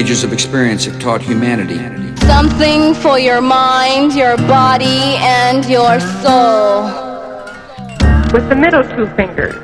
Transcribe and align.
Ages 0.00 0.24
of 0.24 0.32
experience 0.32 0.90
have 0.90 1.00
taught 1.00 1.22
humanity. 1.22 1.80
Something 2.16 2.96
for 2.96 3.16
your 3.28 3.40
mind, 3.40 4.12
your 4.22 4.36
body, 4.36 5.02
and 5.44 5.64
your 5.76 6.00
soul. 6.22 7.12
with 8.32 8.48
the 8.48 8.54
middle 8.54 8.82
two 8.82 9.06
fingers. 9.16 9.54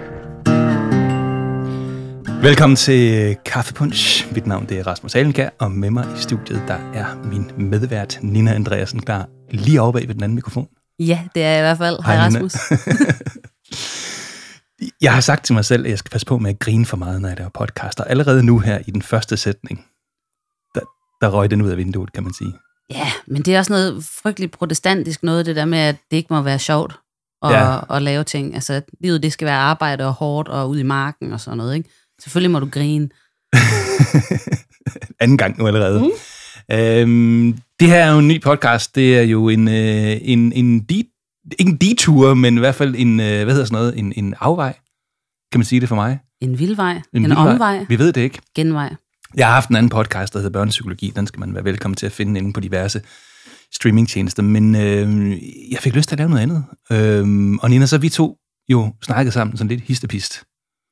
Velkommen 2.43 2.77
til 2.77 3.37
Kaffepunch. 3.45 4.33
Mit 4.35 4.47
navn 4.47 4.67
det 4.69 4.79
er 4.79 4.87
Rasmus 4.87 5.15
Alenkær, 5.15 5.49
og 5.59 5.71
med 5.71 5.91
mig 5.91 6.07
i 6.19 6.21
studiet 6.23 6.63
der 6.69 6.79
er 6.95 7.07
min 7.25 7.71
medvært 7.71 8.19
Nina 8.23 8.55
Andreasen 8.55 9.01
klar 9.01 9.29
lige 9.51 9.81
over 9.81 9.93
bag 9.93 10.09
ved 10.09 10.15
den 10.15 10.23
anden 10.23 10.35
mikrofon. 10.35 10.69
Ja, 10.99 11.21
det 11.35 11.43
er 11.43 11.49
jeg 11.49 11.59
i 11.59 11.63
hvert 11.63 11.79
fald. 11.79 11.99
Hej, 12.05 12.15
Hej. 12.15 12.25
Rasmus. 12.27 12.55
Jeg 15.01 15.15
har 15.15 15.21
sagt 15.21 15.45
til 15.45 15.55
mig 15.55 15.65
selv, 15.65 15.85
at 15.85 15.91
jeg 15.91 15.99
skal 15.99 16.11
passe 16.11 16.27
på 16.27 16.39
med 16.39 16.51
at 16.51 16.59
grine 16.59 16.87
for 16.87 16.97
meget, 16.97 17.23
når 17.23 17.29
jeg 17.29 17.39
laver 17.39 17.51
podcast. 17.55 18.01
Og 18.01 18.11
allerede 18.11 18.43
nu 18.43 18.59
her 18.59 18.79
i 18.87 18.91
den 18.91 19.03
første 19.03 19.37
sætning, 19.37 19.85
der, 21.21 21.29
røg 21.29 21.51
den 21.51 21.63
ud 21.63 21.71
af 21.71 21.77
vinduet, 21.77 22.13
kan 22.13 22.23
man 22.23 22.33
sige. 22.35 22.53
Ja, 22.91 23.07
men 23.27 23.43
det 23.43 23.55
er 23.55 23.59
også 23.59 23.73
noget 23.73 24.05
frygteligt 24.23 24.53
protestantisk 24.53 25.23
noget, 25.23 25.47
det 25.47 25.57
der 25.57 25.65
med, 25.65 25.79
at 25.79 25.97
det 26.11 26.17
ikke 26.17 26.33
må 26.35 26.43
være 26.43 26.59
sjovt 26.59 26.95
at, 27.43 27.51
Ja. 27.53 27.73
ja. 27.73 27.97
at 27.97 28.03
lave 28.03 28.25
ting. 28.25 28.55
Altså, 28.55 28.83
livet 29.01 29.23
det 29.23 29.33
skal 29.33 29.47
være 29.47 29.57
arbejde 29.59 30.07
og 30.07 30.13
hårdt 30.13 30.49
og 30.49 30.71
ud 30.71 30.79
i 30.79 30.83
marken 30.83 31.33
og 31.33 31.41
sådan 31.41 31.57
noget, 31.59 31.77
ikke? 31.77 31.91
Selvfølgelig 32.23 32.51
må 32.51 32.61
du 32.61 32.69
grine. 32.73 33.09
Anden 35.21 35.39
gang 35.39 35.59
nu 35.59 35.67
allerede. 35.67 36.01
Mm. 36.01 36.11
Øhm, 36.77 37.59
det 37.81 37.89
her 37.89 38.05
er 38.05 38.13
jo 38.13 38.19
en 38.19 38.29
ny 38.29 38.43
podcast. 38.43 38.95
Det 38.95 39.19
er 39.19 39.23
jo 39.23 39.49
en, 39.49 39.69
øh, 39.69 40.17
en, 40.23 40.53
en 40.53 40.81
de, 40.81 40.95
ikke 41.59 41.71
en 41.71 41.77
detur, 41.77 42.35
men 42.35 42.57
i 42.57 42.59
hvert 42.59 42.75
fald 42.75 42.95
en, 42.99 43.21
øh, 43.21 43.45
hvad 43.45 43.55
hedder 43.55 43.65
sådan 43.65 43.79
noget, 43.79 43.99
en, 43.99 44.13
en 44.17 44.35
afvej. 44.41 44.75
Kan 45.53 45.59
man 45.59 45.65
sige 45.65 45.81
det 45.81 45.89
for 45.89 45.97
mig? 45.97 46.19
En 46.41 46.59
vildvej, 46.59 46.93
en, 46.93 47.03
en 47.13 47.23
vildvej. 47.23 47.53
omvej, 47.53 47.87
Vi 47.89 47.99
ved 47.99 48.13
det 48.13 48.21
ikke. 48.21 48.39
genvej. 48.55 48.95
Jeg 49.35 49.47
har 49.47 49.55
haft 49.55 49.69
en 49.69 49.77
anden 49.77 49.91
podcast, 49.91 50.33
der 50.33 50.39
hedder 50.39 50.53
Børnepsykologi. 50.53 51.13
Den 51.17 51.27
skal 51.27 51.41
man 51.41 51.55
være 51.55 51.65
velkommen 51.65 51.97
til 51.97 52.07
at 52.07 52.13
finde 52.13 52.41
inde 52.41 52.53
på 52.53 52.61
diverse 52.61 53.03
streamingtjenester. 53.75 54.43
Men 54.43 54.75
øh, 54.75 55.33
jeg 55.73 55.79
fik 55.81 55.95
lyst 55.95 56.09
til 56.09 56.15
at 56.15 56.19
lave 56.19 56.31
noget 56.31 56.43
andet. 56.43 56.65
Øh, 56.91 57.59
og 57.63 57.71
Nina, 57.71 57.87
så 57.87 57.99
vi 57.99 58.09
to 58.09 58.39
jo 58.69 58.95
snakket 59.03 59.33
sammen 59.33 59.57
sådan 59.57 59.69
lidt 59.69 59.81
histepist 59.81 60.45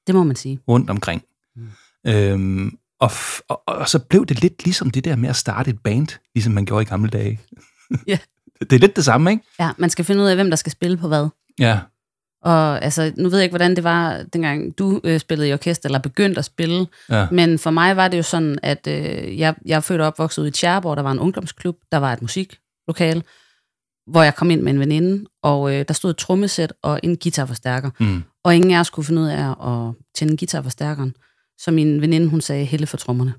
Det 0.07 0.15
må 0.15 0.25
man 0.25 0.37
sige. 0.37 0.59
rundt 0.69 0.91
omkring. 0.91 1.23
Mm. 1.57 1.69
Øh, 2.07 2.73
og, 3.01 3.11
og, 3.49 3.63
og 3.67 3.89
så 3.89 3.99
blev 3.99 4.27
det 4.27 4.43
lidt 4.43 4.65
ligesom 4.65 4.91
det 4.91 5.05
der 5.05 5.17
med 5.17 5.29
at 5.29 5.37
starte 5.37 5.71
et 5.71 5.79
band, 5.85 6.09
ligesom 6.35 6.53
man 6.53 6.65
gjorde 6.65 6.83
i 6.83 6.85
gamle 6.85 7.11
dage. 7.11 7.41
Ja. 8.07 8.19
Det 8.61 8.73
er 8.73 8.79
lidt 8.79 8.97
det 8.97 9.05
samme, 9.05 9.31
ikke? 9.31 9.45
Ja, 9.61 9.71
man 9.79 9.91
skal 9.91 10.05
finde 10.05 10.23
ud 10.23 10.29
af, 10.29 10.35
hvem 10.37 10.51
der 10.51 10.57
skal 10.57 10.73
spille 10.73 10.97
på 10.97 11.09
hvad. 11.09 11.29
Ja. 11.59 11.79
Og 12.47 12.85
altså, 12.85 13.13
nu 13.17 13.29
ved 13.29 13.39
jeg 13.39 13.45
ikke, 13.45 13.53
hvordan 13.53 13.77
det 13.77 13.85
var, 13.85 14.23
dengang 14.33 14.79
du 14.79 15.01
øh, 15.05 15.21
spillede 15.21 15.49
i 15.49 15.53
orkester, 15.53 15.89
eller 15.89 15.99
begyndte 15.99 16.39
at 16.39 16.45
spille. 16.45 16.87
Ja. 17.11 17.27
Men 17.31 17.59
for 17.59 17.71
mig 17.71 17.97
var 17.97 18.09
det 18.09 18.19
jo 18.19 18.23
sådan, 18.23 18.59
at 18.63 18.87
øh, 18.87 19.39
jeg, 19.39 19.55
jeg 19.65 19.77
er 19.77 19.81
født 19.81 20.01
og 20.01 20.07
opvokset 20.07 20.43
ude 20.43 20.49
i 20.49 20.53
Tjærborg, 20.53 20.97
der 20.97 21.03
var 21.03 21.13
en 21.13 21.19
ungdomsklub, 21.19 21.77
der 21.93 21.99
var 21.99 22.13
et 22.13 22.23
musiklokale, 22.23 23.23
hvor 24.07 24.23
jeg 24.23 24.35
kom 24.35 24.51
ind 24.51 24.63
med 24.63 24.73
en 24.73 24.81
veninde, 24.81 25.27
og 25.43 25.75
øh, 25.75 25.85
der 25.89 25.95
stod 25.95 26.11
et 26.11 26.17
trommesæt 26.17 26.73
og 26.83 27.01
en 27.03 27.17
guitarforstærker. 27.17 27.91
Mm. 28.01 28.23
Og 28.45 28.57
ingen 28.57 28.71
af 28.71 28.81
os 28.81 28.91
kunne 28.91 29.05
finde 29.05 29.23
ud 29.23 29.29
af 29.29 29.51
at 29.51 29.95
tænde 30.15 30.37
guitarforstærkeren. 30.37 31.15
Så 31.59 31.71
min 31.71 32.01
veninde, 32.01 32.29
hun 32.29 32.41
sagde, 32.41 32.65
helle 32.65 32.87
for 32.87 32.97
trommerne. 32.97 33.35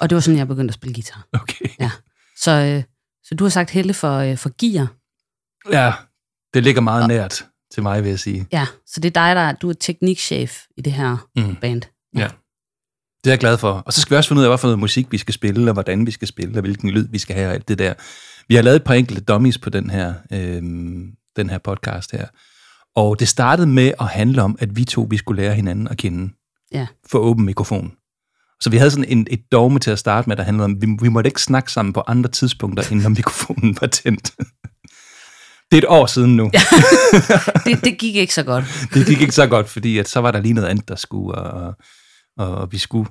Og 0.00 0.10
det 0.10 0.16
var 0.16 0.20
sådan, 0.20 0.38
jeg 0.38 0.48
begyndte 0.48 0.70
at 0.70 0.74
spille 0.74 0.94
guitar. 0.94 1.26
Okay. 1.32 1.66
Ja. 1.80 1.90
Så, 2.36 2.50
øh, 2.50 2.82
så 3.24 3.34
du 3.34 3.44
har 3.44 3.50
sagt 3.50 3.70
helle 3.70 3.94
for, 3.94 4.18
øh, 4.18 4.36
for 4.36 4.50
gear. 4.58 4.92
Ja, 5.72 5.92
det 6.54 6.62
ligger 6.62 6.80
meget 6.80 7.08
nært 7.08 7.44
til 7.74 7.82
mig, 7.82 8.02
vil 8.02 8.08
jeg 8.10 8.18
sige. 8.18 8.46
Ja, 8.52 8.66
så 8.86 9.00
det 9.00 9.16
er 9.16 9.20
dig, 9.26 9.36
der 9.36 9.52
du 9.52 9.68
er 9.68 9.74
teknikchef 9.80 10.62
i 10.76 10.80
det 10.80 10.92
her 10.92 11.28
Mm. 11.36 11.56
band. 11.60 11.82
Ja. 12.16 12.28
Det 13.24 13.30
er 13.30 13.32
jeg 13.32 13.38
glad 13.38 13.58
for. 13.58 13.72
Og 13.72 13.92
så 13.92 14.00
skal 14.00 14.10
vi 14.14 14.16
også 14.16 14.28
finde 14.28 14.40
ud 14.40 14.44
af, 14.44 14.50
hvad 14.50 14.58
for 14.58 14.66
noget 14.68 14.78
musik 14.78 15.12
vi 15.12 15.18
skal 15.18 15.34
spille, 15.34 15.70
og 15.70 15.72
hvordan 15.72 16.06
vi 16.06 16.10
skal 16.10 16.28
spille, 16.28 16.58
og 16.58 16.60
hvilken 16.60 16.90
lyd 16.90 17.08
vi 17.10 17.18
skal 17.18 17.36
have, 17.36 17.48
og 17.48 17.54
alt 17.54 17.68
det 17.68 17.78
der. 17.78 17.94
Vi 18.48 18.54
har 18.54 18.62
lavet 18.62 18.76
et 18.76 18.84
par 18.84 18.94
enkelte 18.94 19.22
dummies 19.22 19.58
på 19.58 19.70
den 19.70 19.90
her, 19.90 20.14
øhm, 20.32 21.10
den 21.36 21.50
her 21.50 21.58
podcast 21.58 22.12
her. 22.12 22.26
Og 22.96 23.20
det 23.20 23.28
startede 23.28 23.66
med 23.66 23.92
at 24.00 24.06
handle 24.06 24.42
om, 24.42 24.56
at 24.60 24.76
vi 24.76 24.84
to 24.84 25.06
vi 25.10 25.16
skulle 25.16 25.42
lære 25.42 25.54
hinanden 25.54 25.88
at 25.88 25.96
kende 25.96 26.32
Ja. 26.72 26.86
for 27.10 27.18
åben 27.18 27.44
mikrofon. 27.44 27.92
Så 28.60 28.70
vi 28.70 28.76
havde 28.76 28.90
sådan 28.90 29.04
en, 29.08 29.26
et 29.30 29.52
dogme 29.52 29.78
til 29.78 29.90
at 29.90 29.98
starte 29.98 30.28
med, 30.28 30.36
der 30.36 30.42
handlede 30.42 30.64
om, 30.64 30.70
at 30.76 30.82
vi, 30.82 30.86
vi 31.02 31.08
måtte 31.08 31.28
ikke 31.28 31.42
snakke 31.42 31.72
sammen 31.72 31.92
på 31.92 32.02
andre 32.06 32.30
tidspunkter, 32.30 32.92
end 32.92 33.00
når 33.02 33.08
mikrofonen 33.08 33.76
var 33.80 33.86
tændt. 33.86 34.32
Det 35.70 35.78
er 35.78 35.82
et 35.82 35.88
år 35.88 36.06
siden 36.06 36.36
nu. 36.36 36.50
Ja. 36.54 36.60
Det, 37.66 37.84
det 37.84 37.98
gik 37.98 38.16
ikke 38.16 38.34
så 38.34 38.42
godt. 38.42 38.64
det 38.94 39.06
gik 39.06 39.20
ikke 39.20 39.34
så 39.34 39.46
godt, 39.46 39.68
fordi 39.68 39.98
at 39.98 40.08
så 40.08 40.20
var 40.20 40.30
der 40.30 40.40
lige 40.40 40.54
noget 40.54 40.68
andet, 40.68 40.88
der 40.88 40.96
skulle, 40.96 41.38
og, 41.38 41.74
og 42.38 42.72
vi 42.72 42.78
skulle 42.78 43.08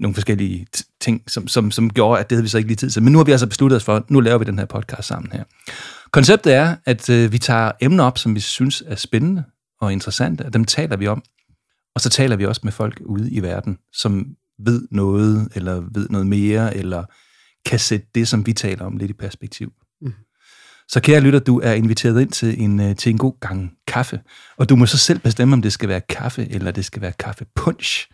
nogle 0.00 0.14
forskellige 0.14 0.66
ting, 1.00 1.22
som, 1.26 1.48
som, 1.48 1.70
som 1.70 1.90
gjorde, 1.90 2.20
at 2.20 2.30
det 2.30 2.36
havde 2.36 2.42
vi 2.42 2.48
så 2.48 2.58
ikke 2.58 2.68
lige 2.68 2.76
tid 2.76 2.90
til. 2.90 3.02
Men 3.02 3.12
nu 3.12 3.18
har 3.18 3.24
vi 3.24 3.30
altså 3.30 3.46
besluttet 3.46 3.76
os 3.76 3.84
for, 3.84 4.04
nu 4.08 4.20
laver 4.20 4.38
vi 4.38 4.44
den 4.44 4.58
her 4.58 4.66
podcast 4.66 5.08
sammen 5.08 5.32
her. 5.32 5.44
Konceptet 6.10 6.54
er, 6.54 6.76
at 6.86 7.10
øh, 7.10 7.32
vi 7.32 7.38
tager 7.38 7.72
emner 7.80 8.04
op, 8.04 8.18
som 8.18 8.34
vi 8.34 8.40
synes 8.40 8.82
er 8.86 8.96
spændende 8.96 9.44
og 9.80 9.92
interessante, 9.92 10.42
og 10.42 10.52
dem 10.52 10.64
taler 10.64 10.96
vi 10.96 11.06
om. 11.06 11.22
Og 11.94 12.00
så 12.00 12.08
taler 12.08 12.36
vi 12.36 12.46
også 12.46 12.60
med 12.64 12.72
folk 12.72 13.00
ude 13.06 13.30
i 13.30 13.42
verden, 13.42 13.78
som 13.92 14.26
ved 14.64 14.88
noget, 14.90 15.48
eller 15.54 15.82
ved 15.94 16.08
noget 16.08 16.26
mere, 16.26 16.76
eller 16.76 17.04
kan 17.66 17.78
sætte 17.78 18.06
det, 18.14 18.28
som 18.28 18.46
vi 18.46 18.52
taler 18.52 18.84
om, 18.84 18.96
lidt 18.96 19.10
i 19.10 19.14
perspektiv. 19.14 19.72
Så 20.88 21.00
kære 21.00 21.20
lytter, 21.20 21.38
du 21.38 21.60
er 21.60 21.72
inviteret 21.72 22.20
ind 22.20 22.30
til 22.30 22.62
en, 22.62 22.80
øh, 22.80 22.96
til 22.96 23.10
en 23.10 23.18
god 23.18 23.40
gang 23.40 23.72
kaffe. 23.86 24.20
Og 24.56 24.68
du 24.68 24.76
må 24.76 24.86
så 24.86 24.98
selv 24.98 25.18
bestemme, 25.18 25.52
om 25.54 25.62
det 25.62 25.72
skal 25.72 25.88
være 25.88 26.00
kaffe, 26.00 26.46
eller 26.50 26.70
det 26.70 26.84
skal 26.84 27.02
være 27.02 27.12
kaffepunch. 27.12 28.08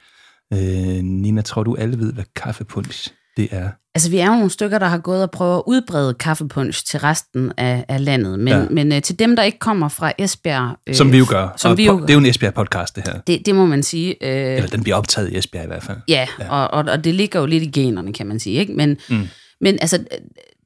Øh, 0.53 0.59
Nina, 1.03 1.43
tror 1.43 1.63
du 1.63 1.75
alle 1.75 1.99
ved, 1.99 2.13
hvad 2.13 2.25
kaffepunch 2.37 3.09
det 3.37 3.49
er? 3.51 3.69
Altså, 3.95 4.11
vi 4.11 4.19
er 4.19 4.27
jo 4.27 4.33
nogle 4.35 4.51
stykker, 4.51 4.79
der 4.79 4.87
har 4.87 4.99
gået 4.99 5.23
og 5.23 5.31
prøvet 5.31 5.57
at 5.57 5.63
udbrede 5.67 6.15
kaffepunch 6.15 6.87
til 6.87 7.01
resten 7.01 7.53
af, 7.57 7.85
af 7.89 8.05
landet. 8.05 8.39
Men, 8.39 8.49
Ja. 8.49 8.59
ja. 8.59 8.67
men 8.71 8.93
øh, 8.93 9.03
til 9.03 9.19
dem, 9.19 9.37
der 9.37 9.43
ikke 9.43 9.59
kommer 9.59 9.89
fra 9.89 10.13
Esbjerg... 10.19 10.77
Øh, 10.87 10.95
Som 10.95 11.13
vi 11.13 11.19
jo 11.19 11.25
gør. 11.29 11.49
Som 11.57 11.71
Og 11.71 11.77
vi 11.79 11.87
jo 11.87 12.01
Det 12.01 12.11
er 12.11 12.15
jo 12.15 12.21
en 12.21 12.27
Esbjerg-podcast, 12.27 12.93
det 12.97 13.03
her. 13.09 13.21
det, 13.27 13.43
det 13.47 13.55
må 13.55 13.67
man 13.67 13.83
sige. 13.83 14.25
Øh, 14.25 14.57
Eller 14.57 14.69
den 14.69 14.83
bliver 14.83 14.97
optaget 14.97 15.33
i 15.33 15.37
Esbjerg 15.39 15.65
i 15.65 15.67
hvert 15.67 15.83
fald. 15.83 15.99
ja, 16.09 16.27
og, 16.49 16.69
og, 16.71 16.85
og 16.93 17.05
det 17.05 17.15
ligger 17.15 17.41
jo 17.41 17.47
lidt 17.47 17.63
i 17.63 17.71
generne, 17.71 18.13
kan 18.13 18.27
man 18.27 18.41
sige. 18.41 18.57
Ikke? 18.61 18.73
Men, 18.73 18.97
Mm. 19.11 19.27
men 19.61 19.79
altså, 19.81 20.05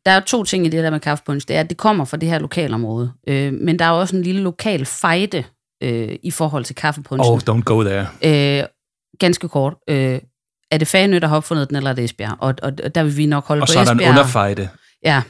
der 0.06 0.10
er 0.12 0.14
jo 0.14 0.20
to 0.26 0.44
ting 0.44 0.66
i 0.66 0.68
det 0.68 0.84
der 0.84 0.90
med 0.90 1.00
kaffepunch. 1.00 1.48
Det 1.48 1.56
er, 1.56 1.60
at 1.60 1.70
det 1.70 1.76
kommer 1.76 2.04
fra 2.04 2.16
det 2.16 2.28
her 2.28 2.38
lokalområde. 2.38 3.12
Øh, 3.28 3.52
men 3.52 3.78
der 3.78 3.84
er 3.84 3.90
også 3.90 4.16
en 4.16 4.22
lille 4.22 4.40
lokal 4.40 4.84
fejde 4.86 5.44
øh, 5.82 6.16
i 6.22 6.30
forhold 6.30 6.64
til 6.64 6.74
kaffepunchen. 6.74 7.32
Oh, 7.32 7.38
don't 7.50 7.62
go 7.62 7.82
there. 7.82 8.06
Øh, 8.60 8.64
ganske 9.18 9.48
kort. 9.48 9.74
Øh, 9.90 10.20
er 10.70 10.78
det 10.78 10.88
Fanø, 10.88 11.18
der 11.18 11.26
har 11.26 11.36
opfundet 11.36 11.68
den, 11.68 11.76
eller 11.76 11.90
er 11.90 11.94
det 11.94 12.04
Esbjerg? 12.04 12.36
Og, 12.40 12.54
og, 12.62 12.72
og 12.84 12.94
der 12.94 13.02
vil 13.02 13.16
vi 13.16 13.26
nok 13.26 13.44
holde 13.46 13.62
Og 13.62 13.66
på 13.68 13.72
så 13.72 13.80
er 13.80 13.84
der 13.84 13.92
en 13.92 13.98
Esbjerg. 14.00 14.10
underfejde. 14.10 14.68
Ja, 15.04 15.22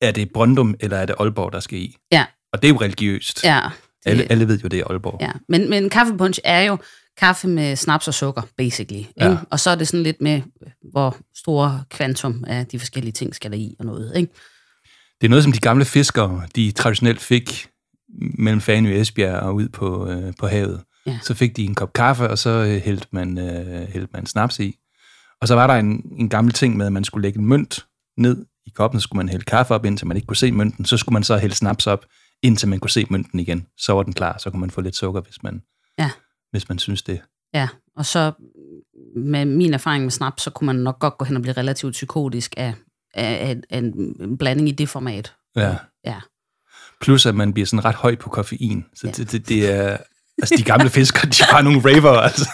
Er 0.00 0.10
det 0.12 0.30
Brøndum, 0.32 0.74
eller 0.80 0.96
er 0.96 1.06
det 1.06 1.16
Aalborg, 1.20 1.52
der 1.52 1.60
skal 1.60 1.78
i? 1.78 1.96
Ja. 2.12 2.24
Og 2.52 2.62
det 2.62 2.68
er 2.68 2.72
jo 2.72 2.80
religiøst. 2.80 3.44
ja. 3.44 3.60
Det, 4.04 4.10
Alle, 4.10 4.26
alle 4.30 4.48
ved 4.48 4.58
jo, 4.58 4.68
det 4.68 4.78
er 4.80 4.84
Aalborg. 4.90 5.18
Ja, 5.20 5.30
men, 5.48 5.70
men 5.70 5.90
kaffepunch 5.90 6.40
er 6.44 6.60
jo 6.62 6.78
kaffe 7.18 7.48
med 7.48 7.76
snaps 7.76 8.08
og 8.08 8.14
sukker, 8.14 8.42
basically. 8.56 9.04
Ja. 9.16 9.30
Ikke? 9.30 9.42
Og 9.50 9.60
så 9.60 9.70
er 9.70 9.74
det 9.74 9.88
sådan 9.88 10.02
lidt 10.02 10.20
med, 10.20 10.42
hvor 10.92 11.16
store 11.36 11.84
kvantum 11.90 12.44
af 12.46 12.66
de 12.66 12.78
forskellige 12.78 13.12
ting 13.12 13.34
skal 13.34 13.50
der 13.50 13.56
i 13.56 13.76
og 13.78 13.84
noget. 13.84 14.16
Ikke? 14.16 14.32
Det 15.20 15.26
er 15.26 15.28
noget, 15.28 15.44
som 15.44 15.52
de 15.52 15.60
gamle 15.60 15.84
fiskere, 15.84 16.42
de 16.56 16.72
traditionelt 16.72 17.20
fik 17.20 17.68
mellem 18.38 18.60
Fanø 18.60 18.94
og 18.94 19.00
Esbjerg 19.00 19.40
og 19.40 19.54
ud 19.54 19.68
på, 19.68 20.08
øh, 20.08 20.32
på 20.38 20.46
havet. 20.46 20.82
Ja. 21.06 21.18
Så 21.22 21.34
fik 21.34 21.56
de 21.56 21.64
en 21.64 21.74
kop 21.74 21.92
kaffe, 21.92 22.30
og 22.30 22.38
så 22.38 22.50
øh, 22.50 22.82
hældte 22.82 23.06
man, 23.10 23.38
øh, 23.38 23.88
hældte 23.88 24.08
man 24.12 24.26
snaps 24.26 24.60
i. 24.60 24.78
Og 25.40 25.48
så 25.48 25.54
var 25.54 25.66
der 25.66 25.74
en, 25.74 26.02
en 26.18 26.28
gammel 26.28 26.52
ting 26.52 26.76
med, 26.76 26.86
at 26.86 26.92
man 26.92 27.04
skulle 27.04 27.22
lægge 27.22 27.38
en 27.38 27.46
mønt 27.46 27.86
ned 28.16 28.46
i 28.66 28.70
koppen, 28.70 29.00
så 29.00 29.04
skulle 29.04 29.16
man 29.16 29.28
hælde 29.28 29.44
kaffe 29.44 29.74
op, 29.74 29.84
indtil 29.84 30.06
man 30.06 30.16
ikke 30.16 30.26
kunne 30.26 30.36
se 30.36 30.52
mønten. 30.52 30.84
Så 30.84 30.96
skulle 30.96 31.12
man 31.12 31.24
så 31.24 31.38
hælde 31.38 31.54
snaps 31.54 31.86
op, 31.86 32.04
indtil 32.42 32.68
man 32.68 32.80
kunne 32.80 32.90
se 32.90 33.06
mønten 33.10 33.40
igen. 33.40 33.66
Så 33.78 33.92
var 33.92 34.02
den 34.02 34.12
klar, 34.12 34.38
så 34.38 34.50
kunne 34.50 34.60
man 34.60 34.70
få 34.70 34.80
lidt 34.80 34.96
sukker, 34.96 35.20
hvis 35.20 35.42
man, 35.42 35.62
Ja. 35.98 36.10
Hvis 36.56 36.68
man 36.68 36.78
synes 36.78 37.02
det. 37.02 37.20
Ja, 37.54 37.68
og 37.96 38.06
så 38.06 38.32
med 39.16 39.44
min 39.44 39.74
erfaring 39.74 40.04
med 40.04 40.10
snaps, 40.10 40.42
så 40.42 40.50
kunne 40.50 40.66
man 40.66 40.76
nok 40.76 40.98
godt 40.98 41.18
gå 41.18 41.24
hen 41.24 41.36
og 41.36 41.42
blive 41.42 41.52
relativt 41.52 41.92
psykotisk 41.92 42.54
af, 42.56 42.74
af, 43.14 43.48
af, 43.48 43.56
af 43.70 43.78
en 43.78 44.38
blanding 44.38 44.68
i 44.68 44.72
det 44.72 44.88
format. 44.88 45.34
Ja. 45.56 45.76
Ja. 46.04 46.20
Plus, 47.00 47.26
at 47.26 47.34
man 47.34 47.52
bliver 47.52 47.66
sådan 47.66 47.84
ret 47.84 47.94
høj 47.94 48.16
på 48.16 48.30
koffein. 48.30 48.84
Så 48.94 49.12
det, 49.16 49.32
det, 49.32 49.48
det 49.48 49.72
er... 49.72 49.96
Altså, 50.38 50.54
de 50.58 50.62
gamle 50.62 50.90
fiskere, 50.90 51.30
de 51.30 51.36
er 51.42 51.52
bare 51.52 51.62
nogle 51.62 51.80
raver, 51.84 52.20
altså. 52.20 52.48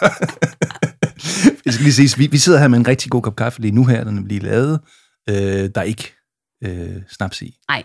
Jeg 1.65 1.75
skal 1.75 1.85
lige 1.85 1.93
sige, 1.93 2.19
vi, 2.19 2.27
vi 2.27 2.39
sidder 2.39 2.59
her 2.59 2.69
med 2.69 2.79
en 2.79 2.87
rigtig 2.87 3.11
god 3.11 3.23
kop 3.23 3.37
kaffe 3.37 3.61
lige 3.61 3.75
nu 3.75 3.85
her, 3.85 4.05
den 4.05 4.19
er 4.19 4.23
lige 4.23 4.41
lavet. 4.41 4.81
Øh, 5.29 5.35
der 5.75 5.81
er 5.81 5.83
ikke 5.83 6.13
øh, 6.65 7.03
snaps 7.11 7.43
i. 7.43 7.59
Nej. 7.69 7.85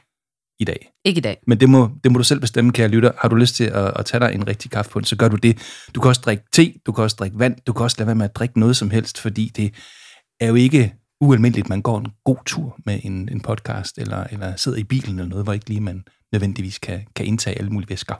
I 0.60 0.66
dag. 0.66 0.92
Ikke 1.06 1.18
i 1.18 1.22
dag. 1.22 1.38
Men 1.48 1.60
det 1.60 1.70
må, 1.70 1.90
det 2.04 2.12
må 2.12 2.18
du 2.18 2.24
selv 2.24 2.40
bestemme, 2.40 2.72
kære 2.72 2.88
lytter. 2.88 3.12
Har 3.18 3.28
du 3.30 3.36
lyst 3.36 3.56
til 3.56 3.64
at, 3.64 4.00
at 4.00 4.06
tage 4.06 4.20
dig 4.20 4.36
en 4.36 4.48
rigtig 4.48 4.72
kaffe 4.72 4.92
på 4.92 5.04
så 5.04 5.16
gør 5.16 5.28
du 5.28 5.36
det. 5.36 5.58
Du 5.96 6.02
kan 6.02 6.10
også 6.10 6.22
drikke 6.22 6.44
te, 6.54 6.74
du 6.86 6.92
kan 6.92 7.04
også 7.04 7.16
drikke 7.20 7.40
vand, 7.40 7.56
du 7.68 7.74
kan 7.74 7.84
også 7.84 7.96
lade 8.00 8.08
være 8.08 8.16
med 8.16 8.26
at 8.26 8.36
drikke 8.36 8.60
noget 8.60 8.78
som 8.78 8.90
helst, 8.90 9.20
fordi 9.20 9.52
det 9.56 9.74
er 10.40 10.48
jo 10.48 10.56
ikke 10.56 10.96
ualmindeligt, 11.22 11.70
man 11.70 11.82
går 11.82 11.98
en 12.00 12.12
god 12.24 12.38
tur 12.46 12.80
med 12.86 13.00
en, 13.04 13.30
en 13.30 13.42
podcast, 13.42 13.98
eller, 13.98 14.24
eller 14.24 14.56
sidder 14.56 14.78
i 14.78 14.84
bilen 14.84 15.20
eller 15.20 15.30
noget, 15.30 15.46
hvor 15.46 15.54
ikke 15.54 15.70
lige 15.70 15.82
man 15.82 16.04
nødvendigvis 16.32 16.78
kan, 16.78 17.08
kan 17.16 17.26
indtage 17.26 17.58
alle 17.58 17.70
mulige 17.70 17.90
væsker. 17.90 18.16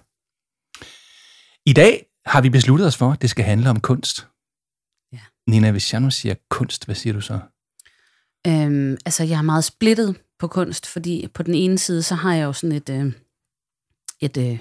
I 1.70 1.74
dag 1.74 2.06
har 2.26 2.42
vi 2.42 2.50
besluttet 2.50 2.88
os 2.88 2.98
for, 2.98 3.12
at 3.12 3.22
det 3.22 3.30
skal 3.30 3.46
handle 3.46 3.70
om 3.70 3.80
kunst. 3.80 4.28
Ja. 5.14 5.20
Nina, 5.48 5.72
hvis 5.72 5.94
jeg 5.94 6.02
nu 6.02 6.10
siger 6.10 6.36
kunst, 6.50 6.86
hvad 6.86 6.96
siger 6.96 7.14
du 7.14 7.22
så? 7.22 7.40
Øhm, 8.48 8.98
altså, 9.06 9.24
jeg 9.24 9.38
er 9.38 9.42
meget 9.42 9.64
splittet 9.64 10.16
på 10.40 10.48
kunst, 10.48 10.86
fordi 10.86 11.28
på 11.34 11.44
den 11.44 11.54
ene 11.54 11.78
side, 11.78 12.04
så 12.04 12.16
har 12.16 12.34
jeg 12.34 12.46
jo 12.46 12.54
sådan 12.54 12.76
et... 12.76 12.90
Øh, 12.90 13.12
et 14.22 14.38
øh, 14.38 14.60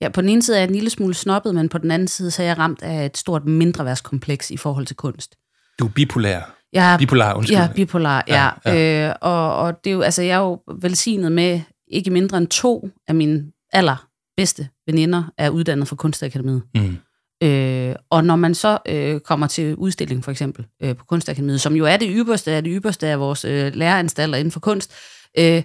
ja, 0.00 0.08
på 0.08 0.20
den 0.20 0.28
ene 0.28 0.42
side 0.42 0.56
er 0.56 0.60
jeg 0.60 0.68
en 0.68 0.74
lille 0.74 0.90
smule 0.90 1.14
snobbet, 1.14 1.54
men 1.54 1.68
på 1.68 1.78
den 1.78 1.90
anden 1.90 2.08
side, 2.08 2.30
så 2.30 2.42
er 2.42 2.46
jeg 2.46 2.58
ramt 2.58 2.82
af 2.82 3.06
et 3.06 3.16
stort 3.16 3.44
mindreværdskompleks 3.44 4.50
i 4.50 4.56
forhold 4.56 4.86
til 4.86 4.96
kunst. 4.96 5.36
Du 5.78 5.86
er 5.86 5.90
bipolær. 5.90 6.56
Jeg 6.72 6.92
er, 6.94 6.98
Bipolar, 6.98 7.34
undskyld. 7.34 7.56
Ja, 7.56 7.68
bipolar, 7.74 8.24
ja. 8.28 8.50
Ja, 8.64 8.72
ja. 8.72 9.08
Øh, 9.08 9.14
og, 9.20 9.56
og 9.56 9.84
det 9.84 9.90
er 9.90 9.94
jo, 9.94 10.00
altså, 10.00 10.22
jeg 10.22 10.34
er 10.34 10.40
jo 10.40 10.60
velsignet 10.80 11.32
med 11.32 11.60
ikke 11.88 12.10
mindre 12.10 12.38
end 12.38 12.46
to 12.46 12.88
af 13.08 13.14
mine 13.14 13.52
allerbedste 13.72 14.68
veninder 14.86 15.32
er 15.38 15.50
uddannet 15.50 15.88
fra 15.88 15.96
Kunstakademiet. 15.96 16.62
Mm. 16.74 16.96
Øh, 17.42 17.94
og 18.10 18.24
når 18.24 18.36
man 18.36 18.54
så 18.54 18.78
øh, 18.88 19.20
kommer 19.20 19.46
til 19.46 19.76
udstilling, 19.76 20.24
for 20.24 20.30
eksempel, 20.30 20.66
øh, 20.82 20.96
på 20.96 21.04
Kunstakademiet, 21.04 21.60
som 21.60 21.76
jo 21.76 21.84
er 21.84 21.96
det 21.96 22.08
ypperste 22.10 22.52
af 22.52 22.62
det 22.64 22.72
ypperste 22.76 23.06
af 23.06 23.20
vores 23.20 23.44
øh, 23.44 23.74
læreranstalter 23.74 24.38
inden 24.38 24.52
for 24.52 24.60
kunst, 24.60 24.92
øh, 25.38 25.62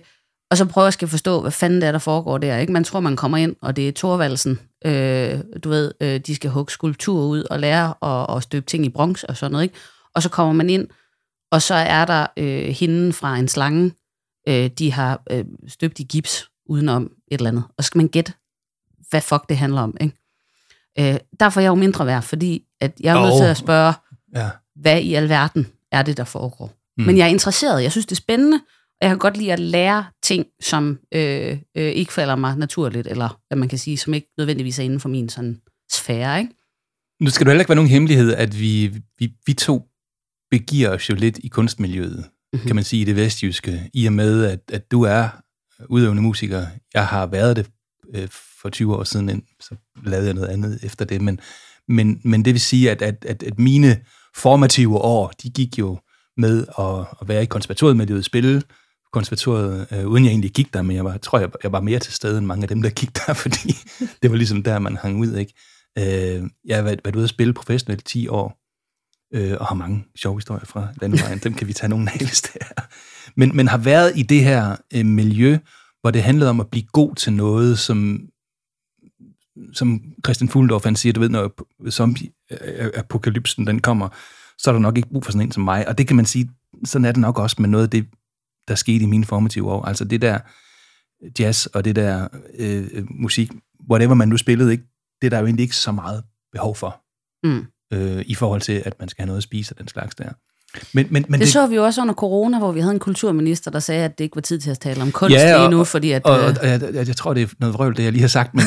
og 0.52 0.58
så 0.58 0.66
prøver 0.66 0.86
jeg 0.86 1.04
at 1.04 1.10
forstå, 1.10 1.42
hvad 1.42 1.52
fanden 1.52 1.82
det 1.82 1.88
er, 1.88 1.92
der 1.92 2.00
foregår 2.00 2.38
der. 2.38 2.58
Ikke? 2.58 2.74
Man 2.74 2.84
tror, 2.84 3.00
man 3.00 3.16
kommer 3.16 3.38
ind, 3.38 3.56
og 3.62 3.76
det 3.76 3.88
er 3.88 3.92
Torvalsen. 3.92 4.60
Øh, 4.86 5.40
du 5.64 5.70
ved, 5.70 5.92
øh, 6.02 6.20
de 6.20 6.36
skal 6.36 6.50
hugge 6.50 6.72
skulptur 6.72 7.26
ud 7.26 7.44
og 7.44 7.60
lære 7.60 7.94
at, 8.02 8.36
at 8.38 8.44
støbe 8.44 8.66
ting 8.66 8.86
i 8.86 8.90
bronze 8.90 9.30
og 9.30 9.38
sådan 9.38 9.52
noget. 9.52 9.64
Ikke? 9.64 9.76
Og 10.16 10.24
så 10.24 10.30
kommer 10.30 10.54
man 10.54 10.70
ind, 10.70 10.88
og 11.52 11.62
så 11.62 11.74
er 11.74 12.06
der 12.06 12.28
øh, 12.38 12.68
hinden 12.68 13.14
fra 13.14 13.38
en 13.38 13.48
slange, 13.48 13.92
øh, 14.48 14.68
de 14.68 14.92
har 14.92 15.22
øh, 15.32 15.46
støbt 15.68 16.00
i 16.00 16.04
gips 16.04 16.50
udenom 16.66 17.04
et 17.04 17.38
eller 17.38 17.50
andet. 17.50 17.64
Og 17.78 17.84
så 17.84 17.88
skal 17.88 18.00
man 18.00 18.08
gætte, 18.08 18.34
hvad 19.10 19.22
fuck 19.22 19.50
det 19.50 19.58
handler 19.58 19.82
om. 19.82 19.98
Ikke? 20.02 20.16
Øh, 21.00 21.16
derfor 21.40 21.60
er 21.60 21.64
jeg 21.64 21.70
jo 21.70 21.76
mindre 21.76 22.06
værd, 22.06 22.24
fordi 22.24 22.64
at 22.82 22.94
jeg 23.00 23.18
er 23.18 23.22
nødt 23.22 23.34
Åh. 23.34 23.40
til 23.40 23.46
at 23.46 23.58
spørge, 23.58 23.94
Ja. 24.36 24.50
hvad 24.76 25.02
i 25.02 25.14
alverden 25.14 25.68
er 25.92 26.04
det, 26.04 26.18
der 26.18 26.24
foregår. 26.24 26.74
Mm. 26.98 27.06
Men 27.06 27.18
jeg 27.18 27.24
er 27.24 27.30
interesseret, 27.30 27.84
jeg 27.84 27.92
synes, 27.92 28.06
det 28.06 28.12
er 28.12 28.16
spændende, 28.16 28.56
og 29.02 29.02
jeg 29.02 29.10
kan 29.10 29.18
godt 29.18 29.38
lide 29.38 29.54
at 29.54 29.60
lære 29.60 30.06
ting, 30.24 30.46
som 30.62 31.00
øh, 31.14 31.58
øh, 31.78 31.92
ikke 31.92 32.14
falder 32.14 32.36
mig 32.36 32.58
naturligt, 32.58 33.08
eller 33.08 33.40
hvad 33.48 33.58
man 33.58 33.70
kan 33.70 33.78
sige, 33.78 33.98
som 33.98 34.14
ikke 34.14 34.28
nødvendigvis 34.38 34.80
er 34.80 34.84
inden 34.84 35.00
for 35.00 35.10
min 35.10 35.30
sådan 35.30 35.62
sfære. 35.92 36.40
Ikke? 36.40 36.54
Nu 37.22 37.30
skal 37.30 37.46
det 37.46 37.52
heller 37.52 37.62
ikke 37.62 37.70
være 37.70 37.76
nogen 37.76 37.90
hemmelighed, 37.92 38.34
at 38.34 38.60
vi, 38.60 39.02
vi, 39.20 39.34
vi 39.46 39.54
to 39.54 39.88
begiver 40.52 40.90
os 40.90 41.10
jo 41.10 41.16
lidt 41.16 41.38
i 41.38 41.48
kunstmiljøet, 41.48 42.26
mm-hmm. 42.54 42.68
kan 42.68 42.76
man 42.76 42.84
sige, 42.84 43.02
i 43.02 43.06
det 43.06 43.16
vestjyske, 43.16 43.90
i 43.94 44.06
og 44.06 44.14
med, 44.14 44.46
at, 44.46 44.60
at 44.74 44.92
du 44.92 45.02
er 45.04 45.30
udøvende 45.90 46.22
musiker. 46.22 46.66
Jeg 46.94 47.08
har 47.08 47.26
været 47.26 47.56
det 47.56 47.70
øh, 48.16 48.28
for 48.62 48.70
20 48.70 48.96
år 48.96 49.04
siden, 49.04 49.30
ind, 49.30 49.44
så 49.60 49.76
lavede 50.04 50.28
jeg 50.28 50.34
noget 50.34 50.48
andet 50.48 50.80
efter 50.84 51.06
det, 51.06 51.22
men, 51.22 51.40
men, 51.88 52.22
men 52.24 52.46
det 52.46 52.54
vil 52.54 52.62
sige, 52.62 52.92
at, 52.92 53.02
at, 53.02 53.26
at, 53.26 53.44
at 53.44 53.60
mine 53.60 54.02
formative 54.36 54.98
år, 54.98 55.34
de 55.44 55.50
gik 55.50 55.80
jo 55.80 56.00
med 56.38 56.66
at, 56.80 57.18
at 57.22 57.28
være 57.28 57.44
i 57.44 57.46
konservatoriet 57.46 57.98
med 57.98 58.18
at 58.18 58.26
spille 58.26 58.62
konservatoriet, 59.14 59.88
øh, 59.92 60.08
uden 60.08 60.24
jeg 60.24 60.32
egentlig 60.32 60.52
gik 60.52 60.74
der, 60.74 60.82
men 60.82 60.96
jeg 60.96 61.06
var, 61.06 61.18
tror, 61.18 61.40
jeg, 61.40 61.50
jeg 61.64 61.72
var 61.72 61.82
mere 61.82 62.00
til 62.00 62.14
stede 62.14 62.38
end 62.38 62.46
mange 62.46 62.64
af 62.64 62.68
dem, 62.68 62.82
der 62.82 62.90
gik 62.90 63.10
der, 63.16 63.34
fordi 63.44 63.78
det 64.22 64.32
var 64.32 64.38
ligesom 64.38 64.64
der, 64.64 64.80
man 64.80 64.98
hang 64.98 65.20
ud, 65.20 65.36
ikke? 65.36 65.54
Øh, 65.98 66.50
jeg 66.66 66.76
har 66.76 66.84
været, 66.84 67.02
været 67.04 67.16
ude 67.16 67.24
at 67.24 67.30
spille 67.30 67.54
professionelt 67.54 68.06
10 68.06 68.28
år, 68.28 68.60
øh, 69.34 69.58
og 69.60 69.66
har 69.66 69.76
mange 69.76 70.06
sjove 70.16 70.38
historier 70.38 70.66
fra 70.66 70.88
landevejen. 71.02 71.40
Dem 71.40 71.54
kan 71.54 71.68
vi 71.68 71.74
tage 71.74 71.90
nogle 71.90 72.12
af, 72.12 72.18
hvis 72.18 72.42
det 72.42 72.58
er. 72.62 72.82
Men, 73.36 73.56
men 73.56 73.68
har 73.68 73.78
været 73.78 74.14
i 74.16 74.22
det 74.22 74.44
her 74.44 74.76
øh, 74.94 75.06
miljø, 75.06 75.58
hvor 76.02 76.12
det 76.12 76.24
handlede 76.24 76.50
om 76.50 76.60
at 76.60 76.68
blive 76.68 76.86
god 76.94 77.16
til 77.16 77.34
noget, 77.34 77.80
som, 77.80 78.20
som 79.74 80.02
Christian 80.26 80.50
Fuglendorf 80.50 80.84
han 80.84 80.96
siger, 80.96 81.14
du 81.14 81.20
ved, 81.20 81.30
når 81.30 81.52
zombie-apokalypsen 81.90 83.68
den 83.68 83.80
kommer, 83.80 84.10
så 84.58 84.70
er 84.70 84.74
der 84.74 84.80
nok 84.80 84.98
ikke 84.98 85.10
brug 85.10 85.26
for 85.26 85.32
sådan 85.32 85.48
en 85.48 85.52
som 85.52 85.64
mig. 85.64 85.88
Og 85.88 85.98
det 85.98 86.08
kan 86.08 86.16
man 86.16 86.26
sige, 86.26 86.50
sådan 86.86 87.06
er 87.06 87.12
det 87.12 87.22
nok 87.22 87.40
også 87.40 87.56
med 87.60 87.70
noget 87.70 87.84
af 87.84 87.90
det, 87.90 88.08
der 88.68 88.76
skete 88.76 89.04
i 89.04 89.08
mine 89.08 89.26
formative 89.26 89.72
år. 89.72 89.86
Altså 89.86 90.06
det 90.06 90.22
der 90.22 90.40
jazz 91.40 91.66
og 91.66 91.86
det 91.86 91.96
der 91.96 92.28
øh, 92.60 93.06
musik, 93.10 93.52
whatever 93.92 94.14
man 94.14 94.28
nu 94.30 94.38
spillede, 94.38 94.72
ikke? 94.72 94.84
det 95.22 95.28
er 95.28 95.30
der 95.30 95.40
jo 95.40 95.46
egentlig 95.46 95.64
ikke 95.64 95.76
så 95.76 95.92
meget 95.92 96.24
behov 96.52 96.76
for, 96.76 97.02
Mm. 97.44 97.66
øh, 97.94 98.24
i 98.28 98.36
forhold 98.36 98.62
til, 98.62 98.84
at 98.86 99.00
man 99.00 99.10
skal 99.10 99.22
have 99.22 99.28
noget 99.28 99.38
at 99.38 99.44
spise 99.44 99.74
og 99.74 99.80
den 99.80 99.88
slags 99.88 100.16
der. 100.16 100.30
Men, 100.94 101.08
men, 101.10 101.26
men 101.30 101.34
Det, 101.34 101.40
det 101.40 101.50
så 101.54 101.68
vi 101.68 101.76
jo 101.76 101.84
også 101.86 102.02
under 102.02 102.14
corona, 102.14 102.58
hvor 102.60 102.72
vi 102.72 102.80
havde 102.80 102.94
en 102.94 103.00
kulturminister, 103.00 103.72
der 103.72 103.80
sagde, 103.80 104.06
at 104.06 104.18
det 104.18 104.24
ikke 104.24 104.36
var 104.36 104.42
tid 104.42 104.60
til 104.60 104.70
at 104.72 104.80
tale 104.80 105.02
om 105.02 105.12
kunst 105.12 105.36
Ja, 105.36 105.56
og- 105.56 105.62
lige 105.62 105.78
nu, 105.78 105.84
fordi 105.84 106.12
at... 106.12 106.26
Og, 106.26 106.40
og, 106.40 106.50
øh, 106.50 106.56
og 106.62 106.68
jeg, 106.68 107.08
jeg, 107.08 107.16
tror, 107.16 107.34
det 107.34 107.44
er 107.44 107.48
noget 107.60 107.74
vrøvl, 107.76 107.96
det 107.98 108.04
jeg 108.04 108.12
lige 108.12 108.22
har 108.22 108.28
sagt, 108.28 108.54
men... 108.54 108.64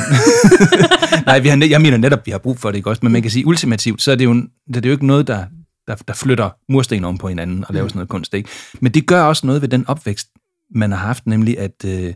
Nej, 1.27 1.39
vi 1.39 1.49
har, 1.49 1.67
jeg 1.71 1.81
mener 1.81 1.97
netop, 1.97 2.27
vi 2.27 2.31
har 2.31 2.39
brug 2.39 2.59
for 2.59 2.71
det, 2.71 2.77
ikke 2.77 2.91
også? 2.91 3.01
Men 3.03 3.13
man 3.13 3.23
kan 3.23 3.31
sige, 3.31 3.47
ultimativt, 3.47 4.03
så 4.03 4.13
er 4.13 4.17
det 4.17 4.25
jo, 4.25 4.35
det 4.75 4.77
er 4.77 4.89
jo 4.89 4.93
ikke 4.93 5.07
noget, 5.07 5.27
der, 5.27 5.45
der, 5.89 5.95
der 5.95 6.15
flytter 6.15 6.51
mursten 6.73 7.05
om 7.05 7.19
på 7.19 7.29
hinanden 7.29 7.65
og 7.69 7.75
laver 7.75 7.89
sådan 7.89 7.99
noget 7.99 8.09
kunst, 8.09 8.35
ikke? 8.35 8.49
Men 8.81 8.95
det 8.95 9.07
gør 9.07 9.23
også 9.23 9.47
noget 9.47 9.63
ved 9.63 9.69
den 9.69 9.85
opvækst, 9.89 10.29
man 10.75 10.91
har 10.93 10.99
haft, 10.99 11.27
nemlig 11.27 11.59
at, 11.59 11.85
øh, 11.87 12.15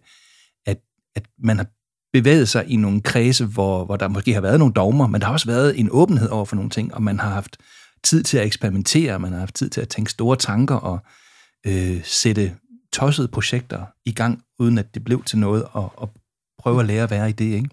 at, 0.66 0.76
at 1.16 1.22
man 1.44 1.56
har 1.56 1.66
bevæget 2.12 2.48
sig 2.48 2.64
i 2.69 2.76
nogle 2.76 3.00
kredse, 3.00 3.44
hvor, 3.44 3.84
hvor 3.84 3.96
der 3.96 4.08
måske 4.08 4.34
har 4.34 4.40
været 4.40 4.58
nogle 4.58 4.75
dogmer, 4.75 5.06
men 5.06 5.20
der 5.20 5.26
har 5.26 5.32
også 5.32 5.46
været 5.46 5.81
en 5.81 5.88
åbenhed 5.92 6.28
over 6.28 6.44
for 6.44 6.56
nogle 6.56 6.70
ting, 6.70 6.94
og 6.94 7.02
man 7.02 7.20
har 7.20 7.31
haft 7.31 7.56
tid 8.05 8.23
til 8.23 8.39
at 8.39 8.47
eksperimentere, 8.47 9.19
man 9.19 9.33
har 9.33 9.39
haft 9.39 9.55
tid 9.55 9.71
til 9.71 9.81
at 9.81 9.89
tænke 9.89 10.11
store 10.11 10.37
tanker 10.37 10.75
og 10.75 10.99
øh, 11.67 12.05
sætte 12.05 12.56
tossede 12.93 13.29
projekter 13.29 13.85
i 14.05 14.12
gang, 14.12 14.43
uden 14.59 14.79
at 14.79 14.95
det 14.95 15.05
blev 15.05 15.23
til 15.23 15.39
noget, 15.39 15.65
og, 15.73 15.93
og 15.97 16.11
prøve 16.59 16.81
at 16.81 16.87
lære 16.87 17.03
at 17.03 17.11
være 17.11 17.29
i 17.29 17.33
det, 17.33 17.45
ikke? 17.45 17.69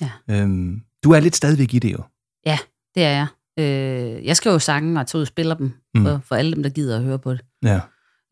Ja. 0.00 0.10
Øhm, 0.30 0.80
du 1.04 1.10
er 1.10 1.20
lidt 1.20 1.36
stadigvæk 1.36 1.74
i 1.74 1.78
det 1.78 1.92
jo. 1.92 2.02
Ja, 2.46 2.58
det 2.94 3.02
er 3.02 3.10
jeg. 3.10 3.26
Øh, 3.58 4.24
jeg 4.26 4.36
skriver 4.36 4.54
jo 4.54 4.58
sange 4.58 5.00
og 5.00 5.06
tager 5.06 5.18
ud 5.18 5.22
og 5.22 5.26
spiller 5.28 5.54
dem 5.54 5.72
Mm. 5.94 6.04
for, 6.04 6.20
for 6.24 6.34
alle 6.36 6.52
dem, 6.54 6.62
der 6.62 6.70
gider 6.70 6.96
at 6.96 7.02
høre 7.04 7.18
på 7.18 7.32
det. 7.32 7.40
Ja. 7.64 7.80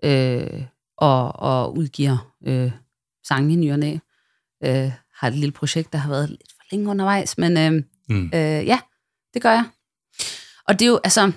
øh, 0.05 0.63
og, 0.99 1.37
og 1.37 1.77
udgiver 1.77 2.35
øh, 2.47 2.73
sange 3.27 3.53
i 3.53 3.57
ny 3.57 3.73
og 3.73 3.79
næ. 3.79 3.97
Øh, 4.65 4.93
har 5.17 5.29
et 5.29 5.35
lille 5.35 5.53
projekt, 5.53 5.93
der 5.93 5.99
har 5.99 6.11
været 6.11 6.29
lidt 6.31 6.53
for 6.57 6.63
længe 6.73 6.91
undervejs, 6.91 7.39
men 7.39 7.57
øh, 7.57 7.83
Mm. 8.09 8.25
øh, 8.27 8.31
ja, 8.67 8.79
det 9.35 9.43
gør 9.43 9.51
jeg. 9.51 9.65
Og 10.69 10.79
det 10.79 10.83
er 10.83 10.89
jo, 10.91 11.01
altså, 11.05 11.33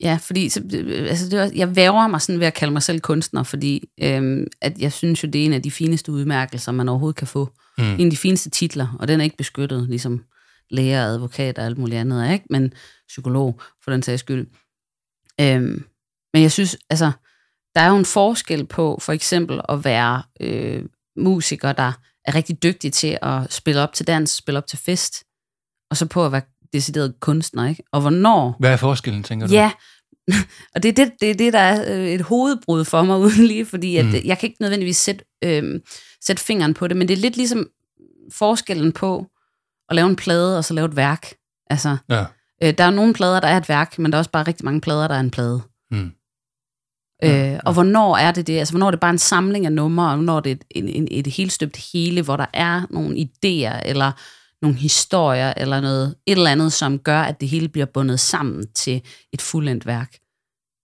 ja, 0.00 0.18
fordi 0.22 0.48
så, 0.48 0.62
øh, 0.74 1.08
altså, 1.08 1.28
det 1.28 1.40
også- 1.40 1.54
jeg 1.54 1.76
væver 1.76 2.06
mig 2.08 2.22
sådan 2.22 2.40
ved 2.40 2.46
at 2.46 2.54
kalde 2.54 2.72
mig 2.72 2.82
selv 2.82 3.00
kunstner, 3.00 3.42
fordi 3.42 3.90
øh, 4.02 4.46
at 4.60 4.78
jeg 4.78 4.92
synes 4.92 5.22
jo, 5.22 5.28
det 5.28 5.40
er 5.40 5.44
en 5.46 5.52
af 5.52 5.62
de 5.62 5.70
fineste 5.70 6.12
udmærkelser, 6.12 6.72
man 6.72 6.88
overhovedet 6.88 7.16
kan 7.16 7.26
få. 7.26 7.50
Mm. 7.78 7.84
En 7.84 8.04
af 8.06 8.10
de 8.10 8.16
fineste 8.16 8.50
titler, 8.50 8.96
og 9.00 9.08
den 9.08 9.20
er 9.20 9.24
ikke 9.24 9.36
beskyttet, 9.36 9.88
ligesom 9.88 10.24
læger, 10.70 11.04
advokat 11.04 11.58
og 11.58 11.64
alt 11.64 11.78
muligt 11.78 11.98
andet 12.00 12.32
ikke? 12.32 12.44
men 12.50 12.72
psykolog 13.08 13.60
for 13.84 13.90
den 13.90 14.02
sags 14.02 14.20
skyld. 14.20 14.46
Øhm, 15.40 15.84
men 16.34 16.42
jeg 16.42 16.52
synes, 16.52 16.76
altså, 16.90 17.12
der 17.74 17.80
er 17.80 17.88
jo 17.88 17.96
en 17.96 18.04
forskel 18.04 18.66
på 18.66 18.98
for 19.00 19.12
eksempel 19.12 19.60
at 19.68 19.84
være 19.84 20.22
øh, 20.40 20.84
musiker, 21.16 21.72
der 21.72 21.92
er 22.24 22.34
rigtig 22.34 22.62
dygtig 22.62 22.92
til 22.92 23.18
at 23.22 23.52
spille 23.52 23.80
op 23.80 23.92
til 23.92 24.06
dans, 24.06 24.30
spille 24.30 24.58
op 24.58 24.66
til 24.66 24.78
fest, 24.78 25.24
og 25.90 25.96
så 25.96 26.06
på 26.06 26.26
at 26.26 26.32
være 26.32 26.42
decideret 26.72 27.14
kunstner, 27.20 27.68
ikke? 27.68 27.82
Og 27.92 28.00
hvornår 28.00 28.56
Hvad 28.58 28.72
er 28.72 28.76
forskellen, 28.76 29.22
tænker 29.22 29.46
du? 29.46 29.52
Ja, 29.52 29.70
og 30.74 30.82
det 30.82 30.88
er 30.88 30.92
det, 31.04 31.12
det, 31.20 31.30
er 31.30 31.34
det 31.34 31.52
der 31.52 31.58
er 31.58 31.94
øh, 31.98 32.08
et 32.08 32.20
hovedbrud 32.20 32.84
for 32.84 33.02
mig 33.02 33.18
uden 33.26 33.44
lige, 33.46 33.66
fordi 33.66 33.96
at, 33.96 34.04
Mm. 34.04 34.10
mm. 34.10 34.16
jeg 34.24 34.38
kan 34.38 34.46
ikke 34.48 34.62
nødvendigvis 34.62 34.96
sætte, 34.96 35.24
øh, 35.44 35.80
sætte 36.26 36.42
fingeren 36.42 36.74
på 36.74 36.88
det, 36.88 36.96
men 36.96 37.08
det 37.08 37.14
er 37.18 37.20
lidt 37.20 37.36
ligesom 37.36 37.66
forskellen 38.32 38.92
på 38.92 39.26
at 39.88 39.96
lave 39.96 40.08
en 40.08 40.16
plade 40.16 40.58
og 40.58 40.64
så 40.64 40.74
lave 40.74 40.84
et 40.88 40.96
værk. 40.96 41.26
Altså, 41.70 41.96
Ja. 42.10 42.24
øh, 42.62 42.74
der 42.78 42.84
er 42.84 42.90
nogle 42.90 43.14
plader, 43.14 43.40
der 43.40 43.48
er 43.48 43.56
et 43.56 43.68
værk, 43.68 43.98
men 43.98 44.12
der 44.12 44.16
er 44.16 44.20
også 44.20 44.30
bare 44.30 44.42
rigtig 44.48 44.64
mange 44.64 44.80
plader, 44.80 45.08
der 45.08 45.14
er 45.14 45.20
en 45.20 45.30
plade. 45.30 45.62
Mm. 45.90 46.10
Øh, 47.24 47.58
og 47.64 47.72
hvornår 47.72 48.16
er 48.16 48.30
det 48.32 48.46
det? 48.46 48.58
Altså, 48.58 48.72
hvornår 48.72 48.86
er 48.86 48.90
det 48.90 49.00
bare 49.00 49.10
en 49.10 49.18
samling 49.18 49.66
af 49.66 49.72
numre, 49.72 50.08
og 50.10 50.14
hvornår 50.16 50.36
er 50.36 50.40
det 50.40 50.52
et, 50.52 50.64
en, 50.70 50.88
en, 50.88 51.08
et 51.10 51.26
helt 51.26 51.52
støbt 51.52 51.90
hele, 51.92 52.22
hvor 52.22 52.36
der 52.36 52.46
er 52.52 52.82
nogle 52.90 53.16
idéer, 53.16 53.80
eller 53.88 54.12
nogle 54.62 54.76
historier, 54.76 55.54
eller 55.56 55.80
noget, 55.80 56.14
et 56.26 56.36
eller 56.36 56.50
andet, 56.50 56.72
som 56.72 56.98
gør, 56.98 57.20
at 57.20 57.40
det 57.40 57.48
hele 57.48 57.68
bliver 57.68 57.86
bundet 57.86 58.20
sammen 58.20 58.66
til 58.72 59.02
et 59.32 59.42
fuldendt 59.42 59.86
værk. 59.86 60.18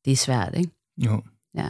Det 0.05 0.13
er 0.13 0.17
svært, 0.17 0.55
ikke? 0.57 0.71
Jo. 0.99 1.23
Ja. 1.55 1.69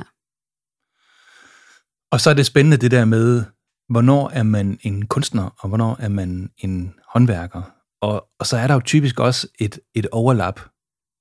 Og 2.13 2.21
så 2.21 2.31
er 2.31 2.35
det 2.35 2.47
spændende 2.47 2.77
det 2.77 2.91
der 2.91 3.05
med, 3.05 3.45
hvornår 3.89 4.31
er 4.31 4.43
man 4.43 4.79
en 4.83 5.07
kunstner, 5.07 5.51
og 5.59 5.69
hvornår 5.69 5.97
er 6.01 6.09
man 6.09 6.51
en 6.59 6.95
håndværker. 7.09 7.63
Og, 8.01 8.29
og 8.39 8.47
så 8.47 8.57
er 8.57 8.67
der 8.67 8.75
jo 8.75 8.81
typisk 8.81 9.21
også 9.21 9.49
et, 9.59 9.79
et 9.95 10.07
overlap. 10.13 10.61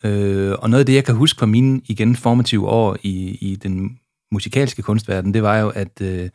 Øh, 0.04 0.56
og 0.60 0.70
noget 0.70 0.80
af 0.80 0.86
det, 0.86 0.96
jeg 0.96 1.06
kan 1.06 1.16
huske 1.16 1.40
fra 1.40 1.46
mine 1.46 1.82
igen 1.86 2.16
formative 2.16 2.68
år 2.68 2.98
i, 3.02 3.38
i 3.42 3.56
den 3.56 4.00
musikalske 4.32 4.82
kunstverden, 4.82 5.34
det 5.34 5.44
var 5.44 5.58
jo, 5.58 5.70
at, 5.70 6.02
øh, 6.02 6.30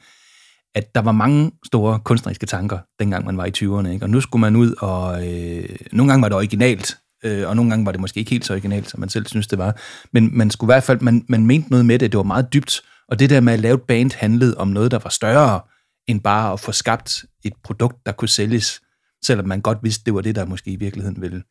at 0.77 0.95
der 0.95 1.01
var 1.01 1.13
mange 1.13 1.53
store 1.67 2.01
kunstneriske 2.05 2.47
tanker, 2.47 2.79
dengang 2.99 3.25
man 3.25 3.37
var 3.37 3.45
i 3.45 3.53
20'erne. 3.57 3.89
Ikke? 3.89 4.05
Og 4.05 4.11
nu 4.11 4.21
skulle 4.21 4.41
man 4.41 4.57
ud, 4.57 4.75
og 4.79 5.29
øh, 5.29 5.77
nogle 5.93 6.13
gange 6.13 6.23
var 6.23 6.29
det 6.29 6.37
originalt, 6.37 6.99
øh, 7.25 7.49
og 7.49 7.57
nogle 7.57 7.71
gange 7.71 7.87
var 7.87 7.93
det 7.93 8.01
måske 8.01 8.19
ikke 8.19 8.31
helt 8.31 8.45
så 8.45 8.53
originalt, 8.53 8.91
som 8.91 9.01
man 9.01 9.09
selv 9.09 9.27
synes, 9.27 9.47
det 9.47 9.59
var. 9.59 9.77
Men 10.13 10.39
man 10.39 10.51
skulle 10.51 10.69
i 10.69 10.75
hvert 10.75 10.83
fald, 10.83 11.01
man, 11.01 11.25
man 11.29 11.47
mente 11.47 11.71
noget 11.71 11.87
med 11.87 11.99
det, 11.99 12.13
det 12.13 12.19
var 12.19 12.25
meget 12.25 12.53
dybt. 12.53 12.83
Og 13.09 13.19
det 13.19 13.31
der 13.31 13.41
med 13.41 13.53
at 13.53 13.61
lave 13.61 13.75
et 13.75 13.83
band 13.83 14.11
handlede 14.15 14.57
om 14.57 14.69
noget, 14.69 14.91
der 14.91 14.99
var 14.99 15.11
større, 15.11 15.61
end 16.09 16.21
bare 16.21 16.53
at 16.53 16.61
få 16.61 16.73
skabt 16.73 17.25
et 17.45 17.53
produkt, 17.65 18.07
der 18.07 18.13
kunne 18.13 18.29
sælges, 18.29 18.81
selvom 19.25 19.49
man 19.49 19.61
godt 19.61 19.79
vidste, 19.83 20.05
det 20.05 20.15
var 20.15 20.21
det, 20.21 20.35
der 20.35 20.45
måske 20.45 20.71
i 20.71 20.77
virkeligheden 20.77 21.23
ville, 21.23 21.43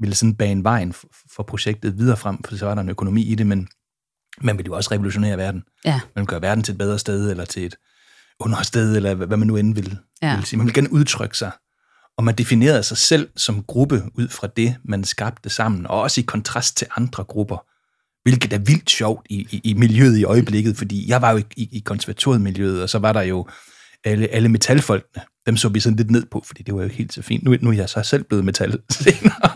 ville 0.00 0.14
sådan 0.14 0.34
bane 0.34 0.64
vejen 0.64 0.92
for, 0.92 1.06
for 1.34 1.42
projektet 1.42 1.98
videre 1.98 2.16
frem, 2.16 2.42
for 2.42 2.56
så 2.56 2.66
var 2.66 2.74
der 2.74 2.82
en 2.82 2.88
økonomi 2.88 3.22
i 3.22 3.34
det, 3.34 3.46
men, 3.46 3.68
Man 4.40 4.58
vil 4.58 4.66
jo 4.66 4.76
også 4.76 4.90
revolutionere 4.92 5.38
verden. 5.38 5.62
Ja. 5.84 6.00
Man 6.14 6.22
vil 6.22 6.26
gøre 6.26 6.42
verden 6.42 6.64
til 6.64 6.72
et 6.72 6.78
bedre 6.78 6.98
sted, 6.98 7.30
eller 7.30 7.44
til 7.44 7.64
et 7.66 7.76
understed, 8.40 8.96
eller 8.96 9.14
hvad 9.14 9.36
man 9.36 9.48
nu 9.48 9.56
end 9.56 9.74
vil, 9.74 9.98
Ja. 10.22 10.36
vil 10.36 10.44
sige. 10.44 10.56
Man 10.56 10.66
vil 10.66 10.74
gerne 10.74 10.92
udtrykke 10.92 11.38
sig. 11.38 11.50
Og 12.18 12.24
man 12.24 12.34
definerede 12.34 12.82
sig 12.82 12.96
selv 12.96 13.28
som 13.36 13.62
gruppe 13.62 14.02
ud 14.14 14.28
fra 14.28 14.46
det, 14.56 14.76
man 14.84 15.04
skabte 15.04 15.50
sammen, 15.50 15.86
og 15.86 16.00
også 16.00 16.20
i 16.20 16.24
kontrast 16.24 16.76
til 16.76 16.86
andre 16.96 17.24
grupper. 17.24 17.56
Hvilket 18.22 18.52
er 18.52 18.58
vildt 18.58 18.90
sjovt 18.90 19.26
i, 19.30 19.46
i, 19.50 19.60
i 19.64 19.74
miljøet 19.74 20.16
i 20.18 20.24
øjeblikket, 20.24 20.76
fordi 20.76 21.08
jeg 21.08 21.22
var 21.22 21.30
jo 21.30 21.36
i, 21.38 21.44
i, 21.56 21.68
i 21.72 21.80
konservatoriemiljøet, 21.80 22.82
og 22.82 22.88
så 22.90 22.98
var 22.98 23.12
der 23.12 23.22
jo 23.22 23.48
alle, 24.04 24.28
alle 24.28 24.48
metalfolkene. 24.48 25.22
Dem 25.46 25.56
så 25.56 25.68
vi 25.68 25.80
sådan 25.80 25.96
lidt 25.96 26.10
ned 26.10 26.26
på, 26.30 26.42
fordi 26.46 26.62
det 26.62 26.74
var 26.74 26.82
jo 26.82 26.88
helt 26.88 27.12
så 27.12 27.22
fint. 27.22 27.44
Nu, 27.44 27.56
nu 27.60 27.70
er 27.70 27.74
jeg 27.74 27.88
så 27.88 28.02
selv 28.02 28.24
blevet 28.24 28.44
metal 28.44 28.78
senere, 28.90 29.50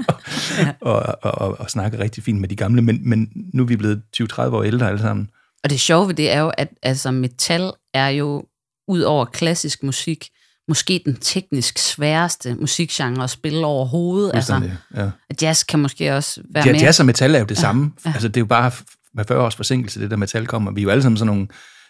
og, 0.80 1.02
og, 1.22 1.34
og, 1.48 1.60
og 1.60 1.70
snakker 1.70 1.98
rigtig 1.98 2.22
fint 2.24 2.40
med 2.40 2.48
de 2.48 2.56
gamle, 2.56 2.82
men, 2.82 3.08
men 3.08 3.28
nu 3.54 3.62
er 3.62 3.66
vi 3.66 3.76
blevet 3.76 4.02
20-30 4.22 4.40
år 4.40 4.62
ældre 4.62 4.88
alle 4.88 5.00
sammen. 5.00 5.28
Og 5.64 5.70
det 5.70 5.80
sjove 5.80 6.08
ved 6.08 6.14
det 6.14 6.32
er 6.32 6.40
jo, 6.40 6.48
at 6.58 6.68
altså, 6.82 7.10
metal 7.10 7.72
er 7.94 8.08
jo, 8.08 8.44
ud 8.88 9.00
over 9.00 9.24
klassisk 9.24 9.82
musik, 9.82 10.28
måske 10.68 11.02
den 11.04 11.16
teknisk 11.16 11.78
sværeste 11.78 12.54
musikgenre 12.54 13.24
at 13.24 13.30
spille 13.30 13.66
overhovedet. 13.66 14.30
Altså, 14.34 14.70
ja. 14.96 15.10
jazz 15.42 15.64
kan 15.64 15.78
måske 15.80 16.16
også 16.16 16.40
være 16.54 16.66
Ja, 16.66 16.72
mere... 16.72 16.82
jazz 16.82 17.00
og 17.00 17.06
metal 17.06 17.34
er 17.34 17.38
jo 17.38 17.44
det 17.44 17.56
ja, 17.56 17.60
samme. 17.60 17.92
Ja. 18.06 18.12
Altså, 18.12 18.28
det 18.28 18.36
er 18.36 18.40
jo 18.40 18.46
bare 18.46 18.70
med 19.14 19.24
40 19.24 19.40
års 19.40 19.56
forsinkelse, 19.56 20.00
det 20.00 20.10
der 20.10 20.16
metal 20.16 20.46
kommer. 20.46 20.70
Vi 20.70 20.80
er 20.80 20.82
jo 20.82 20.90
alle 20.90 21.02
sammen 21.02 21.16
sådan 21.16 21.26
nogle 21.26 21.46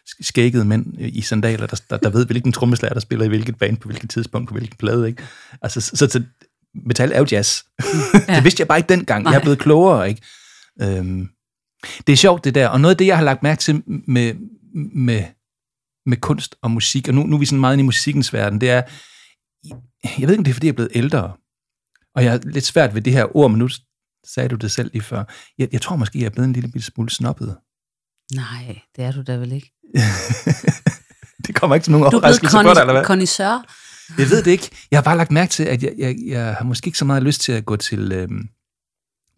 sk- 0.09 0.19
skækkede 0.21 0.65
mænd 0.65 0.87
i 0.99 1.21
sandaler, 1.21 1.67
der, 1.67 1.81
der, 1.91 1.97
der 1.97 2.11
ved, 2.11 2.27
hvilken 2.27 2.53
trommeslager, 2.53 2.93
der 2.95 3.01
spiller 3.01 3.25
i 3.25 3.29
hvilket 3.29 3.57
band, 3.59 3.77
på 3.77 3.89
hvilket 3.89 4.11
tidspunkt, 4.11 4.49
på 4.49 4.55
hvilken 4.55 4.77
plade. 4.79 5.09
Ikke? 5.09 5.23
Altså, 5.63 5.81
så, 5.81 5.97
så, 5.97 6.07
så 6.11 6.23
metal 6.87 7.13
er 7.13 7.19
jo 7.19 7.27
jazz. 7.33 7.63
Ja. 8.29 8.35
det 8.37 8.45
vidste 8.45 8.61
jeg 8.61 8.69
bare 8.69 8.79
ikke 8.79 8.89
dengang. 8.89 9.25
Jeg 9.25 9.35
er 9.35 9.41
blevet 9.41 9.59
klogere, 9.59 10.09
ikke? 10.09 10.23
Øhm, 10.83 11.29
det 12.07 12.13
er 12.13 12.17
sjovt, 12.17 12.45
det 12.45 12.55
der. 12.55 12.69
Og 12.69 12.81
noget 12.81 12.95
af 12.95 12.99
det, 12.99 13.07
jeg 13.07 13.17
har 13.17 13.25
lagt 13.25 13.43
mærke 13.43 13.61
til 13.61 13.83
med, 13.87 14.35
med, 14.95 15.25
med 16.07 16.17
kunst 16.17 16.57
og 16.63 16.71
musik, 16.71 17.09
og 17.09 17.15
nu, 17.15 17.23
nu 17.23 17.37
er 17.37 17.41
vi 17.41 17.47
sådan 17.47 17.61
meget 17.61 17.75
inde 17.75 17.83
i 17.83 17.85
musikkens 17.85 18.33
verden, 18.33 18.61
det 18.61 18.71
er, 18.71 18.83
jeg 20.19 20.29
ved 20.29 20.31
ikke, 20.31 20.39
om 20.39 20.45
det 20.45 20.51
er, 20.51 20.55
fordi 20.55 20.67
jeg 20.67 20.73
er 20.73 20.77
blevet 20.77 20.93
ældre, 20.95 21.33
og 22.15 22.25
jeg 22.25 22.31
har 22.33 22.41
lidt 22.45 22.65
svært 22.65 22.95
ved 22.95 23.03
det 23.03 23.13
her 23.13 23.37
ord, 23.37 23.51
men 23.51 23.59
nu 23.59 23.69
sagde 24.27 24.49
du 24.49 24.57
det 24.57 24.73
selv 24.73 24.91
lige 24.93 25.03
før. 25.03 25.25
Jeg, 25.59 25.69
jeg 25.73 25.83
tror 25.83 25.97
måske, 25.97 26.19
jeg 26.19 26.27
er 26.27 26.31
blevet 26.31 26.47
en 26.47 26.53
lille 26.53 26.71
bitte 26.71 26.87
smule 26.87 27.11
snobbet. 27.11 27.57
Nej, 28.35 28.81
det 28.97 29.05
er 29.05 29.13
du 29.13 29.23
da 29.23 29.37
vel 29.37 29.53
ikke. 29.53 29.73
det 31.47 31.55
kommer 31.55 31.75
ikke 31.75 31.85
til 31.85 31.93
nogen 31.93 32.07
er 32.07 32.11
overraskelse 32.11 32.57
for 32.57 32.63
dig, 32.63 32.81
eller 32.81 32.93
hvad? 32.93 33.05
connoisseur. 33.05 33.65
Jeg 34.19 34.31
ved 34.31 34.43
det 34.43 34.51
ikke. 34.51 34.71
Jeg 34.91 34.97
har 34.97 35.03
bare 35.03 35.17
lagt 35.17 35.31
mærke 35.31 35.51
til, 35.51 35.65
at 35.65 35.83
jeg, 35.83 35.93
jeg, 35.99 36.17
jeg 36.27 36.55
har 36.55 36.65
måske 36.65 36.87
ikke 36.87 36.99
så 36.99 37.05
meget 37.05 37.23
lyst 37.23 37.41
til 37.41 37.53
at 37.53 37.65
gå 37.65 37.77
til, 37.77 38.13
øhm, 38.13 38.49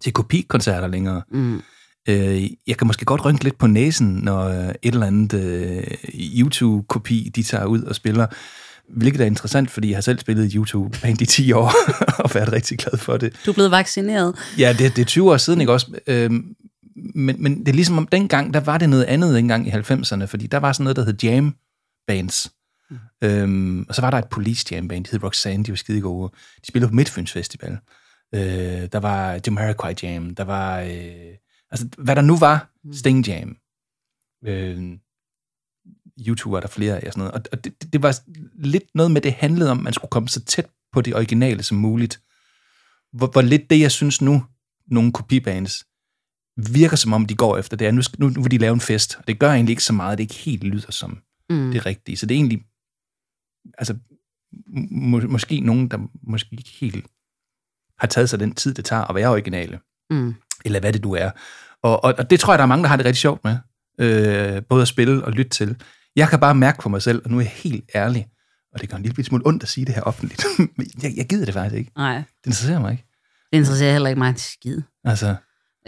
til 0.02 0.12
kopikoncerter 0.12 0.88
længere. 0.88 1.22
Mm. 1.30 1.62
Øh, 2.08 2.50
jeg 2.66 2.76
kan 2.78 2.86
måske 2.86 3.04
godt 3.04 3.24
rynke 3.24 3.44
lidt 3.44 3.58
på 3.58 3.66
næsen, 3.66 4.06
når 4.06 4.44
øh, 4.44 4.68
et 4.68 4.76
eller 4.82 5.06
andet 5.06 5.34
øh, 5.34 5.84
YouTube-kopi, 6.16 7.32
de 7.36 7.42
tager 7.42 7.64
ud 7.64 7.82
og 7.82 7.94
spiller. 7.94 8.26
Hvilket 8.96 9.20
er 9.20 9.24
interessant, 9.24 9.70
fordi 9.70 9.88
jeg 9.88 9.96
har 9.96 10.02
selv 10.02 10.18
spillet 10.18 10.52
YouTube-band 10.52 11.22
i 11.22 11.26
10 11.26 11.52
år, 11.52 11.72
og 12.24 12.30
været 12.34 12.52
rigtig 12.52 12.78
glad 12.78 12.98
for 12.98 13.16
det. 13.16 13.32
Du 13.46 13.50
er 13.50 13.54
blevet 13.54 13.70
vaccineret. 13.70 14.34
Ja, 14.58 14.74
det, 14.78 14.96
det 14.96 15.02
er 15.02 15.06
20 15.06 15.32
år 15.32 15.36
siden, 15.36 15.60
ikke 15.60 15.72
også? 15.72 15.86
Øhm, 16.06 16.54
men, 17.14 17.36
men 17.42 17.58
det 17.58 17.68
er 17.68 17.72
ligesom 17.72 17.98
om 17.98 18.06
dengang, 18.06 18.54
der 18.54 18.60
var 18.60 18.78
det 18.78 18.88
noget 18.88 19.04
andet 19.04 19.38
engang 19.38 19.68
i 19.68 19.70
90'erne, 19.70 20.24
fordi 20.24 20.46
der 20.46 20.58
var 20.58 20.72
sådan 20.72 20.84
noget, 20.84 20.96
der 20.96 21.04
hed 21.04 21.14
jam 21.22 21.54
bands. 22.06 22.50
Mm. 22.90 22.96
Øhm, 23.24 23.86
og 23.88 23.94
så 23.94 24.00
var 24.00 24.10
der 24.10 24.18
et 24.18 24.28
police 24.30 24.66
jam 24.70 24.88
band, 24.88 25.04
de 25.04 25.10
hed 25.10 25.22
Roxanne, 25.22 25.64
de 25.64 25.70
var 25.70 25.76
skide 25.76 26.00
gode. 26.00 26.32
De 26.62 26.68
spillede 26.68 26.90
på 26.90 26.94
Midtfyns 26.94 27.32
Festival. 27.32 27.78
Øh, 28.34 28.88
der 28.92 28.98
var 28.98 29.40
Jamiroquai 29.46 29.94
Jam, 30.02 30.34
der 30.34 30.44
var, 30.44 30.80
øh, 30.80 31.34
altså 31.70 31.88
hvad 31.98 32.16
der 32.16 32.22
nu 32.22 32.36
var, 32.38 32.72
Sting 32.92 33.26
Jam. 33.28 33.56
Øh, 34.46 34.98
YouTube 36.26 36.52
var 36.52 36.60
der 36.60 36.68
flere 36.68 37.00
af 37.00 37.06
og 37.06 37.12
sådan 37.12 37.20
noget. 37.20 37.34
Og, 37.34 37.42
og 37.52 37.64
det, 37.64 37.92
det 37.92 38.02
var 38.02 38.20
lidt 38.54 38.84
noget 38.94 39.10
med, 39.10 39.20
det 39.20 39.32
handlede 39.32 39.70
om, 39.70 39.78
at 39.78 39.84
man 39.84 39.92
skulle 39.92 40.10
komme 40.10 40.28
så 40.28 40.44
tæt 40.44 40.66
på 40.92 41.00
det 41.00 41.14
originale 41.14 41.62
som 41.62 41.76
muligt. 41.78 42.22
Hvor, 43.12 43.26
hvor 43.26 43.42
lidt 43.42 43.70
det, 43.70 43.80
jeg 43.80 43.92
synes 43.92 44.22
nu, 44.22 44.44
nogle 44.86 45.12
kopibands, 45.12 45.84
virker 46.72 46.96
som 46.96 47.12
om, 47.12 47.26
de 47.26 47.34
går 47.36 47.56
efter 47.58 47.76
det 47.76 47.86
er, 47.86 47.90
nu, 47.90 48.02
nu, 48.18 48.28
nu 48.28 48.42
vil 48.42 48.50
de 48.50 48.58
lave 48.58 48.74
en 48.74 48.80
fest. 48.80 49.16
Og 49.18 49.28
det 49.28 49.38
gør 49.38 49.50
egentlig 49.50 49.72
ikke 49.72 49.84
så 49.84 49.92
meget, 49.92 50.18
det 50.18 50.24
ikke 50.24 50.34
helt 50.34 50.64
lyder 50.64 50.90
som 50.92 51.22
Mm. 51.50 51.70
det 51.72 51.86
rigtige. 51.86 52.16
Så 52.16 52.26
det 52.26 52.34
er 52.34 52.38
egentlig, 52.38 52.64
altså, 53.78 53.98
må, 54.90 55.20
måske 55.20 55.60
nogen, 55.60 55.88
der 55.88 56.08
måske 56.22 56.48
ikke 56.52 56.70
helt 56.70 57.06
har 57.98 58.06
taget 58.06 58.30
sig 58.30 58.40
den 58.40 58.54
tid, 58.54 58.74
det 58.74 58.84
tager 58.84 59.02
at 59.04 59.14
være 59.14 59.28
originale, 59.28 59.80
Mm. 60.10 60.34
Eller 60.66 60.80
hvad 60.80 60.92
det 60.92 61.02
du 61.02 61.14
er. 61.14 61.30
Og, 61.82 62.04
og, 62.04 62.14
og 62.18 62.30
det 62.30 62.40
tror 62.40 62.52
jeg, 62.52 62.58
der 62.58 62.62
er 62.62 62.68
mange, 62.68 62.82
der 62.82 62.88
har 62.88 62.96
det 62.96 63.06
rigtig 63.06 63.20
sjovt 63.20 63.44
med, 63.44 63.56
øh, 64.00 64.62
både 64.68 64.82
at 64.82 64.88
spille 64.88 65.24
og 65.24 65.32
lytte 65.32 65.50
til. 65.50 65.76
Jeg 66.16 66.28
kan 66.28 66.40
bare 66.40 66.54
mærke 66.54 66.78
på 66.82 66.88
mig 66.88 67.02
selv, 67.02 67.22
og 67.24 67.30
nu 67.30 67.36
er 67.36 67.40
jeg 67.42 67.52
helt 67.54 67.84
ærlig, 67.94 68.26
og 68.74 68.80
det 68.80 68.88
gør 68.90 68.96
en 68.96 69.02
lille 69.02 69.24
smule 69.24 69.46
ondt 69.46 69.62
at 69.62 69.68
sige 69.68 69.84
det 69.86 69.94
her 69.94 70.02
offentligt, 70.02 70.44
men 70.76 70.86
jeg, 71.02 71.12
jeg 71.16 71.26
gider 71.26 71.44
det 71.44 71.54
faktisk 71.54 71.78
ikke. 71.78 71.90
Nej, 71.96 72.14
Det 72.16 72.24
interesserer 72.46 72.78
mig 72.80 72.90
ikke. 72.92 73.04
det 73.52 73.58
interesserer 73.58 73.92
heller 73.92 74.08
ikke 74.08 74.18
mig 74.18 74.28
en 74.28 74.36
skid. 74.36 74.80
Altså, 75.04 75.34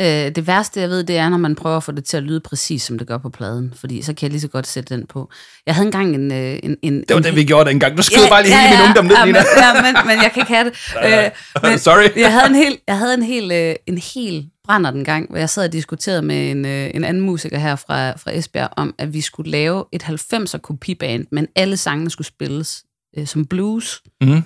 Øh, 0.01 0.07
det 0.07 0.47
værste, 0.47 0.81
jeg 0.81 0.89
ved, 0.89 1.05
det 1.05 1.17
er, 1.19 1.29
når 1.29 1.39
man 1.39 1.55
prøver 1.55 1.77
at 1.77 1.83
få 1.83 1.93
det 1.93 2.05
til 2.05 2.17
at 2.17 2.23
lyde 2.23 2.41
præcis, 2.41 2.83
som 2.83 2.99
det 2.99 3.07
gør 3.07 3.19
på 3.19 3.29
pladen. 3.29 3.73
Fordi 3.77 4.03
så 4.03 4.15
kan 4.15 4.23
jeg 4.27 4.31
lige 4.31 4.41
så 4.41 4.49
godt 4.49 4.67
sætte 4.67 4.95
den 4.95 5.07
på. 5.07 5.31
Jeg 5.67 5.75
havde 5.75 5.87
engang 5.87 6.15
en... 6.15 6.33
øh, 6.33 6.59
en, 6.63 6.77
en 6.83 7.01
det 7.01 7.05
var 7.11 7.17
en, 7.17 7.23
det, 7.23 7.37
vi 7.37 7.45
gjorde 7.45 7.71
dengang. 7.71 7.97
Du 7.97 8.03
skød 8.03 8.29
bare 8.31 8.43
lige 8.43 8.59
hele 8.61 8.77
min 8.77 8.87
ungdom 8.87 9.05
ned, 9.05 9.17
ja, 9.17 9.25
men, 9.25 9.35
Nina. 9.35 9.45
ja, 9.57 9.83
men, 9.83 10.07
men 10.07 10.17
jeg 10.23 10.31
kan 10.35 10.41
ikke 10.43 10.55
have 10.55 10.65
det. 10.65 10.75
Øh, 11.25 11.31
men, 11.63 11.79
Sorry. 11.87 12.21
Jeg 12.21 12.33
havde 12.33 12.47
en 12.47 12.55
hel, 12.55 12.79
jeg 12.89 12.99
havde 12.99 13.15
en 13.15 13.23
hel, 13.23 13.53
øh, 13.53 13.75
en 13.87 13.99
hel 13.99 14.47
brænder 14.69 14.91
den 14.91 15.05
gang, 15.05 15.29
hvor 15.31 15.39
jeg 15.39 15.51
sad 15.51 15.65
og 15.65 15.73
diskuterede 15.73 16.23
med 16.23 16.51
en, 16.51 16.65
øh, 16.67 16.91
en 16.95 17.05
anden 17.05 17.23
musiker 17.23 17.59
her 17.59 17.77
fra, 17.77 18.11
fra 18.17 18.37
Esbjerg, 18.37 18.69
om 18.77 18.95
at 18.99 19.13
vi 19.15 19.21
skulle 19.21 19.51
lave 19.51 19.85
et 19.93 20.03
90'er 20.03 20.59
kopiband, 20.59 21.27
men 21.33 21.47
alle 21.57 21.77
sangene 21.77 22.11
skulle 22.11 22.27
spilles 22.27 22.85
øh, 23.19 23.27
som 23.27 23.47
blues. 23.47 24.03
Mhm. 24.21 24.43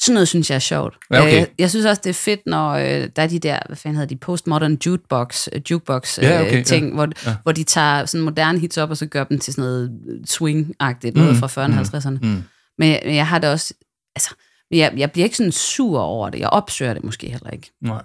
Sådan 0.00 0.14
noget 0.14 0.28
synes 0.28 0.50
jeg 0.50 0.54
er 0.56 0.60
sjovt. 0.60 0.96
Ja, 1.12 1.20
okay. 1.20 1.28
Øh, 1.30 1.34
Jeg, 1.36 1.48
jeg 1.58 1.70
synes 1.70 1.86
også, 1.86 2.00
det 2.04 2.10
er 2.10 2.14
fedt, 2.14 2.40
når 2.46 2.70
øh, 2.70 3.08
der 3.16 3.22
er 3.22 3.26
de 3.26 3.38
der, 3.38 3.58
hvad 3.66 3.76
fanden 3.76 3.96
hedder 3.96 4.08
de, 4.08 4.16
postmodern 4.16 4.78
jukebox, 4.86 5.48
øh, 5.52 5.60
jukebox 5.70 6.18
øh, 6.18 6.24
Ja, 6.24 6.40
okay, 6.42 6.64
ting, 6.64 6.88
ja. 6.88 6.94
hvor, 6.94 7.08
Ja. 7.26 7.36
hvor 7.42 7.52
de 7.52 7.64
tager 7.64 8.04
sådan 8.04 8.24
moderne 8.24 8.58
hits 8.58 8.76
op, 8.78 8.90
og 8.90 8.96
så 8.96 9.06
gør 9.06 9.24
dem 9.24 9.38
til 9.38 9.54
sådan 9.54 9.64
noget 9.70 9.90
swing-agtigt, 10.30 11.14
noget 11.14 11.32
Mm, 11.32 11.38
fra 11.40 11.46
40'erne 11.66 11.78
og 11.78 11.80
50'erne. 11.98 12.18
Mm. 12.22 12.42
Men 12.78 12.88
jeg, 12.90 13.02
jeg 13.04 13.26
har 13.26 13.38
det 13.38 13.50
også, 13.50 13.74
altså, 14.16 14.34
jeg, 14.70 14.92
jeg 14.96 15.12
bliver 15.12 15.24
ikke 15.24 15.36
sådan 15.36 15.52
sur 15.52 16.00
over 16.00 16.30
det. 16.30 16.38
Jeg 16.38 16.48
opsøger 16.48 16.94
det 16.94 17.04
måske 17.04 17.30
heller 17.30 17.50
ikke. 17.50 17.70
Nej. 17.82 18.02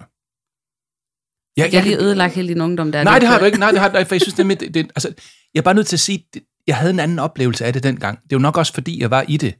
Jeg, 1.56 1.72
jeg 1.72 1.80
har 1.80 1.88
lige 1.88 2.02
ødelagt 2.02 2.34
hele 2.34 2.48
din 2.48 2.60
ungdom 2.60 2.92
der. 2.92 3.04
Nej, 3.04 3.18
det 3.18 3.28
har 3.28 3.38
du 3.38 3.44
ikke. 3.44 3.58
Nej, 3.58 3.70
det 3.70 3.80
har 3.80 3.88
du 3.88 3.98
ikke, 3.98 4.08
for 4.08 4.14
jeg 4.14 4.20
synes, 4.20 4.34
det, 4.34 4.46
med, 4.46 4.56
det, 4.56 4.74
det, 4.74 4.86
altså, 4.96 5.08
jeg 5.54 5.60
er 5.60 5.64
bare 5.64 5.74
nødt 5.74 5.86
til 5.86 5.96
at 5.96 6.00
sige, 6.00 6.26
det, 6.34 6.42
jeg 6.66 6.76
havde 6.76 6.90
en 6.90 7.00
anden 7.00 7.18
oplevelse 7.18 7.64
af 7.64 7.72
det 7.72 7.82
dengang. 7.82 8.18
Det 8.22 8.32
er 8.32 8.36
jo 8.36 8.38
nok 8.38 8.56
også, 8.56 8.74
fordi 8.74 9.00
jeg 9.00 9.10
var 9.10 9.24
i 9.28 9.36
det. 9.36 9.54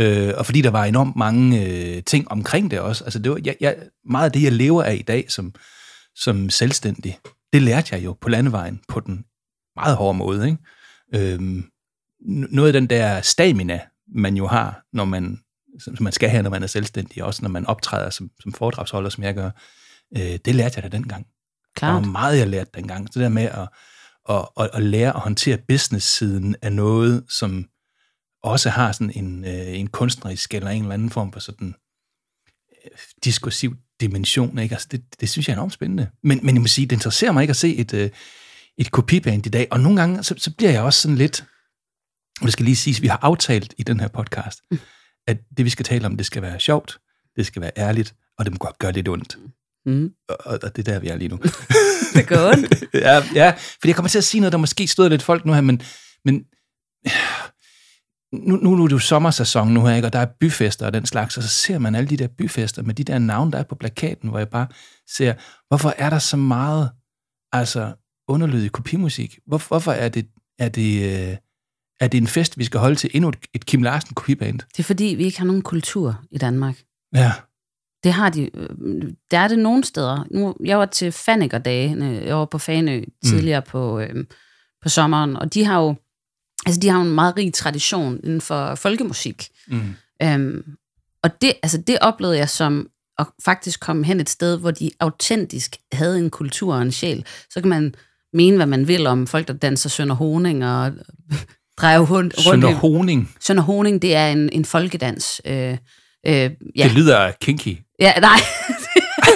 Øh, 0.00 0.34
og 0.36 0.46
fordi 0.46 0.62
der 0.62 0.70
var 0.70 0.84
enormt 0.84 1.16
mange 1.16 1.66
øh, 1.66 2.02
ting 2.02 2.30
omkring 2.30 2.70
det 2.70 2.80
også. 2.80 3.04
Altså, 3.04 3.18
det 3.18 3.32
var, 3.32 3.40
jeg, 3.44 3.56
jeg, 3.60 3.76
meget 4.10 4.24
af 4.24 4.32
det, 4.32 4.42
jeg 4.42 4.52
lever 4.52 4.82
af 4.82 4.94
i 4.94 5.02
dag 5.02 5.30
som, 5.30 5.54
som 6.16 6.50
selvstændig, 6.50 7.18
det 7.52 7.62
lærte 7.62 7.94
jeg 7.94 8.04
jo 8.04 8.16
på 8.20 8.28
landevejen 8.28 8.80
på 8.88 9.00
den 9.00 9.24
meget 9.76 9.96
hårde 9.96 10.18
måde. 10.18 10.46
Ikke? 10.46 11.32
Øhm, 11.34 11.64
noget 12.50 12.68
af 12.68 12.72
den 12.72 12.86
der 12.86 13.20
stamina, 13.20 13.80
man 14.14 14.36
jo 14.36 14.46
har, 14.46 14.82
når 14.92 15.04
man, 15.04 15.38
som 15.78 15.96
man 16.00 16.12
skal 16.12 16.28
have, 16.28 16.42
når 16.42 16.50
man 16.50 16.62
er 16.62 16.66
selvstændig, 16.66 17.24
også 17.24 17.42
når 17.42 17.48
man 17.48 17.66
optræder 17.66 18.10
som, 18.10 18.30
som 18.40 18.52
foredragsholder, 18.52 19.10
som 19.10 19.24
jeg 19.24 19.34
gør, 19.34 19.46
øh, 19.46 19.52
det 20.16 20.54
lærte 20.54 20.72
jeg 20.76 20.82
da 20.82 20.96
dengang. 20.96 21.26
Der 21.26 21.78
Klart. 21.78 21.94
var 21.94 22.10
meget, 22.10 22.38
jeg 22.38 22.48
lærte 22.48 22.70
dengang. 22.74 23.06
Det 23.06 23.14
der 23.14 23.28
med 23.28 23.42
at, 23.42 23.68
at, 24.28 24.48
at, 24.60 24.70
at 24.72 24.82
lære 24.82 25.16
at 25.16 25.20
håndtere 25.20 25.58
business-siden 25.68 26.56
af 26.62 26.72
noget, 26.72 27.24
som 27.28 27.66
også 28.42 28.70
har 28.70 28.92
sådan 28.92 29.12
en, 29.14 29.44
øh, 29.44 29.78
en 29.78 29.86
kunstnerisk 29.86 30.54
eller 30.54 30.70
en 30.70 30.82
eller 30.82 30.94
anden 30.94 31.10
form 31.10 31.32
for 31.32 31.40
sådan 31.40 31.74
øh, 32.84 32.98
diskursiv 33.24 33.76
dimension. 34.00 34.58
Ikke? 34.58 34.74
Altså 34.74 34.88
det, 34.90 35.20
det 35.20 35.28
synes 35.28 35.48
jeg 35.48 35.52
er 35.52 35.56
enormt 35.56 35.72
spændende. 35.72 36.10
Men, 36.22 36.40
men 36.42 36.54
jeg 36.54 36.62
må 36.62 36.68
sige, 36.68 36.86
det 36.86 36.96
interesserer 36.96 37.32
mig 37.32 37.42
ikke 37.42 37.50
at 37.50 37.56
se 37.56 37.76
et, 37.76 37.94
øh, 37.94 38.10
et 38.78 38.90
kopiband 38.90 39.46
i 39.46 39.50
dag. 39.50 39.68
Og 39.70 39.80
nogle 39.80 40.00
gange, 40.00 40.22
så, 40.22 40.34
så 40.38 40.54
bliver 40.56 40.72
jeg 40.72 40.82
også 40.82 41.00
sådan 41.00 41.16
lidt, 41.16 41.44
og 42.40 42.44
det 42.44 42.52
skal 42.52 42.64
lige 42.64 42.76
siges, 42.76 43.02
vi 43.02 43.06
har 43.06 43.18
aftalt 43.22 43.74
i 43.78 43.82
den 43.82 44.00
her 44.00 44.08
podcast, 44.08 44.62
at 45.26 45.38
det 45.56 45.64
vi 45.64 45.70
skal 45.70 45.84
tale 45.84 46.06
om, 46.06 46.16
det 46.16 46.26
skal 46.26 46.42
være 46.42 46.60
sjovt, 46.60 46.98
det 47.36 47.46
skal 47.46 47.62
være 47.62 47.72
ærligt, 47.76 48.14
og 48.38 48.44
det 48.44 48.52
må 48.52 48.58
godt 48.58 48.78
gøre 48.78 48.92
lidt 48.92 49.08
ondt. 49.08 49.38
Mm. 49.86 50.10
Og, 50.28 50.58
og 50.62 50.76
det 50.76 50.88
er 50.88 50.92
der, 50.92 50.98
vi 50.98 51.08
er 51.08 51.16
lige 51.16 51.28
nu. 51.28 51.36
Det 52.14 52.28
går 52.28 52.48
ondt. 52.48 52.84
ja, 52.94 53.22
ja, 53.34 53.50
fordi 53.50 53.88
jeg 53.88 53.94
kommer 53.94 54.08
til 54.08 54.18
at 54.18 54.24
sige 54.24 54.40
noget, 54.40 54.52
der 54.52 54.58
måske 54.58 54.86
støder 54.86 55.08
lidt 55.08 55.22
folk 55.22 55.44
nu 55.44 55.52
her, 55.52 55.60
men, 55.60 55.82
men 56.24 56.44
nu, 58.32 58.56
nu, 58.56 58.76
nu 58.76 58.84
er 58.84 58.88
det 58.88 58.92
jo 58.92 58.98
sommersæson 58.98 59.68
nu 59.68 59.86
her, 59.86 59.94
ikke? 59.94 60.08
og 60.08 60.12
der 60.12 60.18
er 60.18 60.26
byfester 60.40 60.86
og 60.86 60.92
den 60.92 61.06
slags, 61.06 61.36
og 61.36 61.42
så 61.42 61.48
ser 61.48 61.78
man 61.78 61.94
alle 61.94 62.08
de 62.08 62.16
der 62.16 62.28
byfester 62.38 62.82
med 62.82 62.94
de 62.94 63.04
der 63.04 63.18
navne, 63.18 63.52
der 63.52 63.58
er 63.58 63.62
på 63.62 63.74
plakaten, 63.74 64.28
hvor 64.28 64.38
jeg 64.38 64.48
bare 64.48 64.66
ser, 65.16 65.34
hvorfor 65.68 65.94
er 65.98 66.10
der 66.10 66.18
så 66.18 66.36
meget 66.36 66.90
altså, 67.52 67.92
underlydig 68.28 68.72
kopimusik? 68.72 69.38
Hvor, 69.46 69.68
hvorfor 69.68 69.92
er 69.92 70.08
det, 70.08 70.26
er, 70.58 70.68
det, 70.68 71.04
øh, 71.04 71.36
er 72.00 72.08
det 72.08 72.18
en 72.18 72.26
fest, 72.26 72.58
vi 72.58 72.64
skal 72.64 72.80
holde 72.80 72.96
til 72.96 73.10
endnu 73.14 73.28
et, 73.28 73.36
et 73.54 73.66
Kim 73.66 73.82
Larsen 73.82 74.14
kopiband? 74.14 74.58
Det 74.58 74.78
er 74.78 74.82
fordi, 74.82 75.04
vi 75.04 75.24
ikke 75.24 75.38
har 75.38 75.46
nogen 75.46 75.62
kultur 75.62 76.24
i 76.30 76.38
Danmark. 76.38 76.82
Ja, 77.14 77.32
Det 78.04 78.12
har 78.12 78.30
de. 78.30 78.50
øh, 78.56 79.02
Der 79.30 79.38
er 79.38 79.48
det 79.48 79.58
nogle 79.58 79.84
steder. 79.84 80.26
Nu, 80.30 80.54
jeg 80.64 80.78
var 80.78 80.86
til 80.86 81.12
Fanikerdagene, 81.12 82.22
jeg 82.24 82.36
var 82.36 82.44
på 82.44 82.58
Fanø 82.58 83.02
tidligere 83.24 83.60
mm. 83.60 83.66
på, 83.70 84.00
øh, 84.00 84.24
på 84.82 84.88
sommeren, 84.88 85.36
og 85.36 85.54
de 85.54 85.64
har 85.64 85.80
jo 85.80 85.94
altså 86.66 86.80
de 86.80 86.88
har 86.88 86.98
jo 86.98 87.04
en 87.04 87.14
meget 87.14 87.36
rig 87.36 87.54
tradition 87.54 88.20
inden 88.24 88.40
for 88.40 88.74
folkemusik. 88.74 89.48
Mm. 89.68 89.94
Øhm, 90.22 90.64
og 91.22 91.30
det, 91.42 91.52
altså 91.62 91.78
det 91.78 91.98
oplevede 92.00 92.38
jeg 92.38 92.48
som 92.48 92.88
at 93.18 93.26
faktisk 93.44 93.80
komme 93.80 94.04
hen 94.04 94.20
et 94.20 94.28
sted, 94.30 94.58
hvor 94.58 94.70
de 94.70 94.90
autentisk 95.00 95.76
havde 95.92 96.18
en 96.18 96.30
kultur 96.30 96.74
og 96.74 96.82
en 96.82 96.92
sjæl. 96.92 97.24
Så 97.50 97.60
kan 97.60 97.68
man 97.68 97.94
mene, 98.32 98.56
hvad 98.56 98.66
man 98.66 98.88
vil 98.88 99.06
om 99.06 99.26
folk, 99.26 99.48
der 99.48 99.54
danser 99.54 99.88
Sønder 99.88 100.14
Honing 100.14 100.64
og 100.64 100.92
drejer 101.80 101.98
rundt. 102.00 102.12
rundt 102.12 102.40
Sønder 102.40 102.74
Honing. 102.74 103.34
Sønder 103.40 103.62
Honing, 103.62 104.02
det 104.02 104.14
er 104.16 104.28
en, 104.28 104.48
en 104.52 104.64
folkedans. 104.64 105.40
Øh, 105.44 105.54
øh, 106.26 106.50
ja. 106.76 106.84
Det 106.84 106.92
lyder 106.92 107.32
kinky. 107.40 107.76
Ja, 108.02 108.12
nej. 108.20 108.38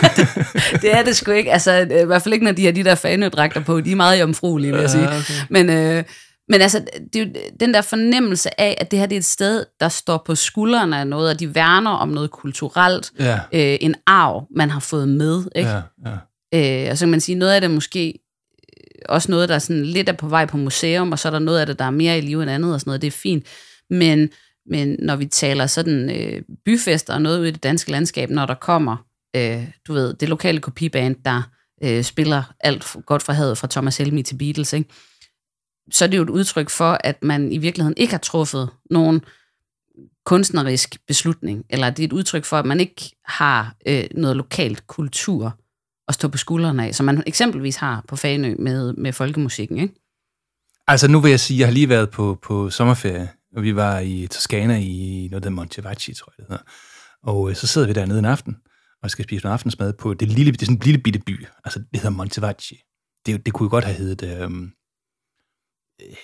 det 0.82 0.94
er 0.94 1.02
det 1.02 1.16
sgu 1.16 1.30
ikke. 1.30 1.52
Altså, 1.52 1.86
øh, 1.90 2.02
i 2.02 2.04
hvert 2.04 2.22
fald 2.22 2.34
ikke, 2.34 2.44
når 2.44 2.52
de 2.52 2.64
har 2.64 2.72
de 2.72 2.84
der 2.84 2.94
fanedragter 2.94 3.60
på. 3.60 3.80
De 3.80 3.92
er 3.92 3.96
meget 3.96 4.20
jomfruelige, 4.20 4.72
vil 4.72 4.80
jeg 4.80 4.90
sige. 4.90 5.02
Ja, 5.02 5.18
okay. 5.18 5.34
Men, 5.50 5.70
øh, 5.70 6.04
men 6.48 6.60
altså, 6.60 6.84
det 7.12 7.20
er 7.22 7.24
jo 7.24 7.30
den 7.60 7.74
der 7.74 7.82
fornemmelse 7.82 8.60
af, 8.60 8.76
at 8.80 8.90
det 8.90 8.98
her 8.98 9.06
det 9.06 9.16
er 9.16 9.20
et 9.20 9.24
sted, 9.24 9.64
der 9.80 9.88
står 9.88 10.22
på 10.26 10.34
skuldrene 10.34 10.98
af 10.98 11.06
noget, 11.06 11.30
og 11.30 11.40
de 11.40 11.54
værner 11.54 11.90
om 11.90 12.08
noget 12.08 12.30
kulturelt, 12.30 13.12
Ja, 13.18 13.34
øh, 13.52 13.78
en 13.80 13.94
arv, 14.06 14.46
man 14.56 14.70
har 14.70 14.80
fået 14.80 15.08
med. 15.08 15.44
Ikke? 15.56 15.70
ja, 15.70 15.80
ja. 16.52 16.84
Øh, 16.84 16.90
og 16.90 16.98
så 16.98 17.04
kan 17.04 17.10
man 17.10 17.20
sige, 17.20 17.38
noget 17.38 17.52
af 17.52 17.60
det 17.60 17.70
måske 17.70 18.08
øh, 18.08 19.02
også 19.08 19.30
noget, 19.30 19.48
der 19.48 19.58
sådan 19.58 19.84
lidt 19.84 20.08
er 20.08 20.12
på 20.12 20.28
vej 20.28 20.46
på 20.46 20.56
museum, 20.56 21.12
og 21.12 21.18
så 21.18 21.28
er 21.28 21.32
der 21.32 21.38
noget 21.38 21.60
af 21.60 21.66
det, 21.66 21.78
der 21.78 21.84
er 21.84 21.90
mere 21.90 22.18
i 22.18 22.20
live 22.20 22.42
end 22.42 22.50
andet 22.50 22.74
og 22.74 22.80
sådan 22.80 22.88
noget. 22.88 23.02
Det 23.02 23.08
er 23.08 23.18
fint. 23.22 23.46
Men, 23.90 24.28
men 24.70 24.96
når 24.98 25.16
vi 25.16 25.26
taler 25.26 25.66
sådan 25.66 26.10
øh, 26.10 26.42
byfester 26.64 27.14
og 27.14 27.22
noget 27.22 27.40
ude 27.40 27.48
i 27.48 27.52
det 27.52 27.62
danske 27.62 27.90
landskab, 27.90 28.30
når 28.30 28.46
der 28.46 28.54
kommer, 28.54 28.96
øh, 29.36 29.68
du 29.86 29.92
ved, 29.92 30.14
det 30.14 30.28
lokale 30.28 30.60
kopiband, 30.60 31.16
der 31.24 31.42
øh, 31.82 32.02
spiller 32.02 32.42
alt 32.60 32.96
godt 33.06 33.22
fra 33.22 33.32
havet, 33.32 33.58
fra 33.58 33.68
Thomas 33.70 33.96
Helmi 33.96 34.22
til 34.22 34.38
Beatles, 34.38 34.72
ikke? 34.72 34.90
så 35.90 36.04
er 36.04 36.08
det 36.08 36.16
jo 36.16 36.22
et 36.22 36.30
udtryk 36.30 36.70
for, 36.70 36.98
at 37.04 37.22
man 37.22 37.52
i 37.52 37.58
virkeligheden 37.58 37.96
ikke 37.96 38.12
har 38.12 38.18
truffet 38.18 38.70
nogen 38.90 39.20
kunstnerisk 40.24 40.96
beslutning, 41.06 41.64
eller 41.70 41.90
det 41.90 42.02
er 42.02 42.06
et 42.06 42.12
udtryk 42.12 42.44
for, 42.44 42.56
at 42.56 42.66
man 42.66 42.80
ikke 42.80 43.16
har 43.24 43.74
øh, 43.86 44.04
noget 44.14 44.36
lokalt 44.36 44.86
kultur 44.86 45.58
at 46.08 46.14
stå 46.14 46.28
på 46.28 46.38
skuldrene 46.38 46.86
af, 46.86 46.94
som 46.94 47.06
man 47.06 47.22
eksempelvis 47.26 47.76
har 47.76 48.04
på 48.08 48.16
Fanø 48.16 48.54
med, 48.58 48.92
med 48.92 49.12
folkemusikken, 49.12 49.78
ikke? 49.78 49.94
Altså 50.88 51.08
nu 51.08 51.20
vil 51.20 51.30
jeg 51.30 51.40
sige, 51.40 51.58
jeg 51.58 51.66
har 51.66 51.72
lige 51.72 51.88
været 51.88 52.10
på, 52.10 52.38
på 52.42 52.70
sommerferie, 52.70 53.28
og 53.56 53.62
vi 53.62 53.76
var 53.76 53.98
i 53.98 54.26
Toskana 54.26 54.78
i 54.78 55.28
noget, 55.30 55.42
der 55.42 55.50
hedder 55.50 55.62
Montevacci, 55.62 56.14
tror 56.14 56.32
jeg 56.38 56.46
det 56.46 56.52
hedder. 56.52 56.62
Og 57.22 57.50
øh, 57.50 57.56
så 57.56 57.66
sidder 57.66 57.86
vi 57.86 57.92
dernede 57.92 58.18
en 58.18 58.24
aften, 58.24 58.56
og 59.02 59.10
skal 59.10 59.24
spise 59.24 59.44
noget 59.44 59.52
aftensmad 59.52 59.92
på 59.92 60.14
det 60.14 60.28
lille, 60.28 60.52
det 60.52 60.62
er 60.62 60.66
sådan 60.66 60.76
en 60.76 60.82
lille 60.84 61.00
bitte 61.00 61.18
by. 61.18 61.46
Altså 61.64 61.78
det 61.78 61.88
hedder 61.92 62.10
Montevacci. 62.10 62.80
Det, 63.26 63.46
det 63.46 63.54
kunne 63.54 63.64
jo 63.66 63.70
godt 63.70 63.84
have 63.84 63.96
heddet 63.96 64.22
øh, 64.22 64.50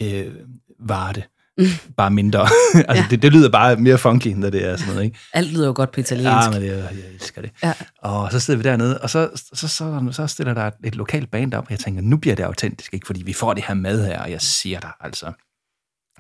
øh, 0.00 0.34
Varde. 0.80 1.22
Bare 1.96 2.10
mindre. 2.10 2.40
altså, 2.74 3.02
Ja. 3.02 3.06
det, 3.10 3.22
det 3.22 3.32
lyder 3.32 3.50
bare 3.50 3.76
mere 3.76 3.98
funky, 3.98 4.26
når 4.26 4.50
det 4.50 4.64
er 4.68 4.76
sådan 4.76 4.92
noget, 4.92 5.04
ikke? 5.04 5.18
Alt 5.32 5.52
lyder 5.52 5.66
jo 5.66 5.72
godt 5.76 5.92
på 5.92 6.00
italiensk. 6.00 6.46
Ja, 6.46 6.50
men 6.50 6.62
det, 6.62 6.68
jeg 6.68 6.90
elsker 7.14 7.42
det. 7.42 7.50
Ja. 7.62 7.72
Og 8.02 8.32
så 8.32 8.40
sidder 8.40 8.58
vi 8.58 8.62
dernede, 8.62 9.00
og 9.00 9.10
så, 9.10 9.30
så, 9.52 9.68
så, 9.68 10.08
så 10.12 10.26
stiller 10.26 10.54
der 10.54 10.66
et, 10.66 10.74
et 10.84 10.94
lokalt 10.94 11.30
band 11.30 11.54
op, 11.54 11.64
og 11.64 11.70
jeg 11.70 11.78
tænker, 11.78 12.02
nu 12.02 12.16
bliver 12.16 12.36
det 12.36 12.42
autentisk, 12.42 12.94
ikke? 12.94 13.06
Fordi 13.06 13.22
vi 13.22 13.32
får 13.32 13.54
det 13.54 13.64
her 13.64 13.74
mad 13.74 14.06
her, 14.06 14.22
og 14.22 14.30
jeg 14.30 14.40
siger 14.40 14.80
dig, 14.80 14.90
altså. 15.00 15.32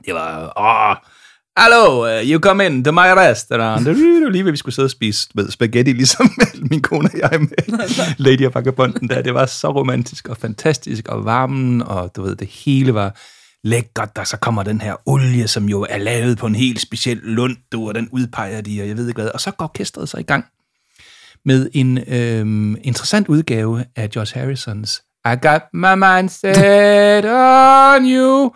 Det 0.06 0.14
var, 0.14 0.52
åh, 0.56 0.96
Hallo, 1.56 2.04
uh, 2.04 2.30
you 2.30 2.40
come 2.40 2.66
in 2.66 2.84
to 2.84 2.92
my 2.92 3.12
restaurant. 3.16 3.86
Det 3.86 3.94
var 3.94 4.30
lige 4.30 4.44
ved, 4.44 4.50
vi 4.50 4.56
skulle 4.56 4.74
sidde 4.74 4.86
og 4.86 4.90
spise 4.90 5.28
med 5.34 5.50
spaghetti, 5.50 5.92
ligesom 5.92 6.30
min 6.70 6.82
kone 6.82 7.10
og 7.14 7.18
jeg 7.18 7.40
med 7.40 7.78
Lady 8.26 8.46
og 8.46 8.54
Vagabonden 8.54 9.08
der. 9.08 9.22
Det 9.22 9.34
var 9.34 9.46
så 9.46 9.68
romantisk 9.68 10.28
og 10.28 10.36
fantastisk, 10.36 11.08
og 11.08 11.24
varmen, 11.24 11.82
og 11.82 12.16
du 12.16 12.22
ved, 12.22 12.36
det 12.36 12.48
hele 12.48 12.94
var 12.94 13.16
lækkert, 13.64 14.18
og 14.18 14.26
så 14.26 14.36
kommer 14.36 14.62
den 14.62 14.80
her 14.80 15.08
olie, 15.08 15.48
som 15.48 15.68
jo 15.68 15.86
er 15.90 15.98
lavet 15.98 16.38
på 16.38 16.46
en 16.46 16.54
helt 16.54 16.80
speciel 16.80 17.20
lund, 17.22 17.56
du, 17.72 17.88
og 17.88 17.94
den 17.94 18.08
udpeger 18.12 18.60
de, 18.60 18.80
og 18.82 18.88
jeg 18.88 18.96
ved 18.96 19.08
ikke 19.08 19.20
hvad. 19.20 19.30
Og 19.30 19.40
så 19.40 19.50
går 19.50 19.64
orkestret 19.64 20.08
så 20.08 20.16
i 20.18 20.22
gang 20.22 20.44
med 21.44 21.70
en 21.72 21.98
øhm, 22.08 22.76
interessant 22.82 23.28
udgave 23.28 23.84
af 23.96 24.08
Josh 24.16 24.38
Harrisons 24.38 25.02
I 25.24 25.36
got 25.42 25.62
my 25.72 25.94
mind 25.94 26.28
set 26.28 27.24
on 27.24 28.10
you, 28.10 28.52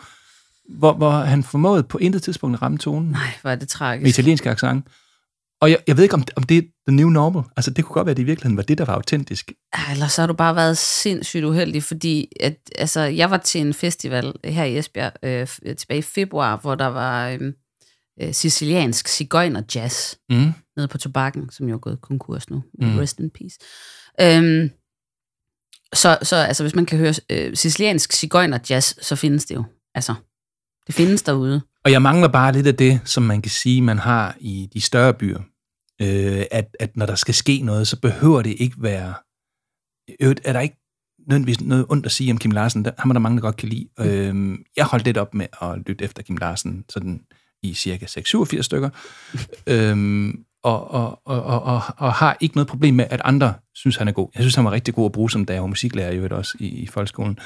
hvor, 0.68 0.92
hvor 0.92 1.10
han 1.10 1.42
formåede 1.44 1.82
på 1.82 1.98
intet 1.98 2.22
tidspunkt 2.22 2.54
at 2.56 2.62
ramme 2.62 2.78
tonen 2.78 3.10
Nej, 3.10 3.20
hvor 3.42 3.50
er 3.50 3.54
det 3.54 3.62
med 3.62 3.66
tragisk. 3.68 4.08
italiensk 4.18 4.46
accent. 4.46 4.86
Og 5.60 5.70
jeg, 5.70 5.78
jeg 5.86 5.96
ved 5.96 6.02
ikke, 6.04 6.14
om, 6.14 6.24
om 6.36 6.42
det 6.42 6.58
er 6.58 6.62
the 6.88 6.96
new 6.96 7.08
normal. 7.08 7.42
Altså, 7.56 7.70
det 7.70 7.84
kunne 7.84 7.94
godt 7.94 8.06
være, 8.06 8.10
at 8.10 8.16
det 8.16 8.22
i 8.22 8.26
virkeligheden 8.26 8.56
var 8.56 8.62
det, 8.62 8.78
der 8.78 8.84
var 8.84 8.94
autentisk. 8.94 9.52
Ja, 9.76 9.92
Ellers 9.92 10.12
så 10.12 10.22
har 10.22 10.26
du 10.26 10.32
bare 10.34 10.56
været 10.56 10.78
sindssygt 10.78 11.44
uheldig, 11.44 11.82
fordi 11.82 12.32
at, 12.40 12.56
altså, 12.78 13.00
jeg 13.00 13.30
var 13.30 13.36
til 13.36 13.60
en 13.60 13.74
festival 13.74 14.32
her 14.44 14.64
i 14.64 14.78
Esbjerg 14.78 15.12
øh, 15.22 15.42
f- 15.42 15.74
tilbage 15.74 15.98
i 15.98 16.02
februar, 16.02 16.56
hvor 16.56 16.74
der 16.74 16.86
var 16.86 17.28
øh, 17.28 17.40
øh, 18.22 18.32
siciliansk 18.34 19.08
cigøjner 19.08 19.62
jazz 19.74 20.14
Mm. 20.30 20.52
nede 20.76 20.88
på 20.88 20.98
Tobakken, 20.98 21.50
som 21.50 21.68
jo 21.68 21.74
er 21.74 21.78
gået 21.78 22.00
konkurs 22.00 22.50
nu. 22.50 22.62
Mm. 22.80 22.98
Rest 22.98 23.20
in 23.20 23.30
peace. 23.30 23.58
Øhm, 24.20 24.70
så, 25.94 26.18
så 26.22 26.36
altså, 26.36 26.62
hvis 26.62 26.74
man 26.74 26.86
kan 26.86 26.98
høre 26.98 27.14
øh, 27.30 27.56
siciliansk 27.56 28.12
cigøjner 28.12 28.58
jazz, 28.70 28.94
så 29.04 29.16
findes 29.16 29.44
det 29.44 29.54
jo. 29.54 29.64
Altså, 29.94 30.14
det 30.86 30.94
findes 30.94 31.22
derude. 31.22 31.62
Og 31.84 31.92
jeg 31.92 32.02
mangler 32.02 32.28
bare 32.28 32.52
lidt 32.52 32.66
af 32.66 32.74
det, 32.74 33.00
som 33.04 33.22
man 33.22 33.42
kan 33.42 33.50
sige, 33.50 33.82
man 33.82 33.98
har 33.98 34.36
i 34.40 34.68
de 34.74 34.80
større 34.80 35.14
byer. 35.14 35.40
Øh, 36.02 36.44
at, 36.50 36.76
at 36.80 36.96
når 36.96 37.06
der 37.06 37.14
skal 37.14 37.34
ske 37.34 37.60
noget, 37.62 37.88
så 37.88 38.00
behøver 38.00 38.42
det 38.42 38.56
ikke 38.58 38.76
være... 38.78 39.14
Øvrigt 40.20 40.40
er 40.44 40.52
der 40.52 40.60
ikke 40.60 40.76
nødvendigvis 41.28 41.60
noget 41.60 41.86
ondt 41.88 42.06
at 42.06 42.12
sige 42.12 42.32
om 42.32 42.38
Kim 42.38 42.50
Larsen. 42.50 42.84
Der, 42.84 42.90
ham 42.98 43.10
er 43.10 43.12
der 43.12 43.20
mange, 43.20 43.36
der 43.36 43.42
godt 43.42 43.56
kan 43.56 43.68
lide. 43.68 43.88
Mm. 43.98 44.04
Øh, 44.52 44.58
jeg 44.76 44.84
holdt 44.84 45.04
lidt 45.04 45.16
op 45.16 45.34
med 45.34 45.46
at 45.62 45.78
lytte 45.86 46.04
efter 46.04 46.22
Kim 46.22 46.36
Larsen 46.36 46.84
sådan 46.88 47.20
i 47.62 47.74
cirka 47.74 48.06
6-87 48.06 48.62
stykker. 48.62 48.90
øhm, 49.72 50.44
og, 50.62 50.90
og, 50.90 51.20
og, 51.24 51.42
og, 51.42 51.62
og, 51.62 51.80
og 51.96 52.12
har 52.12 52.36
ikke 52.40 52.56
noget 52.56 52.68
problem 52.68 52.94
med, 52.94 53.06
at 53.10 53.20
andre 53.24 53.54
synes, 53.74 53.96
han 53.96 54.08
er 54.08 54.12
god. 54.12 54.28
Jeg 54.34 54.42
synes, 54.42 54.54
han 54.54 54.64
var 54.64 54.72
rigtig 54.72 54.94
god 54.94 55.06
at 55.06 55.12
bruge, 55.12 55.30
som 55.30 55.44
da 55.44 55.52
jeg 55.52 55.62
var 55.62 55.68
musiklærer 55.68 56.10
i 56.10 56.16
øvrigt 56.16 56.32
også 56.32 56.56
i, 56.60 56.66
i 56.66 56.86
folkeskolen. 56.86 57.38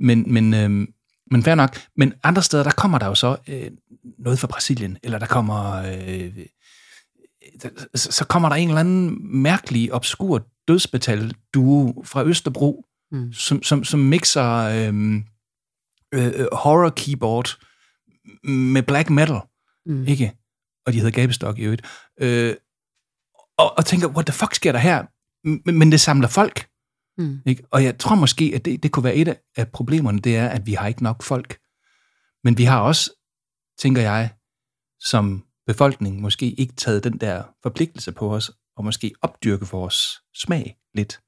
Men, 0.00 0.32
men, 0.32 0.54
øhm, 0.54 0.88
men 1.30 1.42
fair 1.42 1.54
nok. 1.54 1.76
Men 1.96 2.14
andre 2.22 2.42
steder, 2.42 2.62
der 2.62 2.70
kommer 2.70 2.98
der 2.98 3.06
jo 3.06 3.14
så 3.14 3.36
øh, 3.48 3.70
noget 4.18 4.38
fra 4.38 4.46
Brasilien, 4.46 4.98
eller 5.02 5.18
der 5.18 5.26
kommer... 5.26 5.74
Øh, 5.74 6.36
der, 7.62 7.68
så 7.94 8.24
kommer 8.24 8.48
der 8.48 8.56
en 8.56 8.68
eller 8.68 8.80
anden 8.80 9.18
mærkelig, 9.42 9.92
obskur 9.92 10.46
dødsmetal 10.68 11.34
duo 11.54 12.02
fra 12.06 12.24
Østerbro, 12.24 12.84
Mm. 13.12 13.18
mm. 13.18 13.32
som, 13.32 13.62
som, 13.62 13.84
som 13.84 14.00
mixer 14.00 14.44
øh, 14.54 15.14
øh, 16.14 16.46
horror 16.52 16.90
keyboard 16.96 17.56
med 18.44 18.82
black 18.82 19.10
metal, 19.10 19.40
Mm. 19.86 20.06
ikke? 20.06 20.32
Og 20.86 20.92
de 20.92 20.98
hedder 20.98 21.10
Gabestok 21.20 21.58
i 21.58 21.62
øvrigt. 21.62 21.82
Øh, 22.20 22.54
og, 23.58 23.78
og 23.78 23.86
tænker, 23.86 24.08
what 24.08 24.26
the 24.26 24.32
fuck 24.32 24.54
sker 24.54 24.72
der 24.72 24.78
her? 24.78 25.04
Men, 25.64 25.78
men 25.78 25.92
det 25.92 26.00
samler 26.00 26.28
folk. 26.28 26.66
Mm. 27.18 27.38
Ikke? 27.46 27.62
Og 27.70 27.84
jeg 27.84 27.98
tror 27.98 28.14
måske, 28.14 28.52
at 28.54 28.64
det, 28.64 28.82
det 28.82 28.92
kunne 28.92 29.04
være 29.04 29.14
et 29.14 29.38
af- 29.56 29.68
problemerne, 29.72 30.18
det 30.18 30.36
er, 30.36 30.48
at 30.48 30.66
vi 30.66 30.72
har 30.74 30.86
ikke 30.86 31.02
nok 31.02 31.22
folk. 31.22 31.58
Men 32.44 32.58
vi 32.58 32.64
har 32.64 32.80
også, 32.80 33.10
tænker 33.80 34.02
jeg, 34.02 34.30
som 35.00 35.44
befolkning, 35.66 36.20
måske 36.20 36.50
ikke 36.50 36.74
taget 36.74 37.04
den 37.04 37.18
der 37.18 37.42
forpligtelse 37.62 38.12
på 38.12 38.34
os, 38.34 38.50
og 38.76 38.84
måske 38.84 39.12
opdyrke 39.22 39.66
vores 39.70 40.20
smag 40.36 40.76
lidt. 40.94 41.20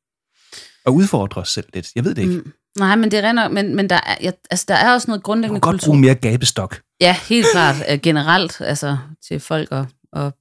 Og 0.87 0.95
udfordre 0.95 1.41
os 1.41 1.49
selv 1.49 1.67
lidt. 1.75 1.89
Jeg 1.95 2.05
ved 2.05 2.15
det 2.15 2.23
ikke. 2.23 2.35
Mm. 2.39 2.53
Nej, 2.79 2.97
men 2.97 3.11
det 3.11 3.25
render, 3.25 3.49
men, 3.49 3.77
men 3.77 3.91
der, 3.91 4.01
er, 4.07 4.17
jeg, 4.21 4.33
altså, 4.51 4.65
der 4.69 4.75
er 4.75 4.93
også 4.93 5.11
noget 5.11 5.23
grundlæggende 5.23 5.61
kunne 5.61 5.73
godt 5.73 5.81
kultur. 5.81 5.87
bruge 5.93 6.01
mere 6.01 6.15
gabestok. 6.15 6.81
Ja, 7.01 7.17
helt 7.29 7.47
klart. 7.53 7.77
øh, 7.91 7.99
Generelt, 8.01 8.61
altså 8.61 8.99
til 9.29 9.41
folk 9.41 9.73
og, 9.73 9.87
og 10.13 10.33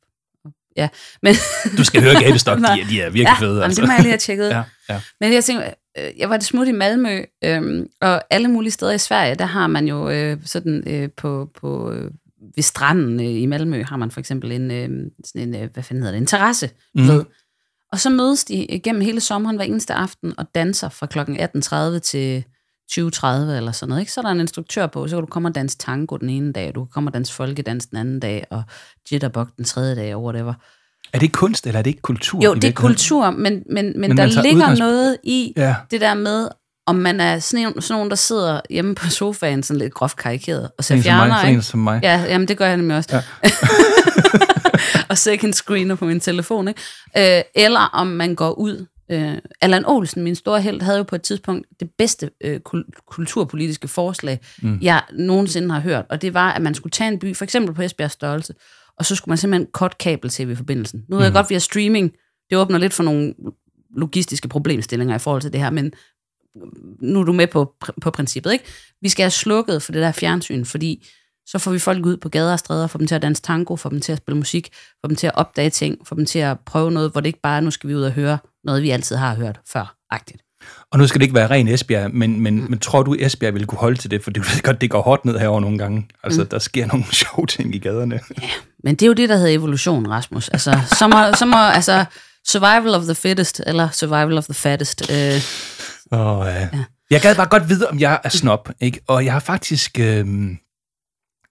ja. 0.77 0.89
Men, 1.23 1.35
Du 1.77 1.83
skal 1.83 2.01
høre 2.01 2.23
gabestok, 2.23 2.57
de, 2.57 2.63
er- 2.63 2.75
de 2.75 3.01
er 3.01 3.09
virkelig 3.09 3.21
ja, 3.23 3.33
fede. 3.45 3.51
jamen, 3.51 3.63
Altså. 3.63 3.81
det 3.81 3.87
må 3.89 3.93
jeg 3.93 4.01
lige 4.01 4.11
have 4.11 4.17
tjekket. 4.19 4.49
ja, 4.57 4.63
ja. 4.89 5.01
Men 5.21 5.33
jeg 5.33 5.43
tænker, 5.43 5.63
øh, 5.97 6.09
jeg 6.17 6.29
var 6.29 6.37
det 6.37 6.45
smut 6.45 6.67
i 6.67 6.71
Malmø, 6.71 7.23
øh, 7.43 7.85
og 8.01 8.21
alle 8.29 8.47
mulige 8.47 8.71
steder 8.71 8.91
i 8.91 8.97
Sverige, 8.97 9.35
der 9.35 9.45
har 9.45 9.67
man 9.67 9.87
jo 9.87 10.09
øh, 10.09 10.37
sådan 10.45 10.83
øh, 10.87 11.09
på, 11.17 11.49
på 11.61 11.91
øh, 11.91 12.11
ved 12.55 12.63
stranden 12.63 13.19
øh, 13.19 13.41
i 13.41 13.45
Malmø, 13.45 13.83
har 13.83 13.97
man 13.97 14.11
for 14.11 14.19
eksempel 14.19 14.51
en, 14.51 14.71
øh, 14.71 14.89
sådan 15.25 15.47
en 15.55 15.55
øh, 15.63 15.69
hvad 15.73 15.83
fanden 15.83 16.03
hedder 16.03 16.11
det, 16.15 16.21
en 16.21 16.27
terrasse. 16.27 16.69
Mm. 16.95 17.09
Og 17.91 17.99
så 17.99 18.09
mødes 18.09 18.45
de 18.45 18.81
gennem 18.83 19.01
hele 19.01 19.19
sommeren 19.21 19.55
hver 19.55 19.65
eneste 19.65 19.93
aften 19.93 20.33
og 20.37 20.45
danser 20.55 20.89
fra 20.89 21.05
kl. 21.05 21.19
18.30 21.95 21.99
til 21.99 22.43
20.30 22.91 22.97
eller 23.27 23.71
sådan 23.71 23.89
noget. 23.89 23.99
Ikke? 24.01 24.11
Så 24.11 24.19
er 24.19 24.23
der 24.23 24.31
en 24.31 24.39
instruktør 24.39 24.87
på, 24.87 25.07
så 25.07 25.15
kan 25.15 25.21
du 25.21 25.25
komme 25.25 25.49
og 25.49 25.55
danse 25.55 25.77
tango 25.77 26.17
den 26.17 26.29
ene 26.29 26.53
dag, 26.53 26.71
du 26.75 26.85
kan 26.85 26.91
komme 26.93 27.09
og 27.09 27.13
danse 27.13 27.33
folkedans 27.33 27.85
den 27.85 27.97
anden 27.97 28.19
dag, 28.19 28.45
og 28.51 28.63
jitterbug 29.11 29.47
den 29.57 29.65
tredje 29.65 29.95
dag, 29.95 30.15
og 30.15 30.23
whatever. 30.23 30.53
Er 31.13 31.19
det 31.19 31.31
kunst, 31.33 31.67
eller 31.67 31.79
er 31.79 31.83
det 31.83 31.89
ikke 31.89 32.01
kultur? 32.01 32.43
Jo, 32.43 32.53
det 32.53 32.63
er 32.63 32.71
kultur, 32.71 33.29
men, 33.31 33.37
men, 33.43 33.63
men, 33.71 33.99
men 34.01 34.17
der 34.17 34.25
ligger 34.25 34.51
udgangspunkt- 34.53 34.79
noget 34.79 35.17
i 35.23 35.53
Ja. 35.57 35.75
det 35.91 36.01
der 36.01 36.13
med, 36.13 36.47
om 36.85 36.95
man 36.95 37.19
er 37.21 37.39
sådan, 37.39 37.67
en, 37.67 37.81
sådan 37.81 37.93
nogen, 37.95 38.09
der 38.09 38.15
sidder 38.15 38.61
hjemme 38.69 38.95
på 38.95 39.09
sofaen, 39.09 39.63
sådan 39.63 39.79
lidt 39.79 39.93
groft 39.93 40.17
karikeret, 40.17 40.69
og 40.77 40.83
ser 40.83 40.95
en 40.95 40.97
mig, 40.99 41.03
fjerner, 41.03 41.47
ikke? 41.47 41.61
som 41.61 41.79
mig. 41.79 41.99
Ja, 42.03 42.23
jamen 42.27 42.47
det 42.47 42.57
gør 42.57 42.67
jeg 42.67 42.77
nemlig 42.77 42.97
også. 42.97 43.09
Ja. 43.15 43.49
og 45.09 45.17
second 45.17 45.53
screener 45.53 45.95
på 45.95 46.05
min 46.05 46.19
telefon. 46.19 46.67
Ikke? 46.67 47.37
Øh, 47.37 47.43
eller 47.55 47.79
om 47.79 48.07
man 48.07 48.35
går 48.35 48.51
ud. 48.51 48.85
Øh, 49.11 49.37
Allan 49.61 49.85
Olsen, 49.85 50.23
min 50.23 50.35
store 50.35 50.61
held, 50.61 50.81
havde 50.81 50.97
jo 50.97 51.03
på 51.03 51.15
et 51.15 51.21
tidspunkt 51.21 51.67
det 51.79 51.89
bedste 51.97 52.29
øh, 52.41 52.59
kul- 52.69 53.05
kulturpolitiske 53.07 53.87
forslag, 53.87 54.39
mm. 54.61 54.79
jeg 54.81 55.03
nogensinde 55.13 55.71
har 55.71 55.79
hørt. 55.79 56.05
Og 56.09 56.21
det 56.21 56.33
var, 56.33 56.51
at 56.51 56.61
man 56.61 56.73
skulle 56.73 56.91
tage 56.91 57.11
en 57.11 57.19
by, 57.19 57.35
for 57.35 57.43
eksempel 57.43 57.75
på 57.75 57.81
Esbjergs 57.81 58.13
størrelse, 58.13 58.53
og 58.97 59.05
så 59.05 59.15
skulle 59.15 59.31
man 59.31 59.37
simpelthen 59.37 59.67
cut 59.71 59.97
kabel-tv-forbindelsen. 59.97 61.05
Nu 61.09 61.15
ved 61.15 61.23
jeg 61.23 61.33
godt, 61.33 61.49
vi 61.49 61.55
har 61.55 61.59
streaming. 61.59 62.11
Det 62.49 62.57
åbner 62.57 62.77
lidt 62.77 62.93
for 62.93 63.03
nogle 63.03 63.33
logistiske 63.97 64.47
problemstillinger 64.47 65.15
i 65.15 65.19
forhold 65.19 65.41
til 65.41 65.53
det 65.53 65.61
her, 65.61 65.69
men 65.69 65.91
nu 67.01 67.19
er 67.19 67.23
du 67.23 67.33
med 67.33 67.47
på, 67.47 67.73
på 68.01 68.11
princippet, 68.11 68.53
ikke? 68.53 68.65
Vi 69.01 69.09
skal 69.09 69.23
have 69.23 69.31
slukket 69.31 69.83
for 69.83 69.91
det 69.91 70.01
der 70.01 70.11
fjernsyn, 70.11 70.65
fordi 70.65 71.07
så 71.51 71.59
får 71.59 71.71
vi 71.71 71.79
folk 71.79 72.05
ud 72.05 72.17
på 72.17 72.29
gader 72.29 72.51
og 72.51 72.59
stræder, 72.59 72.87
får 72.87 72.97
dem 72.97 73.07
til 73.07 73.15
at 73.15 73.21
danse 73.21 73.41
tango, 73.41 73.75
får 73.75 73.89
dem 73.89 74.01
til 74.01 74.11
at 74.11 74.17
spille 74.17 74.37
musik, 74.37 74.69
får 75.01 75.07
dem 75.07 75.15
til 75.15 75.27
at 75.27 75.35
opdage 75.35 75.69
ting, 75.69 75.97
får 76.07 76.15
dem 76.15 76.25
til 76.25 76.39
at 76.39 76.59
prøve 76.59 76.91
noget, 76.91 77.11
hvor 77.11 77.21
det 77.21 77.27
ikke 77.27 77.41
bare 77.41 77.57
er, 77.57 77.61
nu 77.61 77.71
skal 77.71 77.89
vi 77.89 77.95
ud 77.95 78.03
og 78.03 78.11
høre 78.11 78.37
noget, 78.63 78.83
vi 78.83 78.89
altid 78.89 79.15
har 79.15 79.35
hørt 79.35 79.59
før-agtigt. 79.73 80.41
Og 80.91 80.99
nu 80.99 81.07
skal 81.07 81.19
det 81.19 81.23
ikke 81.23 81.35
være 81.35 81.49
ren 81.49 81.67
Esbjerg, 81.67 82.15
men, 82.15 82.41
men, 82.41 82.61
mm. 82.61 82.69
men 82.69 82.79
tror 82.79 83.03
du, 83.03 83.15
Esbjerg 83.19 83.53
ville 83.53 83.65
kunne 83.65 83.79
holde 83.79 83.97
til 83.97 84.11
det? 84.11 84.23
For 84.23 84.31
det 84.31 84.41
ved 84.41 84.61
godt, 84.61 84.81
det 84.81 84.89
går 84.89 85.01
hårdt 85.01 85.25
ned 85.25 85.39
herover 85.39 85.59
nogle 85.59 85.77
gange. 85.77 86.07
Altså, 86.23 86.41
mm. 86.41 86.47
der 86.47 86.59
sker 86.59 86.85
nogle 86.87 87.05
sjove 87.21 87.47
ting 87.47 87.75
i 87.75 87.79
gaderne. 87.79 88.19
Ja, 88.41 88.49
men 88.83 88.95
det 88.95 89.01
er 89.01 89.07
jo 89.07 89.13
det, 89.13 89.29
der 89.29 89.35
hedder 89.35 89.53
evolution, 89.53 90.07
Rasmus. 90.07 90.49
Altså, 90.49 90.79
så 90.99 91.07
må, 91.07 91.33
så 91.37 91.45
må 91.45 91.57
altså, 91.57 92.05
survival 92.47 92.95
of 92.95 93.03
the 93.03 93.15
fittest, 93.15 93.61
eller 93.67 93.89
survival 93.89 94.37
of 94.37 94.43
the 94.43 94.53
fattest. 94.53 95.11
Øh, 95.11 95.41
Oh, 96.11 96.45
ja. 96.45 96.59
ja. 96.59 96.67
Jeg 97.11 97.21
gad 97.21 97.35
bare 97.35 97.47
godt 97.47 97.69
vide, 97.69 97.89
om 97.89 97.99
jeg 97.99 98.19
er 98.23 98.29
snop, 98.29 98.69
ikke? 98.81 99.01
Og 99.07 99.25
jeg 99.25 99.33
har 99.33 99.39
faktisk, 99.39 99.99
øh, 99.99 100.27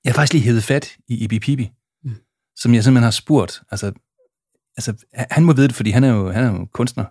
jeg 0.04 0.12
har 0.12 0.14
faktisk 0.14 0.32
lige 0.32 0.44
hævet 0.44 0.64
fat 0.64 0.96
i 1.08 1.24
Ibi 1.24 1.38
Pibi, 1.38 1.70
mm. 2.04 2.14
som 2.56 2.74
jeg 2.74 2.84
simpelthen 2.84 3.04
har 3.04 3.11
spurgt. 3.11 3.62
Altså, 3.70 3.92
altså, 4.76 5.04
han 5.14 5.44
må 5.44 5.52
vide 5.52 5.68
det, 5.68 5.76
fordi 5.76 5.90
han 5.90 6.04
er 6.04 6.08
jo, 6.08 6.30
han 6.30 6.44
er 6.44 6.52
jo 6.52 6.66
kunstner. 6.72 7.04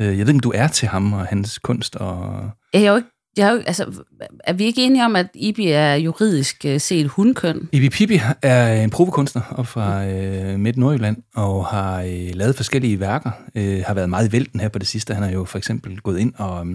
Øh, 0.00 0.06
jeg 0.06 0.26
ved 0.26 0.28
ikke, 0.28 0.32
om 0.32 0.40
du 0.40 0.52
er 0.54 0.68
til 0.68 0.88
ham 0.88 1.12
og 1.12 1.26
hans 1.26 1.58
kunst. 1.58 1.96
Og... 1.96 2.50
Jeg 2.72 2.82
er 2.82 2.90
jo 2.90 2.96
ikke 2.96 3.08
jeg 3.36 3.48
er, 3.48 3.52
jo, 3.52 3.58
altså, 3.66 4.02
er 4.44 4.52
vi 4.52 4.64
ikke 4.64 4.82
enige 4.84 5.04
om, 5.04 5.16
at 5.16 5.26
Ibi 5.34 5.66
er 5.66 5.94
juridisk 5.94 6.64
øh, 6.64 6.80
set 6.80 7.08
hundkøn? 7.08 7.68
Ibi 7.72 7.88
Pibi 7.88 8.20
er 8.42 8.82
en 8.82 8.90
provekunstner 8.90 9.42
op 9.50 9.66
fra 9.66 10.06
øh, 10.06 10.58
Midt 10.58 10.76
Nordjylland, 10.76 11.16
og 11.34 11.66
har 11.66 12.02
øh, 12.02 12.30
lavet 12.34 12.56
forskellige 12.56 13.00
værker. 13.00 13.30
Øh, 13.54 13.82
har 13.86 13.94
været 13.94 14.10
meget 14.10 14.28
i 14.28 14.32
vælten 14.32 14.60
her 14.60 14.68
på 14.68 14.78
det 14.78 14.88
sidste. 14.88 15.14
Han 15.14 15.22
har 15.22 15.30
jo 15.30 15.44
for 15.44 15.58
eksempel 15.58 16.00
gået 16.00 16.18
ind 16.18 16.34
og, 16.36 16.66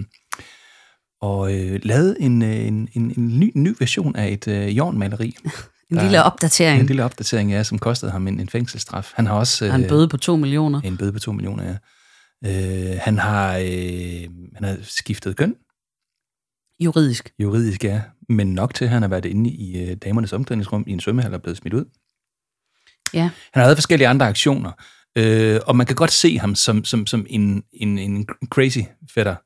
og 1.20 1.54
øh, 1.54 1.80
lavet 1.82 2.16
en, 2.20 2.42
øh, 2.42 2.66
en, 2.66 2.88
en, 2.92 3.14
en 3.16 3.40
ny, 3.40 3.52
ny 3.54 3.74
version 3.78 4.16
af 4.16 4.32
et 4.32 4.48
øh, 4.48 4.76
jornmaleri. 4.76 5.36
en 5.90 5.96
lille 5.98 6.22
opdatering. 6.22 6.80
En 6.80 6.86
lille 6.86 7.04
opdatering, 7.04 7.50
ja, 7.50 7.62
som 7.62 7.78
kostede 7.78 8.12
ham 8.12 8.28
en, 8.28 8.40
en 8.40 8.48
fængselsstraf. 8.48 9.12
Han 9.14 9.26
har 9.26 9.34
også... 9.34 9.64
Øh, 9.64 9.74
en 9.74 9.88
bøde 9.88 10.08
på 10.08 10.16
2 10.16 10.36
millioner. 10.36 10.80
En 10.80 10.96
bøde 10.96 11.12
på 11.12 11.18
2 11.18 11.32
millioner, 11.32 11.64
ja. 11.64 11.76
Øh, 12.44 12.98
han, 13.02 13.18
har, 13.18 13.56
øh, 13.56 14.28
han 14.54 14.64
har 14.64 14.76
skiftet 14.82 15.36
køn. 15.36 15.54
Juridisk. 16.80 17.32
Juridisk, 17.38 17.84
ja. 17.84 18.02
Men 18.28 18.54
nok 18.54 18.74
til, 18.74 18.84
at 18.84 18.90
han 18.90 19.02
har 19.02 19.08
været 19.08 19.24
inde 19.24 19.50
i 19.50 19.82
øh, 19.82 19.96
damernes 19.96 20.32
omklædningsrum 20.32 20.84
i 20.86 20.92
en 20.92 21.00
svømmehal 21.00 21.34
og 21.34 21.42
blevet 21.42 21.56
smidt 21.56 21.74
ud. 21.74 21.84
Ja. 23.14 23.22
Han 23.22 23.60
har 23.60 23.62
lavet 23.62 23.76
forskellige 23.76 24.08
andre 24.08 24.28
aktioner, 24.28 24.72
øh, 25.18 25.60
og 25.66 25.76
man 25.76 25.86
kan 25.86 25.96
godt 25.96 26.12
se 26.12 26.38
ham 26.38 26.54
som, 26.54 26.84
som, 26.84 27.06
som 27.06 27.26
en, 27.28 27.62
en, 27.72 27.98
en 27.98 28.26
crazy 28.50 28.78
fætter. 29.14 29.36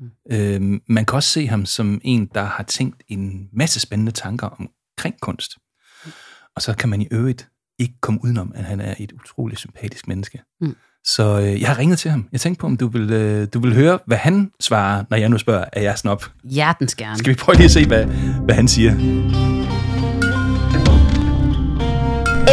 Mm. 0.00 0.10
Øh, 0.30 0.80
man 0.86 1.04
kan 1.04 1.16
også 1.16 1.28
se 1.28 1.46
ham 1.46 1.66
som 1.66 2.00
en, 2.04 2.30
der 2.34 2.44
har 2.44 2.62
tænkt 2.62 3.02
en 3.08 3.48
masse 3.52 3.80
spændende 3.80 4.12
tanker 4.12 4.46
omkring 4.46 5.20
kunst. 5.20 5.56
Mm. 6.04 6.10
Og 6.56 6.62
så 6.62 6.74
kan 6.74 6.88
man 6.88 7.02
i 7.02 7.08
øvrigt 7.10 7.48
ikke 7.78 7.94
komme 8.00 8.20
udenom, 8.24 8.52
at 8.54 8.64
han 8.64 8.80
er 8.80 8.94
et 8.98 9.12
utroligt 9.12 9.60
sympatisk 9.60 10.08
menneske. 10.08 10.42
Mm. 10.60 10.76
Så 11.04 11.40
øh, 11.40 11.60
jeg 11.60 11.68
har 11.68 11.78
ringet 11.78 11.98
til 11.98 12.10
ham. 12.10 12.28
Jeg 12.32 12.40
tænkte 12.40 12.60
på, 12.60 12.66
om 12.66 12.76
du 12.76 12.88
vil, 12.88 13.12
øh, 13.12 13.48
du 13.54 13.60
vil 13.60 13.74
høre, 13.74 13.98
hvad 14.06 14.16
han 14.16 14.50
svarer, 14.60 15.04
når 15.10 15.16
jeg 15.16 15.28
nu 15.28 15.38
spørger, 15.38 15.64
er 15.72 15.82
jeg 15.82 15.98
snop? 15.98 16.30
Hjertens 16.44 16.94
gerne. 16.94 17.18
Skal 17.18 17.30
vi 17.30 17.38
prøve 17.38 17.56
lige 17.56 17.64
at 17.64 17.70
se, 17.70 17.86
hvad, 17.86 18.04
hvad 18.44 18.54
han 18.54 18.68
siger? 18.68 19.63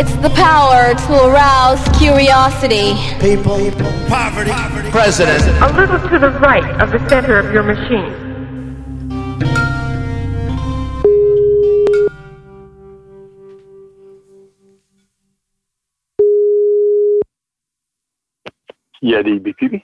It's 0.02 0.16
the 0.28 0.34
power 0.50 0.82
to 1.06 1.14
arouse 1.30 1.84
curiosity. 2.04 2.88
People, 3.30 3.56
people 3.66 3.92
poverty, 4.10 4.50
poverty, 4.50 4.90
president. 5.00 5.44
A 5.68 5.70
little 5.80 6.00
to 6.10 6.18
the 6.26 6.32
right 6.50 6.70
of 6.84 6.88
the 6.90 7.02
center 7.10 7.36
of 7.44 7.48
your 7.56 7.66
machine. 7.74 8.12
Ja, 19.02 19.18
det 19.24 19.32
er 19.32 19.36
Ibi 19.36 19.54
Pippi. 19.60 19.84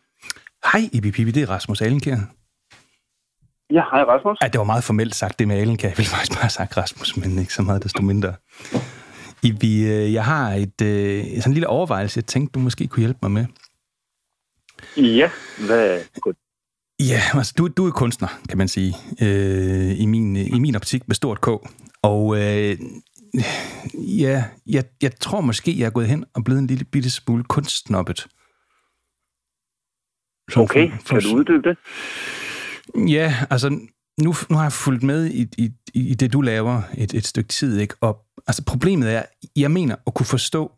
Hej 0.72 0.90
Ibi 0.94 1.12
Pippi, 1.12 1.32
det 1.32 1.44
er 1.44 1.50
Rasmus 1.50 1.82
Alenkær. 1.82 2.18
Ja, 3.72 3.84
hej 3.92 4.04
Rasmus. 4.04 4.38
Ja, 4.42 4.48
det 4.48 4.58
var 4.60 4.66
meget 4.66 4.84
formelt 4.84 5.16
sagt, 5.16 5.40
det 5.40 5.48
med 5.48 5.58
Alenkær. 5.58 5.88
Jeg 5.88 5.98
ville 5.98 6.10
faktisk 6.10 6.32
bare 6.32 6.42
have 6.42 6.50
sagt 6.50 6.78
Rasmus, 6.78 7.18
men 7.18 7.40
ikke 7.40 7.54
så 7.54 7.62
meget 7.62 7.84
desto 7.84 8.02
mindre. 8.02 8.34
Ibi, 9.44 9.84
øh, 9.84 10.14
jeg 10.14 10.26
har 10.26 10.54
et, 10.54 10.82
øh, 10.82 11.24
sådan 11.26 11.44
en 11.48 11.54
lille 11.54 11.68
overvejelse, 11.68 12.18
jeg 12.18 12.26
tænkte, 12.26 12.54
du 12.54 12.60
måske 12.60 12.88
kunne 12.88 13.02
hjælpe 13.02 13.20
mig 13.22 13.32
med. 13.32 13.46
Ja, 14.98 15.30
hvad. 15.68 16.02
Ja, 17.00 17.22
altså 17.34 17.54
du, 17.58 17.68
du 17.68 17.88
er 17.88 17.92
kunstner, 17.92 18.28
kan 18.50 18.58
man 18.58 18.68
sige, 18.68 18.96
øh, 19.22 20.00
i, 20.00 20.06
min, 20.06 20.36
i 20.36 20.60
min 20.60 20.76
optik 20.76 21.08
med 21.08 21.16
stort 21.16 21.42
K. 21.42 21.48
Og 22.02 22.38
øh, 22.38 22.78
ja, 23.94 24.46
jeg, 24.68 24.84
jeg 25.02 25.16
tror 25.20 25.42
måske, 25.42 25.80
jeg 25.80 25.86
er 25.86 25.90
gået 25.90 26.08
hen 26.08 26.26
og 26.34 26.44
blevet 26.44 26.60
en 26.60 26.68
lille 26.68 26.86
bitte 26.86 27.12
smule 27.12 27.44
kunstsnoppet. 27.44 28.28
Okay, 30.56 30.92
for, 30.92 30.98
for, 31.06 31.20
kan 31.20 31.30
du 31.30 31.36
uddybe 31.36 31.70
det? 31.70 31.78
Ja, 33.12 33.36
altså 33.50 33.80
nu, 34.22 34.36
nu 34.50 34.56
har 34.56 34.64
jeg 34.64 34.74
fulgt 34.74 35.04
med 35.04 35.26
i, 35.26 35.48
i, 35.58 35.72
i 35.94 36.14
det, 36.14 36.34
du 36.34 36.42
laver 36.42 36.82
et, 36.98 37.14
et 37.14 37.28
stykke 37.28 37.48
tid, 37.48 37.80
ikke? 37.80 37.96
Og 38.02 38.26
altså, 38.48 38.64
problemet 38.64 39.14
er, 39.14 39.24
jeg 39.56 39.72
mener 39.72 39.96
at 40.08 40.14
kunne 40.14 40.26
forstå 40.26 40.72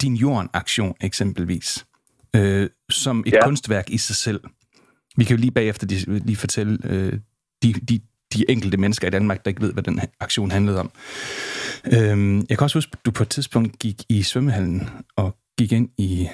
din 0.00 0.14
jordaktion 0.14 0.94
eksempelvis, 1.00 1.86
øh, 2.36 2.70
som 2.90 3.24
et 3.26 3.32
ja. 3.32 3.44
kunstværk 3.44 3.90
i 3.90 3.98
sig 3.98 4.16
selv. 4.16 4.40
Vi 5.16 5.24
kan 5.24 5.36
jo 5.36 5.40
lige 5.40 5.50
bagefter 5.50 5.86
lige, 5.86 6.18
lige 6.18 6.36
fortælle 6.36 6.78
øh, 6.84 7.12
de, 7.62 7.72
de, 7.72 8.00
de 8.34 8.50
enkelte 8.50 8.76
mennesker 8.76 9.08
i 9.08 9.10
Danmark, 9.10 9.44
der 9.44 9.48
ikke 9.48 9.62
ved, 9.62 9.72
hvad 9.72 9.82
den 9.82 10.00
aktion 10.20 10.50
handlede 10.50 10.80
om. 10.80 10.90
Øh, 11.86 12.36
jeg 12.48 12.58
kan 12.58 12.64
også 12.64 12.78
huske, 12.78 12.90
at 12.92 13.04
du 13.04 13.10
på 13.10 13.22
et 13.22 13.28
tidspunkt 13.28 13.78
gik 13.78 14.02
i 14.08 14.22
svømmehallen 14.22 14.88
og 15.16 15.36
gik 15.58 15.72
ind 15.72 15.88
i 15.98 16.28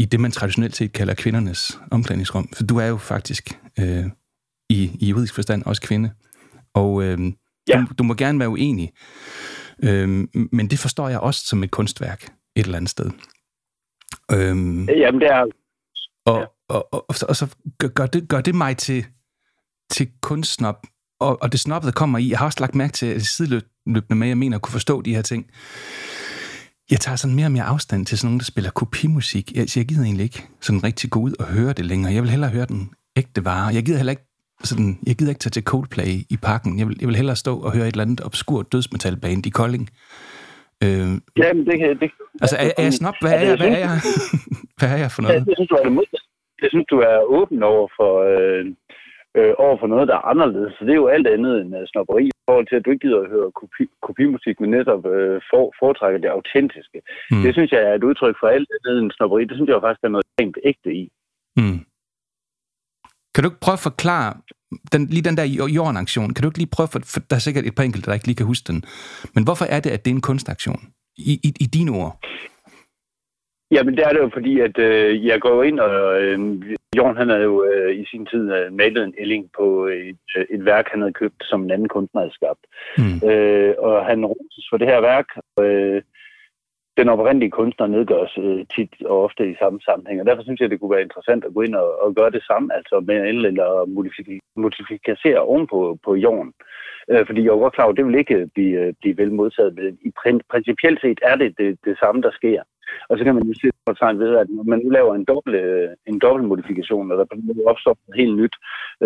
i 0.00 0.04
det, 0.04 0.20
man 0.20 0.30
traditionelt 0.30 0.76
set 0.76 0.92
kalder 0.92 1.14
kvindernes 1.14 1.78
omklædningsrum. 1.90 2.48
For 2.52 2.62
du 2.62 2.76
er 2.76 2.86
jo 2.86 2.96
faktisk 2.96 3.58
øh, 3.78 4.04
i, 4.70 4.90
i 5.00 5.06
juridisk 5.06 5.34
forstand 5.34 5.62
også 5.62 5.82
kvinde. 5.82 6.10
Og 6.74 7.02
øh, 7.02 7.18
ja. 7.68 7.76
du, 7.76 7.86
du 7.98 8.02
må 8.02 8.14
gerne 8.14 8.38
være 8.38 8.48
uenig. 8.48 8.92
Øh, 9.84 10.08
men 10.52 10.70
det 10.70 10.78
forstår 10.78 11.08
jeg 11.08 11.20
også 11.20 11.46
som 11.46 11.62
et 11.64 11.70
kunstværk 11.70 12.24
et 12.56 12.64
eller 12.64 12.76
andet 12.76 12.90
sted. 12.90 13.10
Øh, 14.32 14.38
Jamen, 14.98 15.20
det 15.20 15.28
er... 15.28 15.44
Og, 16.26 16.38
ja. 16.38 16.44
og, 16.68 16.88
og, 16.92 17.04
og, 17.08 17.14
og 17.28 17.36
så 17.36 17.54
gør 17.94 18.06
det, 18.06 18.28
gør 18.28 18.40
det 18.40 18.54
mig 18.54 18.76
til, 18.76 19.06
til 19.90 20.08
kunstnop, 20.22 20.86
og, 21.20 21.42
og 21.42 21.52
det 21.52 21.60
snoppet 21.60 21.94
kommer 21.94 22.18
i. 22.18 22.30
Jeg 22.30 22.38
har 22.38 22.46
også 22.46 22.60
lagt 22.60 22.74
mærke 22.74 22.92
til, 22.92 23.06
at 23.06 23.22
sideløbende 23.22 24.14
med, 24.14 24.26
at 24.26 24.28
jeg 24.28 24.38
mener 24.38 24.56
at 24.56 24.62
kunne 24.62 24.72
forstå 24.72 25.02
de 25.02 25.14
her 25.14 25.22
ting 25.22 25.50
jeg 26.90 27.00
tager 27.00 27.16
sådan 27.16 27.36
mere 27.36 27.46
og 27.46 27.52
mere 27.52 27.64
afstand 27.64 28.06
til 28.06 28.18
sådan 28.18 28.26
nogen, 28.26 28.38
der 28.38 28.44
spiller 28.44 28.70
kopimusik. 28.70 29.52
Jeg, 29.52 29.76
jeg 29.76 29.84
gider 29.84 30.04
egentlig 30.04 30.24
ikke 30.24 30.48
sådan 30.60 30.84
rigtig 30.84 31.10
gå 31.10 31.20
ud 31.20 31.32
og 31.38 31.46
høre 31.46 31.72
det 31.72 31.86
længere. 31.86 32.12
Jeg 32.12 32.22
vil 32.22 32.30
hellere 32.30 32.50
høre 32.50 32.66
den 32.66 32.90
ægte 33.16 33.44
vare. 33.44 33.74
Jeg 33.74 33.84
gider 33.84 33.98
heller 33.98 34.10
ikke 34.10 34.29
sådan, 34.64 34.98
jeg 35.06 35.14
gider 35.16 35.30
ikke 35.30 35.44
tage 35.44 35.56
til 35.56 35.62
Coldplay 35.62 36.12
i 36.34 36.36
parken. 36.42 36.78
Jeg 36.78 36.86
vil, 36.88 36.96
jeg 37.00 37.08
vil 37.08 37.16
hellere 37.16 37.36
stå 37.36 37.52
og 37.66 37.72
høre 37.76 37.88
et 37.88 37.92
eller 37.92 38.04
andet 38.04 38.20
obskurt 38.24 38.72
dødsmetalband 38.72 39.46
i 39.46 39.50
Kolding. 39.50 39.88
Øh, 40.84 41.08
Jamen, 41.42 41.66
det 41.68 41.78
kan 41.78 41.88
det. 42.02 42.10
Altså, 42.42 42.56
er, 42.56 42.70
er 42.78 42.82
jeg 42.88 42.92
snop? 42.92 43.14
Hvad 43.20 43.32
er 43.32 43.42
jeg? 43.48 43.56
Hvad 43.56 43.68
er 43.68 43.82
jeg? 43.86 43.98
Hvad 44.78 44.88
er 44.94 44.98
jeg 45.04 45.10
for 45.14 45.22
noget? 45.22 45.46
Jeg 45.46 45.56
synes, 45.56 45.68
du 45.68 45.74
er 45.74 45.84
det 45.88 45.92
modsatte. 45.92 46.26
Jeg 46.62 46.70
synes, 46.72 46.86
du 46.90 46.98
er 46.98 47.18
åben 47.38 47.62
over 47.62 47.88
for, 47.98 48.12
øh, 48.32 48.64
øh, 49.38 49.52
over 49.64 49.76
for 49.80 49.88
noget, 49.92 50.08
der 50.08 50.16
er 50.20 50.28
anderledes. 50.32 50.72
Så 50.74 50.84
det 50.84 50.92
er 50.92 51.02
jo 51.04 51.14
alt 51.16 51.26
andet 51.26 51.54
end 51.60 51.70
uh, 51.78 51.82
snopperi 51.92 52.24
i 52.26 52.40
forhold 52.48 52.66
til, 52.66 52.76
at 52.76 52.84
du 52.84 52.90
ikke 52.90 53.04
gider 53.06 53.20
at 53.20 53.32
høre 53.34 53.50
kopi, 53.60 53.84
kopimusik, 54.06 54.56
men 54.60 54.70
netop 54.70 55.02
øh, 55.14 55.40
for, 55.50 55.64
foretrækker 55.80 56.20
det 56.20 56.30
autentiske. 56.36 56.98
Mm. 57.30 57.42
Det 57.44 57.52
synes 57.54 57.70
jeg 57.72 57.82
er 57.88 57.94
et 57.94 58.08
udtryk 58.08 58.36
for 58.40 58.48
alt 58.56 58.68
andet 58.76 59.02
end 59.02 59.10
snopperi. 59.16 59.44
Det 59.44 59.56
synes 59.56 59.68
jeg 59.68 59.84
faktisk, 59.84 60.02
der 60.02 60.08
er 60.08 60.16
noget 60.16 60.28
rent 60.40 60.58
ægte 60.70 60.90
i. 61.02 61.04
Mm. 61.56 61.78
Kan 63.34 63.44
du 63.44 63.50
ikke 63.50 63.60
prøve 63.60 63.72
at 63.72 63.86
forklare, 63.90 64.34
den, 64.92 65.06
lige 65.06 65.22
den 65.22 65.36
der 65.36 65.44
jordaktion, 65.76 66.34
kan 66.34 66.42
du 66.42 66.48
ikke 66.48 66.58
lige 66.58 66.74
prøve, 66.76 66.88
for, 66.92 67.00
for 67.12 67.20
der 67.20 67.36
er 67.36 67.40
sikkert 67.40 67.66
et 67.66 67.74
par 67.74 67.82
enkelte, 67.82 68.06
der 68.06 68.14
ikke 68.14 68.26
lige 68.26 68.36
kan 68.36 68.46
huske 68.46 68.72
den, 68.72 68.84
men 69.34 69.44
hvorfor 69.44 69.64
er 69.64 69.80
det, 69.80 69.90
at 69.90 70.04
det 70.04 70.10
er 70.10 70.14
en 70.14 70.20
kunstaktion? 70.20 70.80
I, 71.16 71.32
i, 71.44 71.52
i 71.60 71.66
dine 71.66 71.90
ord. 71.90 72.20
Jamen, 73.70 73.96
det 73.96 74.04
er 74.04 74.12
det 74.12 74.20
jo, 74.20 74.30
fordi 74.32 74.60
at 74.60 74.78
øh, 74.78 75.26
jeg 75.26 75.40
går 75.40 75.62
ind, 75.62 75.80
og 75.80 76.22
øh, 76.22 76.38
Jorn 76.96 77.16
han 77.16 77.28
havde 77.28 77.42
jo 77.42 77.64
øh, 77.64 78.00
i 78.00 78.04
sin 78.10 78.26
tid 78.26 78.52
øh, 78.56 78.72
malet 78.72 79.04
en 79.04 79.14
ælling 79.18 79.44
på 79.58 79.86
et, 79.86 80.24
øh, 80.36 80.44
et 80.50 80.64
værk, 80.64 80.86
han 80.90 81.00
havde 81.00 81.12
købt, 81.12 81.44
som 81.44 81.62
en 81.62 81.70
anden 81.70 81.88
kunstner 81.88 82.20
havde 82.20 82.34
skabt. 82.34 82.64
Mm. 82.98 83.28
Øh, 83.28 83.74
og 83.78 84.06
han 84.06 84.26
roses 84.26 84.66
for 84.70 84.76
det 84.76 84.88
her 84.88 85.00
værk. 85.00 85.26
Og, 85.56 85.64
øh, 85.64 86.02
den 87.00 87.08
oprindelige 87.08 87.56
kunstner 87.58 87.86
nedgøres 87.86 88.34
øh, 88.38 88.60
tit 88.74 88.92
og 89.10 89.16
ofte 89.26 89.50
i 89.50 89.60
samme 89.62 89.80
sammenhæng. 89.80 90.20
Og 90.20 90.26
derfor 90.26 90.42
synes 90.42 90.60
jeg, 90.60 90.70
det 90.70 90.80
kunne 90.80 90.94
være 90.96 91.08
interessant 91.08 91.44
at 91.44 91.54
gå 91.54 91.60
ind 91.60 91.74
og, 91.74 91.88
og 92.02 92.14
gøre 92.14 92.30
det 92.30 92.42
samme, 92.50 92.74
altså 92.78 92.94
med 93.08 93.18
eller 93.50 93.68
modificere 94.56 95.40
ovenpå 95.50 95.78
på, 95.80 95.98
på 96.04 96.14
jorden. 96.26 96.52
Øh, 97.10 97.26
fordi 97.26 97.40
jeg 97.42 97.52
er 97.52 97.64
godt 97.64 97.74
klar 97.74 97.84
over, 97.84 97.92
at 97.92 97.96
det 97.96 98.06
vil 98.06 98.22
ikke 98.22 98.34
øh, 98.34 98.48
blive, 98.54 98.76
øh, 98.82 98.92
blive 99.00 99.16
vel 99.16 99.32
modtaget. 99.32 99.74
Men 99.74 99.98
i 100.08 100.10
principielt 100.52 101.00
set 101.00 101.20
er 101.22 101.36
det, 101.36 101.58
det 101.58 101.78
det 101.84 101.98
samme, 101.98 102.22
der 102.22 102.30
sker. 102.30 102.62
Og 103.08 103.18
så 103.18 103.24
kan 103.24 103.34
man 103.34 103.46
jo 103.48 103.54
se 103.54 103.70
på 103.86 103.92
tegn 103.92 104.18
ved, 104.18 104.36
at 104.36 104.46
når 104.50 104.62
man 104.62 104.80
nu 104.84 104.90
laver 104.90 105.14
en 105.14 105.24
dobbelt, 105.24 105.56
øh, 105.56 105.88
en 106.06 106.18
dobbelt 106.18 106.48
modifikation, 106.48 107.12
og 107.12 107.18
der 107.18 107.24
opstår 107.66 107.96
noget 108.06 108.20
helt 108.20 108.36
nyt, 108.36 108.54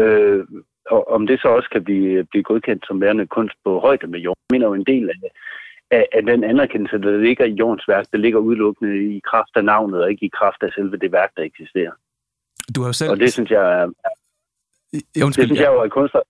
øh, 0.00 0.44
og 0.90 1.08
om 1.08 1.26
det 1.26 1.40
så 1.40 1.48
også 1.48 1.70
kan 1.70 1.84
blive, 1.84 2.24
blive 2.24 2.42
godkendt 2.42 2.86
som 2.86 3.00
værende 3.00 3.26
kunst 3.26 3.56
på 3.64 3.78
højde 3.78 4.06
med 4.06 4.20
jorden, 4.20 4.44
mener 4.52 4.66
jo 4.66 4.74
en 4.74 4.84
del 4.84 5.10
af, 5.10 5.30
af, 5.96 6.04
af 6.16 6.22
den 6.30 6.44
anerkendelse, 6.52 6.98
der 6.98 7.18
ligger 7.26 7.44
i 7.44 7.54
jordens 7.60 7.88
værk, 7.88 8.06
det 8.12 8.20
ligger 8.20 8.38
udelukkende 8.48 9.16
i 9.16 9.20
kraft 9.30 9.54
af 9.60 9.64
navnet, 9.64 10.02
og 10.02 10.10
ikke 10.10 10.26
i 10.26 10.36
kraft 10.38 10.60
af 10.62 10.70
selve 10.76 10.96
det 10.96 11.12
værk, 11.12 11.30
der 11.36 11.42
eksisterer. 11.42 11.94
Du 12.74 12.80
har 12.80 12.88
jo 12.88 12.92
selv... 12.92 13.10
Og 13.10 13.18
det 13.22 13.32
synes 13.32 13.50
jeg 13.50 13.64
er... 13.78 13.86
Ja, 15.16 15.24
undskyld, 15.24 15.42
det 15.42 15.48
synes 15.48 15.60
jeg 15.60 15.72
jo 15.74 15.80
er 15.86 15.88
kunstner. 15.88 16.20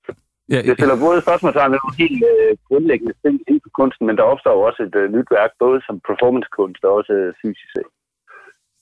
Ja, 0.54 0.62
det 0.62 0.72
stiller 0.78 0.98
både 1.06 1.20
spørgsmålstegn 1.26 1.72
ved 1.72 1.78
nogle 1.84 1.96
helt 2.04 2.24
øh, 2.32 2.56
grundlæggende 2.68 3.14
ting 3.22 3.34
inden 3.48 3.60
for 3.64 3.70
kunsten, 3.80 4.06
men 4.06 4.16
der 4.16 4.22
opstår 4.22 4.66
også 4.68 4.82
et 4.82 4.94
øh, 5.00 5.12
nyt 5.16 5.28
værk, 5.30 5.50
både 5.58 5.78
som 5.86 6.00
performancekunst 6.08 6.84
og 6.84 6.92
også 6.98 7.12
øh, 7.12 7.34
fysisk 7.42 7.70
set. 7.74 7.90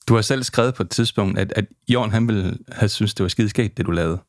Du 0.07 0.13
har 0.15 0.21
selv 0.21 0.43
skrevet 0.43 0.73
på 0.77 0.83
et 0.83 0.89
tidspunkt, 0.89 1.39
at, 1.39 1.49
at 1.59 1.65
Jørgen 1.93 2.11
han 2.11 2.27
ville 2.27 2.45
have 2.79 2.89
synes 2.89 3.13
det 3.13 3.23
var 3.23 3.27
skideskægt, 3.35 3.77
det 3.77 3.85
du 3.85 3.91
lavede. 3.91 4.19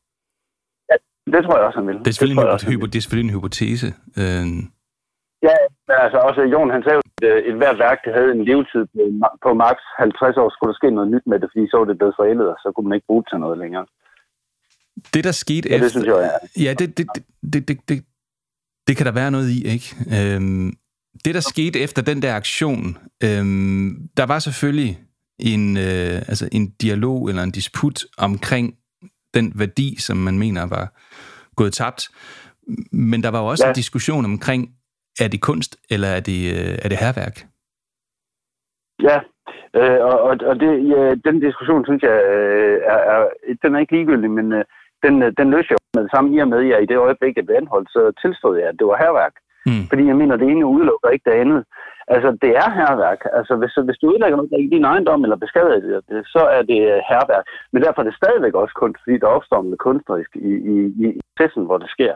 Ja, 0.89 0.95
det 1.33 1.43
tror 1.45 1.57
jeg 1.57 1.65
også, 1.67 1.79
han 1.79 1.87
ville. 1.87 1.99
Det 1.99 2.07
er 2.07 2.11
selvfølgelig, 2.11 2.43
det 2.43 2.63
en, 2.63 2.71
hypo, 2.73 2.85
det 2.85 2.95
er 2.95 3.01
selvfølgelig 3.01 3.29
en 3.29 3.35
hypotese. 3.37 3.87
Øh... 4.21 4.45
Altså 6.03 6.17
også 6.27 6.41
Jon, 6.53 6.69
han 6.75 6.83
sagde 6.83 6.97
at 6.97 7.23
øh, 7.29 7.39
et 7.49 7.55
hvert 7.59 7.79
værk, 7.85 7.99
det 8.05 8.13
havde 8.17 8.31
en 8.31 8.45
levetid 8.49 8.83
på, 8.93 9.01
på 9.45 9.49
maks 9.53 9.83
50 9.97 10.37
år, 10.41 10.49
skulle 10.49 10.71
der 10.71 10.79
ske 10.79 10.89
noget 10.97 11.11
nyt 11.13 11.25
med 11.31 11.37
det, 11.39 11.49
fordi 11.51 11.63
så 11.71 11.77
var 11.77 11.85
det 11.85 11.97
blevet 11.97 12.15
forældet, 12.19 12.47
og 12.53 12.57
så 12.63 12.67
kunne 12.71 12.87
man 12.89 12.95
ikke 12.95 13.09
bruge 13.09 13.23
det 13.23 13.29
til 13.31 13.39
noget 13.45 13.57
længere. 13.63 13.85
Det, 15.13 15.23
der 15.23 15.31
skete 15.31 15.69
ja, 15.69 15.75
efter... 15.75 15.85
det 15.85 15.91
synes 15.91 16.07
jeg, 16.07 16.19
ja. 16.57 16.63
Ja, 16.65 16.71
det, 16.79 16.97
det, 16.97 17.05
det, 17.53 17.67
det, 17.67 17.77
det, 17.89 17.97
det 18.87 18.97
kan 18.97 19.05
der 19.05 19.11
være 19.11 19.31
noget 19.31 19.49
i, 19.49 19.59
ikke? 19.75 19.87
Øhm, 20.17 20.73
det, 21.25 21.35
der 21.35 21.41
skete 21.53 21.79
efter 21.79 22.01
den 22.01 22.21
der 22.21 22.35
aktion, 22.35 22.97
øhm, 23.23 24.09
der 24.17 24.25
var 24.25 24.39
selvfølgelig 24.39 24.99
en, 25.39 25.77
øh, 25.77 26.17
altså 26.31 26.49
en 26.51 26.69
dialog 26.81 27.29
eller 27.29 27.43
en 27.43 27.51
disput 27.51 28.05
omkring 28.17 28.75
den 29.33 29.51
værdi, 29.55 29.95
som 29.99 30.17
man 30.17 30.39
mener 30.39 30.65
var 30.65 30.93
gået 31.55 31.73
tabt. 31.73 32.09
Men 32.91 33.23
der 33.23 33.29
var 33.29 33.39
jo 33.39 33.47
også 33.47 33.65
ja. 33.65 33.69
en 33.69 33.75
diskussion 33.75 34.25
omkring, 34.25 34.69
er 35.23 35.27
det 35.27 35.41
kunst, 35.41 35.77
eller 35.89 36.07
er 36.07 36.19
det, 36.19 36.39
øh, 36.55 36.75
er 36.83 36.89
det 36.89 36.97
herværk? 37.03 37.35
Ja, 39.07 39.17
øh, 39.79 39.99
og, 40.05 40.37
og 40.49 40.55
det, 40.59 40.71
ja, 40.91 41.15
den 41.27 41.39
diskussion, 41.39 41.85
synes 41.85 42.03
jeg, 42.03 42.17
øh, 42.33 42.77
er, 42.93 42.99
er, 43.13 43.29
den 43.63 43.75
er 43.75 43.79
ikke 43.79 43.95
ligegyldig, 43.95 44.31
men 44.31 44.53
øh, 44.53 44.63
den, 45.03 45.13
den 45.39 45.47
løser 45.55 45.73
jeg 45.75 45.79
med 45.93 46.03
det 46.03 46.11
samme 46.11 46.35
i 46.35 46.39
og 46.39 46.47
med, 46.47 46.59
at 46.63 46.69
jeg 46.69 46.83
i 46.83 46.85
det 46.91 46.97
øjeblik, 46.97 47.35
jeg 47.35 47.45
blev 47.45 47.57
anholdt, 47.57 47.89
så 47.89 48.01
tilstod 48.21 48.57
jeg, 48.57 48.67
at 48.69 48.79
det 48.79 48.87
var 48.87 48.97
herværk. 48.97 49.35
Mm. 49.65 49.85
Fordi 49.89 50.03
jeg 50.07 50.15
mener, 50.15 50.35
det 50.37 50.47
ene 50.49 50.65
udelukker 50.65 51.09
ikke 51.09 51.29
det 51.29 51.37
andet. 51.43 51.63
Altså, 52.07 52.29
det 52.43 52.51
er 52.63 52.69
herværk. 52.79 53.21
Altså, 53.39 53.53
hvis, 53.55 53.73
hvis 53.87 53.97
du 54.01 54.05
udlægger 54.13 54.37
noget 54.37 54.65
i 54.65 54.73
din 54.75 54.85
ejendom 54.91 55.23
eller 55.23 55.43
beskadiger 55.45 56.01
det, 56.09 56.21
så 56.33 56.41
er 56.57 56.61
det 56.71 56.81
herværk. 57.11 57.45
Men 57.71 57.83
derfor 57.83 58.01
er 58.01 58.07
det 58.07 58.19
stadigvæk 58.21 58.53
også 58.53 58.73
kunst, 58.81 58.99
fordi 59.03 59.17
der 59.17 59.35
opstår 59.37 59.61
noget 59.63 59.79
kunstnerisk 59.79 60.31
i, 60.35 60.51
i, 60.73 60.75
i 61.05 61.07
processen, 61.37 61.63
hvor 61.65 61.77
det 61.77 61.89
sker. 61.89 62.13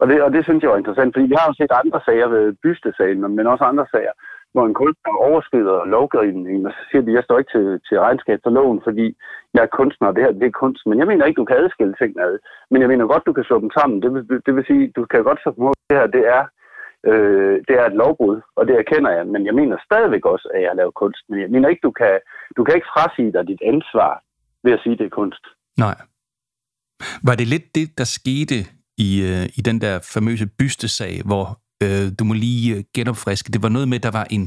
Og 0.00 0.08
det, 0.08 0.22
og 0.22 0.30
det 0.32 0.44
synes 0.44 0.62
jeg 0.62 0.70
var 0.70 0.82
interessant, 0.82 1.14
fordi 1.14 1.26
vi 1.32 1.38
har 1.38 1.46
jo 1.48 1.54
set 1.56 1.80
andre 1.82 2.00
sager 2.06 2.28
ved 2.34 2.44
bystesagen, 2.62 3.20
men 3.36 3.46
også 3.52 3.64
andre 3.64 3.86
sager, 3.94 4.14
hvor 4.52 4.64
en 4.66 4.78
kunstner 4.82 5.14
overskrider 5.28 5.84
lovgivningen, 5.96 6.66
og 6.66 6.72
så 6.72 6.82
siger 6.90 7.02
de, 7.02 7.10
at 7.10 7.16
jeg 7.16 7.24
står 7.24 7.38
ikke 7.38 7.52
til, 7.56 7.66
til 7.88 7.96
regnskab 8.06 8.38
for 8.42 8.50
loven, 8.50 8.80
fordi 8.86 9.06
jeg 9.54 9.62
er 9.64 9.76
kunstner, 9.78 10.08
og 10.08 10.14
det 10.14 10.24
her 10.24 10.32
det 10.32 10.46
er 10.48 10.60
kunst. 10.62 10.82
Men 10.86 10.98
jeg 10.98 11.06
mener 11.06 11.24
ikke, 11.24 11.40
du 11.40 11.48
kan 11.50 11.60
adskille 11.64 11.94
tingene 12.00 12.22
ad. 12.28 12.38
Men 12.70 12.80
jeg 12.82 12.88
mener 12.90 13.12
godt, 13.12 13.26
du 13.26 13.32
kan 13.32 13.44
slå 13.44 13.56
dem 13.64 13.70
sammen. 13.78 14.02
Det 14.02 14.10
vil, 14.14 14.22
det 14.46 14.52
vil 14.56 14.64
sige, 14.70 14.92
du 14.96 15.02
kan 15.12 15.22
godt 15.28 15.40
slå 15.42 15.50
dem 15.56 15.64
det 15.90 15.98
her, 15.98 16.06
det 16.16 16.24
er, 16.36 16.42
øh, 17.10 17.56
det 17.68 17.74
er 17.80 17.86
et 17.86 18.00
lovbrud, 18.02 18.36
og 18.58 18.62
det 18.68 18.74
erkender 18.82 19.10
jeg. 19.16 19.26
Men 19.26 19.46
jeg 19.46 19.54
mener 19.54 19.76
stadigvæk 19.88 20.24
også, 20.34 20.46
at 20.54 20.60
jeg 20.62 20.70
har 20.70 20.80
lavet 20.80 20.94
kunst. 20.94 21.22
Men 21.28 21.40
jeg 21.40 21.50
mener 21.50 21.68
ikke, 21.68 21.86
du 21.88 21.90
kan, 22.00 22.14
du 22.56 22.64
kan 22.64 22.74
ikke 22.74 22.92
frasige 22.94 23.32
dig 23.32 23.44
dit 23.48 23.62
ansvar 23.72 24.12
ved 24.64 24.72
at 24.72 24.80
sige, 24.82 24.92
at 24.92 24.98
det 24.98 25.06
er 25.06 25.18
kunst. 25.20 25.44
Nej. 25.78 25.96
Var 27.28 27.34
det 27.34 27.46
lidt 27.54 27.74
det, 27.74 27.98
der 27.98 28.04
skete 28.18 28.58
i, 29.06 29.10
øh, 29.28 29.44
i 29.58 29.60
den 29.68 29.80
der 29.80 29.94
famøse 30.14 30.46
bystesag, 30.58 31.14
hvor 31.30 31.44
øh, 31.84 32.06
du 32.18 32.22
må 32.24 32.34
lige 32.34 32.76
øh, 32.76 32.84
genopfriske. 32.96 33.52
Det 33.54 33.62
var 33.62 33.72
noget 33.76 33.88
med, 33.88 33.98
der 34.06 34.12
var 34.18 34.26
en, 34.36 34.44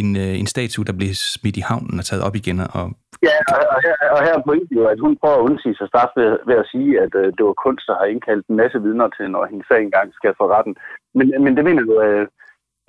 en, 0.00 0.08
øh, 0.22 0.34
en 0.40 0.48
statue, 0.54 0.84
der 0.88 0.98
blev 1.00 1.12
smidt 1.14 1.56
i 1.56 1.66
havnen 1.68 1.98
og 2.00 2.04
taget 2.04 2.24
op 2.26 2.36
igen. 2.40 2.58
Og... 2.78 2.86
Ja, 3.28 3.36
og 3.74 3.80
her, 3.84 3.94
og 4.16 4.20
her 4.26 4.34
er 4.38 4.46
pointen 4.48 4.76
jo, 4.78 4.84
at 4.92 5.00
hun 5.04 5.12
prøver 5.20 5.38
at 5.38 5.46
undsige 5.48 5.76
sig 5.76 5.88
straf 5.88 6.12
ved, 6.16 6.30
ved 6.48 6.56
at 6.62 6.70
sige, 6.72 6.90
at 7.04 7.12
øh, 7.20 7.28
det 7.36 7.42
var 7.48 7.56
kunst, 7.64 7.86
der 7.88 7.96
har 8.00 8.06
indkaldt 8.12 8.46
en 8.46 8.60
masse 8.62 8.78
vidner 8.86 9.08
til, 9.16 9.26
når 9.30 9.42
hendes 9.50 9.66
sag 9.68 9.80
engang 9.82 10.08
skal 10.18 10.34
for 10.38 10.46
retten. 10.54 10.74
Men, 11.18 11.26
men 11.44 11.52
det 11.56 11.64
mener 11.68 11.82
du, 11.88 11.94
øh, 12.06 12.26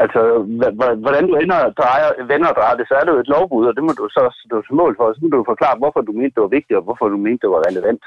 altså, 0.04 0.22
hvordan 1.04 1.26
du 1.30 1.34
ender, 1.44 1.60
drejer, 1.82 2.10
vender 2.32 2.50
og 2.52 2.58
drejer 2.60 2.76
det, 2.78 2.86
så 2.88 2.94
er 2.98 3.04
det 3.04 3.14
jo 3.14 3.24
et 3.24 3.34
lovbrud, 3.36 3.66
og 3.70 3.76
det 3.76 3.84
må 3.84 3.92
du 4.00 4.06
så 4.18 4.24
stå 4.46 4.58
til 4.62 4.76
mål 4.82 4.94
for. 4.98 5.06
Så 5.14 5.20
må 5.22 5.28
du 5.30 5.52
forklare, 5.54 5.80
hvorfor 5.82 6.02
du 6.02 6.12
mente, 6.12 6.36
det 6.36 6.46
var 6.46 6.58
vigtigt, 6.58 6.78
og 6.80 6.86
hvorfor 6.88 7.06
du 7.14 7.18
mente, 7.26 7.42
det 7.44 7.50
var 7.56 7.68
relevant. 7.70 8.04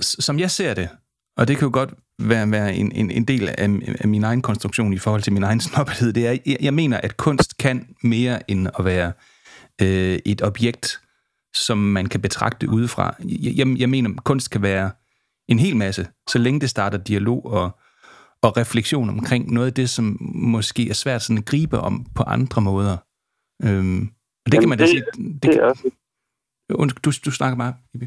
Som 0.00 0.38
jeg 0.38 0.50
ser 0.50 0.74
det, 0.74 0.88
og 1.36 1.48
det 1.48 1.56
kan 1.56 1.66
jo 1.66 1.72
godt 1.72 1.94
være, 2.18 2.50
være 2.50 2.74
en, 2.74 2.92
en, 2.92 3.10
en 3.10 3.24
del 3.24 3.48
af, 3.48 3.54
af 4.00 4.08
min 4.08 4.24
egen 4.24 4.42
konstruktion 4.42 4.92
i 4.92 4.98
forhold 4.98 5.22
til 5.22 5.32
min 5.32 5.42
egen 5.42 5.60
snobbethed. 5.66 6.12
Det 6.12 6.26
er, 6.26 6.36
jeg, 6.46 6.56
jeg 6.60 6.74
mener, 6.74 7.00
at 7.00 7.16
kunst 7.16 7.58
kan 7.58 7.94
mere 8.02 8.50
end 8.50 8.68
at 8.78 8.84
være 8.84 9.12
øh, 9.82 10.18
et 10.26 10.42
objekt, 10.42 11.00
som 11.54 11.78
man 11.78 12.06
kan 12.06 12.20
betragte 12.20 12.68
udefra. 12.68 13.14
Jeg, 13.24 13.56
jeg, 13.56 13.78
jeg 13.78 13.90
mener, 13.90 14.10
at 14.10 14.24
kunst 14.24 14.50
kan 14.50 14.62
være 14.62 14.90
en 15.48 15.58
hel 15.58 15.76
masse, 15.76 16.06
så 16.28 16.38
længe 16.38 16.60
det 16.60 16.70
starter 16.70 16.98
dialog 16.98 17.46
og, 17.46 17.78
og 18.42 18.56
refleksion 18.56 19.08
omkring 19.08 19.52
noget 19.52 19.66
af 19.66 19.74
det, 19.74 19.90
som 19.90 20.16
måske 20.34 20.90
er 20.90 20.94
svært 20.94 21.22
sådan 21.22 21.38
at 21.38 21.44
gribe 21.44 21.80
om 21.80 22.06
på 22.14 22.22
andre 22.22 22.62
måder. 22.62 22.96
Øhm, 23.64 24.00
og 24.46 24.52
det 24.52 24.54
Jamen 24.54 24.62
kan 24.62 24.68
man 24.68 24.78
da 24.78 24.86
sige... 24.86 25.04
Det, 25.16 25.42
det, 25.42 26.88
det 26.88 27.04
du, 27.04 27.12
du 27.24 27.30
snakker 27.30 27.56
bare, 27.56 27.74
Ibi. 27.94 28.06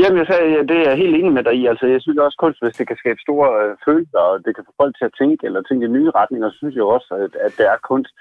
Jamen, 0.00 0.18
jeg 0.18 0.26
sagde, 0.26 0.46
ja, 0.54 0.60
det 0.70 0.76
er 0.78 0.88
jeg 0.88 1.00
helt 1.02 1.16
enig 1.16 1.32
med 1.32 1.44
dig 1.44 1.54
i. 1.60 1.66
Altså, 1.66 1.86
jeg 1.86 2.00
synes 2.02 2.18
også 2.18 2.38
kunst, 2.42 2.62
hvis 2.62 2.78
det 2.78 2.86
kan 2.88 3.00
skabe 3.02 3.20
store 3.26 3.48
øh, 3.62 3.72
følelser, 3.86 4.22
og 4.30 4.34
det 4.44 4.52
kan 4.54 4.66
få 4.66 4.72
folk 4.82 4.94
til 4.96 5.08
at 5.08 5.16
tænke, 5.20 5.46
eller 5.46 5.62
tænke 5.62 5.86
i 5.86 5.94
nye 5.96 6.10
retninger, 6.20 6.48
så 6.50 6.56
synes 6.58 6.74
jeg 6.76 6.86
også, 6.96 7.10
at, 7.24 7.32
at 7.46 7.52
det 7.58 7.66
er 7.72 7.86
kunst. 7.90 8.12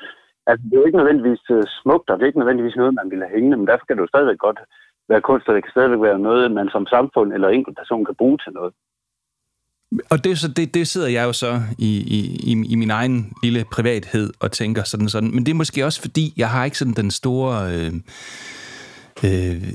Altså, 0.50 0.62
det 0.66 0.74
er 0.74 0.82
jo 0.82 0.88
ikke 0.88 1.00
nødvendigvis 1.02 1.44
øh, 1.56 1.64
smukt, 1.80 2.08
og 2.10 2.16
det 2.16 2.24
er 2.24 2.32
ikke 2.32 2.42
nødvendigvis 2.44 2.80
noget, 2.82 3.00
man 3.00 3.12
vil 3.12 3.22
have 3.24 3.36
hængende, 3.36 3.58
men 3.58 3.68
derfor 3.68 3.86
kan 3.86 3.96
det 3.96 4.04
jo 4.06 4.14
stadigvæk 4.14 4.40
godt 4.48 4.60
være 5.12 5.28
kunst, 5.30 5.48
og 5.48 5.54
det 5.56 5.64
kan 5.64 5.76
stadigvæk 5.76 6.02
være 6.10 6.20
noget, 6.28 6.52
man 6.60 6.70
som 6.70 6.86
samfund 6.96 7.34
eller 7.34 7.50
enkelt 7.50 7.78
person 7.78 8.06
kan 8.06 8.20
bruge 8.22 8.38
til 8.44 8.54
noget. 8.60 8.74
Og 10.12 10.24
det, 10.24 10.38
så 10.38 10.48
det, 10.58 10.74
det 10.74 10.88
sidder 10.88 11.08
jeg 11.08 11.24
jo 11.28 11.34
så 11.34 11.54
i, 11.80 11.92
i, 12.18 12.20
i, 12.52 12.54
i 12.74 12.76
min 12.76 12.92
egen 12.92 13.34
lille 13.44 13.66
privathed 13.72 14.34
og 14.40 14.52
tænker 14.52 14.84
sådan 14.84 15.10
sådan. 15.10 15.32
Men 15.36 15.46
det 15.46 15.52
er 15.52 15.62
måske 15.64 15.86
også 15.86 16.02
fordi, 16.02 16.34
jeg 16.38 16.50
har 16.50 16.66
ikke 16.66 16.78
sådan 16.78 16.94
den 16.94 17.12
store... 17.12 17.54
Øh, 17.74 17.94
øh, 19.24 19.74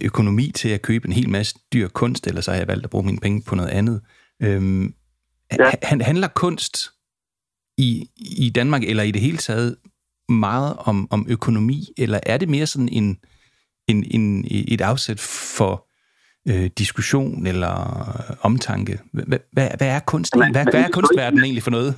økonomi 0.00 0.50
til 0.54 0.68
at 0.68 0.82
købe 0.82 1.06
en 1.06 1.12
hel 1.12 1.28
masse 1.28 1.54
dyr 1.72 1.88
kunst, 1.88 2.26
eller 2.26 2.40
så 2.40 2.50
har 2.50 2.58
jeg 2.58 2.68
valgt 2.68 2.84
at 2.84 2.90
bruge 2.90 3.04
mine 3.04 3.18
penge 3.18 3.42
på 3.42 3.54
noget 3.54 3.70
andet. 3.70 4.00
Øhm, 4.42 4.94
ja. 5.58 5.70
han, 5.82 6.00
handler 6.00 6.28
kunst 6.28 6.76
i, 7.78 8.10
i 8.16 8.50
Danmark, 8.50 8.82
eller 8.84 9.02
i 9.02 9.10
det 9.10 9.20
hele 9.20 9.38
taget, 9.38 9.76
meget 10.28 10.76
om, 10.78 11.08
om 11.10 11.26
økonomi, 11.28 11.88
eller 11.98 12.20
er 12.22 12.38
det 12.38 12.48
mere 12.48 12.66
sådan 12.66 12.88
en, 12.88 13.18
en, 13.88 14.04
en, 14.10 14.44
et 14.48 14.80
afsæt 14.80 15.20
for 15.20 15.88
øh, 16.48 16.70
diskussion 16.78 17.46
eller 17.46 17.70
omtanke? 18.40 18.98
Hvad, 19.12 19.38
hvad, 19.52 19.68
hvad 19.76 19.88
er 19.88 20.00
kunst? 20.00 20.36
Hvad, 20.36 20.62
hvad 20.62 20.74
er 20.74 20.88
kunstverdenen 20.88 21.44
egentlig 21.44 21.62
for 21.62 21.70
noget? 21.70 21.94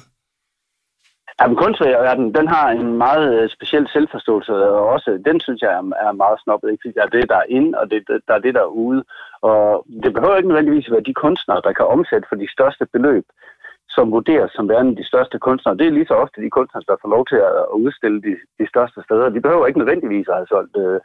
Jamen, 1.40 1.56
kunstverdenen, 1.56 2.34
den 2.34 2.48
har 2.48 2.70
en 2.70 2.98
meget 2.98 3.42
øh, 3.42 3.48
speciel 3.48 3.88
selvforståelse, 3.88 4.52
og 4.52 4.88
også 4.88 5.10
den 5.26 5.40
synes 5.40 5.62
jeg 5.62 5.72
er 6.06 6.12
meget 6.12 6.40
snobbet. 6.40 6.70
Ikke? 6.72 6.92
Der 6.96 7.02
er 7.02 7.14
det, 7.16 7.28
der 7.28 7.36
er 7.36 7.48
inde, 7.48 7.78
og 7.78 7.90
det, 7.90 8.00
der 8.28 8.34
er 8.34 8.38
det, 8.38 8.54
der 8.54 8.60
er 8.60 8.76
ude. 8.84 9.04
Og 9.40 9.86
det 10.02 10.14
behøver 10.14 10.36
ikke 10.36 10.48
nødvendigvis 10.48 10.90
være 10.90 11.08
de 11.08 11.14
kunstnere, 11.14 11.60
der 11.64 11.72
kan 11.72 11.86
omsætte 11.86 12.26
for 12.28 12.36
de 12.36 12.52
største 12.52 12.86
beløb, 12.92 13.24
som 13.88 14.12
vurderes 14.12 14.52
som 14.52 14.68
værende 14.68 14.96
de 14.96 15.06
største 15.06 15.38
kunstnere. 15.38 15.76
Det 15.76 15.86
er 15.86 15.90
lige 15.90 16.06
så 16.06 16.14
ofte 16.14 16.42
de 16.42 16.50
kunstnere, 16.50 16.84
der 16.88 16.96
får 17.02 17.08
lov 17.08 17.26
til 17.26 17.36
at 17.36 17.76
udstille 17.84 18.22
de, 18.22 18.34
de 18.60 18.68
største 18.68 19.02
steder. 19.02 19.28
De 19.28 19.40
behøver 19.40 19.66
ikke 19.66 19.78
nødvendigvis 19.78 20.28
at 20.28 20.34
have 20.34 20.46
solgt, 20.46 20.76
øh, 20.76 21.00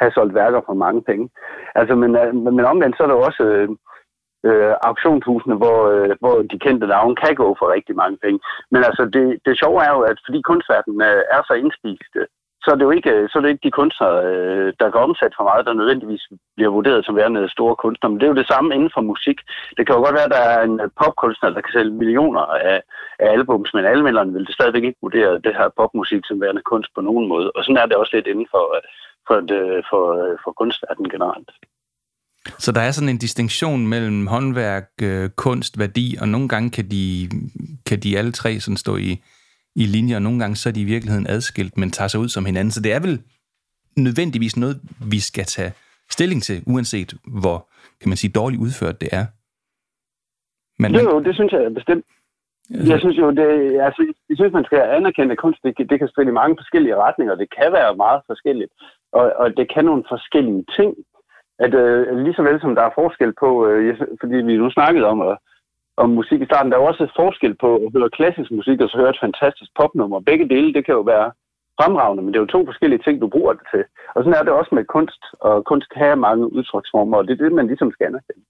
have 0.00 0.12
solgt 0.12 0.34
værker 0.34 0.60
for 0.66 0.74
mange 0.74 1.02
penge. 1.02 1.30
Altså, 1.74 1.94
men, 1.94 2.16
øh, 2.16 2.34
men 2.34 2.64
omvendt 2.64 2.96
så 2.96 3.02
er 3.02 3.06
der 3.06 3.14
også... 3.14 3.42
Øh, 3.44 3.68
øh, 4.46 4.74
auktionshusene, 4.88 5.56
hvor, 5.62 5.78
øh, 5.94 6.12
hvor 6.20 6.36
de 6.50 6.58
kendte 6.64 6.86
navne 6.86 7.16
kan 7.16 7.34
gå 7.34 7.56
for 7.58 7.72
rigtig 7.76 7.94
mange 7.96 8.18
penge. 8.24 8.40
Men 8.72 8.80
altså, 8.88 9.02
det, 9.14 9.26
det 9.46 9.58
sjove 9.58 9.78
er 9.86 9.92
jo, 9.96 10.00
at 10.00 10.18
fordi 10.26 10.40
kunstverdenen 10.42 11.00
øh, 11.02 11.22
er 11.34 11.40
så 11.48 11.54
indspist, 11.62 12.12
øh, 12.20 12.26
så 12.66 12.70
er 12.72 12.76
det 12.78 12.88
jo 12.88 12.90
ikke, 12.98 13.10
øh, 13.16 13.28
så 13.28 13.34
er 13.38 13.42
det 13.42 13.52
ikke 13.52 13.66
de 13.66 13.78
kunstnere, 13.80 14.16
øh, 14.26 14.72
der 14.80 14.90
kan 14.90 15.00
omsætte 15.06 15.36
for 15.36 15.46
meget, 15.50 15.66
der 15.66 15.80
nødvendigvis 15.80 16.24
bliver 16.56 16.70
vurderet 16.76 17.04
som 17.04 17.16
værende 17.16 17.48
store 17.56 17.76
kunstnere. 17.76 18.10
Men 18.10 18.18
det 18.20 18.26
er 18.26 18.32
jo 18.32 18.40
det 18.42 18.52
samme 18.52 18.74
inden 18.74 18.90
for 18.94 19.00
musik. 19.00 19.38
Det 19.76 19.82
kan 19.86 19.94
jo 19.96 20.00
godt 20.02 20.18
være, 20.18 20.30
at 20.30 20.36
der 20.36 20.44
er 20.54 20.62
en 20.62 20.76
popkunstner, 21.00 21.50
der 21.50 21.60
kan 21.60 21.72
sælge 21.72 21.98
millioner 22.02 22.44
af, 22.72 22.82
af 23.18 23.28
albums, 23.36 23.74
men 23.74 23.84
alminderen 23.84 24.34
vil 24.34 24.46
det 24.46 24.54
stadigvæk 24.54 24.84
ikke 24.84 25.04
vurdere 25.06 25.40
det 25.46 25.54
her 25.58 25.68
popmusik 25.76 26.22
som 26.24 26.40
værende 26.40 26.62
kunst 26.70 26.90
på 26.94 27.00
nogen 27.00 27.28
måde. 27.28 27.50
Og 27.54 27.64
sådan 27.64 27.82
er 27.82 27.86
det 27.86 27.96
også 27.96 28.16
lidt 28.16 28.26
inden 28.26 28.48
for, 28.50 28.64
for, 29.26 29.36
det, 29.50 29.62
for, 29.90 30.04
for 30.44 30.52
kunstverdenen 30.60 31.10
generelt. 31.10 31.50
Så 32.58 32.72
der 32.72 32.80
er 32.80 32.90
sådan 32.90 33.08
en 33.08 33.18
distinktion 33.18 33.86
mellem 33.86 34.26
håndværk, 34.26 34.90
øh, 35.02 35.30
kunst, 35.30 35.78
værdi, 35.78 36.16
og 36.20 36.28
nogle 36.28 36.48
gange 36.48 36.70
kan 36.70 36.90
de, 36.90 37.28
kan 37.86 38.00
de 38.00 38.18
alle 38.18 38.32
tre 38.32 38.60
sådan 38.60 38.76
stå 38.76 38.96
i, 38.96 39.22
i 39.76 39.86
linje, 39.86 40.16
og 40.16 40.22
nogle 40.22 40.38
gange 40.38 40.56
så 40.56 40.68
er 40.68 40.72
de 40.72 40.80
i 40.80 40.84
virkeligheden 40.84 41.26
adskilt, 41.26 41.78
men 41.78 41.90
tager 41.90 42.08
sig 42.08 42.20
ud 42.20 42.28
som 42.28 42.44
hinanden. 42.44 42.70
Så 42.70 42.80
det 42.80 42.92
er 42.92 43.00
vel 43.00 43.22
nødvendigvis 43.96 44.56
noget, 44.56 44.80
vi 45.10 45.20
skal 45.20 45.44
tage 45.44 45.72
stilling 46.10 46.42
til, 46.42 46.62
uanset 46.66 47.14
hvor, 47.40 47.68
kan 48.00 48.08
man 48.08 48.16
sige, 48.16 48.32
dårligt 48.32 48.62
udført 48.62 49.00
det 49.00 49.08
er. 49.12 49.26
Men, 50.82 50.94
jo, 50.94 51.00
jo, 51.00 51.20
det 51.20 51.34
synes 51.34 51.52
jeg 51.52 51.74
bestemt. 51.74 52.04
Altså, 52.74 52.92
jeg 52.92 53.00
synes 53.00 53.18
jo, 53.18 53.30
det, 53.30 53.80
altså, 53.86 54.14
jeg 54.28 54.36
synes, 54.36 54.52
man 54.52 54.64
skal 54.64 54.78
anerkende, 54.78 55.32
at 55.32 55.38
kunst 55.38 55.62
det, 55.62 55.90
det 55.90 55.98
kan 55.98 56.08
spille 56.08 56.30
i 56.30 56.38
mange 56.40 56.56
forskellige 56.60 56.96
retninger. 56.96 57.34
Det 57.34 57.48
kan 57.58 57.72
være 57.72 57.96
meget 57.96 58.22
forskelligt, 58.26 58.72
og, 59.12 59.32
og 59.36 59.56
det 59.56 59.66
kan 59.74 59.84
nogle 59.84 60.04
forskellige 60.08 60.64
ting 60.76 60.94
at 61.58 61.74
øh, 61.74 62.18
lige 62.24 62.34
så 62.34 62.42
vel 62.42 62.60
som 62.60 62.74
der 62.74 62.82
er 62.82 62.96
forskel 63.00 63.32
på, 63.42 63.66
øh, 63.66 63.98
fordi 64.20 64.36
vi 64.48 64.56
nu 64.56 64.70
snakkede 64.70 65.06
om, 65.06 65.20
øh, 65.28 65.36
om 65.96 66.10
musik 66.10 66.40
i 66.40 66.44
starten, 66.50 66.70
der 66.70 66.78
er 66.78 66.88
også 66.90 67.12
forskel 67.16 67.54
på 67.54 67.68
at 67.76 67.92
høre 67.94 68.10
klassisk 68.18 68.50
musik 68.50 68.80
og 68.80 68.88
så 68.88 68.96
høre 68.96 69.10
et 69.10 69.24
fantastisk 69.26 69.70
popnummer. 69.80 70.20
Begge 70.20 70.48
dele, 70.48 70.74
det 70.74 70.84
kan 70.84 70.94
jo 70.94 71.00
være 71.00 71.28
fremragende, 71.80 72.22
men 72.22 72.32
det 72.32 72.38
er 72.38 72.44
jo 72.44 72.54
to 72.54 72.64
forskellige 72.66 73.02
ting, 73.04 73.20
du 73.20 73.28
bruger 73.28 73.52
det 73.52 73.66
til. 73.72 73.84
Og 74.14 74.18
sådan 74.22 74.38
er 74.38 74.42
det 74.44 74.52
også 74.52 74.74
med 74.74 74.84
kunst, 74.84 75.22
og 75.40 75.64
kunst 75.64 75.88
kan 75.90 76.02
have 76.06 76.16
mange 76.16 76.52
udtryksformer, 76.52 77.16
og 77.16 77.24
det 77.24 77.32
er 77.32 77.44
det, 77.44 77.52
man 77.52 77.66
ligesom 77.66 77.90
skal 77.92 78.06
anerkende. 78.06 78.44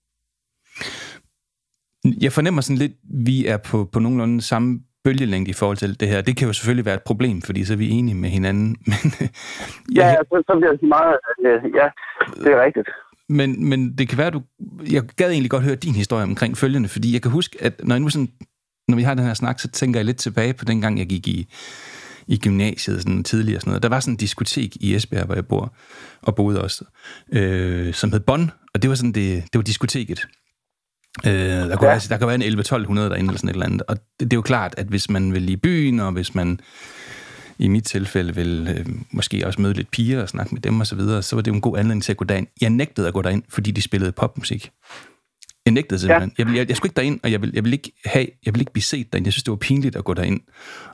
Jeg 2.25 2.33
fornemmer 2.33 2.62
sådan 2.62 2.83
lidt, 2.85 2.97
vi 3.27 3.47
er 3.47 3.59
på, 3.71 3.77
på 3.92 3.99
nogenlunde 3.99 4.40
samme 4.42 4.81
bølgelængde 5.07 5.51
i 5.51 5.59
forhold 5.61 5.77
til 5.77 6.01
det 6.01 6.09
her. 6.09 6.21
Det 6.21 6.37
kan 6.37 6.47
jo 6.49 6.53
selvfølgelig 6.53 6.87
være 6.90 6.95
et 6.95 7.07
problem, 7.11 7.42
fordi 7.42 7.64
så 7.64 7.73
er 7.73 7.77
vi 7.77 7.88
enige 7.90 8.14
med 8.14 8.31
hinanden. 8.31 8.69
Men, 8.90 9.12
ja, 9.97 10.07
ja 10.09 10.21
så, 10.31 10.37
så 10.49 10.53
bliver 10.59 10.73
det 10.73 10.83
meget... 10.83 11.16
Ja, 11.81 11.88
det 12.42 12.51
er 12.53 12.64
rigtigt. 12.66 12.88
Men, 13.29 13.69
men 13.71 13.81
det 13.99 14.09
kan 14.09 14.19
være, 14.19 14.31
du... 14.31 14.42
Jeg 14.92 15.03
gad 15.16 15.31
egentlig 15.31 15.51
godt 15.51 15.62
høre 15.62 15.75
din 15.75 15.95
historie 15.95 16.23
omkring 16.23 16.57
følgende, 16.57 16.88
fordi 16.88 17.12
jeg 17.12 17.23
kan 17.23 17.31
huske, 17.31 17.59
at 17.61 17.73
når, 17.85 17.95
jeg 17.95 18.01
nu 18.01 18.09
sådan, 18.09 18.29
når 18.88 18.97
vi 18.97 19.03
har 19.03 19.14
den 19.14 19.25
her 19.25 19.35
snak, 19.35 19.61
så 19.61 19.69
tænker 19.69 20.01
jeg 20.01 20.05
lidt 20.05 20.16
tilbage 20.16 20.55
på 20.55 20.64
den 20.64 20.81
gang, 20.81 20.99
jeg 20.99 21.07
gik 21.07 21.29
i, 21.29 21.47
i 22.27 22.38
gymnasiet 22.38 23.03
sådan 23.03 23.25
tidligere. 23.25 23.61
Sådan 23.61 23.71
noget. 23.71 23.83
Der 23.83 23.88
var 23.88 24.01
sådan 24.01 24.14
en 24.14 24.19
diskotek 24.19 24.77
i 24.77 24.95
Esbjerg, 24.95 25.27
hvor 25.27 25.35
jeg 25.35 25.47
bor, 25.47 25.75
og 26.23 26.35
boede 26.35 26.62
også, 26.62 26.85
øh, 27.33 27.95
som 27.95 28.12
hed 28.12 28.21
Bonn, 28.21 28.51
og 28.75 28.83
det 28.83 28.90
var 28.90 28.97
sådan 28.97 29.12
det, 29.12 29.42
det 29.42 29.59
var 29.59 29.62
diskoteket. 29.62 30.29
Øh, 31.26 31.33
der, 31.33 31.76
kunne 31.76 31.88
ja. 31.88 31.92
være, 31.92 32.00
der 32.09 32.16
kan 32.16 32.26
være 32.26 32.35
en 32.35 32.42
11-1200 32.42 33.00
derinde 33.00 33.20
eller 33.20 33.37
sådan 33.37 33.48
et 33.48 33.52
eller 33.52 33.66
andet. 33.66 33.83
Og 33.88 33.96
det, 33.96 34.20
det 34.20 34.33
er 34.33 34.37
jo 34.37 34.42
klart, 34.42 34.74
at 34.76 34.87
hvis 34.87 35.11
man 35.11 35.33
vil 35.33 35.48
i 35.48 35.57
byen, 35.57 36.00
og 36.00 36.12
hvis 36.12 36.35
man 36.35 36.61
i 37.59 37.68
mit 37.68 37.85
tilfælde 37.85 38.35
vil 38.35 38.76
øh, 38.79 38.87
måske 39.11 39.46
også 39.46 39.61
møde 39.61 39.74
lidt 39.74 39.90
piger 39.90 40.22
og 40.22 40.29
snakke 40.29 40.55
med 40.55 40.62
dem 40.62 40.81
og 40.81 40.87
så 40.87 40.96
videre, 40.96 41.22
så 41.22 41.37
var 41.37 41.42
det 41.42 41.50
jo 41.50 41.55
en 41.55 41.61
god 41.61 41.79
anledning 41.79 42.02
til 42.02 42.12
at 42.12 42.16
gå 42.16 42.24
derind. 42.24 42.46
Jeg 42.61 42.70
nægtede 42.70 43.09
at 43.09 43.14
gå 43.14 43.22
derind, 43.22 43.42
fordi 43.48 43.70
de 43.70 43.83
spillede 43.83 44.12
popmusik. 44.12 44.70
Jeg 45.64 45.72
nægtede 45.72 46.00
simpelthen. 46.00 46.33
Ja. 46.38 46.44
Jeg, 46.44 46.57
jeg, 46.57 46.68
jeg 46.68 46.76
skulle 46.76 46.90
ikke 46.90 46.96
derind, 46.96 47.20
og 47.22 47.33
jeg 47.33 47.42
vil, 47.42 47.50
jeg 47.55 47.64
vil 47.64 47.72
ikke 47.72 47.92
have, 48.05 48.26
jeg 48.46 48.55
vil 48.55 48.61
ikke 48.61 48.72
blive 48.72 48.83
set 48.83 49.12
derinde. 49.12 49.26
Jeg 49.26 49.33
synes, 49.33 49.44
det 49.44 49.50
var 49.50 49.57
pinligt 49.57 49.96
at 49.96 50.05
gå 50.05 50.14
derind. 50.14 50.40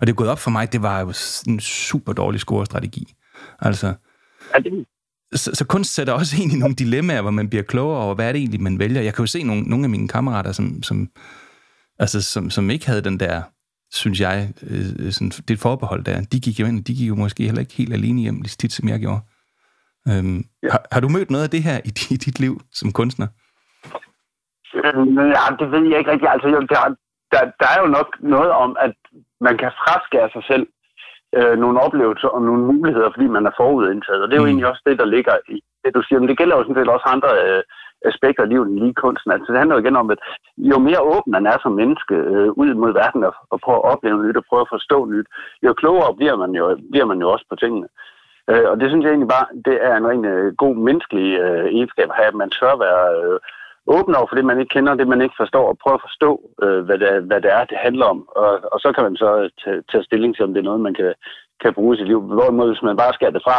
Og 0.00 0.06
det 0.06 0.12
er 0.12 0.16
gået 0.16 0.30
op 0.30 0.38
for 0.38 0.50
mig, 0.50 0.72
det 0.72 0.82
var 0.82 1.00
jo 1.00 1.12
en 1.48 1.60
super 1.60 2.12
dårlig 2.12 2.40
scorestrategi. 2.40 3.14
Altså, 3.60 3.94
ja, 4.54 4.58
det, 4.58 4.86
så, 5.34 5.50
så 5.54 5.66
kunst 5.66 5.94
sætter 5.94 6.12
også 6.12 6.36
ind 6.42 6.52
i 6.52 6.58
nogle 6.58 6.74
dilemmaer, 6.74 7.22
hvor 7.22 7.30
man 7.30 7.48
bliver 7.48 7.62
klogere 7.62 8.04
over, 8.04 8.14
hvad 8.14 8.28
er 8.28 8.32
det 8.32 8.38
egentlig, 8.38 8.62
man 8.62 8.78
vælger. 8.78 9.02
Jeg 9.02 9.14
kan 9.14 9.22
jo 9.22 9.26
se 9.26 9.42
nogle, 9.42 9.62
nogle 9.62 9.84
af 9.84 9.90
mine 9.90 10.08
kammerater, 10.08 10.52
som, 10.52 10.82
som, 10.82 11.08
altså, 11.98 12.22
som, 12.22 12.50
som 12.50 12.70
ikke 12.70 12.86
havde 12.86 13.02
den 13.02 13.20
der, 13.20 13.42
synes 13.92 14.20
jeg, 14.20 14.52
øh, 14.62 15.12
sådan, 15.12 15.30
det 15.48 15.58
forbehold 15.58 16.04
der. 16.04 16.20
De 16.32 16.40
gik 16.40 16.60
jo 16.60 16.66
ind, 16.66 16.84
de 16.84 16.94
gik 16.94 17.08
jo 17.08 17.14
måske 17.14 17.42
heller 17.44 17.60
ikke 17.60 17.74
helt 17.74 17.92
alene 17.92 18.20
hjem, 18.20 18.40
lige 18.40 18.56
tit 18.58 18.72
som 18.72 18.88
jeg 18.88 19.00
gjorde. 19.00 19.20
Øhm, 20.08 20.44
ja. 20.62 20.68
har, 20.70 20.82
har 20.92 21.00
du 21.00 21.08
mødt 21.08 21.30
noget 21.30 21.44
af 21.44 21.50
det 21.50 21.62
her 21.62 21.80
i, 21.84 21.90
i 22.14 22.16
dit 22.16 22.40
liv 22.40 22.60
som 22.72 22.92
kunstner? 22.92 23.26
Øhm, 24.84 25.18
ja, 25.36 25.44
det 25.58 25.70
ved 25.72 25.88
jeg 25.90 25.98
ikke 25.98 26.10
rigtig. 26.10 26.28
Altså, 26.28 26.48
der, 26.48 26.94
der, 27.32 27.40
der 27.60 27.68
er 27.74 27.80
jo 27.82 27.86
nok 27.86 28.08
noget 28.20 28.50
om, 28.50 28.76
at 28.80 28.94
man 29.40 29.58
kan 29.58 29.70
fraskære 29.82 30.30
sig 30.32 30.44
selv 30.50 30.66
øh, 31.38 31.54
nogle 31.62 31.80
oplevelser 31.80 32.28
og 32.28 32.42
nogle 32.42 32.62
muligheder, 32.72 33.10
fordi 33.14 33.26
man 33.26 33.46
er 33.46 33.54
forudindtaget. 33.56 34.22
Og 34.22 34.28
det 34.28 34.34
er 34.34 34.40
jo 34.40 34.46
mm. 34.46 34.48
egentlig 34.50 34.70
også 34.70 34.82
det, 34.86 34.98
der 34.98 35.04
ligger 35.04 35.34
i 35.48 35.62
det, 35.84 35.94
du 35.94 36.02
siger. 36.02 36.18
Men 36.20 36.28
det 36.28 36.38
gælder 36.38 36.56
jo 36.56 36.62
sådan 36.62 36.78
set 36.78 36.94
også 36.94 37.06
andre 37.14 37.30
øh, 37.44 37.62
aspekter 38.10 38.42
af 38.42 38.48
livet 38.48 38.66
end 38.66 38.78
lige 38.78 38.94
kunsten. 38.94 39.30
Altså, 39.32 39.48
det 39.52 39.58
handler 39.58 39.76
jo 39.76 39.82
igen 39.82 39.96
om, 39.96 40.10
at 40.10 40.18
jo 40.56 40.78
mere 40.78 41.00
åben 41.00 41.32
man 41.32 41.46
er 41.46 41.58
som 41.62 41.72
menneske 41.72 42.14
øh, 42.14 42.50
ud 42.62 42.74
mod 42.74 42.92
verden 42.92 43.24
og, 43.24 43.34
og 43.50 43.60
prøver 43.64 43.78
at 43.78 43.90
opleve 43.92 44.22
nyt 44.24 44.36
og 44.36 44.44
prøve 44.48 44.60
at 44.60 44.72
forstå 44.74 44.98
nyt, 45.04 45.26
jo 45.62 45.72
klogere 45.72 46.16
bliver 46.16 46.36
man 46.36 46.50
jo, 46.60 46.64
bliver 46.90 47.04
man 47.04 47.18
jo 47.20 47.30
også 47.30 47.46
på 47.50 47.56
tingene. 47.56 47.88
Øh, 48.50 48.66
og 48.70 48.80
det 48.80 48.88
synes 48.88 49.02
jeg 49.04 49.10
egentlig 49.10 49.34
bare, 49.36 49.46
det 49.66 49.76
er 49.88 49.94
en 49.96 50.08
ren 50.10 50.24
øh, 50.24 50.54
god 50.62 50.74
menneskelig 50.86 51.28
øh, 51.44 51.64
egenskab 51.76 52.08
at 52.10 52.16
have, 52.16 52.28
at 52.32 52.40
man 52.42 52.50
tør 52.50 52.74
være 52.86 53.04
øh, 53.18 53.38
åben 53.86 54.14
over 54.14 54.26
for 54.28 54.36
det, 54.36 54.44
man 54.44 54.60
ikke 54.60 54.74
kender, 54.76 54.94
det 54.94 55.08
man 55.08 55.22
ikke 55.22 55.40
forstår, 55.42 55.68
og 55.68 55.78
prøve 55.82 55.94
at 55.98 56.06
forstå, 56.08 56.30
øh, 56.62 56.80
hvad, 56.86 56.98
det 56.98 57.08
er, 57.14 57.20
hvad 57.20 57.40
det 57.44 57.52
er, 57.52 57.64
det 57.64 57.78
handler 57.86 58.06
om. 58.14 58.28
Og, 58.42 58.50
og 58.72 58.78
så 58.80 58.88
kan 58.94 59.04
man 59.04 59.16
så 59.16 59.30
øh, 59.42 59.50
tage, 59.62 59.82
tage 59.90 60.04
stilling 60.04 60.32
til, 60.34 60.44
om 60.44 60.52
det 60.52 60.60
er 60.60 60.70
noget, 60.70 60.86
man 60.88 60.94
kan, 60.94 61.14
kan 61.62 61.74
bruge 61.74 61.94
i 61.94 61.98
sit 61.98 62.10
liv. 62.12 62.20
Hvorimod, 62.20 62.68
hvis 62.72 62.82
man 62.82 62.96
bare 63.02 63.14
skærer 63.14 63.36
det 63.36 63.46
fra 63.46 63.58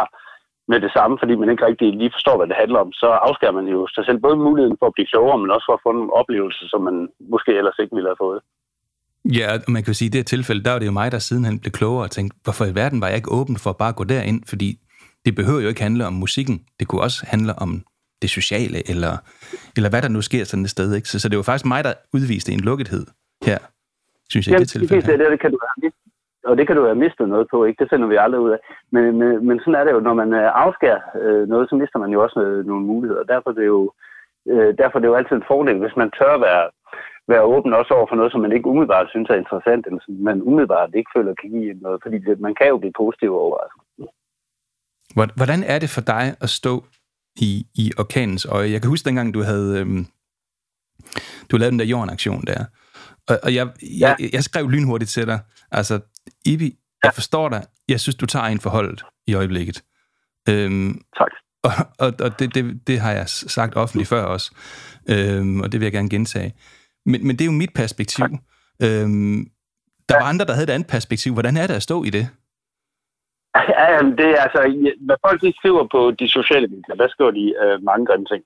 med 0.68 0.80
det 0.80 0.92
samme, 0.96 1.14
fordi 1.20 1.34
man 1.36 1.50
ikke 1.50 1.66
rigtig 1.66 1.88
lige 2.00 2.14
forstår, 2.16 2.36
hvad 2.36 2.48
det 2.50 2.62
handler 2.62 2.78
om, 2.84 2.92
så 2.92 3.08
afskærer 3.28 3.58
man 3.58 3.66
jo 3.74 3.86
sig 3.94 4.04
selv 4.04 4.18
både 4.18 4.36
muligheden 4.36 4.76
for 4.80 4.86
at 4.86 4.94
blive 4.96 5.10
klogere, 5.12 5.38
men 5.38 5.50
også 5.50 5.66
for 5.68 5.76
at 5.76 5.84
få 5.86 5.92
nogle 5.92 6.12
oplevelser, 6.20 6.66
som 6.72 6.80
man 6.88 6.96
måske 7.32 7.52
ellers 7.58 7.78
ikke 7.82 7.94
ville 7.96 8.10
have 8.12 8.22
fået. 8.26 8.40
Ja, 9.38 9.48
man 9.68 9.82
kan 9.82 9.90
jo 9.92 9.98
sige, 9.98 10.08
at 10.08 10.10
i 10.10 10.12
det 10.12 10.18
her 10.18 10.32
tilfælde, 10.34 10.64
der 10.64 10.72
var 10.72 10.78
det 10.78 10.86
jo 10.86 10.98
mig, 11.00 11.12
der 11.12 11.18
sidenhen 11.18 11.60
blev 11.60 11.72
klogere 11.72 12.04
og 12.04 12.10
tænkte, 12.10 12.38
hvorfor 12.44 12.64
i 12.64 12.74
verden 12.74 13.00
var 13.00 13.06
jeg 13.06 13.16
ikke 13.16 13.32
åben 13.32 13.56
for 13.56 13.70
at 13.70 13.76
bare 13.76 13.92
gå 13.92 14.04
derind, 14.04 14.40
fordi 14.48 14.68
det 15.24 15.34
behøver 15.34 15.60
jo 15.60 15.68
ikke 15.68 15.82
handle 15.82 16.06
om 16.06 16.12
musikken. 16.12 16.56
Det 16.78 16.88
kunne 16.88 17.02
også 17.02 17.26
handle 17.26 17.52
om 17.58 17.70
det 18.22 18.30
sociale, 18.30 18.90
eller, 18.90 19.14
eller 19.76 19.90
hvad 19.90 20.02
der 20.02 20.08
nu 20.08 20.22
sker 20.22 20.44
sådan 20.44 20.64
et 20.64 20.70
sted. 20.70 20.94
Ikke? 20.94 21.08
Så, 21.08 21.18
så 21.18 21.28
det 21.28 21.36
var 21.36 21.42
faktisk 21.42 21.66
mig, 21.66 21.84
der 21.84 21.94
udviste 22.12 22.52
en 22.52 22.60
lukkethed 22.60 23.06
her, 23.44 23.58
synes 24.30 24.46
jeg, 24.46 24.52
Jamen, 24.52 24.62
i 24.62 24.64
det 24.64 24.70
tilfælde 24.70 25.06
her. 25.06 25.16
Det, 25.16 25.30
det 25.30 25.40
kan 25.40 25.50
du 25.50 25.58
have 25.62 25.92
og 26.44 26.56
det 26.58 26.66
kan 26.66 26.76
du 26.76 26.84
have 26.84 27.02
mistet 27.04 27.28
noget 27.28 27.46
på, 27.50 27.64
ikke? 27.64 27.80
Det 27.82 27.90
finder 27.92 28.08
vi 28.08 28.16
aldrig 28.16 28.40
ud 28.40 28.50
af. 28.50 28.60
Men, 28.90 29.04
men, 29.18 29.46
men 29.46 29.58
sådan 29.58 29.74
er 29.74 29.84
det 29.84 29.92
jo, 29.92 30.00
når 30.00 30.14
man 30.14 30.32
øh, 30.32 30.50
afskærer 30.64 31.00
øh, 31.22 31.48
noget, 31.48 31.68
så 31.70 31.74
mister 31.76 31.98
man 31.98 32.10
jo 32.10 32.22
også 32.22 32.38
noget, 32.38 32.66
nogle 32.66 32.86
muligheder. 32.86 33.22
Derfor 33.32 33.50
er 33.50 33.54
det 33.54 33.66
jo, 33.66 33.92
øh, 34.52 34.70
derfor 34.78 34.94
er 34.96 35.00
det 35.00 35.08
jo 35.08 35.14
altid 35.14 35.36
en 35.36 35.50
fordel, 35.50 35.78
hvis 35.78 35.96
man 35.96 36.10
tør 36.18 36.34
være, 36.48 36.64
være 37.28 37.42
åben 37.42 37.72
også 37.74 37.94
over 37.94 38.06
for 38.08 38.16
noget, 38.16 38.32
som 38.32 38.40
man 38.40 38.52
ikke 38.52 38.66
umiddelbart 38.66 39.08
synes 39.10 39.28
er 39.30 39.42
interessant, 39.42 39.86
eller 39.86 40.00
som 40.04 40.14
man 40.14 40.42
umiddelbart 40.42 40.90
ikke 40.94 41.10
føler 41.16 41.34
kan 41.34 41.50
give 41.50 41.74
noget, 41.86 41.98
fordi 42.02 42.18
det, 42.18 42.40
man 42.40 42.54
kan 42.54 42.68
jo 42.68 42.78
blive 42.78 42.98
positiv 43.02 43.30
overrasket. 43.44 43.80
Hvordan 45.40 45.60
er 45.72 45.78
det 45.78 45.90
for 45.96 46.04
dig 46.14 46.24
at 46.44 46.50
stå 46.60 46.74
i, 47.36 47.66
i 47.74 47.92
orkanens 47.98 48.44
øje. 48.44 48.70
Jeg 48.70 48.80
kan 48.82 48.88
huske 48.88 49.06
dengang, 49.06 49.34
du 49.34 49.42
havde, 49.42 49.78
øhm, 49.78 50.06
du 51.50 51.56
lavede 51.56 51.70
den 51.70 51.78
der 51.78 51.84
jordaktion 51.84 52.44
der. 52.46 52.64
Og, 53.28 53.38
og 53.42 53.54
jeg, 53.54 53.68
ja. 53.82 54.14
jeg, 54.18 54.30
jeg 54.32 54.44
skrev 54.44 54.68
lynhurtigt 54.68 55.10
til 55.10 55.26
dig, 55.26 55.40
altså, 55.70 56.00
Ibi, 56.44 56.76
jeg 57.04 57.14
forstår 57.14 57.48
dig. 57.48 57.64
Jeg 57.88 58.00
synes, 58.00 58.16
du 58.16 58.26
tager 58.26 58.46
en 58.46 58.60
forholdet 58.60 59.04
i 59.26 59.34
øjeblikket. 59.34 59.82
Øhm, 60.48 61.02
tak. 61.18 61.30
Og, 61.62 61.72
og, 61.98 62.12
og 62.20 62.38
det, 62.38 62.54
det, 62.54 62.86
det 62.86 63.00
har 63.00 63.12
jeg 63.12 63.28
sagt 63.28 63.76
offentligt 63.76 64.08
før 64.08 64.22
også, 64.22 64.50
øhm, 65.08 65.60
og 65.60 65.72
det 65.72 65.80
vil 65.80 65.86
jeg 65.86 65.92
gerne 65.92 66.08
gentage. 66.08 66.54
Men, 67.06 67.26
men 67.26 67.36
det 67.36 67.40
er 67.44 67.46
jo 67.46 67.52
mit 67.52 67.74
perspektiv. 67.74 68.24
Øhm, 68.82 69.46
der 70.08 70.14
ja. 70.14 70.20
var 70.20 70.28
andre, 70.28 70.44
der 70.44 70.52
havde 70.52 70.64
et 70.64 70.70
andet 70.70 70.88
perspektiv. 70.88 71.32
Hvordan 71.32 71.56
er 71.56 71.66
det 71.66 71.74
at 71.74 71.82
stå 71.82 72.04
i 72.04 72.10
det? 72.10 72.28
Ja, 73.78 74.02
det 74.20 74.28
er 74.30 74.40
altså, 74.46 74.60
hvad 75.06 75.16
folk 75.26 75.40
de 75.42 75.52
skriver 75.58 75.84
på 75.94 76.00
de 76.10 76.28
sociale 76.28 76.68
medier, 76.74 76.96
der 77.02 77.08
skriver 77.08 77.30
de 77.30 77.54
øh, 77.62 77.76
mange 77.82 78.06
grimme 78.06 78.26
ting, 78.26 78.42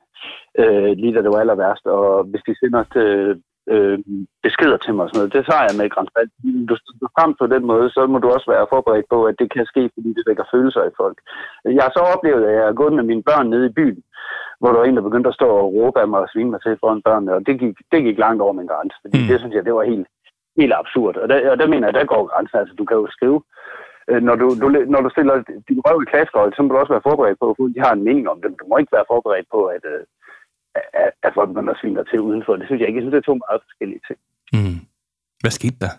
øh, 0.60 0.92
lige 1.00 1.14
da 1.14 1.22
det 1.22 1.30
var 1.32 1.40
aller 1.40 1.54
værst, 1.62 1.86
og 1.86 2.24
hvis 2.24 2.42
de 2.46 2.54
sender 2.60 2.82
til, 2.94 3.42
øh, 3.72 3.98
beskeder 4.46 4.78
til 4.80 4.94
mig 4.94 5.04
og 5.04 5.08
sådan 5.08 5.18
noget, 5.20 5.34
det 5.36 5.42
tager 5.46 5.66
jeg 5.68 5.76
med 5.78 5.92
grænsfald. 5.94 6.30
Du, 6.68 6.74
du 7.00 7.06
frem 7.16 7.30
på 7.40 7.46
den 7.54 7.64
måde, 7.72 7.86
så 7.96 8.00
må 8.06 8.18
du 8.18 8.28
også 8.30 8.48
være 8.54 8.70
forberedt 8.72 9.08
på, 9.14 9.18
at 9.30 9.34
det 9.40 9.48
kan 9.54 9.66
ske, 9.72 9.82
fordi 9.94 10.08
det 10.16 10.24
vækker 10.28 10.44
følelser 10.54 10.82
i 10.84 10.96
folk. 11.00 11.18
Jeg 11.64 11.82
har 11.86 11.92
så 11.94 12.02
oplevet, 12.14 12.44
at 12.46 12.54
jeg 12.58 12.66
er 12.68 12.80
gået 12.80 12.92
med 12.98 13.04
mine 13.10 13.22
børn 13.28 13.50
nede 13.50 13.66
i 13.66 13.76
byen, 13.78 14.02
hvor 14.60 14.70
der 14.70 14.78
var 14.78 14.86
en, 14.86 14.96
der 14.96 15.08
begyndte 15.08 15.30
at 15.32 15.38
stå 15.40 15.48
og 15.60 15.72
råbe 15.76 16.00
af 16.00 16.08
mig 16.08 16.20
og 16.20 16.28
svine 16.32 16.50
mig 16.50 16.60
til 16.62 16.80
foran 16.80 17.02
børnene, 17.08 17.34
og 17.34 17.40
det 17.46 17.54
gik, 17.60 17.74
det 17.92 18.00
gik 18.06 18.18
langt 18.18 18.42
over 18.42 18.52
min 18.52 18.70
grænse, 18.72 18.96
fordi 19.02 19.18
mm. 19.20 19.28
det 19.28 19.38
synes 19.40 19.54
jeg, 19.54 19.64
det 19.64 19.74
var 19.74 19.84
helt, 19.92 20.08
helt 20.60 20.74
absurd. 20.80 21.16
Og 21.16 21.28
der, 21.28 21.50
og 21.50 21.56
der 21.60 21.68
mener 21.72 21.86
jeg, 21.86 21.94
der 21.94 22.12
går 22.12 22.22
grænsen. 22.30 22.58
Altså, 22.58 22.74
du 22.74 22.84
kan 22.84 22.96
jo 22.96 23.06
skrive 23.16 23.40
Øh, 24.10 24.20
når 24.28 24.36
du, 24.42 24.46
du, 24.62 24.66
når 24.94 25.00
du 25.04 25.10
stiller 25.10 25.34
din 25.68 25.80
røv 25.86 25.98
i 26.02 26.10
klassehold, 26.12 26.50
så 26.52 26.60
må 26.62 26.68
du 26.68 26.78
også 26.78 26.94
være 26.94 27.08
forberedt 27.08 27.38
på, 27.40 27.46
at 27.50 27.74
de 27.74 27.80
har 27.86 27.92
en 27.94 28.06
mening 28.08 28.26
om 28.32 28.38
det. 28.42 28.50
Du 28.60 28.64
må 28.68 28.74
ikke 28.78 28.96
være 28.96 29.10
forberedt 29.12 29.48
på, 29.54 29.60
at, 29.76 29.84
øh, 29.94 30.02
at, 31.04 31.12
at 31.26 31.32
folk 31.36 31.48
begynder 31.50 31.72
at 31.74 31.80
svine 31.80 32.04
til 32.10 32.20
udenfor. 32.28 32.52
Det 32.56 32.66
synes 32.66 32.80
jeg 32.80 32.88
ikke. 32.88 32.98
Jeg 32.98 33.04
synes, 33.04 33.14
det 33.14 33.22
er 33.22 33.30
to 33.30 33.38
meget 33.44 33.60
forskellige 33.66 34.02
ting. 34.08 34.18
Mm. 34.56 34.78
Hvad 35.42 35.52
skete 35.58 35.78
der? 35.84 35.94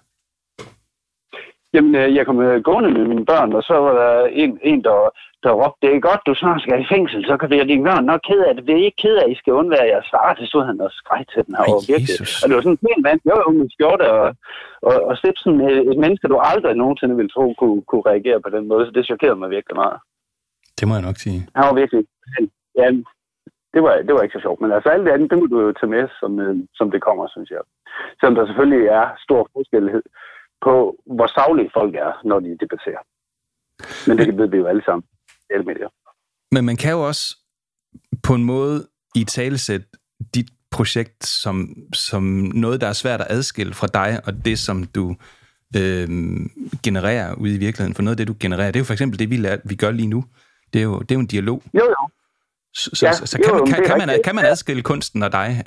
Jamen, 1.73 1.95
øh, 1.95 2.15
jeg 2.15 2.25
kom 2.25 2.39
øh, 2.41 2.63
gående 2.63 2.89
med 2.97 3.05
mine 3.11 3.25
børn, 3.25 3.53
og 3.53 3.63
så 3.63 3.73
var 3.73 3.93
der 4.01 4.25
en, 4.25 4.59
en 4.71 4.83
der, 4.83 4.97
der 5.43 5.51
råbte, 5.59 5.81
det 5.81 5.89
er 5.95 6.07
godt, 6.09 6.21
du 6.27 6.33
snart 6.33 6.61
skal 6.61 6.81
i 6.81 6.91
fængsel, 6.93 7.25
så 7.25 7.37
kan 7.37 7.49
vi 7.49 7.63
dine 7.63 7.87
børn 7.89 8.05
nok 8.05 8.21
ked 8.29 8.41
af 8.47 8.55
det. 8.55 8.67
Det 8.67 8.73
er 8.75 8.85
ikke 8.85 9.01
ked 9.03 9.15
af, 9.17 9.25
at 9.25 9.31
I 9.31 9.35
skal 9.35 9.53
undvære 9.53 9.91
jeres 9.93 10.09
far. 10.13 10.33
Det 10.39 10.47
stod 10.47 10.63
han 10.69 10.81
og 10.81 10.91
skreg 10.91 11.23
til 11.33 11.45
den 11.45 11.55
her. 11.57 11.63
Ej, 11.63 11.91
virkelig. 11.93 12.19
Jesus. 12.19 12.31
og 12.41 12.45
det 12.47 12.55
var 12.55 12.61
sådan 12.61 12.77
en 12.77 12.83
pæn 12.85 13.01
mand, 13.07 13.19
jo, 13.29 13.35
jo, 13.43 13.49
med 13.59 13.69
skjorte, 13.75 14.05
og, 14.19 14.27
og, 14.87 14.95
og 15.09 15.13
sådan 15.17 15.61
et, 15.69 15.77
et 15.91 15.97
menneske, 16.03 16.27
du 16.27 16.37
aldrig 16.51 16.75
nogensinde 16.75 17.15
ville 17.19 17.33
tro 17.35 17.45
kunne, 17.59 17.81
kunne 17.89 18.05
reagere 18.11 18.39
på 18.45 18.49
den 18.55 18.63
måde. 18.67 18.85
Så 18.85 18.91
det 18.91 19.09
chokerede 19.11 19.39
mig 19.41 19.49
virkelig 19.57 19.75
meget. 19.83 19.97
Det 20.77 20.87
må 20.87 20.93
jeg 20.95 21.07
nok 21.09 21.17
sige. 21.25 21.39
Han 21.55 21.63
var 21.69 21.75
virkelig... 21.81 22.01
Ja, 22.81 22.87
det 23.73 23.81
var, 23.85 23.93
det 24.07 24.13
var 24.15 24.21
ikke 24.21 24.37
så 24.37 24.45
sjovt. 24.45 24.61
Men 24.61 24.71
altså 24.71 24.89
alt 24.89 25.05
det 25.05 25.11
andet, 25.11 25.31
det 25.31 25.39
må 25.39 25.45
du 25.45 25.59
jo 25.65 25.71
tage 25.71 25.93
med, 25.95 26.07
som, 26.19 26.31
øh, 26.39 26.55
som 26.79 26.91
det 26.91 27.01
kommer, 27.07 27.25
synes 27.27 27.49
jeg. 27.49 27.63
Selvom 28.19 28.35
der 28.35 28.45
selvfølgelig 28.45 28.85
er 28.99 29.05
stor 29.25 29.41
forskel 29.53 29.85
på, 30.61 30.95
hvor 31.15 31.27
savlige 31.27 31.69
folk 31.73 31.95
er, 31.95 32.11
når 32.23 32.39
de 32.39 32.57
debatterer. 32.59 33.01
Men 34.07 34.17
det 34.17 34.37
ved 34.37 34.49
vi 34.49 34.57
jo 34.57 34.67
alle 34.67 34.83
sammen. 34.85 35.03
Alle 35.49 35.65
medier. 35.65 35.89
Men 36.51 36.65
man 36.65 36.77
kan 36.77 36.91
jo 36.91 37.07
også 37.07 37.37
på 38.23 38.33
en 38.33 38.43
måde 38.43 38.87
i 39.15 39.23
talesæt 39.23 39.81
dit 40.35 40.49
projekt 40.71 41.25
som, 41.25 41.75
som 41.93 42.23
noget, 42.53 42.81
der 42.81 42.87
er 42.87 42.93
svært 42.93 43.21
at 43.21 43.27
adskille 43.29 43.73
fra 43.73 43.87
dig, 43.87 44.21
og 44.25 44.45
det, 44.45 44.59
som 44.59 44.83
du 44.83 45.15
øh, 45.77 46.07
genererer 46.83 47.35
ude 47.35 47.55
i 47.55 47.57
virkeligheden. 47.57 47.95
For 47.95 48.03
noget 48.03 48.13
af 48.13 48.17
det, 48.17 48.27
du 48.27 48.35
genererer, 48.39 48.71
det 48.71 48.75
er 48.75 48.79
jo 48.79 48.85
for 48.85 48.93
eksempel 48.93 49.19
det, 49.19 49.29
vi, 49.29 49.37
lærer, 49.37 49.57
vi 49.65 49.75
gør 49.75 49.91
lige 49.91 50.07
nu. 50.07 50.25
Det 50.73 50.79
er 50.79 50.83
jo, 50.83 50.99
det 50.99 51.11
er 51.11 51.15
jo 51.15 51.19
en 51.19 51.27
dialog. 51.27 51.63
Jo, 51.73 51.85
jo. 51.85 52.09
Så, 52.73 53.05
ja, 53.05 53.13
så, 53.13 53.25
så 53.25 53.37
kan, 53.37 53.53
jo, 53.53 53.65
man, 53.65 53.67
kan, 53.67 53.85
kan, 53.85 53.97
man, 53.97 54.21
kan 54.23 54.35
man 54.35 54.45
adskille 54.45 54.81
kunsten 54.81 55.23
og 55.23 55.31
dig? 55.31 55.63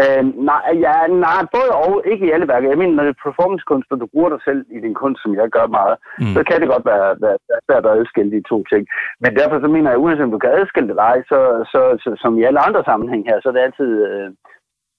Øh, 0.00 0.22
nej, 0.50 0.64
ja, 0.86 0.96
nej, 1.26 1.40
både 1.54 1.70
og. 1.86 2.02
Ikke 2.12 2.26
i 2.26 2.30
alle 2.34 2.48
værker. 2.48 2.68
Jeg 2.68 2.78
mener, 2.78 2.94
når 2.94 3.04
det 3.04 3.14
er 3.14 3.24
performancekunst, 3.24 3.88
og 3.92 4.00
du 4.00 4.06
bruger 4.12 4.30
dig 4.32 4.40
selv 4.44 4.60
i 4.76 4.78
din 4.84 4.94
kunst, 4.94 5.22
som 5.22 5.34
jeg 5.34 5.48
gør 5.56 5.66
meget, 5.66 5.96
mm. 6.18 6.34
så 6.36 6.40
kan 6.48 6.60
det 6.60 6.68
godt 6.74 6.86
være, 6.92 7.08
være, 7.24 7.38
være 7.48 7.62
svært 7.66 7.86
at 7.86 7.96
adskille 7.98 8.32
de 8.36 8.48
to 8.52 8.58
ting. 8.72 8.82
Men 9.22 9.36
derfor 9.40 9.56
så 9.60 9.68
mener 9.74 9.90
jeg, 9.90 9.98
uanset 9.98 10.26
om 10.26 10.34
du 10.34 10.38
kan 10.38 10.56
adskille 10.60 10.88
det 10.88 10.96
dig, 11.06 11.16
så, 11.30 11.38
så, 11.72 11.80
så, 12.02 12.08
som 12.22 12.38
i 12.38 12.42
alle 12.48 12.60
andre 12.66 12.82
sammenhæng 12.84 13.22
her, 13.30 13.38
så 13.40 13.48
er 13.48 13.52
det 13.52 13.66
altid... 13.66 13.90
Øh, 14.08 14.30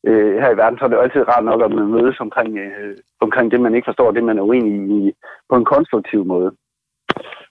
øh, 0.09 0.33
her 0.41 0.49
i 0.51 0.57
verden, 0.57 0.79
så 0.79 0.85
er 0.85 0.89
det 0.89 0.95
jo 0.95 1.01
altid 1.01 1.27
rart 1.27 1.45
nok, 1.45 1.61
at 1.61 1.71
man 1.71 1.87
mødes 1.87 2.19
omkring, 2.19 2.57
øh, 2.57 2.97
omkring 3.21 3.51
det, 3.51 3.61
man 3.61 3.75
ikke 3.75 3.89
forstår, 3.89 4.11
det 4.11 4.23
man 4.23 4.37
er 4.37 4.41
uenig 4.49 4.73
i, 4.99 5.13
på 5.49 5.55
en 5.55 5.65
konstruktiv 5.65 6.25
måde. 6.25 6.51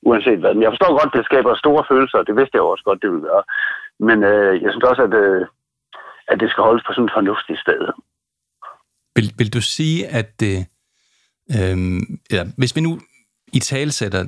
Uanset 0.02 0.38
hvad. 0.38 0.54
Men 0.54 0.62
jeg 0.62 0.72
forstår 0.72 0.98
godt, 1.00 1.14
det 1.16 1.24
skaber 1.24 1.54
store 1.54 1.84
følelser, 1.90 2.22
det 2.22 2.36
vidste 2.36 2.56
jeg 2.56 2.62
også 2.62 2.84
godt, 2.84 3.02
det 3.02 3.10
ville 3.10 3.28
gøre. 3.30 3.42
Men 4.08 4.24
øh, 4.24 4.62
jeg 4.62 4.70
synes 4.70 4.84
også, 4.84 5.02
at, 5.02 5.14
øh, 5.14 5.46
at 6.28 6.40
det 6.40 6.50
skal 6.50 6.64
holdes 6.64 6.84
på 6.86 6.92
sådan 6.92 7.04
et 7.04 7.12
fornuftigt 7.14 7.60
sted. 7.60 7.80
Vil, 9.16 9.32
vil 9.38 9.52
du 9.52 9.60
sige, 9.60 10.06
at 10.06 10.40
det, 10.40 10.66
øh, 11.56 11.76
ja, 12.30 12.44
hvis 12.58 12.76
vi 12.76 12.80
nu 12.80 13.00
i 13.52 13.58
talsætter 13.58 14.24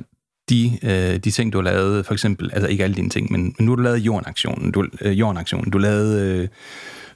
de, 0.49 0.61
øh, 0.83 1.19
de 1.25 1.31
ting, 1.31 1.53
du 1.53 1.57
har 1.57 1.63
lavet, 1.63 2.05
for 2.05 2.13
eksempel, 2.13 2.51
altså 2.53 2.67
ikke 2.67 2.83
alle 2.83 2.95
dine 2.95 3.09
ting, 3.09 3.31
men, 3.31 3.41
men 3.57 3.65
nu 3.65 3.71
har 3.71 3.75
du 3.75 3.81
lavet 3.81 3.97
jordaktionen, 3.97 4.71
du, 4.71 4.87
øh, 5.01 5.19
jordaktionen, 5.19 5.71
du 5.71 5.77
lavede 5.77 6.41
øh, 6.41 6.47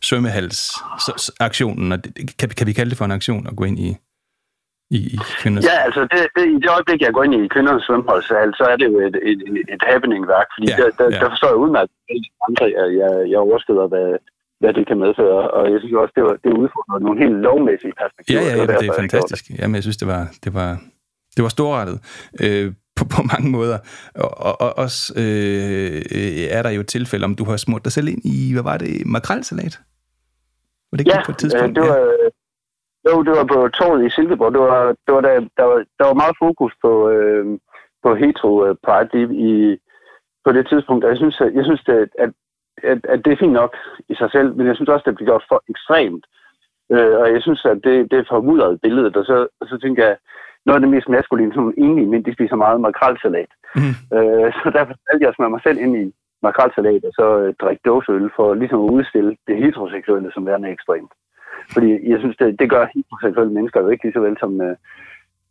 svømmehals-aktionen, 0.02 1.92
og 1.92 2.04
det, 2.04 2.38
kan, 2.40 2.50
kan 2.50 2.68
vi 2.68 2.74
kalde 2.74 2.90
det 2.90 2.98
for 2.98 3.06
en 3.06 3.12
aktion 3.12 3.48
at 3.48 3.56
gå 3.56 3.64
ind 3.64 3.80
i, 3.80 3.90
i, 4.98 5.00
i 5.16 5.18
kvinders... 5.42 5.66
Ja, 5.66 5.78
altså 5.88 6.02
det, 6.02 6.22
det, 6.36 6.46
i 6.56 6.60
det 6.64 6.70
øjeblik, 6.70 7.02
jeg 7.02 7.14
går 7.14 7.24
ind 7.24 7.36
i 7.36 7.48
kvindernes 7.48 7.84
svømmeholdshal, 7.84 8.54
så 8.60 8.64
er 8.72 8.76
det 8.76 8.86
jo 8.86 9.00
et, 9.08 9.16
et, 9.30 9.40
et 9.74 9.84
happening-værk, 9.90 10.48
fordi 10.56 10.68
ja, 10.72 10.76
der, 10.78 10.90
der, 11.00 11.08
ja. 11.16 11.20
der 11.20 11.30
forstår 11.30 11.48
jeg 11.48 11.64
udmærket, 11.66 11.94
at 12.10 12.16
andre, 12.48 12.66
jeg, 12.78 12.86
jeg, 13.02 13.12
jeg 13.32 13.40
overskrider, 13.40 13.88
hvad, 13.88 14.08
hvad 14.60 14.74
det 14.74 14.88
kan 14.88 14.98
medføre, 15.00 15.52
og 15.52 15.72
jeg 15.72 15.80
synes 15.80 15.94
også, 15.94 16.14
det 16.16 16.24
var 16.24 16.36
det 16.44 16.52
udfordrede 16.64 17.04
nogle 17.06 17.20
helt 17.24 17.38
lovmæssige 17.48 17.94
perspektiver. 18.02 18.42
Ja, 18.42 18.48
ja, 18.48 18.56
ja 18.56 18.62
det, 18.62 18.80
det 18.80 18.88
er 18.90 19.02
fantastisk. 19.04 19.44
Jamen, 19.60 19.76
jeg 19.76 19.84
synes, 19.84 19.98
det 19.98 20.08
var, 20.08 20.24
det 20.44 20.54
var, 20.54 20.70
det 21.36 21.42
var 21.44 21.50
storrettet. 21.50 21.98
Øh, 22.44 22.74
på, 23.00 23.04
på 23.16 23.22
mange 23.32 23.50
måder. 23.58 23.78
Og, 24.24 24.32
og, 24.48 24.54
og 24.66 24.70
også 24.84 25.00
øh, 25.24 26.58
er 26.58 26.62
der 26.66 26.72
jo 26.78 26.84
tilfælde, 26.84 27.26
om 27.30 27.36
du 27.40 27.44
har 27.50 27.58
smurt 27.58 27.84
dig 27.86 27.92
selv 27.92 28.08
ind 28.14 28.22
i, 28.36 28.38
hvad 28.54 28.66
var 28.72 28.78
det, 28.78 28.94
makrelsalat? 29.16 29.76
Var 30.90 30.96
det 30.96 31.02
ikke 31.04 31.18
ja, 31.18 31.26
på 31.26 31.32
et 31.32 31.38
tidspunkt? 31.38 31.78
Øh, 31.78 31.84
det 31.84 31.92
var, 31.92 31.98
ja. 31.98 32.30
Jo, 33.08 33.24
det 33.24 33.34
var 33.40 33.46
på 33.54 33.60
torvet 33.78 34.06
i 34.06 34.10
Silkeborg. 34.16 34.52
Det 34.54 34.62
var, 34.62 34.84
det 35.06 35.12
var 35.16 35.22
der, 35.22 35.36
der, 35.58 35.66
var, 35.72 35.78
der 36.00 36.06
var 36.10 36.14
meget 36.14 36.36
fokus 36.46 36.74
på, 36.84 37.10
øh, 37.10 37.46
på 38.04 38.10
hetero 38.16 38.54
øh, 38.66 38.76
pride 38.86 39.22
i, 39.50 39.78
på 40.46 40.50
det 40.56 40.68
tidspunkt. 40.72 41.06
Jeg 41.06 41.18
synes, 41.18 41.36
jeg 41.58 41.64
synes 41.66 41.84
det, 41.90 41.96
at, 42.24 42.32
at, 42.84 43.00
at 43.04 43.26
det 43.26 43.34
er 43.34 43.38
fint 43.38 43.54
nok 43.54 43.78
i 44.10 44.16
sig 44.16 44.32
selv, 44.32 44.56
men 44.56 44.68
jeg 44.68 44.76
synes 44.76 44.90
også, 44.90 45.04
det 45.06 45.16
bliver 45.16 45.32
gjort 45.32 45.46
for 45.50 45.64
ekstremt. 45.70 46.26
Øh, 46.92 47.16
og 47.22 47.34
jeg 47.34 47.42
synes, 47.42 47.66
at 47.66 47.80
det, 47.84 48.12
det 48.12 48.20
er 48.20 48.30
formudret 48.30 48.82
billedet, 48.82 49.18
og 49.18 49.26
så, 49.26 49.48
og 49.60 49.68
så 49.68 49.78
tænker 49.78 50.06
jeg, 50.08 50.18
noget 50.66 50.78
af 50.78 50.82
det 50.82 50.90
mest 50.90 51.10
maskuline, 51.10 51.54
som 51.54 51.74
egentlig 51.78 52.08
men 52.08 52.26
de 52.26 52.34
spiser 52.34 52.56
meget 52.56 52.82
makrelsalat. 52.82 53.52
Mm. 53.76 53.96
Øh, 54.18 54.48
så 54.60 54.66
derfor 54.76 54.94
valgte 55.08 55.24
jeg 55.24 55.30
at 55.30 55.36
smøre 55.36 55.50
mig 55.50 55.62
selv 55.64 55.78
ind 55.80 55.94
i 55.98 56.14
makrelsalat, 56.42 57.04
og 57.10 57.14
så 57.20 57.40
øh, 57.40 57.54
drikke 57.62 57.82
dåseøl 57.86 58.30
for 58.36 58.54
ligesom 58.54 58.80
at 58.86 58.92
udstille 58.98 59.36
det 59.48 59.58
heteroseksuelle 59.58 60.32
som 60.34 60.46
værende 60.46 60.70
ekstremt. 60.70 61.12
Fordi 61.74 62.10
jeg 62.12 62.20
synes, 62.20 62.38
det, 62.38 62.60
det 62.60 62.70
gør 62.70 62.92
heteroseksuelle 62.96 63.54
mennesker 63.54 63.82
jo 63.82 63.90
ikke 63.90 64.04
lige 64.04 64.14
så 64.14 64.20
vel 64.20 64.38
som, 64.40 64.62
øh, 64.62 64.76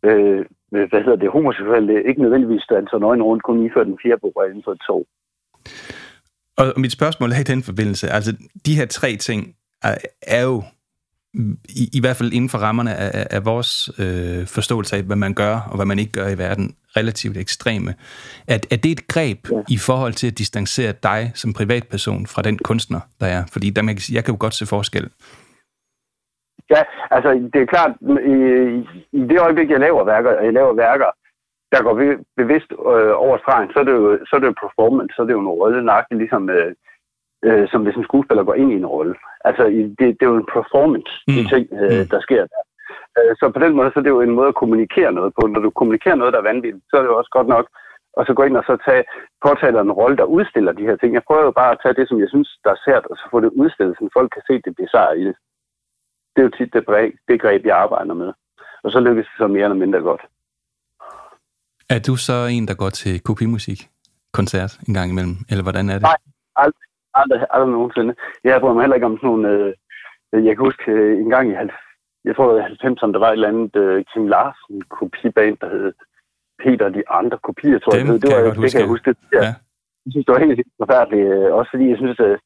øh, 0.03 0.45
hvad 0.89 1.01
hedder 1.03 1.15
det, 1.15 1.29
homoseksuelle, 1.29 2.03
ikke 2.03 2.21
nødvendigvis 2.21 2.65
danser 2.69 2.97
nøgen 2.97 3.23
rundt, 3.23 3.43
kun 3.43 3.65
iført 3.65 3.87
den 3.87 3.99
fjerde 4.03 4.21
bord 4.21 4.45
inden 4.47 4.63
for 4.63 4.71
et 4.71 4.81
tog. 4.87 5.05
Og 6.59 6.73
mit 6.77 6.91
spørgsmål 6.91 7.31
er 7.31 7.39
i 7.39 7.43
den 7.43 7.63
forbindelse, 7.63 8.09
altså 8.09 8.31
de 8.65 8.75
her 8.75 8.85
tre 8.85 9.15
ting 9.15 9.55
er, 9.83 9.95
er 10.21 10.41
jo 10.41 10.63
i, 11.69 11.89
i 11.93 11.99
hvert 11.99 12.15
fald 12.15 12.33
inden 12.33 12.49
for 12.49 12.57
rammerne 12.57 12.95
af, 12.95 13.27
af 13.31 13.45
vores 13.45 13.89
øh, 13.99 14.47
forståelse 14.47 14.95
af, 14.95 15.03
hvad 15.03 15.15
man 15.15 15.33
gør 15.33 15.55
og 15.69 15.75
hvad 15.75 15.85
man 15.85 15.99
ikke 15.99 16.11
gør 16.11 16.27
i 16.27 16.37
verden, 16.37 16.75
relativt 16.97 17.37
ekstreme. 17.37 17.93
Er, 18.47 18.57
er 18.71 18.75
det 18.75 18.91
et 18.91 19.07
greb 19.07 19.51
ja. 19.51 19.61
i 19.69 19.77
forhold 19.77 20.13
til 20.13 20.27
at 20.27 20.37
distancere 20.37 20.93
dig 21.03 21.31
som 21.35 21.53
privatperson 21.53 22.27
fra 22.27 22.41
den 22.41 22.57
kunstner, 22.57 22.99
der 23.19 23.25
er? 23.25 23.43
Fordi 23.51 23.69
der, 23.69 23.81
man 23.81 23.95
kan 23.95 24.01
sige, 24.01 24.15
jeg 24.15 24.25
kan 24.25 24.33
jo 24.33 24.37
godt 24.39 24.53
se 24.53 24.65
forskel. 24.65 25.09
Ja, 26.69 26.81
altså 27.11 27.49
det 27.53 27.61
er 27.61 27.65
klart, 27.65 27.91
i, 28.33 28.37
i 29.17 29.21
det 29.29 29.39
øjeblik, 29.39 29.69
jeg 29.69 29.79
laver 29.79 30.03
værker, 30.03 30.41
jeg 30.41 30.53
laver 30.53 30.73
værker, 30.73 31.05
der 31.71 31.83
går 31.85 31.95
bevidst 32.41 32.71
øh, 32.71 33.13
over 33.25 33.37
stregen, 33.37 33.69
så 33.73 33.79
er, 33.79 33.83
det 33.83 33.91
jo, 33.91 34.19
så 34.27 34.31
er 34.35 34.39
det 34.39 34.47
jo 34.51 34.63
performance, 34.65 35.13
så 35.15 35.21
er 35.21 35.25
det 35.25 35.33
jo 35.33 35.45
en 35.45 35.55
rolle, 35.59 35.83
nøjagtigt 35.83 36.21
ligesom, 36.23 36.49
øh, 36.49 36.71
øh, 37.47 37.65
som 37.71 37.83
hvis 37.83 37.95
en 37.95 38.03
skuespiller 38.09 38.43
går 38.43 38.53
ind 38.53 38.71
i 38.71 38.75
en 38.75 38.91
rolle. 38.95 39.15
Altså, 39.45 39.63
det, 39.99 40.07
det 40.17 40.23
er 40.23 40.31
jo 40.33 40.41
en 40.43 40.53
performance, 40.57 41.11
mm. 41.27 41.33
de 41.35 41.41
ting, 41.53 41.65
øh, 41.81 41.99
mm. 41.99 42.07
der 42.13 42.19
sker 42.27 42.43
der. 42.53 42.61
Øh, 43.17 43.31
så 43.39 43.51
på 43.55 43.59
den 43.59 43.73
måde, 43.75 43.91
så 43.91 43.99
er 43.99 44.03
det 44.03 44.15
jo 44.15 44.21
en 44.21 44.37
måde 44.39 44.47
at 44.47 44.59
kommunikere 44.61 45.11
noget 45.11 45.31
på. 45.37 45.47
Når 45.47 45.61
du 45.61 45.69
kommunikerer 45.69 46.15
noget, 46.15 46.33
der 46.33 46.39
er 46.39 46.49
vanvittigt, 46.51 46.85
så 46.89 46.93
er 46.97 47.01
det 47.01 47.09
jo 47.09 47.17
også 47.17 47.31
godt 47.37 47.47
nok 47.47 47.65
og 48.19 48.25
så 48.25 48.33
gå 48.33 48.43
ind 48.43 48.57
og 48.57 48.63
så 48.63 48.77
tage, 48.87 49.03
påtale 49.45 49.79
en 49.79 49.91
rolle, 49.91 50.17
der 50.17 50.23
udstiller 50.23 50.71
de 50.71 50.87
her 50.89 50.95
ting. 50.95 51.13
Jeg 51.13 51.27
prøver 51.27 51.43
jo 51.43 51.51
bare 51.51 51.71
at 51.71 51.79
tage 51.83 51.93
det, 51.93 52.09
som 52.09 52.19
jeg 52.19 52.29
synes, 52.29 52.49
der 52.63 52.71
er 52.71 52.81
sært, 52.85 53.05
og 53.05 53.15
så 53.17 53.23
få 53.31 53.39
det 53.39 53.51
udstillet, 53.61 53.95
så 53.95 54.09
folk 54.13 54.29
kan 54.33 54.43
se 54.47 54.61
det 54.65 54.75
bizarre 54.75 55.19
i 55.19 55.23
det. 55.29 55.35
Det 56.33 56.39
er 56.41 56.47
jo 56.47 56.57
tit 56.57 56.73
det, 56.73 56.83
det 57.27 57.41
greb, 57.41 57.65
jeg 57.65 57.77
arbejder 57.77 58.13
med. 58.13 58.33
Og 58.83 58.91
så 58.91 58.99
lykkes 58.99 59.25
det 59.25 59.37
så 59.37 59.47
mere 59.47 59.63
eller 59.63 59.83
mindre 59.83 59.99
godt. 59.99 60.21
Er 61.95 61.99
du 62.07 62.15
så 62.15 62.37
en, 62.55 62.67
der 62.67 62.75
går 62.75 62.89
til 62.89 63.19
kopimusik 63.19 63.79
koncert 64.33 64.71
en 64.87 64.93
gang 64.93 65.11
imellem, 65.11 65.35
eller 65.49 65.63
hvordan 65.63 65.89
er 65.89 65.93
det? 65.93 66.01
Nej, 66.01 66.17
aldrig 66.55 66.89
aldrig, 67.13 67.39
aldrig 67.49 67.71
nogensinde. 67.71 68.13
Jeg 68.43 68.61
bryder 68.61 68.73
mig 68.73 68.83
heller 68.83 68.95
ikke 68.95 69.09
om 69.11 69.17
sådan 69.17 69.29
nogle... 69.29 69.49
Øh, 70.33 70.45
jeg 70.45 70.55
kan 70.55 70.65
huske 70.65 70.91
øh, 70.91 71.19
en 71.23 71.29
gang 71.29 71.45
i 71.51 71.55
jeg 72.25 72.35
tror, 72.35 72.57
i 72.57 72.61
90'erne, 72.61 73.11
der 73.13 73.19
var 73.19 73.29
et 73.29 73.33
eller 73.33 73.47
andet 73.53 73.75
øh, 73.75 74.05
Kim 74.13 74.27
Larsen 74.27 74.81
kopiband, 74.97 75.57
der 75.61 75.69
hed 75.69 75.93
Peter 76.63 76.89
de 76.89 77.03
andre 77.09 77.37
kopier, 77.47 77.79
tror 77.79 77.91
Dem 77.91 78.07
jeg. 78.07 78.21
Det, 78.21 78.29
var, 78.35 78.41
det, 78.43 78.61
det 78.61 78.71
kan 78.71 78.81
jeg 78.81 78.93
huske. 78.95 79.15
Ja. 79.33 79.37
ja. 79.45 79.53
Jeg 80.05 80.11
synes, 80.11 80.25
det 80.25 80.33
var 80.33 80.45
helt, 80.45 80.67
forfærdeligt. 80.83 81.27
Øh, 81.33 81.53
også 81.57 81.69
fordi 81.73 81.89
jeg 81.89 81.97
synes, 81.97 82.19
at 82.19 82.31
øh, 82.31 82.39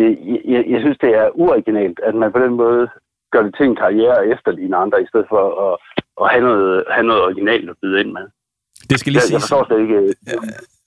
jeg, 0.00 0.10
jeg, 0.52 0.62
jeg 0.72 0.80
synes, 0.80 0.98
det 1.04 1.10
er 1.20 1.36
uoriginalt, 1.42 2.00
at 2.08 2.14
man 2.14 2.32
på 2.32 2.38
den 2.38 2.54
måde 2.62 2.88
gør 3.32 3.42
det 3.42 3.54
til 3.54 3.66
en 3.66 3.76
karriere 3.76 4.26
efter 4.26 4.50
de 4.52 4.76
andre, 4.76 5.02
i 5.02 5.06
stedet 5.10 5.26
for 5.32 5.42
at, 5.66 5.74
at 6.22 6.26
have, 6.32 6.44
noget, 6.48 6.84
have 6.90 7.06
noget 7.06 7.22
originalt 7.22 7.70
at 7.70 7.76
byde 7.82 8.00
ind 8.00 8.12
med. 8.12 8.26
Det 8.90 9.00
skal 9.00 9.12
lige 9.12 9.22
jeg, 9.24 9.32
jeg 9.32 9.40
forstår 9.40 9.80
ikke. 9.80 10.14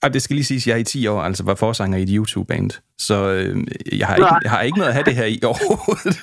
Ja, 0.02 0.08
det 0.08 0.22
skal 0.22 0.34
lige 0.34 0.44
siges, 0.44 0.66
at 0.66 0.70
jeg 0.70 0.80
i 0.80 0.84
10 0.84 1.06
år 1.06 1.22
altså 1.22 1.44
var 1.44 1.54
forsanger 1.54 1.98
i 1.98 2.02
et 2.02 2.08
YouTube-band, 2.12 2.70
så 2.98 3.28
øh, 3.28 3.66
jeg, 3.92 4.06
har 4.06 4.16
ikke, 4.16 4.28
jeg 4.42 4.50
har 4.50 4.60
ikke 4.60 4.78
noget 4.78 4.88
at 4.88 4.94
have 4.94 5.04
det 5.04 5.14
her 5.14 5.24
i 5.24 5.40
overhovedet. 5.44 6.16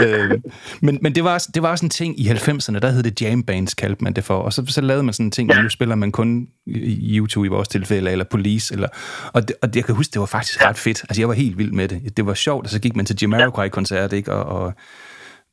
øh, 0.02 0.40
men 0.82 0.98
men 1.02 1.14
det, 1.14 1.24
var, 1.24 1.46
det 1.54 1.62
var 1.62 1.70
også 1.70 1.86
en 1.86 1.90
ting 1.90 2.20
i 2.20 2.28
90'erne, 2.28 2.78
der 2.78 2.90
hed 2.90 3.02
det 3.02 3.22
jam 3.22 3.42
bands, 3.42 3.74
kaldte 3.74 4.04
man 4.04 4.12
det 4.12 4.24
for, 4.24 4.36
og 4.36 4.52
så, 4.52 4.64
så 4.66 4.80
lavede 4.80 5.02
man 5.02 5.14
sådan 5.14 5.26
en 5.26 5.30
ting, 5.30 5.50
ja. 5.50 5.62
nu 5.62 5.68
spiller 5.68 5.94
man 5.94 6.12
kun 6.12 6.48
YouTube 6.66 7.46
i 7.46 7.48
vores 7.48 7.68
tilfælde, 7.68 8.10
eller 8.10 8.24
Police, 8.24 8.74
eller, 8.74 8.88
og, 9.32 9.48
det, 9.48 9.56
og 9.62 9.68
jeg 9.74 9.84
kan 9.84 9.94
huske, 9.94 10.12
det 10.12 10.20
var 10.20 10.26
faktisk 10.26 10.64
ret 10.64 10.78
fedt. 10.78 11.02
Altså, 11.02 11.20
jeg 11.20 11.28
var 11.28 11.34
helt 11.34 11.58
vild 11.58 11.72
med 11.72 11.88
det. 11.88 12.16
Det 12.16 12.26
var 12.26 12.34
sjovt, 12.34 12.64
og 12.66 12.70
så 12.70 12.80
gik 12.80 12.96
man 12.96 13.06
til 13.06 13.16
Jamiroquai-koncert, 13.22 14.12
ikke? 14.12 14.32
Og, 14.32 14.44
og 14.62 14.74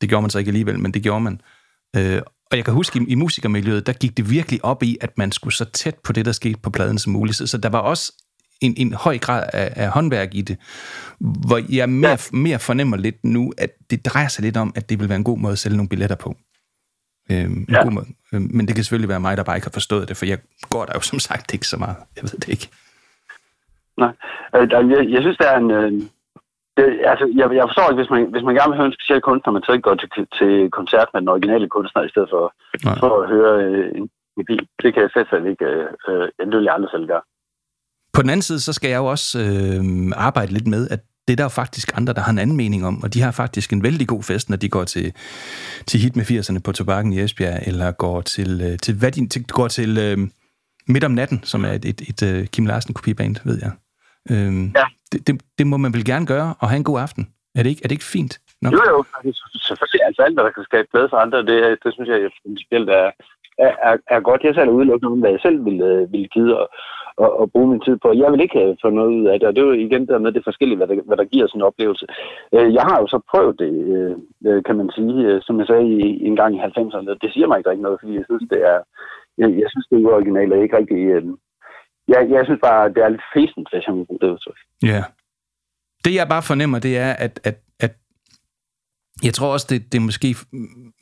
det 0.00 0.08
gjorde 0.08 0.22
man 0.22 0.30
så 0.30 0.38
ikke 0.38 0.48
alligevel, 0.48 0.78
men 0.78 0.94
det 0.94 1.02
gjorde 1.02 1.20
man. 1.20 1.40
Øh, 1.96 2.22
og 2.52 2.56
jeg 2.56 2.64
kan 2.64 2.74
huske, 2.74 2.98
i, 3.00 3.04
i 3.08 3.14
musikermiljøet, 3.14 3.86
der 3.86 3.92
gik 3.92 4.16
det 4.16 4.30
virkelig 4.30 4.64
op 4.64 4.82
i, 4.82 4.96
at 5.00 5.18
man 5.18 5.32
skulle 5.32 5.54
så 5.54 5.64
tæt 5.64 5.94
på 6.04 6.12
det, 6.12 6.24
der 6.24 6.32
skete 6.32 6.58
på 6.62 6.70
pladen 6.70 6.98
som 6.98 7.12
muligt. 7.12 7.36
Så, 7.36 7.46
så 7.46 7.58
der 7.58 7.68
var 7.68 7.78
også 7.78 8.12
en, 8.60 8.74
en 8.76 8.92
høj 8.92 9.18
grad 9.18 9.46
af, 9.52 9.72
af 9.76 9.90
håndværk 9.90 10.34
i 10.34 10.40
det, 10.42 10.56
hvor 11.20 11.60
jeg 11.74 11.88
mere, 11.88 12.18
mere 12.32 12.58
fornemmer 12.58 12.96
lidt 12.96 13.24
nu, 13.24 13.52
at 13.58 13.70
det 13.90 14.06
drejer 14.06 14.28
sig 14.28 14.44
lidt 14.44 14.56
om, 14.56 14.72
at 14.76 14.90
det 14.90 15.00
vil 15.00 15.08
være 15.08 15.16
en 15.16 15.24
god 15.24 15.38
måde 15.38 15.52
at 15.52 15.58
sælge 15.58 15.76
nogle 15.76 15.88
billetter 15.88 16.16
på. 16.16 16.36
Øh, 17.30 17.40
en 17.40 17.66
Ja. 17.70 17.82
god 17.82 17.90
måde. 17.92 18.06
Øh, 18.34 18.40
men 18.40 18.66
det 18.68 18.74
kan 18.74 18.84
selvfølgelig 18.84 19.08
være 19.08 19.20
mig, 19.20 19.36
der 19.36 19.42
bare 19.42 19.56
ikke 19.56 19.66
har 19.66 19.72
forstået 19.72 20.08
det, 20.08 20.16
for 20.16 20.26
jeg 20.26 20.38
går 20.70 20.84
der 20.84 20.92
jo 20.94 21.00
som 21.00 21.18
sagt 21.18 21.54
ikke 21.54 21.66
så 21.66 21.76
meget. 21.76 21.96
Jeg 22.16 22.22
ved 22.22 22.30
det 22.30 22.48
ikke. 22.48 22.68
Nej. 23.98 24.12
Øh, 24.56 24.70
jeg, 24.70 25.08
jeg 25.10 25.22
synes, 25.22 25.36
der 25.36 25.48
er 25.50 25.58
en... 25.58 26.10
Øh, 26.78 26.84
det, 26.84 26.86
altså, 27.12 27.24
jeg, 27.40 27.46
jeg 27.58 27.64
forstår 27.68 27.90
ikke, 27.90 28.02
hvis 28.02 28.12
man, 28.14 28.22
hvis 28.32 28.44
man 28.46 28.54
gerne 28.54 28.70
vil 28.70 28.78
høre 28.80 28.90
en 28.90 28.98
speciel 28.98 29.20
kunstner, 29.28 29.52
man 29.52 29.64
så 29.66 29.72
ikke 29.72 29.88
går 29.88 29.94
til, 29.94 30.08
til 30.38 30.52
koncert 30.78 31.08
med 31.12 31.20
den 31.20 31.34
originale 31.34 31.68
kunstner, 31.76 32.02
i 32.02 32.12
stedet 32.12 32.28
for, 32.34 32.44
Nej. 32.84 32.98
for 33.02 33.10
at 33.20 33.28
høre 33.34 33.52
øh, 33.64 33.86
en 33.98 34.04
kopi. 34.36 34.56
Det 34.82 34.88
kan 34.92 35.02
jeg 35.02 35.10
slet, 35.12 35.28
slet 35.28 35.46
ikke... 35.52 35.64
Øh, 35.64 35.86
øh, 36.08 36.26
det 36.50 36.56
vil 36.58 36.68
jeg 36.68 36.74
aldrig 36.74 36.92
selv 36.94 37.06
gøre. 37.12 37.24
På 38.16 38.22
den 38.22 38.30
anden 38.30 38.48
side, 38.48 38.60
så 38.60 38.72
skal 38.72 38.90
jeg 38.90 38.98
jo 39.02 39.06
også 39.14 39.28
øh, 39.46 39.82
arbejde 40.26 40.52
lidt 40.52 40.68
med, 40.74 40.82
at 40.94 41.00
det 41.26 41.32
er 41.32 41.42
der 41.42 41.48
faktisk 41.48 41.98
andre, 41.98 42.12
der 42.12 42.20
har 42.20 42.32
en 42.32 42.38
anden 42.38 42.56
mening 42.56 42.86
om, 42.86 43.02
og 43.02 43.14
de 43.14 43.20
har 43.20 43.30
faktisk 43.30 43.72
en 43.72 43.82
vældig 43.82 44.08
god 44.08 44.22
fest, 44.22 44.50
når 44.50 44.56
de 44.56 44.68
går 44.68 44.84
til, 44.84 45.12
til 45.86 46.00
hit 46.00 46.16
med 46.16 46.24
80'erne 46.24 46.60
på 46.64 46.72
Tobakken 46.72 47.12
i 47.12 47.20
Esbjerg, 47.20 47.60
eller 47.66 47.92
går 47.92 48.20
til, 48.20 48.60
øh, 48.64 48.78
til, 48.78 48.94
hvad 48.98 49.12
de, 49.12 49.28
til, 49.28 49.46
går 49.46 49.68
til 49.68 49.98
øh, 49.98 50.18
Midt 50.88 51.04
om 51.04 51.10
natten, 51.10 51.40
som 51.44 51.64
er 51.64 51.72
et, 51.72 51.84
et, 51.84 52.00
et, 52.00 52.22
et 52.22 52.50
Kim 52.50 52.66
Larsen 52.66 52.94
kopiband, 52.94 53.36
ved 53.44 53.58
jeg. 53.62 53.70
Øh, 54.30 54.52
Ja. 54.78 54.86
det, 55.12 55.26
det, 55.26 55.42
det, 55.58 55.66
må 55.66 55.76
man 55.76 55.92
vel 55.92 56.04
gerne 56.04 56.26
gøre, 56.26 56.54
og 56.60 56.68
have 56.70 56.76
en 56.82 56.84
god 56.90 57.00
aften. 57.00 57.24
Er 57.56 57.62
det 57.62 57.70
ikke, 57.70 57.80
er 57.84 57.88
det 57.88 57.96
ikke 57.98 58.12
fint? 58.16 58.34
Nå. 58.62 58.68
Jo, 58.76 58.82
jo, 58.92 59.04
selvfølgelig. 59.68 60.02
Altså 60.06 60.22
alt, 60.22 60.34
hvad 60.36 60.44
der 60.44 60.50
kan 60.56 60.64
skabe 60.70 60.88
glæde 60.92 61.08
for 61.10 61.16
andre, 61.24 61.38
det, 61.50 61.78
det 61.84 61.90
synes 61.94 62.08
jeg 62.08 62.30
principielt 62.44 62.88
er, 62.90 63.10
er, 63.66 63.72
er, 63.88 63.96
er 64.14 64.20
godt. 64.20 64.42
Jeg 64.44 64.54
selv 64.54 64.70
udelukket 64.70 65.02
nogen, 65.02 65.20
hvad 65.20 65.30
jeg 65.30 65.40
selv 65.42 65.64
ville, 65.64 65.84
øh, 65.86 66.12
ville 66.12 66.28
gide 66.36 66.52
at, 66.60 66.66
at, 67.24 67.30
at, 67.42 67.52
bruge 67.52 67.68
min 67.70 67.80
tid 67.86 67.96
på. 68.02 68.08
Jeg 68.22 68.32
vil 68.32 68.40
ikke 68.46 68.60
øh, 68.64 68.76
få 68.82 68.90
noget 68.90 69.10
ud 69.18 69.24
af 69.32 69.38
det, 69.38 69.48
og 69.48 69.54
det 69.54 69.62
er 69.62 69.66
jo 69.70 69.72
igen 69.86 70.06
der 70.06 70.18
med 70.24 70.32
det 70.32 70.44
forskellige, 70.48 70.76
hvad 70.78 70.88
der, 70.88 70.96
hvad 71.08 71.16
der 71.16 71.24
giver 71.32 71.46
sådan 71.46 71.60
en 71.60 71.68
oplevelse. 71.70 72.06
Øh, 72.54 72.74
Jeg 72.78 72.82
har 72.88 72.96
jo 73.00 73.06
så 73.06 73.18
prøvet 73.30 73.54
det, 73.62 73.72
øh, 74.46 74.62
kan 74.66 74.76
man 74.80 74.90
sige, 74.96 75.40
som 75.46 75.58
jeg 75.58 75.66
sagde 75.66 75.86
i, 75.98 76.26
en 76.28 76.36
gang 76.36 76.52
i 76.56 76.60
90'erne. 76.60 77.18
Det 77.22 77.30
siger 77.32 77.46
mig 77.46 77.58
ikke 77.58 77.70
rigtig 77.70 77.86
noget, 77.86 78.00
fordi 78.00 78.14
jeg 78.20 78.26
synes, 78.28 78.44
det 78.52 78.60
er, 78.72 78.78
jeg, 79.40 79.48
jeg 79.62 79.68
synes, 79.72 79.86
det 79.90 79.96
er 79.98 80.16
originalt, 80.18 80.52
og 80.52 80.62
ikke 80.62 80.76
rigtig... 80.80 81.00
Øh, 82.08 82.14
jeg, 82.14 82.30
jeg 82.30 82.42
synes 82.44 82.60
bare, 82.64 82.88
det 82.88 82.98
er 83.04 83.08
lidt 83.08 83.26
fæsent, 83.36 83.68
hvis 83.72 83.86
jeg 83.86 83.94
må 83.94 84.04
bruge 84.04 84.20
det 84.20 84.30
udtryk. 84.30 84.58
Ja. 84.82 85.04
Det 86.04 86.14
jeg 86.14 86.28
bare 86.28 86.42
fornemmer, 86.42 86.78
det 86.78 86.98
er, 86.98 87.12
at, 87.12 87.40
at, 87.44 87.56
at 87.80 87.92
jeg 89.22 89.34
tror 89.34 89.52
også, 89.52 89.66
det, 89.70 89.92
det 89.92 89.98
er 89.98 90.02
måske, 90.02 90.36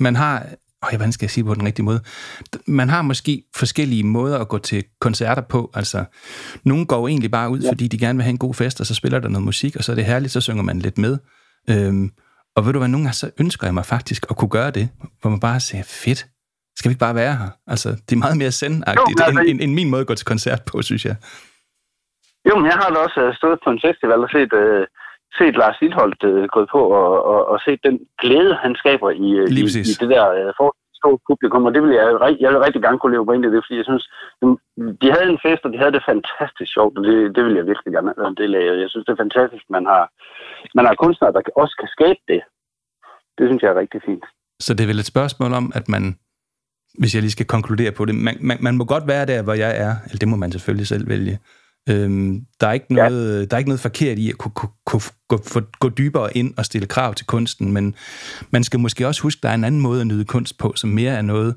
man 0.01 0.16
har, 0.16 0.46
åh, 0.82 0.90
hvordan 0.90 1.12
skal 1.12 1.24
jeg 1.24 1.30
sige 1.30 1.44
på 1.44 1.55
den 1.55 1.66
rigtige 1.66 1.84
måde, 1.84 2.01
man 2.66 2.88
har 2.88 3.03
måske 3.03 3.42
forskellige 3.57 4.05
måder 4.05 4.38
at 4.38 4.48
gå 4.48 4.59
til 4.59 4.84
koncerter 5.01 5.42
på, 5.42 5.70
altså, 5.74 6.05
nogen 6.64 6.86
går 6.86 7.09
egentlig 7.09 7.30
bare 7.30 7.51
ud, 7.51 7.61
ja. 7.61 7.70
fordi 7.70 7.88
de 7.88 7.98
gerne 7.98 8.16
vil 8.16 8.24
have 8.24 8.30
en 8.30 8.38
god 8.38 8.55
fest, 8.55 8.80
og 8.80 8.86
så 8.86 8.94
spiller 8.94 9.18
der 9.18 9.28
noget 9.28 9.44
musik, 9.44 9.76
og 9.76 9.84
så 9.84 9.92
er 9.92 9.96
det 9.96 10.05
herligt, 10.05 10.32
så 10.32 10.40
synger 10.40 10.62
man 10.62 10.78
lidt 10.78 10.98
med, 10.98 11.18
øhm, 11.70 12.11
og 12.57 12.66
ved 12.66 12.72
du 12.72 12.78
hvad, 12.78 12.88
nogle 12.88 13.05
gange 13.05 13.14
så 13.14 13.30
ønsker 13.40 13.66
jeg 13.66 13.74
mig 13.74 13.86
faktisk 13.86 14.26
at 14.30 14.36
kunne 14.36 14.48
gøre 14.48 14.70
det, 14.70 14.88
hvor 15.20 15.30
man 15.30 15.40
bare 15.40 15.61
siger, 15.61 15.82
fedt, 15.86 16.26
skal 16.80 16.88
vi 16.88 16.92
ikke 16.94 17.06
bare 17.08 17.20
være 17.24 17.34
her? 17.40 17.50
Altså, 17.74 17.88
det 18.06 18.12
er 18.14 18.24
meget 18.26 18.38
mere 18.42 18.52
sendagtigt, 18.62 19.18
Jo, 19.20 19.24
end, 19.28 19.38
altså- 19.38 19.50
end, 19.50 19.58
end 19.64 19.72
min 19.78 19.90
måde 19.90 20.00
at 20.04 20.10
gå 20.10 20.14
til 20.18 20.26
koncert 20.32 20.60
på, 20.70 20.76
synes 20.88 21.04
jeg. 21.08 21.16
Jo, 22.48 22.52
men 22.58 22.66
jeg 22.70 22.76
har 22.80 22.88
da 22.94 22.98
også 23.06 23.20
øh, 23.26 23.34
stået 23.40 23.58
på 23.64 23.70
en 23.74 23.80
festival 23.86 24.18
og 24.26 24.30
set, 24.36 24.52
øh, 24.62 24.86
set 25.38 25.54
Lars 25.60 25.78
Lilholdt 25.82 26.22
øh, 26.30 26.42
gået 26.54 26.68
på 26.74 26.80
og, 27.00 27.10
og, 27.32 27.40
og 27.52 27.56
set 27.66 27.80
den 27.88 27.96
glæde, 28.22 28.54
han 28.64 28.72
skaber 28.82 29.10
i, 29.24 29.28
øh, 29.42 29.46
i, 29.58 29.60
i 29.90 29.94
det 30.02 30.08
der 30.14 30.24
øh, 30.38 30.52
for 30.58 30.68
store 31.00 31.18
publikum, 31.30 31.62
og 31.68 31.72
det 31.74 31.80
vil 31.84 31.92
jeg, 31.98 32.06
jeg 32.44 32.50
vil 32.52 32.64
rigtig 32.66 32.82
gerne 32.86 32.98
kunne 32.98 33.14
leve 33.14 33.24
mig 33.26 33.34
ind 33.36 33.44
i 33.46 33.52
det, 33.54 33.62
fordi 33.64 33.76
jeg 33.80 33.88
synes, 33.90 34.04
de- 34.42 34.60
de 35.02 35.08
havde 35.14 35.28
en 35.34 35.42
fest, 35.46 35.62
og 35.66 35.70
de 35.72 35.78
havde 35.82 35.94
det 35.96 36.08
fantastisk 36.12 36.70
sjovt, 36.76 36.94
og 36.98 37.02
det, 37.06 37.14
det 37.36 37.42
vil 37.46 37.54
jeg 37.58 37.66
virkelig 37.70 37.92
gerne 37.96 38.12
være 38.20 38.30
en 38.34 38.40
del 38.42 38.52
af. 38.58 38.62
Jeg 38.84 38.90
synes, 38.90 39.04
det 39.06 39.12
er 39.14 39.22
fantastisk, 39.24 39.64
man 39.76 39.84
har, 39.92 40.04
man 40.78 40.84
har 40.88 40.94
kunstnere, 41.04 41.32
der 41.36 41.42
også 41.62 41.74
kan 41.82 41.90
skabe 41.96 42.22
det. 42.32 42.40
Det 43.36 43.44
synes 43.48 43.62
jeg 43.62 43.70
er 43.74 43.80
rigtig 43.82 44.00
fint. 44.08 44.24
Så 44.66 44.70
det 44.74 44.82
er 44.84 44.90
vel 44.92 45.02
et 45.04 45.12
spørgsmål 45.14 45.52
om, 45.60 45.66
at 45.78 45.86
man, 45.94 46.04
hvis 46.99 47.14
jeg 47.14 47.22
lige 47.22 47.30
skal 47.30 47.47
konkludere 47.47 47.93
på 47.93 48.05
det, 48.05 48.14
man, 48.14 48.36
man, 48.41 48.59
man 48.61 48.76
må 48.76 48.84
godt 48.84 49.07
være 49.07 49.26
der, 49.26 49.43
hvor 49.43 49.55
jeg 49.55 49.76
er, 49.76 49.97
eller 50.07 50.18
det 50.18 50.28
må 50.28 50.36
man 50.36 50.53
selvfølgelig 50.53 50.86
selv 50.86 51.09
vælge. 51.09 51.38
Øhm, 51.88 52.47
der, 52.61 52.66
er 52.66 52.72
ikke 52.72 52.95
noget, 52.95 53.41
ja. 53.41 53.45
der 53.45 53.57
er 53.57 53.59
ikke 53.59 53.68
noget 53.68 53.80
forkert 53.80 54.18
i 54.18 54.30
at 54.30 54.38
kunne, 54.38 54.53
kunne, 54.53 54.70
kunne 54.86 55.03
gå, 55.28 55.41
for, 55.47 55.78
gå 55.78 55.88
dybere 55.88 56.36
ind 56.36 56.55
og 56.57 56.64
stille 56.64 56.86
krav 56.86 57.14
til 57.14 57.26
kunsten, 57.26 57.72
men 57.72 57.95
man 58.51 58.64
skal 58.64 58.80
måske 58.80 59.07
også 59.07 59.22
huske, 59.22 59.38
at 59.38 59.43
der 59.43 59.49
er 59.49 59.55
en 59.55 59.64
anden 59.64 59.80
måde 59.80 60.01
at 60.01 60.07
nyde 60.07 60.24
kunst 60.24 60.59
på, 60.59 60.72
som 60.76 60.91
mere 60.91 61.12
er 61.12 61.22
noget, 61.22 61.55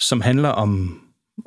som 0.00 0.20
handler 0.20 0.48
om, 0.48 1.00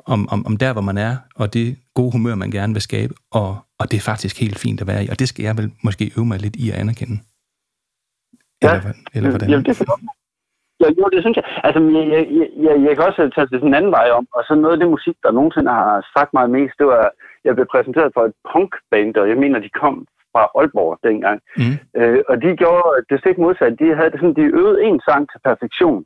om, 0.06 0.28
om, 0.28 0.46
om 0.46 0.56
der, 0.56 0.72
hvor 0.72 0.82
man 0.82 0.98
er, 0.98 1.16
og 1.34 1.52
det 1.52 1.76
gode 1.94 2.12
humør, 2.12 2.34
man 2.34 2.50
gerne 2.50 2.72
vil 2.72 2.82
skabe, 2.82 3.14
og, 3.30 3.58
og 3.78 3.90
det 3.90 3.96
er 3.96 4.00
faktisk 4.00 4.40
helt 4.40 4.58
fint 4.58 4.80
at 4.80 4.86
være 4.86 5.04
i, 5.04 5.08
og 5.08 5.18
det 5.18 5.28
skal 5.28 5.42
jeg 5.42 5.56
vel 5.56 5.72
måske 5.82 6.12
øve 6.16 6.26
mig 6.26 6.40
lidt 6.40 6.56
i 6.56 6.70
at 6.70 6.76
anerkende. 6.76 7.18
Ja. 8.62 8.76
Eller, 8.76 8.92
eller 9.14 9.30
hvordan? 9.30 9.50
Jamen, 9.50 9.64
det 9.64 9.76
kan 9.76 9.86
godt. 9.86 10.00
Ja, 10.80 10.88
jo, 10.98 11.04
det 11.12 11.20
synes 11.22 11.36
jeg. 11.36 11.46
Altså, 11.66 11.80
jeg, 12.14 12.26
jeg, 12.38 12.48
jeg, 12.66 12.74
jeg 12.86 12.92
kan 12.96 13.04
også 13.08 13.30
tage 13.34 13.46
det 13.50 13.58
sådan 13.60 13.68
en 13.68 13.78
anden 13.80 13.96
vej 13.98 14.08
om, 14.18 14.26
og 14.36 14.44
så 14.44 14.54
noget 14.54 14.74
af 14.74 14.80
det 14.80 14.90
musik, 14.96 15.16
der 15.22 15.32
nogensinde 15.32 15.70
har 15.70 16.06
sagt 16.16 16.30
mig 16.34 16.50
mest, 16.50 16.74
det 16.78 16.86
var, 16.86 17.10
jeg 17.44 17.54
blev 17.54 17.66
præsenteret 17.72 18.10
for 18.14 18.22
et 18.24 18.34
punkband, 18.52 19.16
og 19.16 19.28
jeg 19.28 19.38
mener, 19.42 19.58
de 19.58 19.78
kom 19.82 20.06
fra 20.32 20.42
Aalborg 20.58 20.98
dengang. 21.08 21.38
Mm. 21.56 21.76
Øh, 22.00 22.20
og 22.30 22.42
de 22.42 22.56
gjorde 22.62 22.88
det 23.10 23.20
stik 23.20 23.38
modsat. 23.38 23.78
De 23.80 23.94
havde 23.98 24.10
sådan, 24.20 24.38
de 24.40 24.54
øvede 24.60 24.82
en 24.88 25.00
sang 25.08 25.22
til 25.30 25.40
perfektion. 25.48 26.04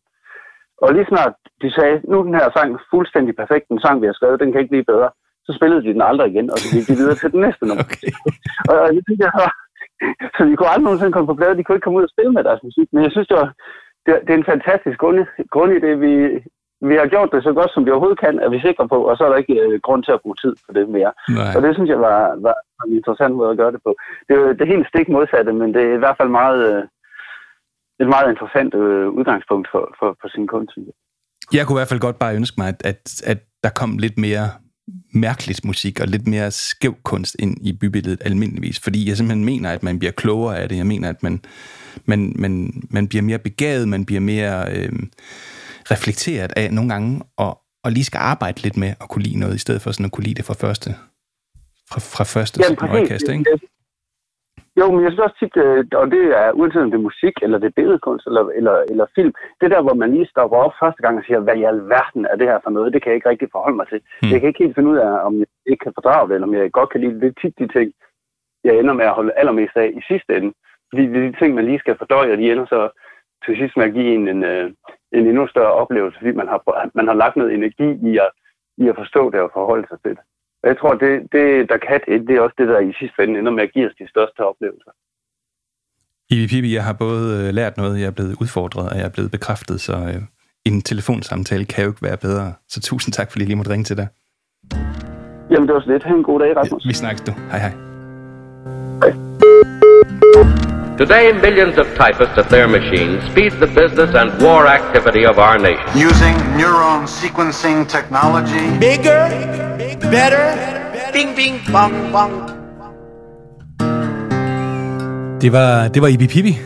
Og 0.83 0.89
lige 0.95 1.11
snart 1.13 1.35
de 1.63 1.71
sagde, 1.71 2.01
nu 2.09 2.19
er 2.19 2.23
den 2.23 2.41
her 2.41 2.49
sang 2.57 2.71
fuldstændig 2.91 3.35
perfekt, 3.37 3.69
den 3.69 3.81
sang, 3.81 3.97
vi 4.03 4.07
har 4.07 4.13
skrevet, 4.13 4.41
den 4.41 4.53
kan 4.53 4.61
ikke 4.61 4.75
blive 4.75 4.91
bedre, 4.93 5.11
så 5.47 5.53
spillede 5.59 5.83
de 5.83 5.95
den 5.97 6.03
aldrig 6.11 6.31
igen, 6.31 6.51
og 6.51 6.59
så 6.59 6.67
gik 6.75 6.89
de 6.89 7.01
videre 7.01 7.15
til 7.15 7.33
den 7.33 7.41
næste 7.41 7.65
nummer. 7.67 7.85
Okay. 7.93 8.11
Og, 8.71 8.77
og 8.85 8.89
det 8.95 9.03
synes 9.07 9.21
jeg. 9.27 9.33
Så 10.37 10.41
de 10.45 10.57
kunne 10.57 10.73
aldrig 10.73 10.89
nogensinde 10.89 11.13
komme 11.13 11.31
på 11.31 11.39
plade, 11.41 11.57
de 11.57 11.65
kunne 11.65 11.77
ikke 11.77 11.87
komme 11.87 11.99
ud 11.99 12.09
og 12.09 12.15
spille 12.15 12.33
med 12.33 12.45
deres 12.45 12.63
musik. 12.69 12.89
Men 12.93 13.03
jeg 13.05 13.13
synes, 13.13 13.29
det, 13.29 13.37
var, 13.37 13.49
det, 14.07 14.15
det 14.25 14.31
er 14.33 14.41
en 14.41 14.53
fantastisk 14.55 14.99
grund, 14.99 15.81
det. 15.87 16.01
Vi, 16.01 16.13
vi 16.89 16.95
har 17.01 17.09
gjort 17.15 17.31
det 17.33 17.43
så 17.43 17.53
godt, 17.59 17.71
som 17.73 17.85
vi 17.85 17.91
overhovedet 17.91 18.21
kan, 18.25 18.39
er 18.39 18.51
vi 18.55 18.61
sikre 18.61 18.89
på, 18.89 18.99
og 19.09 19.17
så 19.17 19.25
er 19.25 19.31
der 19.31 19.43
ikke 19.43 19.57
øh, 19.65 19.81
grund 19.87 20.03
til 20.05 20.13
at 20.13 20.23
bruge 20.23 20.37
tid 20.43 20.55
på 20.67 20.71
det 20.77 20.89
mere. 20.97 21.13
Nej. 21.29 21.53
Og 21.57 21.63
det 21.63 21.75
synes 21.75 21.91
jeg 21.91 22.01
var, 22.09 22.19
var 22.47 22.57
en 22.87 22.97
interessant 22.99 23.35
måde 23.35 23.51
at 23.51 23.57
gøre 23.57 23.73
det 23.73 23.81
på. 23.87 23.91
Det 24.27 24.33
er 24.35 24.41
jo 24.41 24.53
det 24.53 24.73
helt 24.75 24.87
stik 24.89 25.09
modsatte, 25.09 25.53
men 25.53 25.69
det 25.75 25.83
er 25.83 25.95
i 25.95 26.03
hvert 26.03 26.17
fald 26.21 26.29
meget, 26.41 26.61
øh, 26.71 26.83
et 28.03 28.09
meget 28.15 28.31
interessant 28.31 28.75
øh, 28.75 29.09
udgangspunkt 29.19 29.69
for, 29.73 29.83
for, 29.99 30.17
for 30.21 30.29
sin 30.29 30.47
kunst. 30.47 30.75
Jeg 31.57 31.63
kunne 31.67 31.77
i 31.77 31.81
hvert 31.81 31.93
fald 31.93 32.07
godt 32.07 32.19
bare 32.19 32.37
ønske 32.41 32.57
mig, 32.61 32.69
at, 32.69 32.81
at, 32.91 33.03
at 33.33 33.39
der 33.65 33.71
kom 33.81 33.91
lidt 34.05 34.19
mere 34.27 34.47
mærkeligt 35.15 35.65
musik 35.65 36.01
og 36.01 36.09
lidt 36.09 36.27
mere 36.27 36.51
skæv 36.51 36.97
kunst 37.03 37.37
ind 37.39 37.67
i 37.67 37.73
bybilledet 37.73 38.23
almindeligvis, 38.25 38.79
fordi 38.79 39.09
jeg 39.09 39.17
simpelthen 39.17 39.45
mener, 39.45 39.71
at 39.71 39.83
man 39.83 39.99
bliver 39.99 40.13
klogere 40.13 40.59
af 40.59 40.69
det. 40.69 40.77
Jeg 40.77 40.87
mener, 40.87 41.09
at 41.09 41.23
man, 41.23 41.41
man, 42.05 42.33
man, 42.37 42.83
man 42.91 43.09
bliver 43.09 43.23
mere 43.23 43.39
begavet, 43.39 43.89
man 43.89 44.05
bliver 44.05 44.21
mere 44.21 44.73
øh, 44.73 44.93
reflekteret 45.91 46.53
af 46.57 46.73
nogle 46.73 46.93
gange, 46.93 47.21
og, 47.37 47.59
og 47.85 47.93
lige 47.93 48.05
skal 48.05 48.19
arbejde 48.19 48.63
lidt 48.63 48.77
med 48.77 48.95
at 49.01 49.09
kunne 49.09 49.23
lide 49.23 49.39
noget, 49.39 49.55
i 49.55 49.59
stedet 49.59 49.83
for 49.83 49.93
sådan 49.93 50.07
at 50.07 50.13
kunne 50.13 50.25
lide 50.25 50.35
det 50.35 50.45
fra 50.45 50.55
første, 50.55 50.95
fra, 51.91 52.01
fra 52.01 52.25
første 52.25 52.61
Jamen, 52.63 52.79
sådan 52.81 52.97
øjekast, 52.97 53.29
ikke? 53.29 53.45
Jo, 54.79 54.85
men 54.91 55.03
jeg 55.03 55.11
synes 55.11 55.27
også 55.27 55.39
tit, 55.39 55.57
øh, 55.65 55.85
og 56.01 56.07
det 56.15 56.25
er 56.43 56.53
uanset 56.53 56.83
om 56.83 56.91
det 56.91 56.99
er 56.99 57.09
musik, 57.11 57.35
eller 57.43 57.59
det 57.59 57.67
er 57.69 57.79
billedkunst, 57.79 58.27
eller, 58.27 58.45
eller, 58.59 58.77
eller 58.91 59.07
film, 59.15 59.33
det 59.61 59.71
der, 59.71 59.83
hvor 59.83 59.95
man 59.95 60.13
lige 60.15 60.33
stopper 60.33 60.57
op 60.57 60.73
første 60.83 61.03
gang 61.03 61.19
og 61.19 61.25
siger, 61.25 61.41
hvad 61.41 61.57
i 61.57 61.63
alverden 61.73 62.25
er 62.31 62.37
det 62.37 62.47
her 62.51 62.59
for 62.65 62.71
noget, 62.71 62.93
det 62.93 63.03
kan 63.03 63.11
jeg 63.11 63.17
ikke 63.17 63.29
rigtig 63.29 63.49
forholde 63.53 63.77
mig 63.77 63.89
til. 63.89 64.01
Hmm. 64.21 64.31
Jeg 64.31 64.41
kan 64.41 64.49
ikke 64.49 64.65
helt 64.65 64.75
finde 64.75 64.91
ud 64.91 64.97
af, 64.97 65.13
om 65.29 65.39
jeg 65.39 65.47
ikke 65.67 65.83
kan 65.85 65.97
fordrage 65.99 66.29
det, 66.29 66.35
eller 66.35 66.49
om 66.49 66.55
jeg 66.55 66.73
godt 66.73 66.91
kan 66.91 67.01
lide 67.01 67.21
det. 67.21 67.39
Tit 67.41 67.59
de 67.59 67.69
ting, 67.69 67.93
jeg 68.65 68.79
ender 68.79 68.95
med 68.95 69.05
at 69.05 69.17
holde 69.19 69.33
allermest 69.41 69.77
af 69.77 69.89
i 69.99 70.03
sidste 70.11 70.37
ende. 70.37 70.53
Fordi 70.91 71.03
det 71.07 71.17
er 71.17 71.31
de 71.31 71.39
ting, 71.39 71.55
man 71.55 71.65
lige 71.65 71.79
skal 71.79 71.99
fordøje, 71.99 72.33
og 72.33 72.39
de 72.39 72.53
ender 72.53 72.67
så 72.67 72.81
til 73.45 73.57
sidst 73.57 73.77
med 73.77 73.85
at 73.85 73.93
give 73.93 74.15
en 74.15 74.29
en, 74.29 74.45
øh, 74.45 74.67
en 75.13 75.27
endnu 75.27 75.47
større 75.47 75.73
oplevelse, 75.73 76.19
fordi 76.19 76.33
man 76.33 76.49
har, 76.49 76.61
man 76.95 77.07
har 77.07 77.15
lagt 77.15 77.37
noget 77.37 77.55
energi 77.55 77.89
i 78.11 78.19
at, 78.25 78.31
i 78.79 78.89
at 78.89 78.97
forstå 78.97 79.31
det 79.31 79.41
og 79.41 79.51
forholde 79.53 79.87
sig 79.89 79.99
til 80.01 80.11
det. 80.11 80.25
Og 80.63 80.69
jeg 80.69 80.79
tror, 80.79 80.95
det, 80.95 81.13
det 81.33 81.69
der 81.71 81.79
kan 81.89 82.01
det, 82.09 82.29
det 82.29 82.37
er 82.37 82.41
også 82.41 82.55
det, 82.59 82.69
der 82.69 82.81
i 82.81 82.93
sidste 83.01 83.23
ende 83.23 83.39
ender 83.39 83.53
med 83.53 83.63
at 83.63 83.73
give 83.73 83.87
os 83.89 83.95
de 83.99 84.09
største 84.09 84.41
oplevelser. 84.51 84.93
I 86.31 86.47
Pippi, 86.51 86.75
jeg 86.75 86.85
har 86.85 86.93
både 86.93 87.47
øh, 87.47 87.55
lært 87.55 87.77
noget, 87.77 88.01
jeg 88.01 88.07
er 88.07 88.17
blevet 88.19 88.37
udfordret, 88.41 88.91
og 88.91 88.97
jeg 88.97 89.05
er 89.05 89.15
blevet 89.17 89.31
bekræftet, 89.31 89.81
så 89.81 89.93
øh, 89.93 90.23
en 90.65 90.83
telefonsamtale 90.83 91.65
kan 91.65 91.85
jo 91.85 91.91
ikke 91.91 92.03
være 92.03 92.17
bedre. 92.17 92.53
Så 92.69 92.81
tusind 92.81 93.13
tak, 93.13 93.31
fordi 93.31 93.43
jeg 93.43 93.47
lige 93.47 93.57
måtte 93.57 93.73
ringe 93.73 93.85
til 93.85 93.97
dig. 93.97 94.09
Jamen, 95.51 95.69
det 95.69 95.75
var 95.75 95.81
så 95.81 95.91
lidt. 95.91 96.03
Ha' 96.03 96.15
en 96.15 96.23
god 96.23 96.41
dag, 96.41 96.57
Rasmus. 96.57 96.87
Vi 96.87 96.95
snakkes 96.95 97.21
du. 97.21 97.33
Hej 97.51 97.59
hej. 97.59 97.73
Today, 100.99 101.33
millions 101.33 101.79
of 101.79 101.87
typists 101.97 102.37
at 102.37 102.49
their 102.51 102.69
machines 102.69 103.25
speed 103.31 103.53
the 103.53 103.67
business 103.81 104.11
and 104.21 104.29
war 104.43 104.67
activity 104.67 105.25
of 105.25 105.39
our 105.39 105.59
nation. 105.59 105.87
Using 106.09 106.37
neuron 106.59 107.07
sequencing 107.07 107.89
technology. 107.97 108.67
Bigger, 108.79 109.23
better, 110.17 110.47
bing, 111.13 111.35
bing, 111.37 111.55
bong, 111.73 111.95
bong. 112.13 112.33
Det 115.41 115.53
var, 115.53 115.89
det 115.89 116.03
var 116.03 116.09
Ibi 116.09 116.27
Pippi. 116.27 116.59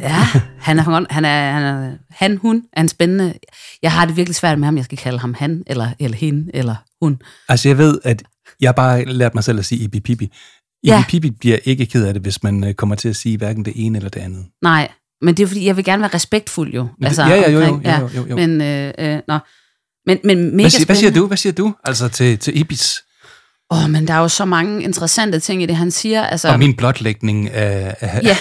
Ja, 0.00 0.26
han 0.60 0.78
er, 0.78 0.82
han 1.10 1.24
er, 1.24 1.52
han 1.52 1.62
er, 1.62 1.92
han, 2.10 2.36
hun 2.36 2.62
er 2.72 2.80
en 2.80 2.88
spændende... 2.88 3.34
Jeg 3.82 3.92
har 3.92 4.06
det 4.06 4.16
virkelig 4.16 4.36
svært 4.36 4.58
med 4.58 4.64
ham, 4.64 4.76
jeg 4.76 4.84
skal 4.84 4.98
kalde 4.98 5.18
ham 5.18 5.34
han, 5.34 5.62
eller, 5.66 5.88
eller 5.98 6.16
hende, 6.16 6.50
eller 6.54 6.74
hun. 7.02 7.18
Altså, 7.48 7.68
jeg 7.68 7.78
ved, 7.78 7.98
at 8.04 8.22
jeg 8.60 8.68
har 8.68 8.72
bare 8.72 9.04
lært 9.04 9.34
mig 9.34 9.44
selv 9.44 9.58
at 9.58 9.64
sige 9.64 9.84
Ibi 9.84 10.00
Pippi. 10.00 10.32
Ja. 10.84 11.04
Pippi 11.08 11.30
bliver 11.30 11.58
ikke 11.64 11.86
ked 11.86 12.06
af 12.06 12.12
det, 12.14 12.22
hvis 12.22 12.42
man 12.42 12.64
øh, 12.64 12.74
kommer 12.74 12.96
til 12.96 13.08
at 13.08 13.16
sige 13.16 13.36
hverken 13.38 13.64
det 13.64 13.72
ene 13.76 13.98
eller 13.98 14.10
det 14.10 14.20
andet. 14.20 14.46
Nej, 14.62 14.88
Men 15.22 15.34
det 15.34 15.42
er 15.42 15.46
fordi, 15.46 15.66
jeg 15.66 15.76
vil 15.76 15.84
gerne 15.84 16.00
være 16.02 16.10
respektfuld 16.14 16.74
jo. 16.74 16.88
det- 17.02 17.18
ja, 17.18 17.24
ja, 17.28 17.50
jo, 17.50 17.60
jo, 17.60 17.66
omkring- 17.66 18.00
jo, 18.00 18.08
jo, 18.14 18.22
jo, 18.22 18.26
jo. 18.30 18.36
Men, 18.36 18.60
øh, 18.60 18.92
øh, 18.98 19.20
nå. 19.28 19.38
Men, 20.06 20.18
men 20.24 20.38
mega 20.56 20.62
Hvad 20.62 20.70
siger, 20.70 20.86
hvad 20.86 20.96
siger 20.96 21.10
du? 21.10 21.26
Hvad 21.26 21.36
siger 21.36 21.52
du? 21.52 21.74
Altså 21.84 22.08
til, 22.08 22.38
til 22.38 22.58
Ibis 22.58 23.02
Åh, 23.70 23.84
oh, 23.84 23.90
men 23.90 24.08
der 24.08 24.14
er 24.14 24.18
jo 24.18 24.28
så 24.28 24.44
mange 24.44 24.82
interessante 24.82 25.40
ting 25.40 25.62
i 25.62 25.66
det, 25.66 25.76
han 25.76 25.90
siger. 25.90 26.22
Altså, 26.22 26.48
og 26.52 26.58
min 26.58 26.76
blotlægning 26.76 27.50
af... 27.50 27.96
af 28.00 28.20
Ja, 28.22 28.36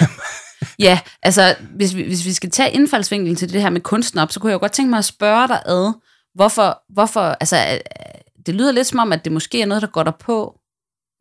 ja 0.80 1.00
altså 1.24 1.56
hvis 1.76 1.96
vi, 1.96 2.04
hvis 2.04 2.26
vi 2.26 2.34
skal 2.34 2.50
tage 2.50 2.72
indfaldsvinkelen 2.72 3.36
til 3.36 3.54
det 3.54 3.62
her 3.62 3.70
med 3.70 3.82
kunstner 3.82 4.22
op, 4.22 4.32
så 4.32 4.39
kunne 4.39 4.50
jeg 4.50 4.54
jo 4.54 4.60
godt 4.60 4.72
tænke 4.72 4.89
mig 4.89 4.98
at 4.98 5.06
spørge 5.06 5.48
dig 5.48 5.62
ad, 5.66 5.94
hvorfor, 6.36 6.94
hvorfor 6.94 7.22
altså, 7.22 7.58
øh, 7.58 7.80
det 8.46 8.56
lyder 8.56 8.72
lidt 8.72 8.88
som 8.88 9.00
om, 9.00 9.12
at 9.14 9.24
det 9.24 9.32
måske 9.32 9.62
er 9.62 9.66
noget, 9.66 9.82
der 9.82 9.88
går 9.88 10.04
dig 10.04 10.14
på, 10.20 10.60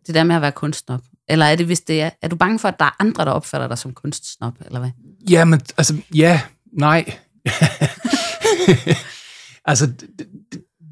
det 0.07 0.15
der 0.15 0.25
med 0.25 0.37
at 0.37 0.43
være 0.43 0.53
kunstner. 0.53 0.99
Eller 1.33 1.47
er 1.47 1.57
det, 1.57 1.67
hvis 1.67 1.81
det 1.81 2.03
er, 2.03 2.11
er 2.23 2.29
du 2.29 2.37
bange 2.37 2.59
for, 2.59 2.69
at 2.69 2.79
der 2.79 2.85
er 2.85 2.97
andre, 2.99 3.25
der 3.25 3.31
opfatter 3.31 3.69
dig 3.69 3.79
som 3.79 3.95
kunstsnop, 3.95 4.55
eller 4.67 4.79
hvad? 4.79 4.91
Ja, 5.31 5.45
men 5.45 5.61
altså, 5.77 5.97
ja, 6.15 6.41
nej. 6.73 7.05
altså, 9.65 9.87
det, 9.87 10.27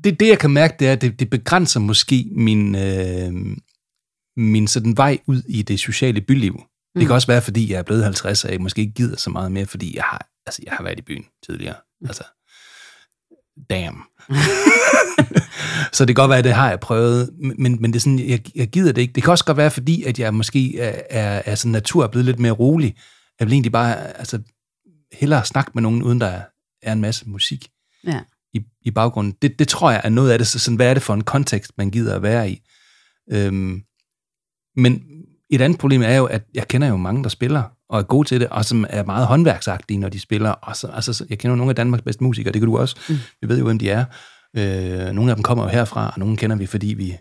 det- 0.05 0.21
det, 0.21 0.29
jeg 0.29 0.39
kan 0.39 0.51
mærke, 0.51 0.77
det 0.79 0.89
er, 0.89 0.93
at 0.93 1.01
det, 1.01 1.21
det 1.21 1.31
begrænser 1.31 1.81
måske 1.81 2.29
min, 2.33 2.75
øh, 2.75 3.33
min 4.37 4.67
sådan 4.67 4.97
vej 4.97 5.19
ud 5.27 5.43
i 5.49 5.63
det 5.63 5.81
sociale 5.81 6.21
byliv. 6.21 6.53
Mm. 6.55 7.01
Det 7.01 7.07
kan 7.07 7.15
også 7.15 7.27
være, 7.27 7.43
fordi 7.43 7.73
jeg 7.73 7.79
er 7.79 7.83
blevet 7.83 8.05
50, 8.05 8.45
og 8.45 8.53
jeg 8.53 8.61
måske 8.61 8.81
ikke 8.81 8.93
gider 8.95 9.17
så 9.17 9.31
meget 9.31 9.53
mere, 9.53 9.67
fordi 9.67 9.97
jeg 9.97 10.05
har, 10.05 10.29
altså, 10.47 10.63
jeg 10.67 10.73
har 10.73 10.85
været 10.85 10.99
i 10.99 11.03
byen 11.03 11.25
tidligere. 11.47 11.75
Altså, 12.07 12.23
damn. 13.71 14.03
så 15.93 16.05
det 16.05 16.07
kan 16.07 16.23
godt 16.23 16.29
være, 16.29 16.39
at 16.39 16.45
det 16.45 16.53
har 16.53 16.69
jeg 16.69 16.81
prøvet, 16.81 17.31
men, 17.59 17.83
men 17.83 17.93
det 17.93 17.97
er 17.97 18.01
sådan, 18.01 18.19
jeg, 18.19 18.41
jeg 18.55 18.69
gider 18.69 18.93
det 18.93 19.01
ikke. 19.03 19.13
Det 19.13 19.23
kan 19.23 19.31
også 19.31 19.45
godt 19.45 19.57
være, 19.57 19.71
fordi 19.71 20.03
at 20.03 20.19
jeg 20.19 20.35
måske 20.35 20.79
er, 20.79 21.03
er, 21.11 21.43
er 21.47 21.55
sådan 21.55 21.73
natur 21.73 22.05
er 22.05 22.09
blevet 22.09 22.27
lidt 22.27 22.39
mere 22.39 22.53
rolig. 22.53 22.97
Jeg 23.41 23.47
vil 23.47 23.53
egentlig 23.53 23.73
bare 23.73 24.19
altså, 24.19 24.43
hellere 25.13 25.45
snakke 25.45 25.71
med 25.75 25.83
nogen, 25.83 26.03
uden 26.03 26.21
der 26.21 26.43
er 26.83 26.93
en 26.93 27.01
masse 27.01 27.29
musik 27.29 27.69
Ja. 28.07 28.21
i, 28.55 28.61
i 28.83 28.91
baggrunden. 28.91 29.35
Det, 29.43 29.59
det 29.59 29.69
tror 29.69 29.91
jeg 29.91 30.01
er 30.05 30.09
noget 30.09 30.31
af 30.31 30.39
det. 30.39 30.47
Så 30.47 30.59
sådan, 30.59 30.77
hvad 30.77 30.91
er 30.91 30.95
det 30.95 31.03
for 31.03 31.15
en 31.15 31.25
kontekst, 31.25 31.73
man 31.79 31.91
gider 31.91 32.17
at 32.17 32.23
være 32.23 32.51
i? 32.51 32.63
Øhm, 33.33 33.83
men 34.77 35.03
et 35.51 35.61
andet 35.61 35.79
problem 35.79 36.03
er 36.03 36.15
jo, 36.17 36.25
at 36.25 36.43
jeg 36.55 36.69
kender 36.69 36.89
jo 36.89 36.97
mange, 36.97 37.23
der 37.23 37.29
spiller, 37.29 37.63
og 37.89 37.99
er 37.99 38.03
gode 38.03 38.29
til 38.29 38.41
det, 38.41 38.49
og 38.49 38.65
som 38.65 38.87
er 38.89 39.05
meget 39.05 39.27
håndværksagtige, 39.27 39.99
når 39.99 40.09
de 40.09 40.21
spiller. 40.21 40.51
Og 40.51 40.77
så, 40.77 40.87
altså, 40.87 41.13
så- 41.13 41.27
jeg 41.31 41.39
kender 41.39 41.53
jo 41.53 41.57
nogle 41.57 41.71
af 41.71 41.77
Danmarks 41.77 42.03
bedste 42.03 42.25
musikere, 42.25 42.53
det 42.53 42.61
kan 42.61 42.67
du 42.69 42.79
også. 42.79 42.97
Mm. 43.09 43.17
Vi 43.43 43.49
ved 43.49 43.59
jo, 43.59 43.65
hvem 43.65 43.79
de 43.79 43.91
er. 43.91 44.05
Øh, 44.57 45.13
nogle 45.15 45.31
af 45.31 45.37
dem 45.37 45.43
kommer 45.43 45.65
jo 45.65 45.71
herfra, 45.71 46.07
og 46.09 46.19
nogle 46.19 46.37
kender 46.37 46.57
vi, 46.57 46.67
fordi 46.67 46.87
vi, 46.87 47.17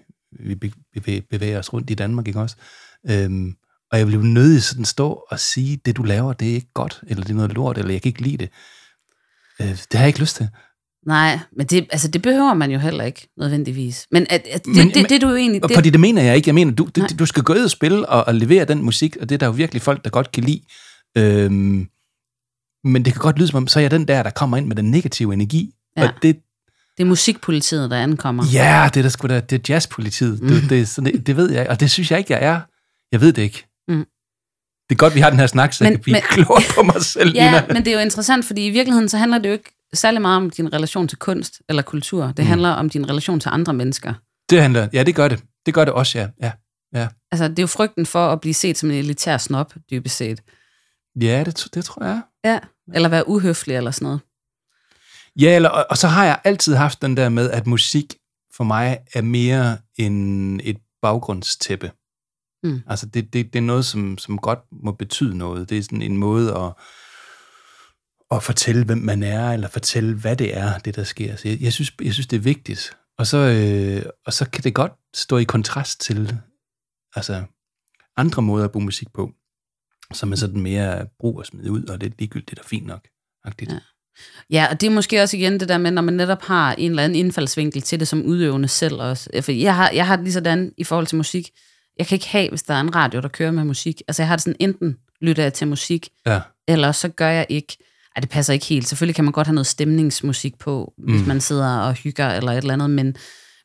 vi 0.46 0.56
be- 0.56 0.72
bevæ- 0.98 1.28
bevæger 1.32 1.60
os 1.60 1.74
rundt 1.74 1.90
i 1.90 1.94
Danmark, 1.94 2.28
ikke 2.28 2.40
også? 2.40 2.56
Øhm, 3.10 3.54
og 3.92 3.98
jeg 3.98 4.08
vil 4.08 4.14
jo 4.16 4.22
nødig 4.22 4.64
sådan 4.64 4.86
stå 4.86 5.24
og 5.30 5.40
sige, 5.40 5.80
det 5.86 5.98
du 5.98 6.04
laver, 6.04 6.34
det 6.34 6.50
er 6.50 6.54
ikke 6.54 6.74
godt, 6.74 7.02
eller 7.08 7.24
det 7.24 7.32
er 7.32 7.36
noget 7.36 7.54
lort, 7.54 7.78
eller 7.78 7.92
jeg 7.92 8.02
kan 8.02 8.10
ikke 8.10 8.22
lide 8.22 8.38
det. 8.38 8.50
Øh, 9.62 9.68
det 9.68 9.94
har 9.94 10.00
jeg 10.00 10.08
ikke 10.08 10.20
lyst 10.20 10.36
til. 10.36 10.50
Nej, 11.10 11.40
men 11.58 11.66
det, 11.68 11.88
altså, 11.92 12.08
det 12.08 12.22
behøver 12.22 12.54
man 12.54 12.72
jo 12.72 12.80
heller 12.80 13.04
ikke 13.04 13.28
nødvendigvis. 13.38 14.08
Men 14.12 14.28
at, 14.30 14.48
at 14.52 14.66
det, 14.66 14.76
Men- 14.76 14.88
det, 14.88 14.96
det, 14.96 15.10
det, 15.10 15.22
du 15.22 15.30
jo 15.30 15.36
egentlig... 15.36 15.64
Det, 15.64 15.72
fordi 15.74 15.90
det 15.90 16.00
mener 16.00 16.22
jeg 16.22 16.36
ikke. 16.36 16.48
Jeg 16.50 16.56
mener, 16.56 16.72
du, 16.72 16.90
du, 16.96 17.02
du 17.20 17.26
skal 17.26 17.44
gå 17.44 17.54
ud 17.54 17.60
og 17.64 17.70
spille 17.72 18.10
og, 18.10 18.28
og 18.28 18.36
levere 18.36 18.66
den 18.66 18.82
musik, 18.84 19.18
og 19.22 19.30
det 19.30 19.36
er 19.36 19.40
der 19.40 19.46
jo 19.46 19.52
virkelig 19.52 19.82
folk, 19.82 20.04
der 20.04 20.10
godt 20.10 20.32
kan 20.32 20.44
lide. 20.44 20.62
Øhm, 21.18 21.88
men 22.84 23.06
det 23.06 23.14
kan 23.14 23.22
godt 23.22 23.38
lyde 23.38 23.48
som 23.48 23.58
om, 23.58 23.68
så 23.68 23.80
er 23.80 23.82
jeg 23.82 23.92
den 23.92 24.08
der, 24.08 24.24
der 24.24 24.30
kommer 24.30 24.58
ind 24.58 24.66
med 24.68 24.76
den 24.76 24.92
negative 24.92 25.34
energi. 25.34 25.72
Ja. 25.98 26.04
Og 26.04 26.10
det, 26.22 26.36
det 26.98 27.04
er 27.04 27.08
musikpolitiet, 27.08 27.90
der 27.92 27.98
ankommer. 27.98 28.44
ja, 28.54 28.90
det 28.94 29.00
er 29.00 29.02
der 29.02 29.10
sgu 29.10 29.28
da, 29.28 29.40
det 29.40 29.56
er 29.70 29.74
jazzpolitiet. 29.74 30.42
Mm. 30.42 30.48
Det, 30.48 30.70
det, 30.70 30.82
er 30.82 30.86
sådan, 30.86 31.14
det, 31.14 31.28
det 31.28 31.38
ved 31.38 31.52
jeg, 31.52 31.68
og 31.70 31.80
det 31.80 31.92
synes 31.92 32.12
jeg 32.12 32.20
ikke, 32.20 32.34
jeg 32.34 32.44
er. 32.44 32.62
Jeg 33.12 33.22
ved 33.22 33.34
det 33.34 33.42
ikke. 33.42 33.66
Mm. 33.88 34.06
Det 34.90 34.96
er 34.96 35.00
godt, 35.00 35.16
vi 35.16 35.20
har 35.20 35.30
den 35.30 35.40
her 35.40 35.48
snak, 35.48 35.74
så 35.74 35.84
Men- 35.84 35.92
jeg 35.92 35.98
kan 35.98 36.04
blive 36.04 36.14
men- 36.14 36.24
klogere 36.46 36.64
på 36.76 36.84
mig 36.84 37.02
selv. 37.06 37.36
Ja, 37.36 37.46
Nina. 37.62 37.74
men 37.74 37.86
det 37.86 37.88
er 37.88 37.94
jo 37.94 38.00
interessant, 38.00 38.46
fordi 38.46 38.66
i 38.68 38.70
virkeligheden 38.70 39.10
så 39.10 39.18
handler 39.18 39.38
det 39.38 39.48
jo 39.50 39.54
ikke 39.54 39.76
særlig 39.94 40.22
meget 40.22 40.38
om 40.38 40.50
din 40.50 40.74
relation 40.74 41.08
til 41.08 41.18
kunst 41.18 41.62
eller 41.70 41.82
kultur. 41.82 42.26
Det 42.26 42.40
Mm. 42.40 42.46
handler 42.46 42.70
om 42.70 42.90
din 42.90 43.10
relation 43.10 43.40
til 43.40 43.50
andre 43.50 43.74
mennesker. 43.74 44.14
Det 44.50 44.62
handler, 44.62 44.88
ja, 44.94 45.04
det 45.04 45.16
gør 45.16 45.28
det. 45.28 45.44
Det 45.66 45.74
gør 45.74 45.86
det 45.86 45.94
også, 45.94 46.20
ja. 46.20 46.30
ja. 46.42 46.52
Ja, 46.94 47.08
Altså, 47.32 47.48
det 47.48 47.60
er 47.60 47.64
jo 47.64 47.68
frygten 47.68 48.06
for 48.06 48.28
at 48.32 48.42
blive 48.42 48.54
set 48.54 48.78
som 48.78 48.92
en 48.92 48.96
elitær 48.98 49.38
snop, 49.38 49.74
dybest 49.92 50.16
set. 50.18 50.42
ja 51.22 51.44
det, 51.46 51.68
det 51.74 51.86
tror 51.86 52.04
jeg. 52.06 52.22
Ja. 52.46 52.60
Eller 52.94 53.10
være 53.10 53.28
uhøflig 53.30 53.76
eller 53.76 53.92
sådan 53.92 54.06
noget. 54.06 54.20
Ja, 55.40 55.56
eller, 55.56 55.70
og, 55.70 55.86
og 55.90 55.98
så 55.98 56.08
har 56.08 56.26
jeg 56.26 56.40
altid 56.44 56.76
haft 56.76 57.02
den 57.02 57.18
der 57.18 57.30
med, 57.30 57.52
at 57.52 57.68
musik 57.68 58.14
for 58.56 58.64
mig 58.64 58.98
er 59.14 59.22
mere 59.22 59.78
end 59.98 60.62
et 60.64 60.78
baggrundstæppe. 61.02 61.92
Mm. 62.64 62.82
Altså, 62.88 63.06
det, 63.06 63.34
det, 63.34 63.54
det 63.54 63.60
er 63.60 63.64
noget, 63.64 63.86
som, 63.86 64.18
som 64.18 64.38
godt 64.38 64.60
må 64.84 64.92
betyde 64.92 65.38
noget. 65.38 65.70
Det 65.70 65.78
er 65.78 65.82
sådan 65.84 66.02
en 66.02 66.18
måde 66.18 66.56
at, 66.58 66.72
at 68.32 68.44
fortælle, 68.44 68.84
hvem 68.86 68.98
man 68.98 69.24
er, 69.24 69.52
eller 69.52 69.68
fortælle, 69.68 70.16
hvad 70.16 70.36
det 70.36 70.58
er, 70.58 70.78
det 70.78 70.96
der 70.96 71.04
sker. 71.04 71.36
Så 71.36 71.48
jeg, 71.48 71.62
jeg, 71.62 71.74
synes, 71.74 71.94
jeg 72.02 72.14
synes, 72.14 72.28
det 72.28 72.38
er 72.38 72.42
vigtigt. 72.42 72.98
Og 73.18 73.28
så, 73.28 73.38
øh, 73.38 74.12
og 74.26 74.34
så 74.34 74.50
kan 74.50 74.64
det 74.64 74.74
godt 74.74 74.92
stå 75.16 75.38
i 75.38 75.44
kontrast 75.44 76.02
til 76.02 76.38
altså, 77.16 77.44
andre 78.18 78.42
måder 78.42 78.66
at 78.66 78.72
bruge 78.72 78.86
musik 78.86 79.08
på, 79.14 79.32
som 80.14 80.32
er 80.32 80.36
sådan 80.36 80.62
mere 80.62 81.06
brug 81.20 81.38
og 81.40 81.46
smide 81.46 81.72
ud, 81.72 81.84
og 81.84 81.98
lidt 81.98 82.20
ligegyldigt 82.20 82.60
og 82.60 82.66
fint 82.66 82.88
nok. 82.88 83.08
Agtigt. 83.46 83.72
Ja. 83.72 83.80
Ja, 84.50 84.68
og 84.72 84.82
det 84.82 84.88
er 84.88 84.92
måske 84.92 85.22
også 85.22 85.38
igen 85.38 85.60
det 85.60 85.70
der 85.70 85.78
med, 85.78 85.92
når 85.92 86.02
man 86.02 86.14
netop 86.14 86.42
har 86.42 86.74
en 86.74 86.90
eller 86.92 87.04
anden 87.04 87.16
indfaldsvinkel 87.16 87.82
til 87.82 88.00
det 88.00 88.08
som 88.08 88.26
udøvende 88.26 88.68
selv 88.68 88.96
også. 88.96 89.30
For 89.42 89.52
jeg 89.52 89.76
har, 89.76 89.92
jeg 89.92 90.08
har 90.08 90.16
det 90.16 90.24
lige 90.24 90.34
sådan 90.34 90.74
i 90.78 90.84
forhold 90.84 91.08
til 91.08 91.16
musik. 91.16 91.52
Jeg 91.98 92.08
kan 92.08 92.16
ikke 92.16 92.28
have, 92.28 92.50
hvis 92.50 92.64
der 92.64 92.74
er 92.74 92.82
en 92.82 92.96
radio, 92.96 93.22
der 93.22 93.28
kører 93.28 93.52
med 93.52 93.64
musik. 93.64 94.02
Altså 94.08 94.22
jeg 94.22 94.28
har 94.28 94.36
det 94.36 94.44
sådan, 94.44 94.56
enten 94.60 94.98
lytter 95.22 95.44
jeg 95.44 95.54
til 95.54 95.68
musik, 95.68 96.10
Ja. 96.26 96.42
eller 96.68 96.92
så 96.92 97.10
gør 97.10 97.30
jeg 97.30 97.46
ikke. 97.50 97.78
Ej, 98.20 98.22
det 98.22 98.30
passer 98.30 98.54
ikke 98.54 98.66
helt. 98.66 98.88
Selvfølgelig 98.88 99.16
kan 99.16 99.24
man 99.24 99.32
godt 99.32 99.48
have 99.48 99.56
noget 99.56 99.68
stemningsmusik 99.68 100.60
på, 100.60 100.94
mm. 100.98 101.14
hvis 101.14 101.28
man 101.28 101.42
sidder 101.42 101.78
og 101.78 101.94
hygger 101.94 102.30
eller 102.30 102.52
et 102.52 102.58
eller 102.58 102.74
andet, 102.74 102.90
men, 102.90 103.16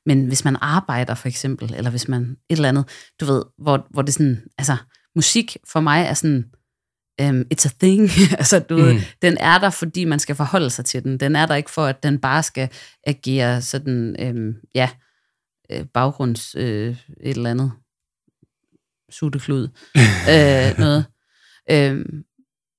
men 0.06 0.26
hvis 0.26 0.44
man 0.44 0.56
arbejder 0.60 1.14
for 1.14 1.28
eksempel, 1.28 1.74
eller 1.74 1.90
hvis 1.90 2.08
man 2.08 2.22
et 2.22 2.56
eller 2.56 2.68
andet, 2.68 2.88
du 3.20 3.24
ved, 3.24 3.42
hvor, 3.58 3.86
hvor 3.90 4.02
det 4.02 4.14
sådan, 4.14 4.42
altså 4.58 4.76
musik 5.16 5.56
for 5.72 5.80
mig 5.80 6.04
er 6.04 6.14
sådan, 6.14 6.44
um, 7.22 7.44
it's 7.54 7.66
a 7.66 7.70
thing. 7.80 8.10
altså, 8.38 8.58
du 8.58 8.76
mm. 8.76 8.82
ved, 8.82 9.00
den 9.22 9.36
er 9.40 9.58
der, 9.58 9.70
fordi 9.70 10.04
man 10.04 10.18
skal 10.18 10.34
forholde 10.34 10.70
sig 10.70 10.84
til 10.84 11.04
den. 11.04 11.20
Den 11.20 11.36
er 11.36 11.46
der 11.46 11.54
ikke 11.54 11.70
for, 11.70 11.86
at 11.86 12.02
den 12.02 12.18
bare 12.18 12.42
skal 12.42 12.68
agere 13.06 13.62
sådan, 13.62 14.16
øhm, 14.18 14.54
ja, 14.74 14.90
øh, 15.72 15.84
baggrunds 15.94 16.54
øh, 16.54 16.96
et 17.20 17.36
eller 17.36 17.50
andet 17.50 17.72
sutteklud. 19.10 19.68
øh, 20.32 20.78
noget. 20.78 21.04
Øhm, 21.70 22.24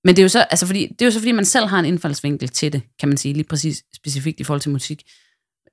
men 0.06 0.16
det 0.16 0.20
er 0.20 0.24
jo 0.24 0.30
så, 0.30 0.40
altså 0.40 0.66
fordi, 0.66 0.88
det 0.88 1.02
er 1.02 1.06
jo 1.06 1.12
så 1.12 1.20
fordi, 1.20 1.32
man 1.32 1.46
selv 1.46 1.66
har 1.66 1.80
en 1.80 1.86
indfaldsvinkel 1.86 2.50
til 2.50 2.74
det, 2.74 2.82
kan 3.00 3.10
man 3.10 3.18
sige, 3.18 3.34
lige 3.34 3.44
præcis 3.44 3.84
specifikt 3.96 4.40
i 4.40 4.44
forhold 4.44 4.62
til 4.62 4.72
musik. 4.72 5.04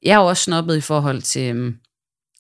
Jeg 0.03 0.13
er 0.13 0.17
jo 0.17 0.27
også 0.27 0.43
snobbet 0.43 0.77
i 0.77 0.81
forhold 0.81 1.23
til, 1.23 1.57
øhm, 1.57 1.77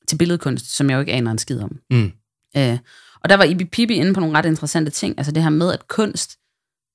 til 0.08 0.18
billedkunst, 0.18 0.76
som 0.76 0.90
jeg 0.90 0.96
jo 0.96 1.00
ikke 1.00 1.12
aner 1.12 1.30
en 1.30 1.38
skid 1.38 1.60
om. 1.60 1.80
Mm. 1.90 2.12
Øh, 2.56 2.78
og 3.22 3.28
der 3.28 3.36
var 3.36 3.44
Ibi 3.44 3.64
Pibi 3.64 3.94
inde 3.94 4.14
på 4.14 4.20
nogle 4.20 4.38
ret 4.38 4.44
interessante 4.44 4.90
ting. 4.90 5.14
Altså 5.18 5.32
det 5.32 5.42
her 5.42 5.50
med, 5.50 5.72
at 5.72 5.88
kunst 5.88 6.38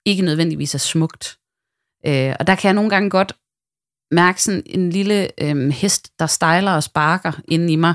ikke 0.05 0.23
nødvendigvis 0.23 0.75
er 0.75 0.79
smukt. 0.79 1.37
Øh, 2.05 2.35
og 2.39 2.47
der 2.47 2.55
kan 2.55 2.67
jeg 2.67 2.73
nogle 2.73 2.89
gange 2.89 3.09
godt 3.09 3.33
mærke 4.11 4.43
sådan 4.43 4.63
en 4.65 4.89
lille 4.89 5.43
øh, 5.43 5.69
hest, 5.69 6.11
der 6.19 6.27
stejler 6.27 6.71
og 6.71 6.83
sparker 6.83 7.31
inde 7.47 7.73
i 7.73 7.75
mig, 7.75 7.93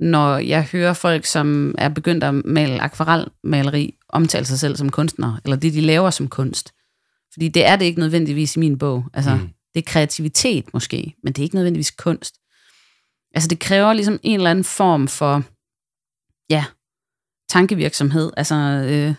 når 0.00 0.38
jeg 0.38 0.64
hører 0.64 0.92
folk, 0.92 1.24
som 1.24 1.74
er 1.78 1.88
begyndt 1.88 2.24
at 2.24 2.34
male 2.34 2.80
akvarelmaleri, 2.80 3.98
omtale 4.14 4.44
sig 4.44 4.58
selv 4.58 4.76
som 4.76 4.90
kunstnere, 4.90 5.40
eller 5.44 5.56
det, 5.56 5.72
de 5.72 5.80
laver 5.80 6.10
som 6.10 6.28
kunst. 6.28 6.72
Fordi 7.32 7.48
det 7.48 7.64
er 7.66 7.76
det 7.76 7.84
ikke 7.84 8.00
nødvendigvis 8.00 8.56
i 8.56 8.58
min 8.58 8.78
bog. 8.78 9.04
Altså, 9.14 9.34
Mm. 9.34 9.48
det 9.74 9.80
er 9.80 9.90
kreativitet 9.90 10.64
måske, 10.74 11.14
men 11.22 11.32
det 11.32 11.38
er 11.42 11.44
ikke 11.44 11.54
nødvendigvis 11.56 11.90
kunst. 11.90 12.34
Altså, 13.34 13.48
det 13.48 13.58
kræver 13.58 13.92
ligesom 13.92 14.18
en 14.22 14.34
eller 14.40 14.50
anden 14.50 14.64
form 14.64 15.08
for, 15.08 15.42
ja, 16.50 16.64
tankevirksomhed. 17.48 18.30
Altså, 18.36 18.54
øh, 18.54 19.14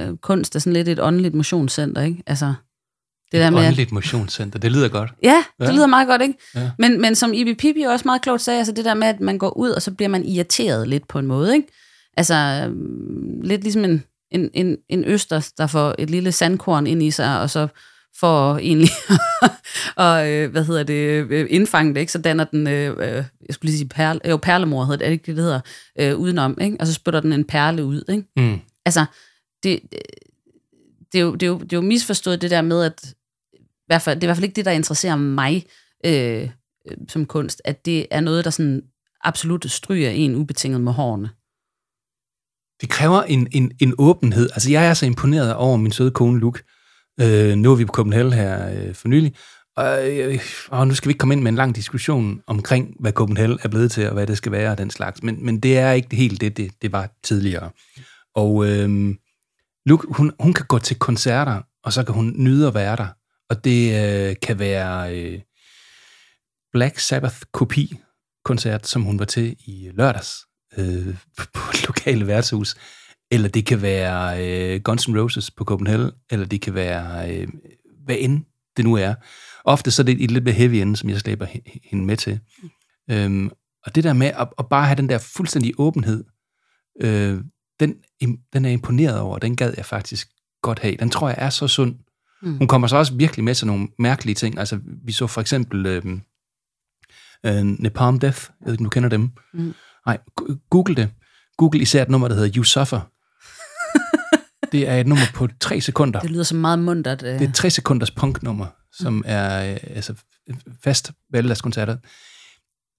øh, 0.00 0.16
kunst 0.16 0.56
er 0.56 0.60
sådan 0.60 0.72
lidt 0.72 0.88
et 0.88 1.00
åndeligt 1.00 1.34
motionscenter, 1.34 2.02
ikke? 2.02 2.22
Altså, 2.26 2.54
det 3.32 3.40
der 3.40 3.46
et 3.46 3.52
med, 3.52 3.60
at- 3.62 3.66
åndeligt 3.66 3.92
motionscenter, 3.92 4.58
det 4.58 4.72
lyder 4.72 4.88
godt. 4.88 5.10
Ja, 5.22 5.44
det 5.60 5.66
Ja. 5.66 5.72
lyder 5.72 5.86
meget 5.86 6.08
godt, 6.08 6.22
ikke? 6.22 6.34
Ja. 6.54 6.70
Men, 6.78 7.00
men 7.00 7.14
som 7.14 7.32
Ibi 7.32 7.54
Pibi 7.54 7.80
også 7.82 8.02
meget 8.08 8.22
klogt 8.22 8.42
sagde, 8.42 8.58
altså 8.58 8.72
det 8.72 8.84
der 8.84 8.94
med, 8.94 9.06
at 9.08 9.20
man 9.20 9.38
går 9.38 9.56
ud, 9.56 9.70
og 9.70 9.82
så 9.82 9.90
bliver 9.90 10.08
man 10.08 10.24
irriteret 10.24 10.88
lidt 10.88 11.08
på 11.08 11.18
en 11.18 11.26
måde, 11.26 11.54
ikke? 11.54 11.68
Altså, 12.16 12.34
øhm, 12.34 13.40
lidt 13.42 13.62
ligesom 13.62 13.84
en, 13.84 14.04
en, 14.30 14.50
en, 14.54 14.76
en 14.88 15.04
østers, 15.04 15.52
der 15.52 15.66
får 15.66 15.94
et 15.98 16.10
lille 16.10 16.32
sandkorn 16.32 16.86
ind 16.86 17.02
i 17.02 17.10
sig, 17.10 17.40
og 17.40 17.50
så 17.50 17.68
får 18.20 18.58
egentlig 18.58 18.90
og, 20.04 20.30
øh, 20.30 20.50
hvad 20.50 20.64
hedder 20.64 20.82
det, 20.82 21.30
øh, 21.30 21.46
indfange 21.50 21.94
det, 21.94 22.00
ikke? 22.00 22.12
Så 22.12 22.18
danner 22.18 22.44
den, 22.44 22.66
øh, 22.66 22.96
øh, 22.98 23.24
jeg 23.46 23.54
skulle 23.54 23.70
lige 23.70 23.78
sige 23.78 23.88
perle, 23.88 24.20
jo, 24.28 24.36
perlemor 24.36 24.84
hedder 24.84 24.96
det, 24.96 25.04
er 25.04 25.08
det 25.08 25.12
ikke 25.12 25.26
det, 25.26 25.36
det 25.36 25.44
hedder, 25.44 25.60
øh, 25.98 26.16
udenom, 26.16 26.58
ikke? 26.60 26.76
Og 26.80 26.86
så 26.86 26.92
spytter 26.92 27.20
den 27.20 27.32
en 27.32 27.44
perle 27.44 27.84
ud, 27.84 28.04
ikke? 28.08 28.24
Mm. 28.36 28.60
Altså, 28.84 29.04
det, 29.62 29.80
det, 31.12 31.18
er 31.18 31.22
jo, 31.22 31.32
det, 31.32 31.42
er 31.42 31.46
jo, 31.46 31.58
det 31.58 31.72
er 31.72 31.76
jo 31.76 31.80
misforstået 31.80 32.42
det 32.42 32.50
der 32.50 32.62
med, 32.62 32.84
at 32.84 33.14
i 33.54 33.86
hvert 33.86 34.02
fald, 34.02 34.16
det 34.16 34.22
er 34.22 34.26
i 34.26 34.28
hvert 34.28 34.36
fald 34.36 34.44
ikke 34.44 34.56
det, 34.56 34.64
der 34.64 34.70
interesserer 34.70 35.16
mig 35.16 35.66
øh, 36.06 36.50
som 37.08 37.26
kunst, 37.26 37.62
at 37.64 37.86
det 37.86 38.06
er 38.10 38.20
noget, 38.20 38.44
der 38.44 38.50
sådan 38.50 38.82
absolut 39.24 39.70
stryger 39.70 40.10
en 40.10 40.34
ubetinget 40.34 40.80
med 40.80 40.92
hårene. 40.92 41.30
Det 42.80 42.88
kræver 42.88 43.22
en, 43.22 43.48
en, 43.52 43.72
en 43.80 43.94
åbenhed. 43.98 44.50
Altså, 44.52 44.70
jeg 44.70 44.86
er 44.86 44.94
så 44.94 45.06
imponeret 45.06 45.54
over 45.54 45.76
min 45.76 45.92
søde 45.92 46.10
kone, 46.10 46.40
Luke, 46.40 46.62
Øh, 47.20 47.56
nu 47.56 47.72
er 47.72 47.76
vi 47.76 47.84
på 47.84 47.92
Copenhagen 47.92 48.32
her 48.32 48.70
øh, 48.70 48.94
for 48.94 49.08
nylig, 49.08 49.34
og, 49.76 50.10
øh, 50.10 50.40
og 50.68 50.88
nu 50.88 50.94
skal 50.94 51.08
vi 51.08 51.10
ikke 51.10 51.18
komme 51.18 51.34
ind 51.34 51.42
med 51.42 51.48
en 51.48 51.56
lang 51.56 51.76
diskussion 51.76 52.42
omkring, 52.46 52.96
hvad 53.00 53.12
Copenhagen 53.12 53.58
er 53.62 53.68
blevet 53.68 53.90
til, 53.90 54.06
og 54.06 54.14
hvad 54.14 54.26
det 54.26 54.36
skal 54.36 54.52
være 54.52 54.70
og 54.70 54.78
den 54.78 54.90
slags. 54.90 55.22
Men, 55.22 55.44
men 55.44 55.60
det 55.60 55.78
er 55.78 55.90
ikke 55.90 56.16
helt 56.16 56.40
det, 56.40 56.56
det, 56.56 56.82
det 56.82 56.92
var 56.92 57.08
tidligere. 57.22 57.70
Og 58.34 58.68
øh, 58.68 59.14
Luke, 59.86 60.06
hun, 60.10 60.32
hun 60.40 60.52
kan 60.52 60.66
gå 60.66 60.78
til 60.78 60.98
koncerter, 60.98 61.62
og 61.84 61.92
så 61.92 62.04
kan 62.04 62.14
hun 62.14 62.34
nyde 62.36 62.66
at 62.66 62.74
være 62.74 62.96
der. 62.96 63.08
Og 63.50 63.64
det 63.64 64.04
øh, 64.30 64.36
kan 64.42 64.58
være 64.58 65.16
øh, 65.16 65.40
Black 66.72 66.98
Sabbath 66.98 67.36
kopi 67.52 67.96
koncert, 68.44 68.86
som 68.86 69.02
hun 69.02 69.18
var 69.18 69.24
til 69.24 69.56
i 69.66 69.90
lørdags 69.94 70.49
øh, 70.78 71.16
på 71.54 71.70
et 71.74 71.86
lokale 71.86 72.26
værtshus. 72.26 72.76
Eller 73.30 73.48
det 73.48 73.66
kan 73.66 73.82
være 73.82 74.46
øh, 74.46 74.80
Guns 74.80 75.08
N' 75.08 75.18
Roses 75.18 75.50
på 75.50 75.64
Copenhagen, 75.64 76.10
eller 76.30 76.46
det 76.46 76.60
kan 76.60 76.74
være 76.74 77.34
øh, 77.34 77.48
hvad 78.04 78.16
end 78.18 78.44
det 78.76 78.84
nu 78.84 78.94
er. 78.94 79.14
Ofte 79.64 79.90
så 79.90 80.02
er 80.02 80.04
det 80.04 80.24
et 80.24 80.30
lidt 80.30 80.44
mere 80.44 80.54
heavy 80.54 80.74
ende, 80.74 80.96
som 80.96 81.10
jeg 81.10 81.20
slæber 81.20 81.46
hende 81.84 82.04
med 82.04 82.16
til. 82.16 82.40
Øhm, 83.10 83.50
og 83.86 83.94
det 83.94 84.04
der 84.04 84.12
med 84.12 84.26
at, 84.26 84.48
at 84.58 84.68
bare 84.68 84.86
have 84.86 84.96
den 84.96 85.08
der 85.08 85.18
fuldstændig 85.18 85.72
åbenhed, 85.78 86.24
øh, 87.00 87.40
den, 87.80 87.94
den 88.52 88.64
er 88.64 88.70
imponeret 88.70 89.20
over, 89.20 89.38
den 89.38 89.56
gad 89.56 89.74
jeg 89.76 89.84
faktisk 89.84 90.28
godt 90.62 90.78
have. 90.78 90.96
Den 90.96 91.10
tror 91.10 91.28
jeg 91.28 91.36
er 91.38 91.50
så 91.50 91.68
sund. 91.68 91.94
Mm. 92.42 92.58
Hun 92.58 92.68
kommer 92.68 92.88
så 92.88 92.96
også 92.96 93.14
virkelig 93.14 93.44
med 93.44 93.54
til 93.54 93.66
nogle 93.66 93.88
mærkelige 93.98 94.34
ting. 94.34 94.58
Altså, 94.58 94.80
vi 94.84 95.12
så 95.12 95.26
for 95.26 95.40
eksempel 95.40 95.86
øh, 95.86 96.04
øh, 97.46 97.64
Napalm 97.64 98.18
Death. 98.18 98.50
Jeg 98.60 98.66
ved 98.66 98.74
ikke, 98.74 98.84
du 98.84 98.88
kender 98.88 99.08
dem. 99.08 99.30
Mm. 99.54 99.74
Nej, 100.06 100.18
google 100.70 100.94
det. 100.94 101.10
Google 101.56 101.80
især 101.80 102.02
et 102.02 102.08
nummer, 102.08 102.28
der 102.28 102.34
hedder 102.34 102.56
You 102.56 102.64
Suffer. 102.64 103.00
det 104.72 104.88
er 104.88 104.96
et 104.96 105.06
nummer 105.06 105.24
på 105.34 105.48
tre 105.60 105.80
sekunder. 105.80 106.20
Det 106.20 106.30
lyder 106.30 106.42
så 106.42 106.56
meget 106.56 106.78
mundret. 106.78 107.22
Øh. 107.22 107.32
Det 107.32 107.44
er 107.44 107.48
et 107.48 107.54
tre 107.54 107.70
sekunders 107.70 108.10
punknummer, 108.10 108.66
som 108.92 109.12
mm. 109.12 109.22
er 109.26 109.72
øh, 109.72 109.78
altså, 109.82 110.14
fast 110.84 111.12
ved 111.30 111.38
alle 111.38 111.48
deres 111.48 111.60
koncerter. 111.60 111.96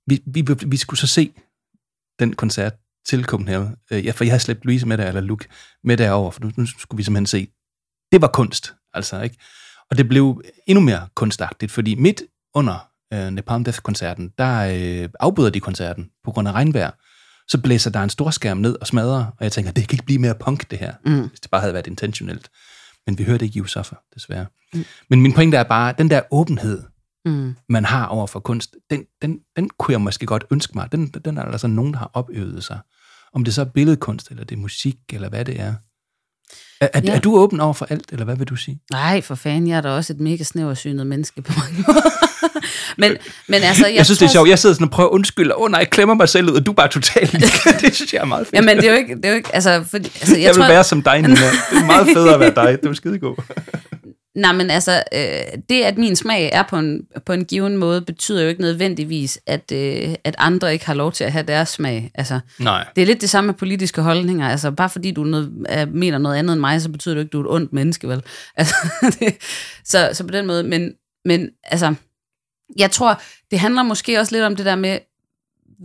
Vi, 0.07 0.21
vi, 0.25 0.67
vi 0.67 0.77
skulle 0.77 0.99
så 0.99 1.07
se 1.07 1.33
den 2.19 2.33
koncert 2.33 2.73
til 3.05 3.23
Copenhagen. 3.25 3.75
Øh, 3.91 4.05
ja, 4.05 4.11
for 4.11 4.23
jeg 4.23 4.31
havde 4.31 4.43
slæbt 4.43 4.65
Louise 4.65 4.87
med 4.87 4.97
der, 4.97 5.07
eller 5.07 5.21
Luke 5.21 5.47
med 5.83 5.97
derover, 5.97 6.31
for 6.31 6.41
nu, 6.41 6.51
nu 6.57 6.65
skulle 6.65 6.97
vi 6.97 7.03
simpelthen 7.03 7.25
se. 7.25 7.47
Det 8.11 8.21
var 8.21 8.27
kunst, 8.27 8.73
altså, 8.93 9.21
ikke? 9.21 9.37
Og 9.89 9.97
det 9.97 10.07
blev 10.07 10.41
endnu 10.67 10.83
mere 10.83 11.07
kunstagtigt, 11.15 11.71
fordi 11.71 11.95
midt 11.95 12.23
under 12.53 12.90
øh, 13.13 13.29
Napalm 13.29 13.63
Death-koncerten, 13.63 14.31
der 14.37 14.59
øh, 15.03 15.09
afbryder 15.19 15.49
de 15.49 15.59
koncerten 15.59 16.09
på 16.23 16.31
grund 16.31 16.47
af 16.47 16.51
regnvejr. 16.51 16.91
Så 17.47 17.61
blæser 17.61 17.89
der 17.89 17.99
en 17.99 18.09
stor 18.09 18.29
skærm 18.29 18.57
ned 18.57 18.75
og 18.81 18.87
smadrer, 18.87 19.25
og 19.25 19.43
jeg 19.43 19.51
tænker, 19.51 19.71
det 19.71 19.87
kan 19.87 19.95
ikke 19.95 20.05
blive 20.05 20.19
mere 20.19 20.35
punk, 20.35 20.71
det 20.71 20.79
her, 20.79 20.93
mm. 21.05 21.27
hvis 21.27 21.39
det 21.39 21.51
bare 21.51 21.61
havde 21.61 21.73
været 21.73 21.87
intentionelt. 21.87 22.49
Men 23.07 23.17
vi 23.17 23.23
hørte 23.23 23.45
ikke 23.45 23.67
Suffer, 23.67 23.95
desværre. 24.13 24.45
Mm. 24.73 24.85
Men 25.09 25.21
min 25.21 25.33
pointe 25.33 25.57
er 25.57 25.63
bare, 25.63 25.93
den 25.97 26.09
der 26.09 26.21
åbenhed, 26.31 26.83
mm. 27.25 27.55
man 27.69 27.85
har 27.85 28.05
over 28.05 28.27
for 28.27 28.39
kunst, 28.39 28.75
den, 28.89 29.03
den, 29.21 29.39
den 29.55 29.69
kunne 29.69 29.93
jeg 29.93 30.01
måske 30.01 30.25
godt 30.25 30.43
ønske 30.51 30.71
mig. 30.75 30.91
Den, 30.91 31.07
den 31.07 31.37
er 31.37 31.43
der 31.43 31.51
altså 31.51 31.67
nogen, 31.67 31.93
der 31.93 31.99
har 31.99 32.11
opøvet 32.13 32.63
sig. 32.63 32.79
Om 33.33 33.43
det 33.43 33.53
så 33.53 33.61
er 33.61 33.65
billedkunst, 33.65 34.29
eller 34.29 34.43
det 34.43 34.55
er 34.55 34.59
musik, 34.59 34.97
eller 35.13 35.29
hvad 35.29 35.45
det 35.45 35.59
er. 35.59 35.73
Er, 36.81 36.87
er, 36.93 37.01
ja. 37.03 37.15
er 37.15 37.19
du 37.19 37.37
åben 37.37 37.59
over 37.59 37.73
for 37.73 37.85
alt, 37.85 38.11
eller 38.11 38.25
hvad 38.25 38.35
vil 38.35 38.47
du 38.47 38.55
sige? 38.55 38.79
Nej, 38.91 39.21
for 39.21 39.35
fanden, 39.35 39.67
jeg 39.67 39.77
er 39.77 39.81
da 39.81 39.89
også 39.89 40.13
et 40.13 40.19
mega 40.19 40.43
snæversynet 40.43 41.07
menneske 41.07 41.41
på 41.41 41.53
mange 41.57 41.83
måder. 41.87 42.09
men, 42.97 43.17
men 43.47 43.61
altså, 43.61 43.85
jeg, 43.87 43.95
jeg 43.95 44.05
synes, 44.05 44.19
tror... 44.19 44.25
det 44.25 44.29
er 44.29 44.33
sjovt. 44.33 44.49
Jeg 44.49 44.59
sidder 44.59 44.75
sådan 44.75 44.85
og 44.85 44.91
prøver 44.91 45.09
at 45.09 45.13
undskylde. 45.13 45.55
Åh 45.55 45.63
oh, 45.63 45.71
nej, 45.71 45.79
jeg 45.79 45.89
klemmer 45.89 46.15
mig 46.15 46.29
selv 46.29 46.49
ud, 46.49 46.55
og 46.55 46.65
du 46.65 46.71
er 46.71 46.75
bare 46.75 46.87
totalt 46.87 47.31
Det 47.81 47.95
synes 47.95 48.13
jeg 48.13 48.19
er 48.19 48.25
meget 48.25 48.47
fedt. 48.47 48.55
Jamen, 48.55 48.77
det 48.77 48.85
er 48.85 48.91
jo 48.91 48.97
ikke... 48.97 49.15
Det 49.15 49.25
er 49.25 49.29
jo 49.29 49.35
ikke 49.35 49.55
altså, 49.55 49.83
for, 49.91 49.97
altså, 49.97 50.35
jeg, 50.35 50.43
jeg 50.43 50.55
vil 50.55 50.61
tror... 50.61 50.67
være 50.67 50.83
som 50.83 51.01
dig, 51.01 51.21
Nina. 51.21 51.35
Det 51.35 51.77
er 51.77 51.85
meget 51.93 52.07
federe 52.07 52.33
at 52.33 52.39
være 52.39 52.53
dig. 52.55 52.77
Det 52.83 52.89
er 52.89 52.93
skidegod. 52.93 53.35
Nej, 54.35 54.53
men 54.53 54.69
altså, 54.69 55.03
øh, 55.13 55.61
det 55.69 55.81
at 55.81 55.97
min 55.97 56.15
smag 56.15 56.49
er 56.53 56.63
på 56.63 56.77
en, 56.77 57.01
på 57.25 57.33
en 57.33 57.45
given 57.45 57.77
måde, 57.77 58.01
betyder 58.01 58.41
jo 58.41 58.49
ikke 58.49 58.61
nødvendigvis, 58.61 59.39
at, 59.47 59.71
øh, 59.73 60.15
at 60.23 60.35
andre 60.37 60.73
ikke 60.73 60.85
har 60.85 60.93
lov 60.93 61.11
til 61.11 61.23
at 61.23 61.31
have 61.31 61.45
deres 61.47 61.69
smag. 61.69 62.11
Altså, 62.15 62.39
Nej. 62.59 62.85
Det 62.95 63.01
er 63.01 63.05
lidt 63.05 63.21
det 63.21 63.29
samme 63.29 63.45
med 63.45 63.53
politiske 63.53 64.01
holdninger. 64.01 64.49
Altså, 64.49 64.71
bare 64.71 64.89
fordi 64.89 65.11
du 65.11 65.23
noget, 65.23 65.51
er, 65.65 65.85
mener 65.85 66.17
noget 66.17 66.37
andet 66.37 66.53
end 66.53 66.59
mig, 66.59 66.81
så 66.81 66.89
betyder 66.89 67.15
det 67.15 67.21
ikke, 67.21 67.29
at 67.29 67.33
du 67.33 67.41
er 67.41 67.43
et 67.43 67.55
ondt 67.55 67.73
menneske, 67.73 68.07
vel? 68.07 68.23
Altså, 68.57 68.75
det, 69.19 69.37
så, 69.85 70.09
så 70.13 70.23
på 70.23 70.31
den 70.31 70.47
måde, 70.47 70.63
men, 70.63 70.91
men 71.25 71.49
altså, 71.63 71.93
jeg 72.77 72.91
tror, 72.91 73.21
det 73.51 73.59
handler 73.59 73.83
måske 73.83 74.19
også 74.19 74.35
lidt 74.35 74.43
om 74.43 74.55
det 74.55 74.65
der 74.65 74.75
med, 74.75 74.99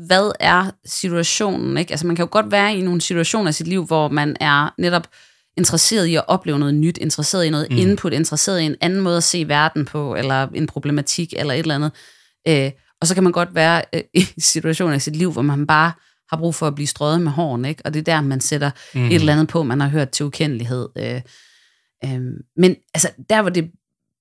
hvad 0.06 0.32
er 0.40 0.70
situationen, 0.84 1.76
ikke? 1.76 1.90
Altså, 1.90 2.06
man 2.06 2.16
kan 2.16 2.22
jo 2.22 2.28
godt 2.30 2.50
være 2.50 2.76
i 2.76 2.82
nogle 2.82 3.00
situationer 3.00 3.50
i 3.50 3.52
sit 3.52 3.66
liv, 3.66 3.84
hvor 3.84 4.08
man 4.08 4.36
er 4.40 4.74
netop 4.78 5.08
interesseret 5.56 6.06
i 6.06 6.14
at 6.14 6.24
opleve 6.28 6.58
noget 6.58 6.74
nyt, 6.74 6.98
interesseret 6.98 7.44
i 7.44 7.50
noget 7.50 7.66
mm. 7.70 7.76
input, 7.76 8.12
interesseret 8.12 8.60
i 8.60 8.64
en 8.64 8.76
anden 8.80 9.00
måde 9.00 9.16
at 9.16 9.24
se 9.24 9.48
verden 9.48 9.84
på, 9.84 10.14
eller 10.14 10.48
en 10.54 10.66
problematik, 10.66 11.34
eller 11.36 11.54
et 11.54 11.58
eller 11.58 11.74
andet. 11.74 11.92
Øh, 12.48 12.70
og 13.00 13.06
så 13.06 13.14
kan 13.14 13.22
man 13.22 13.32
godt 13.32 13.54
være 13.54 13.82
øh, 13.92 14.02
i 14.14 14.26
situationer 14.38 14.96
i 14.96 15.00
sit 15.00 15.16
liv, 15.16 15.32
hvor 15.32 15.42
man 15.42 15.66
bare 15.66 15.92
har 16.30 16.36
brug 16.36 16.54
for 16.54 16.66
at 16.66 16.74
blive 16.74 16.86
strøget 16.86 17.20
med 17.20 17.32
hården, 17.32 17.64
ikke? 17.64 17.82
og 17.84 17.94
det 17.94 18.00
er 18.00 18.14
der, 18.14 18.20
man 18.20 18.40
sætter 18.40 18.70
mm. 18.94 19.06
et 19.06 19.14
eller 19.14 19.32
andet 19.32 19.48
på, 19.48 19.62
man 19.62 19.80
har 19.80 19.88
hørt 19.88 20.10
til 20.10 20.26
ukendelighed. 20.26 20.88
Øh, 20.98 21.20
øh, 22.04 22.20
men 22.56 22.76
altså, 22.94 23.10
der 23.30 23.42
hvor 23.42 23.50
det 23.50 23.70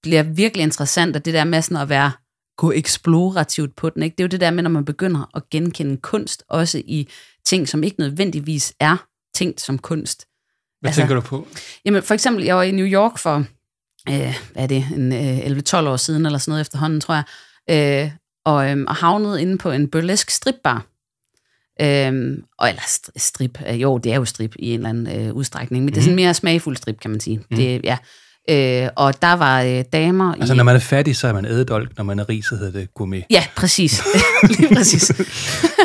bliver 0.04 0.24
virkelig 0.24 0.64
interessant, 0.64 1.16
at 1.16 1.26
det 1.26 1.34
der 1.34 1.44
med 1.44 1.62
sådan 1.62 1.82
at 1.82 1.90
være 1.90 2.12
gå 2.58 2.72
eksplorativt 2.72 3.76
på 3.76 3.90
den, 3.90 4.04
ikke? 4.04 4.16
det 4.16 4.24
er 4.24 4.28
jo 4.28 4.30
det 4.30 4.42
der 4.42 4.52
med, 4.52 4.64
når 4.64 4.70
man 4.70 4.86
begynder 4.86 5.30
at 5.36 5.50
genkende 5.50 5.98
kunst, 5.98 6.44
også 6.50 6.82
i 6.86 7.10
ting, 7.46 7.68
som 7.68 7.84
ikke 7.84 8.00
nødvendigvis 8.00 8.74
er 8.80 8.98
tænkt 9.36 9.62
som 9.62 9.80
kunst. 9.80 10.28
Hvad 10.80 10.90
altså, 10.90 11.02
tænker 11.02 11.16
du 11.16 11.22
på? 11.22 11.48
Jamen, 11.86 12.04
for 12.04 12.14
eksempel, 12.14 12.44
jeg 12.44 12.56
var 12.56 12.64
i 12.64 12.72
New 12.72 12.86
York 12.86 13.18
for, 13.18 13.46
øh, 14.10 14.36
hvad 14.54 14.64
er 14.64 14.68
det, 14.68 14.86
en 14.96 15.14
øh, 15.14 15.58
11-12 15.60 15.76
år 15.76 15.98
siden, 15.98 16.26
eller 16.26 16.40
sådan 16.40 16.52
noget 16.52 16.62
efterhånden, 16.62 17.02
tror 17.02 17.16
jeg, 17.16 17.24
øh, 18.04 18.12
og, 18.46 18.72
øh, 18.72 18.86
og 18.88 18.96
havnede 18.96 19.42
inde 19.42 19.58
på 19.58 19.72
en 19.72 19.88
burlesk 19.88 20.30
stripbar. 20.30 20.86
Øh, 21.82 22.38
og, 22.58 22.70
eller 22.70 22.82
strip, 23.18 23.62
øh, 23.68 23.82
jo, 23.82 23.98
det 23.98 24.12
er 24.12 24.16
jo 24.16 24.26
strip 24.26 24.56
i 24.60 24.70
en 24.70 24.80
eller 24.80 24.90
anden 24.90 25.28
øh, 25.28 25.34
udstrækning, 25.34 25.84
men 25.84 25.86
mm. 25.86 25.94
det 25.94 25.98
er 25.98 26.02
sådan 26.02 26.16
mhm. 26.16 26.24
mere 26.24 26.34
smagfuld 26.34 26.78
strip, 26.78 27.00
kan 27.00 27.12
man 27.12 27.20
sige. 27.20 27.38
Mm. 27.38 27.58
Det, 27.58 27.82
ja. 27.84 27.98
Øh, 28.50 28.90
og 28.96 29.22
der 29.22 29.34
var 29.34 29.62
øh, 29.62 29.84
damer 29.94 30.34
Altså, 30.34 30.54
i... 30.54 30.58
når 30.58 30.64
man 30.64 30.76
er 30.76 30.80
fattig, 30.80 31.16
så 31.16 31.28
er 31.28 31.34
man 31.34 31.46
ædedolk. 31.46 31.98
Når 31.98 32.04
man 32.04 32.20
er 32.20 32.30
rig, 32.30 32.46
så 32.46 32.56
hedder 32.56 32.80
det 32.80 32.94
gourmet. 32.94 33.24
Ja, 33.30 33.44
præcis. 33.56 34.04
Lige 34.58 34.76
præcis. 34.76 35.08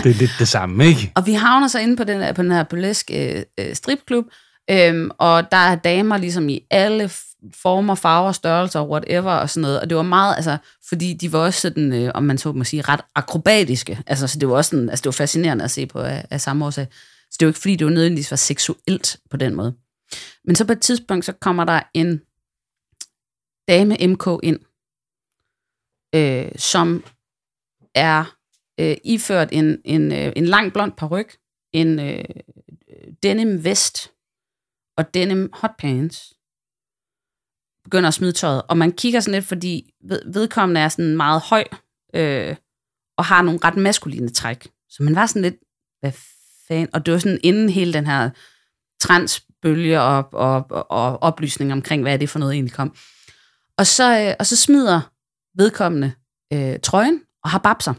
det 0.03 0.11
er 0.11 0.15
lidt 0.15 0.31
det 0.39 0.49
samme, 0.49 0.87
ikke? 0.87 1.13
Og 1.15 1.27
vi 1.27 1.33
havner 1.33 1.69
så 1.69 1.79
inde 1.79 1.97
på 1.97 2.05
den, 2.05 2.21
her, 2.21 2.33
på 2.33 2.43
den 2.43 2.53
her 2.53 2.63
burlesk 2.63 3.11
øh, 3.15 3.43
øh 3.59 3.75
stripklub, 3.75 4.25
Øhm, 4.71 5.11
og 5.19 5.53
der 5.53 5.57
er 5.57 5.75
damer 5.75 6.17
ligesom 6.17 6.49
i 6.49 6.67
alle 6.71 7.11
former, 7.55 7.95
farver, 7.95 8.33
størrelser, 8.33 8.89
whatever 8.89 9.33
og 9.33 9.51
sådan 9.51 9.61
noget. 9.61 9.81
Og 9.81 9.91
det 9.91 9.97
var 9.97 10.03
meget, 10.03 10.37
altså, 10.37 10.57
fordi 10.89 11.15
de 11.15 11.33
var 11.33 11.39
også 11.39 11.61
sådan, 11.61 11.93
øh, 11.93 12.11
om 12.15 12.23
man 12.23 12.39
så 12.39 12.53
må 12.53 12.65
sige, 12.65 12.83
ret 12.83 13.01
akrobatiske. 13.15 13.99
Altså, 14.07 14.27
så 14.27 14.39
det 14.39 14.49
var 14.49 14.55
også 14.55 14.71
sådan, 14.71 14.89
altså, 14.89 15.03
det 15.03 15.07
var 15.07 15.13
fascinerende 15.13 15.65
at 15.65 15.71
se 15.71 15.87
på 15.87 15.99
af, 15.99 16.25
af 16.31 16.41
samme 16.41 16.65
årsag. 16.65 16.87
Så 17.31 17.37
det 17.41 17.47
var 17.47 17.51
ikke 17.51 17.61
fordi, 17.61 17.77
det 17.77 17.85
var 17.85 17.93
nødvendigvis 17.93 18.31
var 18.31 18.37
seksuelt 18.37 19.17
på 19.31 19.37
den 19.37 19.55
måde. 19.55 19.75
Men 20.45 20.57
så 20.57 20.65
på 20.65 20.73
et 20.73 20.81
tidspunkt, 20.81 21.25
så 21.25 21.33
kommer 21.33 21.65
der 21.65 21.81
en 21.95 22.21
dame 23.69 24.07
MK 24.07 24.27
ind, 24.43 24.61
øh, 26.15 26.53
som 26.57 27.05
er 27.95 28.37
øh, 28.81 28.97
iført 29.05 29.49
en, 29.53 29.81
en, 29.85 30.13
øh, 30.13 30.33
en 30.37 30.45
lang 30.45 30.73
blond 30.73 30.93
peruk, 30.93 31.27
en 31.73 31.99
øh, 31.99 32.25
denim 33.23 33.65
vest, 33.65 34.13
og 34.97 35.15
denim 35.15 35.51
hotpants 35.53 36.35
begynder 37.85 38.09
at 38.09 38.15
smide 38.15 38.33
tøjet. 38.33 38.63
Og 38.69 38.79
man 38.79 38.93
kigger 38.93 39.21
sådan 39.21 39.35
lidt, 39.35 39.45
fordi 39.45 39.95
vedkommende 40.27 40.81
er 40.81 40.89
sådan 40.89 41.17
meget 41.17 41.41
høj, 41.41 41.65
øh, 42.15 42.57
og 43.17 43.25
har 43.25 43.43
nogle 43.43 43.61
ret 43.65 43.77
maskuline 43.77 44.29
træk. 44.29 44.69
Så 44.89 45.03
man 45.03 45.15
var 45.15 45.27
sådan 45.27 45.43
lidt, 45.43 45.57
hvad 46.01 46.13
fanden? 46.69 46.95
Og 46.95 47.07
det 47.07 47.13
var 47.13 47.19
sådan 47.19 47.41
inden 47.43 47.71
hele 47.71 47.93
den 47.93 48.07
her 48.07 48.31
transbølge 49.01 50.01
og, 50.01 50.29
og, 50.33 50.67
og, 50.71 50.91
og 50.91 51.23
oplysning 51.23 51.73
omkring, 51.73 52.03
hvad 52.03 52.13
er 52.13 52.17
det 52.17 52.29
for 52.29 52.39
noget 52.39 52.55
egentlig 52.55 52.75
kom. 52.75 52.95
Og 53.81 53.87
så, 53.87 54.21
øh, 54.21 54.35
og 54.39 54.47
så 54.47 54.57
smider 54.57 55.01
vedkommende 55.57 56.13
øh, 56.53 56.79
trøjen 56.83 57.21
og 57.45 57.51
har 57.51 57.59
babser. 57.59 57.95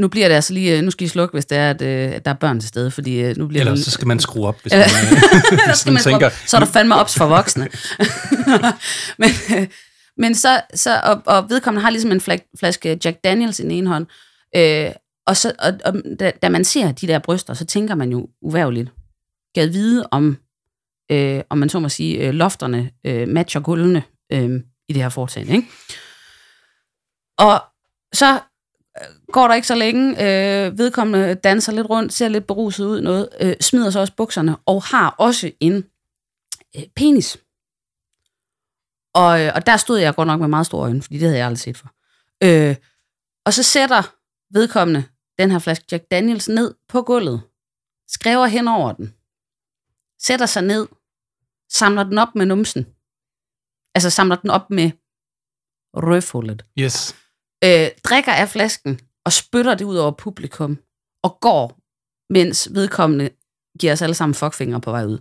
Nu 0.00 0.08
bliver 0.08 0.28
det 0.28 0.34
altså 0.34 0.52
lige, 0.52 0.78
øh, 0.78 0.82
nu 0.82 0.90
skal 0.90 1.04
I 1.04 1.08
slukke, 1.08 1.32
hvis 1.32 1.46
det 1.46 1.58
er, 1.58 1.70
at, 1.70 1.82
øh, 1.82 2.12
at 2.12 2.24
der 2.24 2.30
er 2.30 2.34
børn 2.34 2.60
til 2.60 2.68
stede, 2.68 2.90
fordi 2.90 3.20
øh, 3.20 3.36
nu 3.36 3.46
bliver 3.46 3.60
Ellers 3.60 3.78
det, 3.78 3.84
så 3.84 3.90
skal 3.90 4.06
man 4.06 4.20
skrue 4.20 4.46
op, 4.46 4.62
hvis 4.62 4.72
man, 4.72 4.82
hvis 5.68 5.84
man, 5.86 5.94
man 5.94 6.02
tænker... 6.02 6.26
Op, 6.26 6.32
så 6.46 6.56
er 6.56 6.58
der 6.58 6.66
fandme 6.66 6.94
ops 6.94 7.14
for 7.14 7.26
voksne. 7.26 7.68
men, 9.22 9.30
men 10.16 10.34
så, 10.34 10.60
så 10.74 11.00
og, 11.04 11.22
og 11.26 11.50
vedkommende 11.50 11.82
har 11.82 11.90
ligesom 11.90 12.12
en 12.12 12.20
flaske 12.58 12.98
Jack 13.04 13.24
Daniels 13.24 13.58
i 13.60 13.62
den 13.62 13.70
ene 13.70 13.88
hånd, 13.88 14.06
øh, 14.56 14.90
og, 15.26 15.36
så, 15.36 15.52
og, 15.58 15.72
og 15.84 15.94
da, 16.20 16.32
da 16.42 16.48
man 16.48 16.64
ser 16.64 16.92
de 16.92 17.06
der 17.06 17.18
bryster, 17.18 17.54
så 17.54 17.64
tænker 17.64 17.94
man 17.94 18.10
jo 18.10 18.28
uværligt, 18.42 18.90
gad 19.54 19.66
vide 19.66 20.08
om, 20.10 20.38
øh, 21.12 21.40
om 21.50 21.58
man 21.58 21.68
så 21.68 21.78
må 21.78 21.88
sige, 21.88 22.26
øh, 22.26 22.34
lofterne 22.34 22.90
øh, 23.04 23.28
matcher 23.28 23.60
gulvene 23.60 24.02
øh, 24.32 24.60
i 24.88 24.92
det 24.92 25.02
her 25.02 25.08
foretagende. 25.08 25.56
Ikke? 25.56 25.68
Og 27.38 27.62
så 28.12 28.34
øh, 29.00 29.32
går 29.32 29.48
der 29.48 29.54
ikke 29.54 29.68
så 29.68 29.74
længe, 29.74 30.10
øh, 30.10 30.78
vedkommende 30.78 31.34
danser 31.34 31.72
lidt 31.72 31.90
rundt, 31.90 32.12
ser 32.12 32.28
lidt 32.28 32.46
beruset 32.46 32.84
ud, 32.84 33.00
noget, 33.00 33.28
øh, 33.40 33.56
smider 33.60 33.90
så 33.90 34.00
også 34.00 34.12
bukserne, 34.16 34.56
og 34.66 34.82
har 34.82 35.14
også 35.18 35.50
en 35.60 35.84
øh, 36.76 36.82
penis. 36.96 37.38
Og, 39.14 39.40
øh, 39.40 39.52
og 39.54 39.66
der 39.66 39.76
stod 39.76 39.98
jeg 39.98 40.14
godt 40.14 40.26
nok 40.26 40.40
med 40.40 40.48
meget 40.48 40.66
store 40.66 40.82
øjne, 40.82 41.02
fordi 41.02 41.14
det 41.14 41.22
havde 41.22 41.38
jeg 41.38 41.46
aldrig 41.46 41.58
set 41.58 41.76
for. 41.76 41.90
Øh, 42.42 42.76
og 43.44 43.52
så 43.52 43.62
sætter 43.62 44.02
vedkommende 44.50 45.04
den 45.38 45.50
her 45.50 45.58
flaske 45.58 45.84
Jack 45.92 46.04
Daniels 46.10 46.48
ned 46.48 46.74
på 46.88 47.02
gulvet, 47.02 47.42
skriver 48.08 48.46
hen 48.46 48.68
over 48.68 48.92
den, 48.92 49.14
sætter 50.18 50.46
sig 50.46 50.62
ned, 50.62 50.88
samler 51.72 52.02
den 52.02 52.18
op 52.18 52.34
med 52.34 52.46
numsen. 52.46 52.86
Altså 53.94 54.10
samler 54.10 54.36
den 54.36 54.50
op 54.50 54.70
med 54.70 54.90
røvhullet. 55.96 56.64
Yes. 56.78 57.16
Øh, 57.64 57.88
drikker 58.04 58.32
af 58.32 58.48
flasken 58.48 59.00
og 59.24 59.32
spytter 59.32 59.74
det 59.74 59.84
ud 59.84 59.96
over 59.96 60.10
publikum 60.10 60.78
og 61.22 61.38
går, 61.40 61.78
mens 62.32 62.68
vedkommende 62.70 63.30
giver 63.80 63.92
os 63.92 64.02
alle 64.02 64.14
sammen 64.14 64.34
fuckfingre 64.34 64.80
på 64.80 64.90
vej 64.90 65.04
ud. 65.04 65.18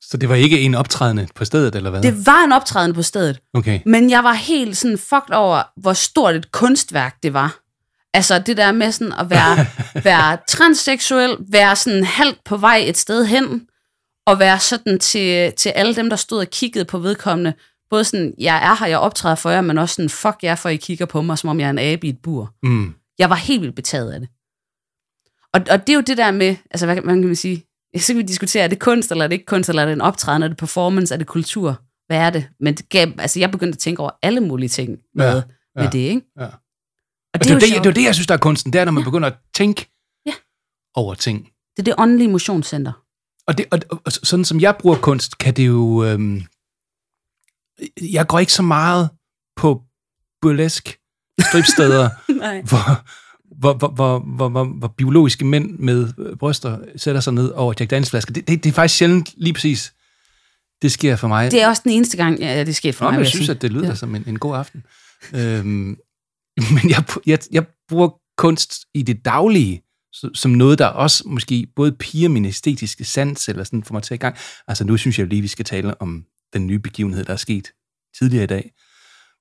Så 0.00 0.16
det 0.16 0.28
var 0.28 0.34
ikke 0.34 0.60
en 0.60 0.74
optrædende 0.74 1.28
på 1.34 1.44
stedet, 1.44 1.74
eller 1.74 1.90
hvad? 1.90 2.02
Det 2.02 2.26
var 2.26 2.44
en 2.44 2.52
optræden 2.52 2.92
på 2.94 3.02
stedet, 3.02 3.40
Okay. 3.54 3.80
men 3.86 4.10
jeg 4.10 4.24
var 4.24 4.32
helt 4.32 4.76
sådan 4.76 4.98
fucked 4.98 5.34
over, 5.34 5.62
hvor 5.76 5.92
stort 5.92 6.34
et 6.36 6.52
kunstværk 6.52 7.22
det 7.22 7.32
var. 7.32 7.60
Altså 8.14 8.38
det 8.38 8.56
der 8.56 8.72
med 8.72 8.92
sådan 8.92 9.12
at 9.12 9.30
være, 9.30 9.66
være 10.04 10.38
transseksuel, 10.48 11.36
være 11.40 11.76
sådan 11.76 12.04
halvt 12.04 12.44
på 12.44 12.56
vej 12.56 12.82
et 12.86 12.96
sted 12.96 13.26
hen, 13.26 13.68
og 14.26 14.38
være 14.38 14.58
sådan 14.60 14.98
til, 14.98 15.52
til 15.56 15.68
alle 15.68 15.96
dem, 15.96 16.10
der 16.10 16.16
stod 16.16 16.38
og 16.38 16.46
kiggede 16.46 16.84
på 16.84 16.98
vedkommende, 16.98 17.54
både 17.90 18.04
sådan, 18.04 18.34
jeg 18.38 18.56
er 18.70 18.74
her, 18.78 18.86
jeg 18.86 18.98
optræder 18.98 19.34
for 19.34 19.50
jer, 19.50 19.60
men 19.60 19.78
også 19.78 19.94
sådan, 19.94 20.10
fuck 20.10 20.36
jer, 20.42 20.54
for 20.54 20.68
I 20.68 20.76
kigger 20.76 21.06
på 21.06 21.22
mig, 21.22 21.38
som 21.38 21.50
om 21.50 21.60
jeg 21.60 21.66
er 21.66 21.70
en 21.70 21.78
abe 21.78 22.06
i 22.06 22.10
et 22.10 22.18
bur. 22.22 22.54
Mm. 22.62 22.94
Jeg 23.18 23.30
var 23.30 23.36
helt 23.36 23.60
vildt 23.62 23.74
betaget 23.76 24.12
af 24.12 24.20
det. 24.20 24.28
Og, 25.54 25.60
og 25.70 25.86
det 25.86 25.92
er 25.92 25.94
jo 25.94 26.00
det 26.00 26.16
der 26.16 26.30
med, 26.30 26.56
altså 26.70 26.86
hvad, 26.86 26.96
kan- 26.96 27.04
hvad 27.04 27.14
kan 27.14 27.24
man 27.26 27.36
sige, 27.36 27.64
så 27.98 28.06
kan 28.06 28.16
vi 28.16 28.22
diskutere, 28.22 28.64
er 28.64 28.68
det 28.68 28.78
kunst, 28.80 29.10
eller 29.10 29.24
er 29.24 29.28
det 29.28 29.34
ikke 29.34 29.46
kunst, 29.46 29.68
eller 29.68 29.82
er 29.82 29.86
det 29.86 29.92
en 29.92 30.00
optræden, 30.00 30.42
er 30.42 30.48
det 30.48 30.56
performance, 30.56 31.14
er 31.14 31.18
det 31.18 31.26
kultur, 31.26 31.82
hvad 32.06 32.18
er 32.18 32.30
det? 32.30 32.48
Men 32.60 32.74
det 32.74 32.88
gav, 32.88 33.06
altså 33.18 33.38
jeg 33.40 33.50
begyndte 33.50 33.76
at 33.76 33.78
tænke 33.78 34.00
over 34.02 34.10
alle 34.22 34.40
mulige 34.40 34.68
ting 34.68 34.98
med, 35.14 35.26
Ja, 35.26 35.34
ja, 35.36 35.42
med 35.76 35.90
det, 35.90 35.98
ikke? 35.98 36.22
ja. 36.40 36.44
Og 36.44 36.50
Og 37.34 37.40
det, 37.40 37.44
det, 37.44 37.50
er 37.50 37.54
jo 37.54 37.60
det, 37.60 37.84
det 37.84 37.90
er 37.90 37.94
det, 37.94 38.04
jeg 38.04 38.14
synes, 38.14 38.26
der 38.26 38.34
er 38.34 38.38
kunsten. 38.38 38.72
Det 38.72 38.80
er, 38.80 38.84
når 38.84 38.92
man 38.92 39.02
Ja. 39.02 39.04
begynder 39.08 39.28
at 39.28 39.36
tænke 39.54 39.86
Ja. 40.26 40.32
over 40.94 41.14
ting. 41.14 41.44
det 41.76 41.78
er 41.78 41.84
det 41.84 41.94
åndelige 41.98 42.28
motionscenter. 42.30 42.92
Og, 43.46 43.58
det, 43.58 43.66
og, 43.70 43.78
og, 43.90 44.02
og 44.04 44.12
sådan 44.12 44.44
som 44.44 44.60
jeg 44.60 44.76
bruger 44.80 44.96
kunst, 44.96 45.38
kan 45.38 45.54
det 45.54 45.66
jo... 45.66 46.04
Øhm, 46.04 46.42
jeg 48.12 48.26
går 48.26 48.38
ikke 48.38 48.52
så 48.52 48.62
meget 48.62 49.08
på 49.56 49.82
burlesk 50.42 50.98
stripsteder, 51.48 52.10
hvor, 52.68 53.04
hvor, 53.58 53.74
hvor, 53.74 53.88
hvor, 53.88 54.18
hvor, 54.36 54.48
hvor, 54.48 54.64
hvor 54.64 54.88
biologiske 54.88 55.44
mænd 55.44 55.78
med 55.78 56.36
bryster 56.36 56.78
sætter 56.96 57.20
sig 57.20 57.32
ned 57.32 57.50
over 57.50 57.74
Jack 57.80 57.90
Daniels 57.90 58.10
flasker. 58.10 58.32
Det, 58.32 58.48
det, 58.48 58.64
det 58.64 58.70
er 58.70 58.74
faktisk 58.74 58.98
sjældent 58.98 59.34
lige 59.36 59.52
præcis, 59.52 59.92
det 60.82 60.92
sker 60.92 61.16
for 61.16 61.28
mig. 61.28 61.50
Det 61.50 61.62
er 61.62 61.68
også 61.68 61.82
den 61.84 61.92
eneste 61.92 62.16
gang, 62.16 62.38
ja, 62.40 62.64
det 62.64 62.76
skete 62.76 62.92
for 62.92 63.04
Nå, 63.04 63.10
mig. 63.10 63.18
jeg 63.18 63.26
synes, 63.26 63.46
sige. 63.46 63.54
at 63.54 63.62
det 63.62 63.72
lyder 63.72 63.88
Ja. 63.88 63.94
som 63.94 64.14
en, 64.14 64.24
en 64.26 64.38
god 64.38 64.56
aften. 64.56 64.82
øhm, 65.34 65.96
men 66.74 66.90
jeg, 66.90 67.04
jeg, 67.26 67.38
jeg 67.52 67.66
bruger 67.88 68.08
kunst 68.38 68.74
i 68.94 69.02
det 69.02 69.24
daglige, 69.24 69.82
som 70.34 70.50
noget, 70.50 70.78
der 70.78 70.86
også 70.86 71.22
måske 71.26 71.66
både 71.76 71.92
piger 71.92 72.28
min 72.28 72.44
æstetiske 72.44 73.04
sans, 73.04 73.48
eller 73.48 73.64
sådan 73.64 73.84
får 73.84 73.92
mig 73.92 74.02
til 74.02 74.14
i 74.14 74.18
gang. 74.18 74.36
Altså 74.68 74.84
nu 74.84 74.96
synes 74.96 75.18
jeg 75.18 75.26
lige, 75.26 75.42
vi 75.42 75.48
skal 75.48 75.64
tale 75.64 76.00
om 76.02 76.24
den 76.52 76.66
nye 76.66 76.78
begivenhed, 76.78 77.24
der 77.24 77.32
er 77.32 77.36
sket 77.36 77.68
tidligere 78.18 78.44
i 78.44 78.46
dag, 78.46 78.70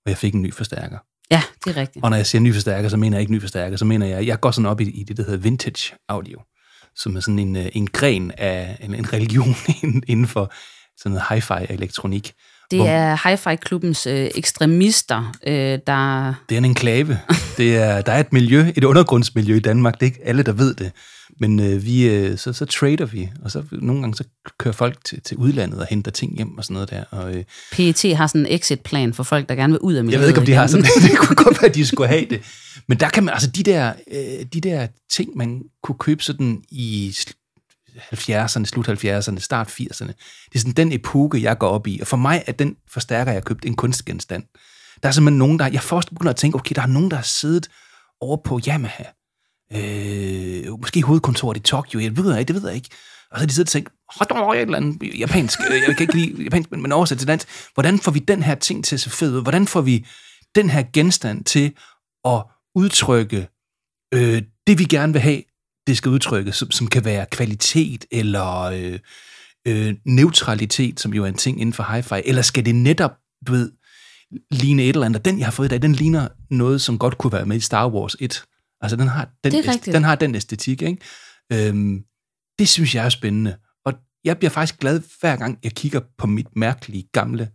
hvor 0.03 0.09
jeg 0.09 0.17
fik 0.17 0.33
en 0.33 0.41
ny 0.41 0.53
forstærker. 0.53 0.97
Ja, 1.31 1.41
det 1.65 1.77
er 1.77 1.81
rigtigt. 1.81 2.03
Og 2.03 2.09
når 2.09 2.17
jeg 2.17 2.25
siger 2.27 2.41
ny 2.41 2.53
forstærker, 2.53 2.89
så 2.89 2.97
mener 2.97 3.17
jeg 3.17 3.21
ikke 3.21 3.33
ny 3.33 3.41
forstærker, 3.41 3.77
så 3.77 3.85
mener 3.85 4.05
jeg, 4.07 4.27
jeg 4.27 4.39
går 4.39 4.51
sådan 4.51 4.65
op 4.65 4.81
i, 4.81 4.89
i 4.89 5.03
det, 5.03 5.17
der 5.17 5.23
hedder 5.23 5.37
vintage 5.37 5.95
audio, 6.09 6.39
som 6.95 7.15
er 7.15 7.19
sådan 7.19 7.39
en, 7.39 7.55
øh, 7.55 7.65
en 7.73 7.87
gren 7.87 8.31
af 8.37 8.77
en, 8.81 8.95
en 8.95 9.13
religion 9.13 9.55
inden- 9.83 10.03
inden 10.07 10.27
for 10.27 10.53
sådan 10.97 11.11
noget 11.11 11.23
hi-fi 11.43 11.73
elektronik. 11.73 12.33
Det 12.71 12.79
hvor- 12.79 12.87
er 12.87 13.29
Hi-Fi-klubbens 13.29 14.07
øh, 14.07 14.29
ekstremister, 14.35 15.33
øh, 15.47 15.79
der... 15.87 16.33
Det 16.49 16.55
er 16.55 16.57
en 16.57 16.65
enklave. 16.65 17.19
Det 17.57 17.77
er, 17.77 18.01
der 18.01 18.11
er 18.11 18.19
et 18.19 18.33
miljø, 18.33 18.65
et 18.75 18.83
undergrundsmiljø 18.83 19.55
i 19.55 19.59
Danmark. 19.59 19.93
Det 19.93 20.01
er 20.01 20.05
ikke 20.05 20.19
alle, 20.25 20.43
der 20.43 20.51
ved 20.51 20.73
det. 20.75 20.91
Men 21.39 21.59
øh, 21.59 21.85
vi, 21.85 22.09
øh, 22.09 22.37
så, 22.37 22.53
så 22.53 22.65
trader 22.65 23.05
vi, 23.05 23.29
og 23.43 23.51
så 23.51 23.63
nogle 23.71 24.01
gange 24.01 24.15
så 24.15 24.23
kører 24.59 24.73
folk 24.73 25.05
til, 25.05 25.21
til 25.21 25.37
udlandet 25.37 25.79
og 25.79 25.87
henter 25.89 26.11
ting 26.11 26.35
hjem 26.35 26.57
og 26.57 26.63
sådan 26.63 26.73
noget 26.73 26.89
der. 26.89 27.03
Og, 27.11 27.35
øh, 27.35 27.43
PET 27.71 28.17
har 28.17 28.27
sådan 28.27 28.45
en 28.45 28.53
exit-plan 28.53 29.13
for 29.13 29.23
folk, 29.23 29.49
der 29.49 29.55
gerne 29.55 29.73
vil 29.73 29.79
ud 29.79 29.93
af 29.93 30.03
miljøet. 30.03 30.13
jeg 30.13 30.21
ved 30.21 30.27
ikke, 30.27 30.39
om 30.39 30.45
de 30.45 30.53
har 30.53 30.61
igen. 30.61 30.69
sådan 30.69 30.85
det. 31.11 31.17
kunne 31.17 31.35
godt 31.35 31.61
være, 31.61 31.69
at 31.69 31.75
de 31.75 31.85
skulle 31.85 32.07
have 32.07 32.25
det. 32.29 32.41
Men 32.87 32.99
der 32.99 33.09
kan 33.09 33.23
man, 33.23 33.33
altså 33.33 33.49
de 33.49 33.63
der, 33.63 33.93
øh, 34.11 34.45
de 34.53 34.61
der 34.61 34.87
ting, 35.11 35.37
man 35.37 35.61
kunne 35.83 35.97
købe 35.97 36.23
sådan 36.23 36.61
i 36.71 37.13
sl- 37.15 37.33
70'erne, 37.97 38.65
slut 38.65 38.89
70'erne, 38.89 39.39
start 39.39 39.67
80'erne, 39.67 40.07
det 40.49 40.55
er 40.55 40.59
sådan 40.59 40.73
den 40.73 40.91
epoke, 40.91 41.41
jeg 41.41 41.57
går 41.57 41.67
op 41.67 41.87
i. 41.87 41.99
Og 42.01 42.07
for 42.07 42.17
mig 42.17 42.43
er 42.47 42.51
den 42.51 42.75
forstærker, 42.91 43.31
jeg 43.31 43.35
har 43.35 43.45
købt, 43.45 43.65
en 43.65 43.75
kunstgenstand. 43.75 44.43
Der 45.03 45.09
er 45.09 45.13
simpelthen 45.13 45.37
nogen, 45.37 45.59
der... 45.59 45.67
Jeg 45.67 45.81
først 45.81 46.09
begynder 46.09 46.29
at 46.29 46.35
tænke, 46.35 46.55
okay, 46.55 46.75
der 46.75 46.81
er 46.81 46.87
nogen, 46.87 47.11
der 47.11 47.17
har 47.17 47.23
siddet 47.23 47.67
over 48.21 48.37
på 48.45 48.59
Yamaha. 48.67 49.03
Øh, 49.73 50.79
måske 50.79 51.01
hovedkontoret 51.01 51.57
i 51.57 51.59
Tokyo, 51.59 51.99
jeg 51.99 52.17
ved 52.17 52.37
ikke, 52.37 52.53
det 52.53 52.61
ved 52.61 52.69
jeg 52.69 52.75
ikke. 52.75 52.89
Og 53.31 53.37
så 53.37 53.41
har 53.41 53.47
de 53.47 53.53
siddet 53.53 53.67
og 53.67 53.71
tænkt, 53.71 53.89
"Hot 54.17 54.31
over 54.31 54.53
et 54.53 54.61
eller 54.61 54.77
andet 54.77 55.19
japansk, 55.19 55.59
øh, 55.69 55.75
jeg 55.87 55.95
kan 55.95 56.01
ikke 56.01 56.15
lide 56.15 56.43
japansk, 56.43 56.71
men, 56.71 56.81
men 56.81 56.91
oversat 56.91 57.17
til 57.17 57.27
dansk. 57.27 57.47
Hvordan 57.73 57.99
får 57.99 58.11
vi 58.11 58.19
den 58.19 58.43
her 58.43 58.55
ting 58.55 58.85
til 58.85 58.95
at 58.95 58.99
se 58.99 59.09
fed 59.09 59.35
ud? 59.35 59.41
Hvordan 59.41 59.67
får 59.67 59.81
vi 59.81 60.05
den 60.55 60.69
her 60.69 60.83
genstand 60.93 61.43
til 61.43 61.73
at 62.25 62.43
udtrykke 62.75 63.47
øh, 64.13 64.41
det, 64.67 64.79
vi 64.79 64.83
gerne 64.83 65.13
vil 65.13 65.21
have, 65.21 65.41
det 65.87 65.97
skal 65.97 66.09
udtrykke, 66.09 66.51
som, 66.51 66.71
som 66.71 66.87
kan 66.87 67.05
være 67.05 67.25
kvalitet 67.31 68.05
eller 68.11 68.61
øh, 68.61 68.99
øh, 69.67 69.95
neutralitet, 70.05 70.99
som 70.99 71.13
jo 71.13 71.23
er 71.23 71.27
en 71.27 71.33
ting 71.33 71.61
inden 71.61 71.73
for 71.73 71.83
hi-fi, 71.83 72.21
eller 72.25 72.41
skal 72.41 72.65
det 72.65 72.75
netop, 72.75 73.11
du 73.47 73.51
ved, 73.51 73.71
ligne 74.51 74.83
et 74.83 74.89
eller 74.89 75.05
andet. 75.05 75.25
Den, 75.25 75.39
jeg 75.39 75.47
har 75.47 75.51
fået 75.51 75.65
i 75.65 75.69
dag, 75.69 75.81
den 75.81 75.93
ligner 75.93 76.27
noget, 76.49 76.81
som 76.81 76.99
godt 76.99 77.17
kunne 77.17 77.33
være 77.33 77.45
med 77.45 77.57
i 77.57 77.59
Star 77.59 77.89
Wars 77.89 78.15
1. 78.19 78.43
Altså, 78.81 78.95
den 78.95 79.07
har 79.07 79.29
den, 79.43 79.51
æst- 79.53 79.91
den, 79.91 80.03
har 80.03 80.15
den 80.15 80.35
æstetik, 80.35 80.81
ikke? 80.81 80.97
Øhm, 81.53 82.03
det 82.59 82.67
synes 82.69 82.95
jeg 82.95 83.05
er 83.05 83.09
spændende. 83.09 83.57
Og 83.85 83.93
jeg 84.23 84.37
bliver 84.37 84.51
faktisk 84.51 84.79
glad, 84.79 85.01
hver 85.19 85.35
gang 85.35 85.59
jeg 85.63 85.71
kigger 85.71 85.99
på 86.17 86.27
mit 86.27 86.55
mærkelige, 86.55 87.09
gamle 87.13 87.49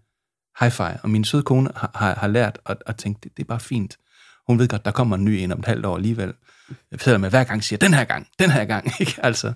hi-fi, 0.62 1.00
og 1.02 1.10
min 1.10 1.24
søde 1.24 1.42
kone 1.42 1.70
har, 1.76 1.90
har, 1.94 2.14
har 2.14 2.28
lært 2.28 2.58
at, 2.66 2.76
at 2.86 2.96
tænke, 2.96 3.20
det, 3.22 3.36
det 3.36 3.42
er 3.42 3.46
bare 3.46 3.60
fint. 3.60 3.96
Hun 4.46 4.58
ved 4.58 4.68
godt, 4.68 4.84
der 4.84 4.90
kommer 4.90 5.16
en 5.16 5.24
ny 5.24 5.28
en 5.30 5.52
om 5.52 5.58
et 5.58 5.66
halvt 5.66 5.86
år 5.86 5.96
alligevel. 5.96 6.32
Selvom 7.00 7.22
jeg 7.22 7.30
hver 7.30 7.44
gang 7.44 7.64
siger, 7.64 7.78
den 7.78 7.94
her 7.94 8.04
gang, 8.04 8.26
den 8.38 8.50
her 8.50 8.64
gang, 8.64 8.86
ikke? 9.00 9.14
Altså, 9.22 9.52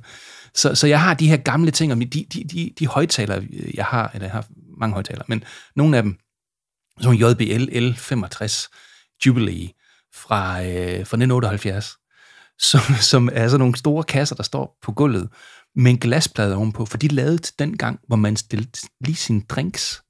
så, 0.55 0.75
så 0.75 0.87
jeg 0.87 1.01
har 1.01 1.15
de 1.15 1.29
her 1.29 1.37
gamle 1.37 1.71
ting, 1.71 1.93
og 1.93 1.99
de, 1.99 2.07
de, 2.07 2.27
de, 2.45 2.73
de 2.79 2.87
højtalere, 2.87 3.47
jeg 3.75 3.85
har, 3.85 4.11
eller 4.15 4.27
jeg 4.27 4.33
har 4.33 4.47
mange 4.79 4.93
højtalere, 4.93 5.25
men 5.29 5.45
nogle 5.77 5.97
af 5.97 6.03
dem, 6.03 6.19
som 7.01 7.15
JBL 7.15 7.69
L65 7.91 8.69
Jubilee 9.27 9.69
fra, 10.17 10.63
øh, 10.63 11.07
fra 11.07 11.17
1978, 11.17 11.97
som, 12.59 12.81
som 13.01 13.29
er 13.33 13.49
sådan 13.49 13.59
nogle 13.59 13.77
store 13.77 14.05
kasser, 14.05 14.37
der 14.37 14.43
står 14.43 14.79
på 14.83 14.93
gulvet 14.93 15.29
med 15.77 15.91
en 15.91 15.99
glasplade 15.99 16.57
ovenpå, 16.57 16.87
for 16.87 16.97
de 16.97 17.09
lavede 17.09 17.39
til 17.39 17.55
den 17.59 17.77
gang, 17.77 18.01
hvor 18.07 18.17
man 18.17 18.37
stillede 18.37 18.71
lige 19.01 19.17
sine 19.17 19.43
drinks 19.49 20.03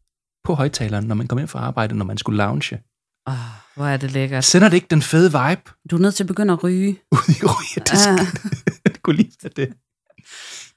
på 0.44 0.54
højtaleren, 0.54 1.04
når 1.04 1.14
man 1.14 1.28
kom 1.28 1.38
ind 1.38 1.48
fra 1.48 1.58
arbejde, 1.58 1.96
når 1.96 2.04
man 2.04 2.18
skulle 2.18 2.36
lounge. 2.36 2.78
Oh, 3.26 3.34
hvor 3.74 3.86
er 3.86 3.96
det 3.96 4.10
lækkert. 4.10 4.44
Sender 4.44 4.68
det 4.68 4.74
ikke 4.74 4.86
den 4.90 5.02
fede 5.02 5.32
vibe 5.32 5.70
Du 5.90 5.96
er 5.96 6.00
nødt 6.00 6.14
til 6.14 6.24
at 6.24 6.28
begynde 6.28 6.52
at 6.52 6.64
ryge. 6.64 6.88
ud 7.12 7.28
i 7.28 7.44
rygetisken? 7.44 8.18
Ah. 8.18 8.26
det 8.86 9.02
kunne 9.02 9.24
tage 9.42 9.52
det. 9.56 9.74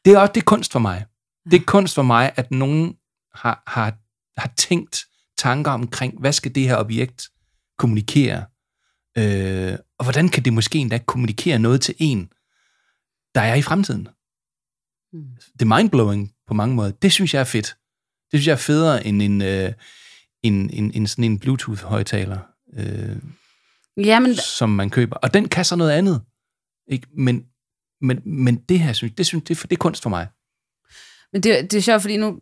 Det 0.06 0.14
er 0.14 0.18
også 0.20 0.32
det 0.34 0.42
er 0.42 0.46
kunst 0.46 0.72
for 0.72 0.80
mig. 0.80 1.06
Det 1.52 1.62
er 1.62 1.66
kunst 1.66 1.96
for 1.96 2.02
mig, 2.02 2.32
at 2.36 2.52
nogen 2.52 2.94
har, 3.36 3.64
har, 3.68 3.94
har 4.38 4.54
tænkt 4.58 5.06
tanker 5.38 5.72
omkring, 5.72 6.20
hvad 6.20 6.34
skal 6.34 6.56
det 6.56 6.64
her 6.68 6.78
objekt 6.78 7.30
kommunikere? 7.78 8.46
Øh, 9.20 9.78
og 9.98 10.06
hvordan 10.06 10.30
kan 10.30 10.46
det 10.46 10.54
måske 10.54 10.80
endda 10.80 10.98
kommunikere 10.98 11.60
noget 11.60 11.82
til 11.82 11.96
en, 12.00 12.30
der 13.36 13.42
er 13.42 13.56
i 13.56 13.62
fremtiden? 13.62 14.08
Mm. 15.14 15.28
Det 15.54 15.62
er 15.62 15.76
mindblowing 15.78 16.32
på 16.48 16.54
mange 16.54 16.76
måder. 16.76 16.92
Det 16.92 17.12
synes 17.12 17.34
jeg 17.34 17.40
er 17.40 17.44
fedt. 17.44 17.76
Det 18.32 18.40
synes 18.40 18.48
jeg 18.48 18.54
er 18.54 18.58
federe 18.58 19.06
end 19.08 19.22
en, 19.22 19.42
øh, 19.42 19.74
en, 20.44 20.70
en, 20.70 20.92
en 20.94 21.08
sådan 21.08 21.24
en 21.24 21.40
Bluetooth-højtaler, 21.40 22.40
øh, 22.78 23.18
Jamen, 23.98 24.36
som 24.36 24.70
man 24.70 24.90
køber. 24.90 25.16
Og 25.16 25.34
den 25.34 25.50
kan 25.50 25.66
så 25.66 25.76
noget 25.76 25.92
andet. 25.92 26.22
Ikke? 26.88 27.08
Men, 27.18 27.46
men, 28.02 28.22
men 28.26 28.56
det 28.56 28.80
her, 28.80 28.94
synes, 28.94 29.14
det, 29.18 29.26
synes, 29.26 29.44
det, 29.44 29.62
det 29.62 29.72
er 29.72 29.76
kunst 29.80 30.04
for 30.04 30.10
mig. 30.10 30.28
Men 31.34 31.44
det, 31.44 31.72
det 31.72 31.78
er 31.78 31.82
sjovt, 31.82 32.02
fordi 32.02 32.18
nu 32.18 32.40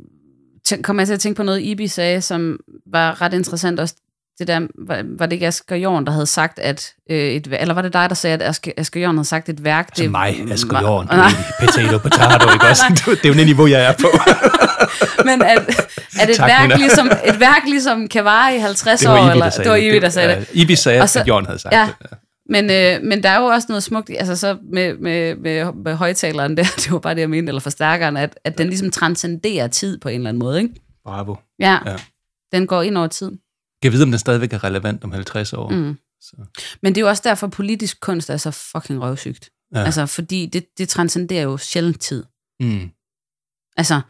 kommer 0.84 1.02
jeg 1.02 1.08
til 1.08 1.14
at 1.14 1.20
tænke 1.20 1.38
på 1.38 1.44
noget, 1.44 1.62
Ibi 1.62 1.88
sagde, 1.88 2.22
som 2.22 2.60
var 2.86 3.22
ret 3.22 3.34
interessant 3.34 3.80
også. 3.80 3.96
Det 4.40 4.48
der, 4.48 4.60
var, 4.88 5.04
var 5.18 5.26
det 5.26 5.34
ikke 5.34 5.48
Asger 5.48 5.76
Jorn, 5.76 6.06
der 6.06 6.12
havde 6.12 6.26
sagt, 6.26 6.60
at 6.60 6.94
et, 7.10 7.36
et, 7.36 7.48
eller 7.60 7.74
var 7.74 7.82
det 7.82 7.94
dig, 7.94 8.10
der 8.10 8.16
sagde, 8.16 8.34
at 8.34 8.42
Asger, 8.42 8.72
Asger 8.78 9.02
Jorn 9.02 9.16
havde 9.16 9.28
sagt, 9.28 9.50
et 9.50 9.64
værk... 9.64 9.86
Altså 9.88 10.04
det 10.04 10.12
mig, 10.12 10.52
Asger 10.52 10.72
var- 10.74 10.82
Jorn, 10.82 11.06
Nej, 11.12 11.30
potato, 11.60 11.98
potato, 11.98 12.54
ikke 12.54 12.66
også? 12.68 12.84
Det 13.06 13.26
er 13.26 13.30
jo 13.30 13.34
det 13.34 13.46
niveau, 13.46 13.68
jeg 13.68 13.84
er 13.90 13.94
på. 13.94 14.08
men 15.30 15.42
at, 15.42 15.58
at 16.20 16.30
et, 16.30 16.36
Tak, 16.36 16.48
værk 16.50 16.62
Nina. 16.68 16.76
ligesom, 16.76 17.08
et 17.26 17.40
værk 17.40 17.64
ligesom 17.66 18.08
kan 18.08 18.24
vare 18.26 18.56
i 18.56 18.60
50 18.60 19.00
Det 19.00 19.10
var 19.10 19.16
år, 19.20 19.26
Ibi, 19.26 19.32
eller, 19.32 19.50
det 19.50 19.70
var 19.70 19.76
Ibi, 19.76 20.00
der 20.00 20.10
sagde 20.10 20.30
det. 20.30 20.36
Ja, 20.56 20.62
Ibi 20.62 20.76
sagde, 20.76 21.08
så- 21.08 21.20
at 21.20 21.28
Jørgen 21.28 21.46
havde 21.46 21.60
sagt 21.60 21.74
ja. 21.76 21.90
det. 22.02 22.18
Men, 22.50 22.72
øh, 22.72 23.04
men 23.10 23.24
der 23.24 23.30
er 23.30 23.40
jo 23.40 23.46
også 23.46 23.66
noget 23.70 23.84
smukt, 23.84 24.10
altså 24.20 24.36
så 24.36 24.58
med, 24.74 24.94
med, 24.98 25.36
med, 25.36 25.74
med 25.86 25.96
højtaleren 25.96 26.58
der, 26.58 26.64
det 26.84 26.92
var 26.92 27.00
bare 27.00 27.16
det, 27.16 27.22
jeg 27.22 27.30
mente, 27.30 27.50
eller 27.50 27.62
forstærkeren, 27.62 28.18
at, 28.18 28.40
at 28.44 28.58
den 28.58 28.68
ligesom 28.68 28.92
transcenderer 28.92 29.68
tid 29.68 30.00
på 30.00 30.10
en 30.10 30.16
eller 30.16 30.30
anden 30.30 30.40
måde, 30.40 30.62
ikke? 30.62 30.74
Bravo. 31.06 31.36
Ja. 31.60 31.78
Ja. 31.86 31.96
Den 32.54 32.68
går 32.68 32.82
ind 32.82 32.98
over 32.98 33.08
tid. 33.08 33.32
Jeg 33.84 33.94
ved, 33.94 34.04
om 34.04 34.10
den 34.10 34.20
stadigvæk 34.20 34.54
er 34.54 34.64
relevant 34.64 35.04
om 35.04 35.12
50 35.12 35.54
år. 35.54 35.70
Mm. 35.70 35.98
Så. 36.22 36.36
Men 36.82 36.96
det 36.96 37.02
er 37.02 37.06
jo 37.06 37.10
også 37.10 37.24
derfor, 37.26 37.48
politisk 37.48 38.00
kunst 38.02 38.30
er 38.30 38.38
så 38.38 38.52
fucking 38.52 39.02
røvsygt. 39.02 39.50
Ja. 39.76 39.84
Altså, 39.84 40.06
fordi 40.06 40.46
det, 40.46 40.66
det 40.78 40.90
transcenderer 40.90 41.44
jo 41.44 41.58
sjældent 41.58 42.02
tid. 42.02 42.24
Mm. 42.60 42.90
Altså, 43.78 44.02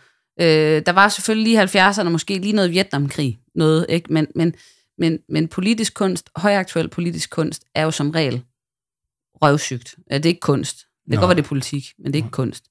øh, 0.41 0.81
der 0.85 0.91
var 0.91 1.09
selvfølgelig 1.09 1.43
lige 1.43 1.89
70'erne, 1.91 2.09
måske 2.09 2.37
lige 2.37 2.53
noget 2.53 2.71
Vietnamkrig, 2.71 3.39
noget, 3.55 3.85
ikke? 3.89 4.13
Men, 4.13 4.27
men, 4.35 4.53
men, 4.97 5.19
men 5.29 5.47
politisk 5.47 5.93
kunst, 5.93 6.29
højaktuel 6.35 6.89
politisk 6.89 7.29
kunst, 7.29 7.63
er 7.75 7.83
jo 7.83 7.91
som 7.91 8.09
regel 8.09 8.43
røvsygt. 9.41 9.95
Ja, 10.11 10.17
det 10.17 10.25
er 10.25 10.29
ikke 10.29 10.39
kunst. 10.39 10.77
Det 10.77 11.11
kan 11.11 11.19
godt 11.19 11.29
være, 11.29 11.35
det 11.35 11.43
er 11.43 11.47
politik, 11.47 11.93
men 11.97 12.05
det 12.05 12.19
er 12.19 12.23
ikke 12.23 12.31
kunst. 12.31 12.63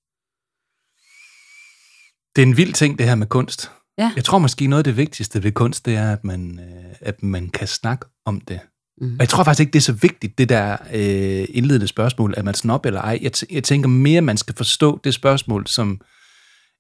Det 2.37 2.43
er 2.43 2.47
en 2.47 2.57
vild 2.57 2.73
ting, 2.73 2.99
det 2.99 3.07
her 3.07 3.15
med 3.15 3.27
kunst. 3.27 3.71
Ja. 3.99 4.13
Jeg 4.17 4.25
tror 4.25 4.39
måske, 4.39 4.67
noget 4.67 4.81
af 4.81 4.85
det 4.85 4.97
vigtigste 4.97 5.43
ved 5.43 5.53
kunst, 5.53 5.87
det 5.87 5.97
er, 5.97 6.13
at 6.13 6.25
man, 6.25 6.61
øh, 6.61 6.95
at 7.01 7.23
man 7.23 7.49
kan 7.49 7.69
snakke 7.69 8.07
om 8.25 8.41
det. 8.41 8.61
Mm. 9.01 9.13
Og 9.13 9.21
jeg 9.21 9.29
tror 9.29 9.45
faktisk 9.45 9.61
ikke, 9.61 9.73
det 9.73 9.79
er 9.79 9.83
så 9.83 9.93
vigtigt, 9.93 10.39
det 10.39 10.49
der 10.49 10.77
øh, 10.93 11.47
indledende 11.49 11.87
spørgsmål, 11.87 12.35
at 12.37 12.45
man 12.45 12.55
snop 12.55 12.87
eller 12.87 13.01
ej. 13.01 13.19
Jeg, 13.23 13.31
t- 13.37 13.55
jeg 13.55 13.65
tænker 13.65 13.89
mere, 13.89 14.21
man 14.21 14.37
skal 14.37 14.55
forstå 14.55 15.01
det 15.05 15.15
spørgsmål 15.15 15.67
som 15.67 16.01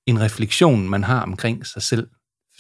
en 0.07 0.21
refleksion, 0.21 0.89
man 0.89 1.05
har 1.05 1.21
omkring 1.23 1.67
sig 1.67 1.83
selv. 1.83 2.09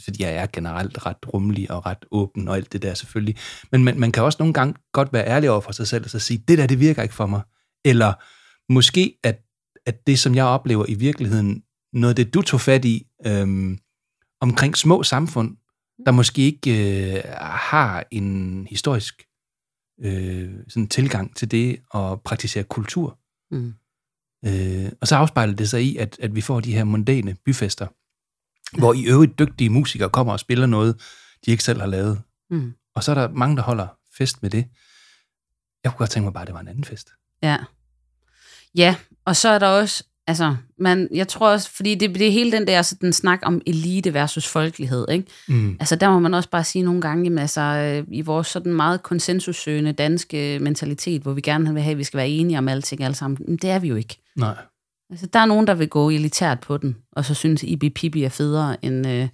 Fordi 0.04 0.22
jeg 0.22 0.34
er 0.34 0.46
generelt 0.52 1.06
ret 1.06 1.34
rummelig 1.34 1.70
og 1.70 1.86
ret 1.86 2.04
åben 2.10 2.48
og 2.48 2.56
alt 2.56 2.72
det 2.72 2.82
der 2.82 2.94
selvfølgelig. 2.94 3.36
Men 3.72 3.84
man, 3.84 4.00
man 4.00 4.12
kan 4.12 4.22
også 4.22 4.36
nogle 4.38 4.54
gange 4.54 4.74
godt 4.92 5.12
være 5.12 5.26
ærlig 5.26 5.50
over 5.50 5.60
for 5.60 5.72
sig 5.72 5.86
selv 5.86 6.04
og 6.04 6.10
så 6.10 6.18
sige, 6.18 6.44
det 6.48 6.58
der, 6.58 6.66
det 6.66 6.80
virker 6.80 7.02
ikke 7.02 7.14
for 7.14 7.26
mig. 7.26 7.40
Eller 7.84 8.12
måske, 8.72 9.18
at, 9.24 9.40
at 9.86 10.06
det, 10.06 10.18
som 10.18 10.34
jeg 10.34 10.44
oplever 10.44 10.84
i 10.88 10.94
virkeligheden, 10.94 11.62
noget 11.92 12.18
af 12.18 12.24
det, 12.24 12.34
du 12.34 12.42
tog 12.42 12.60
fat 12.60 12.84
i 12.84 13.06
øhm, 13.26 13.78
omkring 14.40 14.76
små 14.76 15.02
samfund, 15.02 15.56
der 16.06 16.12
måske 16.12 16.42
ikke 16.42 17.16
øh, 17.16 17.22
har 17.40 18.04
en 18.10 18.66
historisk 18.70 19.22
øh, 20.00 20.54
sådan 20.68 20.88
tilgang 20.88 21.36
til 21.36 21.50
det 21.50 21.80
at 21.94 22.22
praktisere 22.22 22.64
kultur. 22.64 23.18
Mm. 23.50 23.74
Øh, 24.46 24.92
og 25.00 25.08
så 25.08 25.16
afspejler 25.16 25.54
det 25.54 25.68
sig 25.70 25.82
i, 25.82 25.96
at, 25.96 26.16
at 26.20 26.34
vi 26.34 26.40
får 26.40 26.60
de 26.60 26.74
her 26.74 26.84
mondæne 26.84 27.36
byfester, 27.44 27.86
ja. 28.74 28.78
hvor 28.78 28.92
i 28.92 29.04
øvrigt 29.04 29.38
dygtige 29.38 29.70
musikere 29.70 30.10
kommer 30.10 30.32
og 30.32 30.40
spiller 30.40 30.66
noget, 30.66 31.00
de 31.46 31.50
ikke 31.50 31.64
selv 31.64 31.80
har 31.80 31.86
lavet. 31.86 32.22
Mm. 32.50 32.74
Og 32.94 33.04
så 33.04 33.10
er 33.10 33.14
der 33.14 33.28
mange, 33.28 33.56
der 33.56 33.62
holder 33.62 33.88
fest 34.18 34.42
med 34.42 34.50
det. 34.50 34.68
Jeg 35.84 35.92
kunne 35.92 35.98
godt 35.98 36.10
tænke 36.10 36.24
mig 36.24 36.32
bare, 36.32 36.42
at 36.42 36.46
det 36.46 36.54
var 36.54 36.60
en 36.60 36.68
anden 36.68 36.84
fest. 36.84 37.10
Ja. 37.42 37.58
Ja, 38.74 38.96
og 39.24 39.36
så 39.36 39.48
er 39.48 39.58
der 39.58 39.66
også, 39.66 40.04
altså, 40.26 40.56
man, 40.78 41.08
jeg 41.14 41.28
tror 41.28 41.50
også, 41.50 41.70
fordi 41.70 41.94
det, 41.94 42.14
det 42.14 42.26
er 42.26 42.30
hele 42.30 42.52
den 42.52 42.66
der 42.66 42.82
sådan 42.82 43.12
snak 43.12 43.40
om 43.42 43.60
elite 43.66 44.14
versus 44.14 44.48
folkelighed, 44.48 45.06
ikke? 45.10 45.24
Mm. 45.48 45.76
Altså, 45.80 45.96
der 45.96 46.10
må 46.10 46.18
man 46.18 46.34
også 46.34 46.50
bare 46.50 46.64
sige 46.64 46.82
nogle 46.82 47.00
gange, 47.00 47.24
jamen, 47.24 47.38
altså, 47.38 47.60
øh, 47.60 48.04
i 48.12 48.20
vores 48.20 48.46
sådan 48.46 48.74
meget 48.74 49.02
konsensussøgende 49.02 49.92
danske 49.92 50.58
mentalitet, 50.58 51.22
hvor 51.22 51.32
vi 51.32 51.40
gerne 51.40 51.72
vil 51.74 51.82
have, 51.82 51.92
at 51.92 51.98
vi 51.98 52.04
skal 52.04 52.18
være 52.18 52.28
enige 52.28 52.58
om 52.58 52.68
alting 52.68 53.04
alle 53.04 53.14
sammen, 53.14 53.38
men 53.48 53.56
det 53.56 53.70
er 53.70 53.78
vi 53.78 53.88
jo 53.88 53.96
ikke. 53.96 54.18
Nej. 54.36 54.56
Altså, 55.10 55.26
der 55.26 55.38
er 55.38 55.46
nogen, 55.46 55.66
der 55.66 55.74
vil 55.74 55.88
gå 55.88 56.10
elitært 56.10 56.60
på 56.60 56.76
den, 56.76 56.96
og 57.12 57.24
så 57.24 57.34
synes, 57.34 57.62
Ibi 57.62 57.90
Pibi 57.90 58.22
er 58.22 58.28
federe 58.28 58.84
end, 58.84 59.06
øh, 59.08 59.28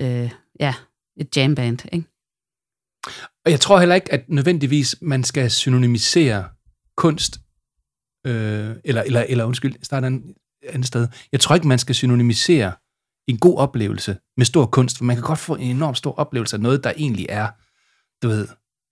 øh, 0.00 0.30
ja, 0.60 0.74
et 1.16 1.36
jamband, 1.36 1.78
ikke? 1.92 2.06
Og 3.44 3.50
jeg 3.50 3.60
tror 3.60 3.78
heller 3.78 3.94
ikke, 3.94 4.12
at 4.12 4.28
nødvendigvis 4.28 4.96
man 5.02 5.24
skal 5.24 5.50
synonymisere 5.50 6.44
kunst, 6.96 7.40
øh, 8.24 8.76
eller, 8.84 9.02
eller, 9.02 9.24
eller 9.28 9.44
undskyld, 9.44 9.74
starter 9.82 10.08
et 10.08 10.22
andet 10.68 10.86
sted. 10.86 11.08
Jeg 11.32 11.40
tror 11.40 11.54
ikke, 11.54 11.68
man 11.68 11.78
skal 11.78 11.94
synonymisere 11.94 12.72
en 13.28 13.38
god 13.38 13.58
oplevelse 13.58 14.16
med 14.36 14.46
stor 14.46 14.66
kunst, 14.66 14.98
for 14.98 15.04
man 15.04 15.16
kan 15.16 15.22
godt 15.24 15.38
få 15.38 15.54
en 15.54 15.76
enormt 15.76 15.98
stor 15.98 16.14
oplevelse 16.14 16.56
af 16.56 16.60
noget, 16.60 16.84
der 16.84 16.92
egentlig 16.96 17.26
er, 17.28 17.48
du 18.22 18.28
ved, 18.28 18.48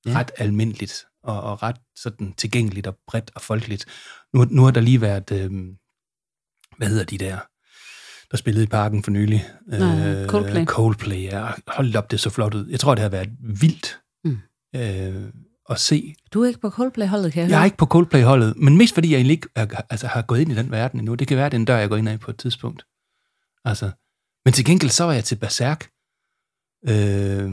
Ja. 0.06 0.18
ret 0.18 0.30
almindeligt 0.38 1.04
og, 1.22 1.42
og 1.42 1.62
ret 1.62 1.76
sådan 1.96 2.32
tilgængeligt 2.32 2.86
og 2.86 2.96
bredt 3.06 3.30
og 3.34 3.42
folkeligt. 3.42 3.86
Nu, 4.34 4.44
nu 4.50 4.62
har 4.64 4.70
der 4.70 4.80
lige 4.80 5.00
været, 5.00 5.32
øh, 5.32 5.50
hvad 6.78 6.88
hedder 6.88 7.04
de 7.04 7.18
der, 7.18 7.38
der 8.30 8.36
spillede 8.36 8.64
i 8.64 8.66
parken 8.66 9.02
for 9.02 9.10
nylig? 9.10 9.44
Nå, 9.66 9.76
Coldplay. 10.28 10.64
Coldplay, 10.64 11.22
ja. 11.22 11.50
Hold 11.66 11.96
op, 11.96 12.10
det 12.10 12.20
så 12.20 12.30
flot 12.30 12.54
ud. 12.54 12.66
Jeg 12.68 12.80
tror, 12.80 12.94
det 12.94 13.02
har 13.02 13.08
været 13.08 13.30
vildt 13.40 13.98
Mm. 14.24 14.38
øh, 14.76 15.24
at 15.72 15.80
se. 15.80 16.14
Du 16.32 16.42
er 16.42 16.48
ikke 16.48 16.60
på 16.60 16.70
Coldplay-holdet, 16.70 17.32
kan 17.32 17.42
jeg 17.42 17.50
Jeg 17.50 17.60
er 17.60 17.64
ikke 17.64 17.76
på 17.76 17.86
Coldplay-holdet, 17.86 18.54
men 18.56 18.76
mest 18.76 18.94
fordi 18.94 19.10
jeg 19.10 19.16
egentlig 19.16 19.32
ikke 19.32 19.48
er, 19.54 19.66
altså, 19.90 20.06
har 20.06 20.22
gået 20.22 20.40
ind 20.40 20.52
i 20.52 20.54
den 20.54 20.70
verden 20.70 21.00
endnu. 21.00 21.14
Det 21.14 21.28
kan 21.28 21.36
være, 21.36 21.46
det 21.46 21.54
er 21.54 21.58
en 21.58 21.64
dør, 21.64 21.76
jeg 21.76 21.88
går 21.88 21.96
ind 21.96 22.08
af 22.08 22.20
på 22.20 22.30
et 22.30 22.38
tidspunkt. 22.38 22.86
Altså, 23.64 23.90
men 24.44 24.54
til 24.54 24.64
gengæld 24.64 24.90
så 24.90 25.04
var 25.04 25.12
jeg 25.12 25.24
til 25.24 25.36
Berserk 25.36 25.90
øh, 26.88 27.50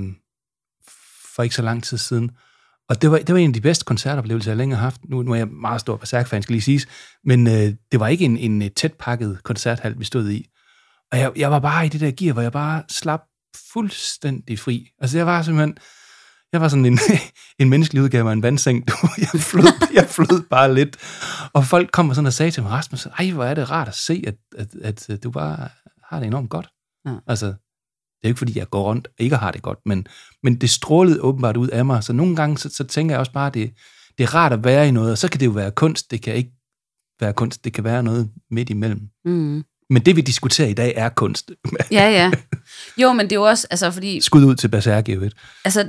for 1.36 1.44
ikke 1.44 1.56
så 1.56 1.62
lang 1.62 1.84
tid 1.84 1.98
siden. 1.98 2.32
Og 2.90 3.02
det 3.02 3.12
var, 3.12 3.18
det 3.18 3.34
var 3.34 3.40
en 3.40 3.50
af 3.50 3.54
de 3.54 3.62
bedste 3.62 3.86
koncertoplevelser, 3.86 4.52
jeg 4.52 4.58
længe 4.58 4.76
har 4.76 4.84
haft. 4.84 5.02
Nu, 5.10 5.22
nu 5.22 5.32
er 5.32 5.36
jeg 5.36 5.48
meget 5.48 5.82
stor 5.82 5.98
Berserk-fan, 5.98 6.42
skal 6.44 6.54
lige 6.54 6.62
siges. 6.62 6.88
Men 7.24 7.48
øh, 7.48 7.76
det 7.92 8.00
var 8.00 8.08
ikke 8.08 8.26
en, 8.26 8.38
en 8.38 8.62
øh, 8.62 8.70
tæt 8.76 8.94
pakket 8.94 9.44
koncerthal, 9.44 10.00
vi 10.00 10.06
stod 10.06 10.30
i. 10.30 10.50
Og 11.12 11.20
jeg, 11.20 11.32
jeg 11.36 11.52
var 11.52 11.60
bare 11.60 11.86
i 11.86 11.90
det 11.90 12.02
der 12.02 12.12
gear, 12.12 12.34
hvor 12.34 12.42
jeg 12.42 12.52
bare 12.52 12.84
slap 12.90 13.22
fuldstændig 13.74 14.60
fri. 14.60 14.90
Altså 15.00 15.18
jeg 15.18 15.26
var 15.26 15.42
simpelthen... 15.42 15.78
Jeg 16.54 16.62
var 16.62 16.68
sådan 16.68 16.86
en, 16.86 17.00
en 17.60 17.70
menneskelig 17.70 18.04
udgave 18.04 18.30
af 18.30 18.34
en 18.34 18.43
vandseng. 18.43 18.84
Du, 18.88 18.93
Jeg 19.18 19.41
flød, 19.41 19.93
jeg 19.93 20.08
flød 20.08 20.41
bare 20.50 20.74
lidt. 20.74 20.97
Og 21.54 21.66
folk 21.66 21.91
kom 21.91 22.10
og 22.10 22.16
sådan 22.16 22.28
og 22.28 22.34
sagde 22.34 22.52
til 22.52 22.64
mig, 22.64 22.72
Rasmus, 22.72 23.06
ej, 23.06 23.32
hvor 23.32 23.43
er 23.43 23.54
det 23.54 23.72
rart 23.72 23.88
at 23.88 23.95
se, 23.95 24.24
at, 24.28 24.36
at, 24.82 25.10
at 25.10 25.24
du 25.24 25.32
bare 25.32 25.70
har 26.04 26.20
det 26.20 26.28
enormt 26.28 26.50
godt. 26.50 26.68
Ja. 27.06 27.16
Altså, 27.28 27.45
det 27.45 28.24
er 28.24 28.30
jo 28.30 28.32
ikke, 28.32 28.38
fordi 28.38 28.58
jeg 28.60 28.70
går 28.70 28.84
rundt 28.84 29.08
og 29.08 29.14
ikke 29.20 29.36
har 29.36 29.52
det 29.52 29.62
godt, 29.62 29.80
men, 29.86 30.08
men 30.43 30.56
det 30.56 30.70
strålede 30.70 31.22
åbenbart 31.22 31.58
ud 31.58 31.68
af 31.68 31.86
mig. 31.86 32.04
Så 32.04 32.14
nogle 32.14 32.36
gange, 32.36 32.58
så, 32.58 32.70
så 32.70 32.84
tænker 32.84 33.14
jeg 33.16 33.20
også 33.20 33.32
bare, 33.32 33.47
at 33.47 33.54
det, 33.54 33.74
det 34.18 34.24
er 34.24 34.36
rart 34.36 34.54
at 34.54 34.64
være 34.64 34.88
i 34.88 34.91
noget, 34.91 35.12
og 35.12 35.18
så 35.18 35.30
kan 35.32 35.39
det 35.39 35.45
jo 35.45 35.52
være 35.52 35.72
kunst, 35.72 36.12
det 36.12 36.22
kan 36.22 36.36
ikke 36.36 36.52
være 37.20 37.34
kunst, 37.34 37.64
det 37.66 37.74
kan 37.74 37.84
være 37.84 38.04
noget 38.04 38.32
midt 38.52 38.70
imellem. 38.70 39.10
Mm. 39.26 39.64
Men 39.90 40.02
det, 40.02 40.16
vi 40.16 40.22
diskuterer 40.22 40.68
i 40.68 40.74
dag, 40.74 40.94
er 40.96 41.10
kunst. 41.10 41.52
Ja, 41.92 42.12
ja. 42.12 42.32
Jo, 42.98 43.14
men 43.14 43.26
det 43.26 43.32
er 43.32 43.36
jo 43.36 43.44
også, 43.44 43.68
altså 43.72 43.92
fordi, 43.92 44.22
Skud 44.22 44.44
ud 44.44 44.56
til 44.56 44.68
Berserk, 44.68 45.10
øvrigt. 45.10 45.36
altså, 45.66 45.88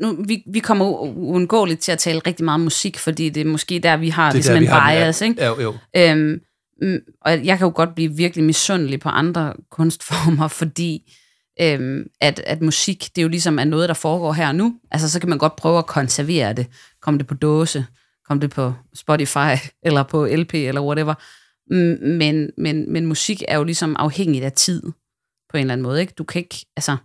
nu, 0.00 0.24
vi, 0.28 0.42
vi 0.52 0.58
kommer 0.58 0.84
uundgåeligt 0.84 1.80
til 1.80 1.92
at 1.92 1.98
tale 1.98 2.20
rigtig 2.26 2.44
meget 2.44 2.54
om 2.54 2.60
musik, 2.60 2.98
fordi 2.98 3.28
det 3.28 3.40
er 3.40 3.44
måske 3.44 3.78
der, 3.78 3.96
vi 3.96 4.08
har 4.08 4.26
Det 4.26 4.34
ligesom 4.34 4.52
der, 4.52 4.60
en 4.60 4.66
den, 4.66 4.74
ja. 4.74 5.04
bias, 5.04 5.20
ikke? 5.20 5.44
Jo, 5.44 5.60
jo. 5.60 5.74
Øhm, 5.96 6.40
mm, 6.82 6.98
og 7.24 7.44
jeg 7.44 7.58
kan 7.58 7.66
jo 7.66 7.72
godt 7.74 7.94
blive 7.94 8.16
virkelig 8.16 8.44
misundelig 8.44 9.00
på 9.00 9.08
andre 9.08 9.54
kunstformer, 9.70 10.48
fordi 10.48 11.12
øhm, 11.60 12.02
at, 12.20 12.42
at 12.46 12.62
musik, 12.62 13.08
det 13.14 13.18
er 13.18 13.22
jo 13.22 13.28
ligesom 13.28 13.58
er 13.58 13.64
noget, 13.64 13.88
der 13.88 13.94
foregår 13.94 14.32
her 14.32 14.48
og 14.48 14.54
nu. 14.54 14.74
Altså, 14.90 15.10
så 15.10 15.20
kan 15.20 15.28
man 15.28 15.38
godt 15.38 15.56
prøve 15.56 15.78
at 15.78 15.86
konservere 15.86 16.52
det. 16.52 16.66
Kom 17.02 17.18
det 17.18 17.26
på 17.26 17.34
dåse, 17.34 17.86
kom 18.28 18.40
det 18.40 18.50
på 18.50 18.72
Spotify, 18.94 19.54
eller 19.86 20.02
på 20.02 20.26
LP, 20.26 20.54
eller 20.54 20.80
whatever. 20.80 21.14
Men, 21.70 22.50
men, 22.58 22.92
men 22.92 23.06
musik 23.06 23.42
er 23.48 23.56
jo 23.56 23.64
ligesom 23.64 23.96
afhængigt 23.98 24.44
af 24.44 24.52
tid, 24.52 24.82
på 25.50 25.56
en 25.56 25.60
eller 25.60 25.72
anden 25.72 25.82
måde. 25.82 26.00
Ikke? 26.00 26.12
Du 26.18 26.24
kan 26.24 26.38
ikke, 26.38 26.66
altså, 26.76 26.96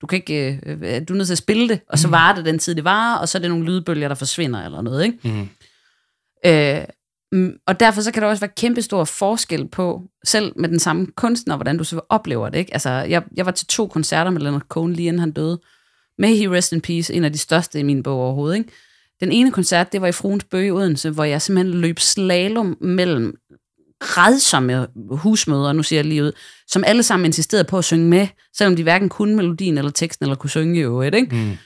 du 0.00 0.06
kan 0.06 0.16
ikke, 0.16 0.60
øh, 0.66 0.72
øh, 0.72 1.02
du 1.08 1.12
er 1.12 1.16
nødt 1.16 1.26
til 1.26 1.34
at 1.34 1.38
spille 1.38 1.68
det, 1.68 1.80
og 1.88 1.98
så 1.98 2.08
Mm. 2.08 2.12
varer 2.12 2.34
det 2.34 2.44
den 2.44 2.58
tid, 2.58 2.74
det 2.74 2.84
varer, 2.84 3.18
og 3.18 3.28
så 3.28 3.38
er 3.38 3.40
det 3.40 3.50
nogle 3.50 3.64
lydbølger, 3.64 4.08
der 4.08 4.14
forsvinder, 4.14 4.64
eller 4.64 4.82
noget, 4.82 5.04
ikke? 5.04 5.18
Mm. 5.24 5.48
Øh, 6.46 6.84
mm, 7.32 7.52
og 7.66 7.80
derfor 7.80 8.00
så 8.00 8.12
kan 8.12 8.22
der 8.22 8.28
også 8.28 8.40
være 8.40 8.50
kæmpestor 8.56 9.04
forskel 9.04 9.68
på, 9.68 10.02
selv 10.24 10.52
med 10.56 10.68
den 10.68 10.78
samme 10.78 11.06
kunstner, 11.16 11.56
hvordan 11.56 11.78
du 11.78 11.84
så 11.84 12.00
oplever 12.08 12.48
det. 12.48 12.58
Ikke? 12.58 12.72
Altså, 12.72 12.90
jeg, 12.90 13.22
jeg 13.36 13.46
var 13.46 13.52
til 13.52 13.66
to 13.66 13.86
koncerter 13.86 14.30
med 14.30 14.40
Leonard 14.40 14.66
Cohen, 14.68 14.92
lige 14.92 15.06
inden 15.08 15.20
han 15.20 15.30
døde. 15.32 15.60
May 16.18 16.34
he 16.36 16.50
rest 16.50 16.72
in 16.72 16.80
peace, 16.80 17.14
en 17.14 17.24
af 17.24 17.32
de 17.32 17.38
største 17.38 17.80
i 17.80 17.82
min 17.82 18.02
bog 18.02 18.18
overhovedet. 18.20 18.56
Ikke? 18.58 18.70
Den 19.20 19.32
ene 19.32 19.52
koncert, 19.52 19.92
det 19.92 20.00
var 20.00 20.06
i 20.06 20.12
Fruens 20.12 20.44
Bøge 20.44 20.66
i 20.66 20.70
Odense, 20.70 21.10
hvor 21.10 21.24
jeg 21.24 21.42
simpelthen 21.42 21.80
løb 21.80 21.98
slalom 21.98 22.76
mellem 22.80 23.39
redsomme 24.00 24.86
husmøder, 25.10 25.72
nu 25.72 25.82
siger 25.82 25.98
jeg 25.98 26.06
lige 26.06 26.24
ud, 26.24 26.32
som 26.66 26.84
alle 26.86 27.02
sammen 27.02 27.26
insisterede 27.26 27.64
på 27.64 27.78
at 27.78 27.84
synge 27.84 28.08
med, 28.08 28.26
selvom 28.56 28.76
de 28.76 28.82
hverken 28.82 29.08
kunne 29.08 29.36
melodien 29.36 29.78
eller 29.78 29.90
teksten, 29.90 30.24
eller 30.24 30.36
kunne 30.36 30.50
synge 30.50 30.78
i 30.78 30.82
øvrigt. 30.82 31.14
Ikke? 31.14 31.36
Mm. 31.36 31.56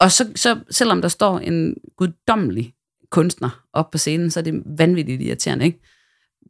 Og 0.00 0.12
så, 0.12 0.32
så 0.36 0.58
selvom 0.70 1.02
der 1.02 1.08
står 1.08 1.38
en 1.38 1.74
guddommelig 1.96 2.74
kunstner 3.10 3.62
op 3.72 3.90
på 3.90 3.98
scenen, 3.98 4.30
så 4.30 4.40
er 4.40 4.44
det 4.44 4.62
vanvittigt 4.78 5.22
irriterende, 5.22 5.64
ikke? 5.64 5.80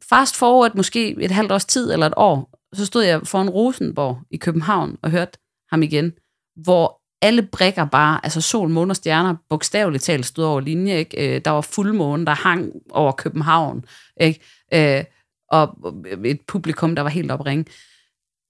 Fast 0.09 0.35
forward 0.35 0.75
måske 0.75 1.21
et 1.21 1.31
halvt 1.31 1.51
års 1.51 1.65
tid 1.65 1.93
eller 1.93 2.05
et 2.05 2.13
år, 2.17 2.59
så 2.73 2.85
stod 2.85 3.03
jeg 3.03 3.21
foran 3.23 3.49
Rosenborg 3.49 4.19
i 4.31 4.37
København 4.37 4.97
og 5.01 5.11
hørte 5.11 5.39
ham 5.69 5.83
igen, 5.83 6.11
hvor 6.55 7.01
alle 7.21 7.41
brikker 7.41 7.85
bare, 7.85 8.19
altså 8.23 8.41
sol, 8.41 8.69
måne 8.69 8.91
og 8.91 8.95
stjerner, 8.95 9.35
bogstaveligt 9.49 10.03
talt 10.03 10.25
stod 10.25 10.45
over 10.45 10.59
linje, 10.59 10.97
ikke? 10.97 11.35
Øh, 11.35 11.41
Der 11.45 11.51
var 11.51 11.61
fuldmåne, 11.61 12.25
der 12.25 12.33
hang 12.33 12.71
over 12.89 13.11
København, 13.11 13.85
ikke? 14.21 14.39
Øh, 14.73 15.03
Og 15.51 15.93
et 16.25 16.41
publikum, 16.47 16.95
der 16.95 17.01
var 17.01 17.09
helt 17.09 17.31
opringe. 17.31 17.65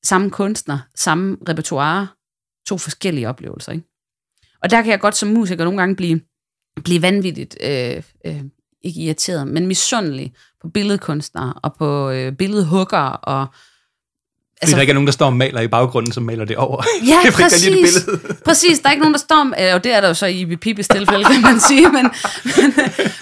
Samme 0.04 0.30
kunstner, 0.30 0.80
samme 0.96 1.38
repertoire, 1.50 2.08
to 2.68 2.78
forskellige 2.78 3.30
oplevelser, 3.30 3.72
ikke? 3.72 3.86
Og 4.64 4.70
der 4.70 4.82
kan 4.82 4.92
jeg 4.92 5.00
godt 5.00 5.16
som 5.16 5.30
musiker 5.30 5.64
nogle 5.64 5.80
gange 5.80 5.96
blive, 5.96 6.22
blive 6.84 7.02
vanvittigt, 7.02 7.58
øh, 7.64 8.04
øh, 8.26 8.42
ikke 8.82 9.02
irriteret, 9.02 9.48
men 9.48 9.68
misundelig 9.68 10.34
på 10.62 10.70
billedkunstnere 10.70 11.54
og 11.54 11.76
på 11.76 12.10
øh, 12.10 12.32
billedhugger 12.32 12.98
og 13.00 13.48
Altså, 14.62 14.76
der 14.76 14.82
ikke 14.82 14.92
er 14.92 14.94
nogen, 14.94 15.08
der 15.08 15.14
står 15.14 15.26
og 15.26 15.34
maler 15.34 15.62
i 15.62 15.68
baggrunden, 15.68 16.12
som 16.12 16.24
maler 16.24 16.46
det 16.46 16.58
over. 16.58 16.84
Ja, 17.08 17.20
det 17.26 17.34
præcis. 17.34 17.66
billede. 17.66 18.36
præcis. 18.46 18.80
Der 18.80 18.88
er 18.90 18.92
ikke 18.92 19.02
nogen, 19.02 19.14
der 19.14 19.20
står... 19.20 19.54
Eller, 19.58 19.74
og 19.74 19.84
det 19.84 19.94
er 19.94 20.02
der 20.02 20.08
jo 20.08 20.14
så 20.14 20.26
i 20.26 20.56
Pipis 20.56 20.88
tilfælde, 20.88 21.24
kan 21.26 21.42
man 21.42 21.60
sige. 21.60 21.90
Men, 21.92 22.10
men, 22.44 22.74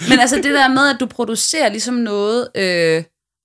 men 0.08 0.18
altså 0.18 0.36
det 0.36 0.44
der 0.44 0.68
med, 0.68 0.88
at 0.94 0.96
du 1.00 1.06
producerer 1.06 1.68
ligesom 1.68 1.94
noget, 1.94 2.48
øh, 2.56 3.02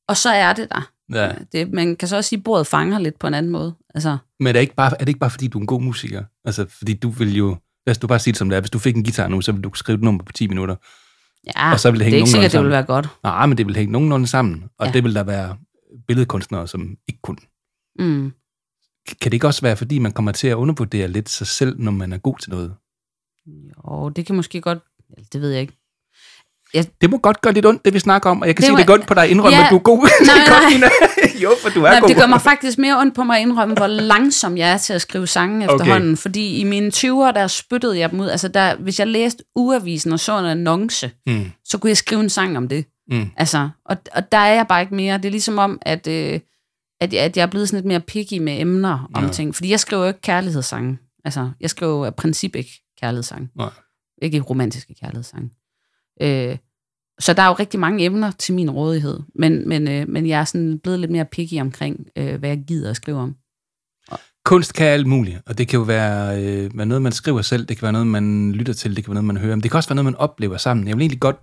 og 0.08 0.18
så 0.18 0.30
er 0.30 0.54
det 0.54 0.70
der. 0.72 0.92
Ja. 1.14 1.32
Det, 1.52 1.72
man 1.74 1.96
kan 1.96 2.08
så 2.08 2.16
også 2.16 2.28
sige, 2.30 2.38
at 2.38 2.44
bordet 2.44 2.68
fanger 2.68 3.00
lidt 3.00 3.20
på 3.20 3.28
en 3.28 3.34
anden 3.34 3.52
måde. 3.52 3.76
Altså, 3.96 4.18
Men 4.40 4.48
er 4.48 4.52
det, 4.52 4.60
ikke 4.60 4.76
bare, 4.76 4.92
er 4.92 4.98
det 5.00 5.08
ikke 5.08 5.20
bare, 5.20 5.30
fordi 5.30 5.48
du 5.48 5.58
er 5.58 5.62
en 5.62 5.68
god 5.68 5.82
musiker? 5.82 6.24
Altså, 6.46 6.66
fordi 6.78 6.94
du 6.94 7.10
vil 7.10 7.36
jo... 7.36 7.58
Lad 7.88 7.92
os 7.92 7.98
du 7.98 8.08
bare 8.08 8.20
sige 8.20 8.32
det 8.32 8.38
som 8.38 8.50
det 8.50 8.56
er. 8.56 8.60
Hvis 8.60 8.70
du 8.70 8.80
fik 8.80 8.96
en 8.96 9.04
guitar 9.04 9.28
nu, 9.28 9.42
så 9.42 9.52
ville 9.52 9.64
du 9.64 9.70
kunne 9.70 9.78
skrive 9.78 9.96
et 9.96 10.02
nummer 10.04 10.24
på 10.24 10.32
10 10.32 10.48
minutter. 10.48 10.76
ja, 11.58 11.72
Og 11.72 11.80
så 11.80 11.92
vil 11.92 12.00
det 12.00 12.06
det 12.06 12.12
er 12.12 12.12
hænge 12.12 12.18
ikke 12.20 12.30
sikkert, 12.30 12.52
det 12.52 12.58
vil 12.60 12.64
nogenlunde 12.70 12.88
være 12.88 12.96
godt. 12.96 13.08
Nej, 13.24 13.46
men 13.46 13.58
det 13.58 13.68
vil 13.68 13.76
hænge 13.76 13.92
nogenlunde 13.92 14.28
sammen. 14.28 14.64
Og 14.80 14.86
Ja. 14.88 14.92
det 14.92 15.04
vil 15.04 15.16
der 15.16 15.24
være 15.24 15.58
billedkunstnere, 16.08 16.68
som 16.68 16.96
ikke 17.08 17.22
kunne. 17.22 17.38
Mm. 18.00 18.34
Kan 19.08 19.32
det 19.32 19.34
ikke 19.34 19.48
også 19.48 19.62
være, 19.62 19.76
fordi 19.78 20.00
man 20.00 20.12
kommer 20.12 20.32
til 20.32 20.48
at 20.48 20.56
undervurdere 20.56 21.08
lidt 21.08 21.30
sig 21.30 21.48
selv, 21.48 21.80
når 21.80 21.92
man 21.92 22.14
er 22.14 22.18
god 22.18 22.38
til 22.38 22.50
noget? 22.50 22.76
Jo, 23.48 24.10
det 24.10 24.26
kan 24.26 24.36
måske 24.36 24.62
godt... 24.62 24.80
Det 25.34 25.42
ved 25.42 25.52
jeg 25.52 25.62
ikke. 25.62 25.74
Det 27.02 27.10
må 27.10 27.18
godt 27.18 27.42
gøre 27.42 27.54
lidt 27.54 27.66
ondt, 27.66 27.86
det 27.86 27.94
vi 27.94 28.00
snakker 28.00 28.30
om, 28.30 28.42
og 28.42 28.48
jeg 28.48 28.56
kan 28.56 28.62
Det 28.62 28.66
sige, 28.66 28.72
må- 28.72 28.78
det 28.78 28.84
er 28.84 28.88
godt 28.88 29.08
på 29.08 29.14
dig 29.14 29.24
at 29.24 29.30
indrømme, 29.30 29.58
Ja. 29.58 29.64
at 29.64 29.72
du 29.72 29.76
er 29.76 29.80
god. 29.80 29.98
Nej, 30.26 30.78
nej. 30.80 30.90
Jo, 31.44 31.50
for 31.62 31.70
du 31.70 31.80
er 31.84 31.90
Nej, 31.90 32.00
god. 32.00 32.10
det 32.10 32.18
gør 32.18 32.26
mig 32.26 32.42
faktisk 32.42 32.78
mere 32.78 33.00
ondt 33.00 33.16
på 33.16 33.24
mig 33.24 33.36
at 33.38 33.42
indrømme, 33.42 33.76
hvor 33.76 33.88
langsom 34.14 34.58
jeg 34.58 34.72
er 34.72 34.78
til 34.78 34.94
at 34.94 35.02
skrive 35.02 35.28
sange 35.28 35.70
Okay. 35.70 35.76
efterhånden. 35.76 36.18
Fordi 36.18 36.56
i 36.60 36.64
mine 36.64 36.92
20'er, 36.96 37.32
der 37.32 37.48
spyttede 37.48 38.00
jeg 38.00 38.12
dem 38.12 38.20
ud. 38.20 38.28
Altså, 38.28 38.48
der, 38.48 38.76
hvis 38.76 39.00
jeg 39.00 39.08
læste 39.08 39.44
uavisen 39.56 40.12
og 40.12 40.20
så 40.20 40.40
en 40.40 40.46
annonce, 40.46 41.12
Mm, 41.28 41.52
så 41.66 41.78
kunne 41.78 41.90
jeg 41.90 41.98
skrive 41.98 42.22
en 42.22 42.30
sang 42.30 42.58
om 42.58 42.68
det. 42.68 42.86
mm. 43.12 43.26
Altså, 43.38 43.70
og, 43.86 43.98
og 44.16 44.32
der 44.32 44.38
er 44.38 44.54
jeg 44.54 44.66
bare 44.70 44.82
ikke 44.82 44.96
mere. 44.96 45.18
Det 45.18 45.26
er 45.26 45.32
ligesom 45.32 45.58
om, 45.58 45.78
at, 45.82 46.08
øh, 46.08 46.40
at, 47.02 47.14
jeg, 47.14 47.22
at 47.22 47.38
jeg 47.38 47.44
er 47.44 47.48
blevet 47.48 47.70
sådan 47.70 47.78
lidt 47.78 47.88
mere 47.88 48.00
picky 48.00 48.38
med 48.42 48.60
emner 48.62 49.10
om 49.14 49.24
Ja. 49.26 49.30
ting. 49.32 49.56
Fordi 49.56 49.70
jeg 49.72 49.80
skriver 49.80 50.02
jo 50.04 50.08
ikke 50.08 50.22
kærlighedssange. 50.22 50.98
Altså, 51.26 51.50
jeg 51.62 51.70
skriver 51.70 51.92
jo 51.98 52.04
af 52.04 52.16
princip 52.16 52.56
ikke 52.56 52.72
kærlighedssange. 53.02 53.50
Nej. 53.58 53.70
Ikke 54.22 54.40
romantiske 54.42 54.96
kærlighedssange. 55.02 55.50
Øh, 56.22 56.58
så 57.20 57.34
der 57.34 57.42
er 57.42 57.48
jo 57.48 57.54
rigtig 57.54 57.80
mange 57.80 58.06
emner 58.06 58.32
til 58.32 58.54
min 58.54 58.72
rådighed. 58.72 59.20
Men, 59.36 59.70
men, 59.70 59.88
øh, 59.88 60.10
men 60.10 60.28
jeg 60.28 60.40
er 60.40 60.44
sådan 60.44 60.80
blevet 60.80 61.00
lidt 61.00 61.12
mere 61.12 61.26
picky 61.26 61.62
omkring, 61.62 62.08
øh, 62.16 62.36
hvad 62.36 62.50
jeg 62.50 62.64
gider 62.68 62.90
at 62.90 62.96
skrive 62.96 63.18
om. 63.18 63.36
Kunst 64.46 64.74
kan 64.74 64.88
alt 64.88 65.08
muligt, 65.08 65.42
og 65.46 65.58
det 65.58 65.68
kan 65.68 65.78
jo 65.78 65.84
være, 65.84 66.44
øh, 66.44 66.78
være 66.78 66.86
noget, 66.86 67.02
man 67.02 67.12
skriver 67.12 67.42
selv, 67.42 67.66
det 67.66 67.78
kan 67.78 67.82
være 67.84 67.92
noget, 67.92 68.08
man 68.08 68.52
lytter 68.52 68.74
til, 68.74 68.96
det 68.96 69.04
kan 69.04 69.12
være 69.12 69.24
noget, 69.24 69.26
man 69.26 69.38
hører, 69.38 69.56
men 69.56 69.64
det 69.64 69.72
kan 69.72 69.78
også 69.78 69.90
være 69.90 69.96
noget, 69.96 70.06
man 70.06 70.16
oplever 70.16 70.58
sammen. 70.58 70.88
Jeg 70.88 70.96
vil 70.96 71.02
egentlig 71.02 71.20
godt 71.20 71.40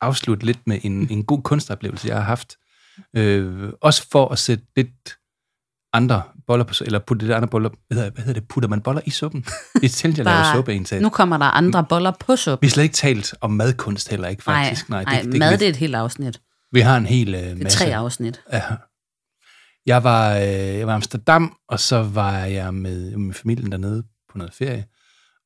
afslutte 0.00 0.46
lidt 0.46 0.58
med 0.66 0.78
en, 0.82 1.10
en 1.10 1.24
god 1.24 1.42
kunstoplevelse, 1.42 2.08
jeg 2.08 2.16
har 2.16 2.22
haft. 2.22 2.56
Øh, 3.16 3.72
også 3.80 4.06
for 4.12 4.28
at 4.28 4.38
sætte 4.38 4.64
lidt 4.76 5.16
andre 5.92 6.22
boller 6.50 6.64
på, 6.64 6.74
eller 6.80 6.98
putte 6.98 7.26
lidt 7.26 7.34
andre 7.34 7.48
boller, 7.48 7.70
hvad 7.88 7.96
hedder, 7.96 8.10
hvad 8.10 8.24
hedder 8.24 8.40
det, 8.40 8.48
putter 8.48 8.68
man 8.68 8.80
boller 8.80 9.02
i 9.04 9.10
suppen? 9.10 9.44
Det 9.80 9.90
sjældent, 9.90 10.18
jeg 10.18 10.24
laver 10.24 10.52
suppe 10.54 10.74
indtaget. 10.74 11.02
Nu 11.02 11.08
kommer 11.08 11.38
der 11.38 11.44
andre 11.44 11.84
boller 11.84 12.12
på 12.20 12.36
suppen. 12.36 12.62
Vi 12.62 12.66
har 12.66 12.70
slet 12.70 12.82
ikke 12.82 12.94
talt 12.94 13.34
om 13.40 13.50
madkunst 13.50 14.08
heller 14.08 14.28
ikke, 14.28 14.42
faktisk. 14.42 14.88
Nej, 14.88 14.98
det, 14.98 15.06
nej, 15.08 15.22
det, 15.22 15.38
mad 15.38 15.50
kan 15.50 15.58
det 15.58 15.66
er 15.66 15.70
et 15.70 15.76
helt 15.76 15.94
afsnit. 15.94 16.40
vi 16.72 16.80
har 16.80 16.96
en 16.96 17.06
hel 17.06 17.34
øh, 17.34 17.40
Det 17.40 17.50
er 17.50 17.56
masse. 17.56 17.78
tre 17.78 17.96
afsnit. 17.96 18.40
Ja. 18.52 18.62
Jeg 19.86 20.04
var, 20.04 20.36
øh, 20.36 20.42
jeg 20.42 20.86
var 20.86 20.92
i 20.92 20.94
Amsterdam, 20.94 21.56
og 21.68 21.80
så 21.80 22.02
var 22.02 22.38
jeg 22.38 22.74
med, 22.74 23.16
med 23.16 23.34
familien 23.34 23.72
dernede 23.72 24.02
på 24.32 24.38
noget 24.38 24.54
ferie. 24.54 24.84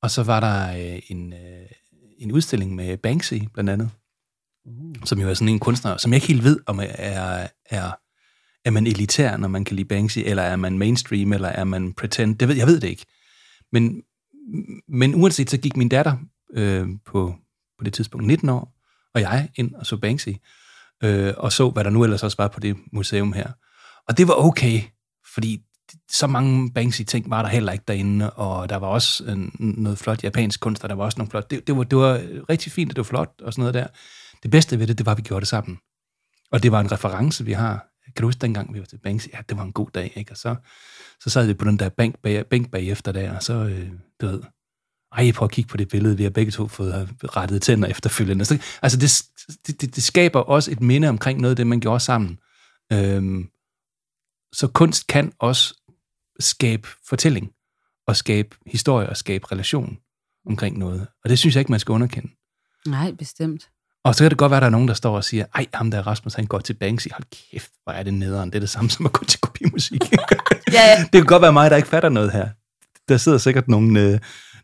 Og 0.02 0.10
så 0.10 0.22
var 0.22 0.40
der 0.40 0.70
øh, 0.94 1.00
en, 1.08 1.32
øh, 1.32 1.66
en 2.18 2.32
udstilling 2.32 2.74
med 2.74 2.96
Banksy, 2.96 3.34
blandt 3.54 3.70
andet. 3.70 3.90
Uh. 4.66 4.94
Som 5.04 5.18
jo 5.20 5.28
er 5.28 5.34
sådan 5.34 5.48
en 5.48 5.58
kunstner, 5.58 5.96
som 5.96 6.12
jeg 6.12 6.16
ikke 6.16 6.26
helt 6.26 6.44
ved, 6.44 6.58
om 6.66 6.80
er, 6.80 7.46
er, 7.70 7.92
er 8.64 8.70
man 8.70 8.86
elitær, 8.86 9.36
når 9.36 9.48
man 9.48 9.64
kan 9.64 9.76
lide 9.76 9.88
Banksy, 9.88 10.18
eller 10.18 10.42
er 10.42 10.56
man 10.56 10.78
mainstream, 10.78 11.32
eller 11.32 11.48
er 11.48 11.64
man 11.64 11.92
pretend. 11.92 12.38
Det 12.38 12.48
ved, 12.48 12.56
jeg 12.56 12.66
ved 12.66 12.80
det 12.80 12.88
ikke. 12.88 13.06
Men, 13.72 14.02
men 14.88 15.14
uanset, 15.14 15.50
så 15.50 15.58
gik 15.58 15.76
min 15.76 15.88
datter 15.88 16.16
øh, 16.54 16.88
på, 17.04 17.34
på 17.78 17.84
det 17.84 17.92
tidspunkt 17.92 18.26
19 18.26 18.48
år, 18.48 18.74
og 19.14 19.20
jeg 19.20 19.48
ind 19.54 19.74
og 19.74 19.86
så 19.86 19.96
Banksy, 19.96 20.28
øh, 21.04 21.34
og 21.36 21.52
så, 21.52 21.70
hvad 21.70 21.84
der 21.84 21.90
nu 21.90 22.04
ellers 22.04 22.22
også 22.22 22.36
var 22.36 22.48
på 22.48 22.60
det 22.60 22.76
museum 22.92 23.32
her. 23.32 23.52
Og 24.08 24.18
det 24.18 24.28
var 24.28 24.34
okay, 24.34 24.82
fordi 25.34 25.62
så 26.10 26.26
mange 26.26 26.72
Banksy-ting 26.72 27.30
var 27.30 27.42
der 27.42 27.48
heller 27.48 27.72
ikke 27.72 27.84
derinde, 27.88 28.30
og 28.30 28.68
der 28.68 28.76
var 28.76 28.86
også 28.86 29.24
øh, 29.24 29.38
noget 29.58 29.98
flot 29.98 30.24
japansk 30.24 30.60
kunst, 30.60 30.82
og 30.82 30.88
der 30.88 30.94
var 30.94 31.04
også 31.04 31.18
nogle 31.18 31.30
flot... 31.30 31.50
Det, 31.50 31.66
det, 31.66 31.76
var, 31.76 31.84
det 31.84 31.98
var 31.98 32.22
rigtig 32.48 32.72
fint, 32.72 32.90
og 32.90 32.96
det 32.96 33.00
var 33.00 33.08
flot, 33.08 33.32
og 33.42 33.52
sådan 33.52 33.62
noget 33.62 33.74
der. 33.74 33.86
Det 34.42 34.50
bedste 34.50 34.78
ved 34.78 34.86
det, 34.86 34.98
det 34.98 35.06
var, 35.06 35.12
at 35.12 35.18
vi 35.18 35.22
gjorde 35.22 35.40
det 35.40 35.48
sammen. 35.48 35.78
Og 36.52 36.62
det 36.62 36.72
var 36.72 36.80
en 36.80 36.92
reference, 36.92 37.44
vi 37.44 37.52
har. 37.52 37.93
Kan 38.04 38.22
du 38.22 38.26
huske 38.26 38.40
dengang, 38.40 38.74
vi 38.74 38.78
var 38.78 38.84
til 38.84 38.98
Banks? 38.98 39.28
Ja, 39.32 39.38
det 39.48 39.56
var 39.56 39.62
en 39.62 39.72
god 39.72 39.90
dag, 39.94 40.12
ikke? 40.14 40.32
Og 40.32 40.36
så, 40.36 40.56
så 41.20 41.30
sad 41.30 41.46
vi 41.46 41.54
på 41.54 41.64
den 41.64 41.78
der 41.78 41.88
bænk, 41.88 42.18
bag, 42.22 42.46
bænk 42.46 42.70
bagefter 42.70 43.12
der, 43.12 43.36
og 43.36 43.42
så, 43.42 43.54
øh, 43.54 43.90
du 44.20 44.26
ved, 44.26 44.42
ej, 45.12 45.32
prøv 45.32 45.46
at 45.46 45.50
kigge 45.50 45.68
på 45.68 45.76
det 45.76 45.88
billede, 45.88 46.16
vi 46.16 46.22
har 46.22 46.30
begge 46.30 46.52
to 46.52 46.68
fået 46.68 47.08
rettet 47.24 47.62
tænder 47.62 47.88
efterfølgende. 47.88 48.44
Så, 48.44 48.62
altså, 48.82 48.98
det, 48.98 49.22
det, 49.66 49.80
det, 49.80 49.96
det 49.96 50.02
skaber 50.02 50.40
også 50.40 50.70
et 50.70 50.80
minde 50.80 51.08
omkring 51.08 51.40
noget 51.40 51.52
af 51.52 51.56
det, 51.56 51.66
man 51.66 51.80
gjorde 51.80 52.00
sammen. 52.00 52.38
Øhm, 52.92 53.48
så 54.52 54.68
kunst 54.68 55.06
kan 55.06 55.32
også 55.38 55.74
skabe 56.40 56.88
fortælling, 57.08 57.52
og 58.06 58.16
skabe 58.16 58.56
historie, 58.66 59.08
og 59.08 59.16
skabe 59.16 59.52
relation 59.52 59.98
omkring 60.46 60.78
noget. 60.78 61.06
Og 61.24 61.30
det 61.30 61.38
synes 61.38 61.54
jeg 61.54 61.60
ikke, 61.60 61.72
man 61.72 61.80
skal 61.80 61.92
underkende. 61.92 62.30
Nej, 62.86 63.12
bestemt. 63.12 63.70
Og 64.04 64.14
så 64.14 64.24
kan 64.24 64.30
det 64.30 64.38
godt 64.38 64.50
være, 64.50 64.58
at 64.58 64.62
der 64.62 64.66
er 64.66 64.70
nogen, 64.70 64.88
der 64.88 64.94
står 64.94 65.16
og 65.16 65.24
siger, 65.24 65.44
ej, 65.54 65.66
ham 65.74 65.90
der 65.90 66.06
Rasmus, 66.06 66.34
han 66.34 66.46
går 66.46 66.58
til 66.58 66.74
Banksy. 66.74 67.08
Hold 67.12 67.24
kæft, 67.50 67.70
hvor 67.84 67.92
er 67.92 68.02
det 68.02 68.14
nederen. 68.14 68.50
Det 68.50 68.56
er 68.56 68.60
det 68.60 68.68
samme 68.68 68.90
som 68.90 69.06
at 69.06 69.12
gå 69.12 69.24
til 69.24 69.40
kopimusik. 69.40 70.00
Ja, 70.72 70.86
ja. 70.86 71.02
det 71.02 71.12
kan 71.12 71.24
godt 71.24 71.42
være 71.42 71.52
mig, 71.52 71.70
der 71.70 71.76
ikke 71.76 71.88
fatter 71.88 72.08
noget 72.08 72.32
her. 72.32 72.48
Der 73.08 73.16
sidder 73.16 73.38
sikkert 73.38 73.68
nogle, 73.68 74.00
øh, 74.00 74.18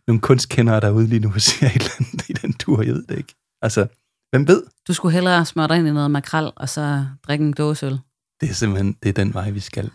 nogle 0.06 0.20
kunstkendere 0.20 0.80
derude 0.80 1.06
lige 1.06 1.20
nu 1.20 1.32
og 1.34 1.40
siger 1.40 1.70
et 1.70 1.76
eller 1.76 1.90
andet 1.98 2.28
i 2.28 2.32
den 2.32 2.52
tur, 2.52 2.82
jeg 2.82 2.94
ved 2.94 3.04
det 3.08 3.18
ikke. 3.18 3.34
Altså, 3.62 3.86
hvem 4.30 4.48
ved? 4.48 4.62
Du 4.88 4.92
skulle 4.92 5.12
hellere 5.12 5.46
smøre 5.46 5.68
dig 5.68 5.76
ind 5.76 5.88
i 5.88 5.92
noget 5.92 6.10
makrel, 6.10 6.50
og 6.56 6.68
så 6.68 7.04
drikke 7.26 7.44
en 7.44 7.52
dåseøl. 7.52 7.98
Det 8.40 8.50
er 8.50 8.54
simpelthen 8.54 8.96
det 9.02 9.08
er 9.08 9.12
den 9.12 9.34
vej, 9.34 9.50
vi 9.50 9.60
skal. 9.60 9.90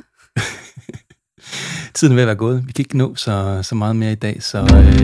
Tiden 1.96 2.12
er 2.12 2.16
ved 2.16 2.24
at 2.24 2.28
være 2.28 2.36
gået. 2.36 2.68
Vi 2.68 2.72
kan 2.72 2.82
ikke 2.82 2.98
nå 2.98 3.16
så, 3.16 3.60
så 3.64 3.76
meget 3.76 3.96
mere 3.96 4.12
i 4.12 4.16
dag, 4.16 4.44
så 4.44 4.60
øh, 4.60 5.02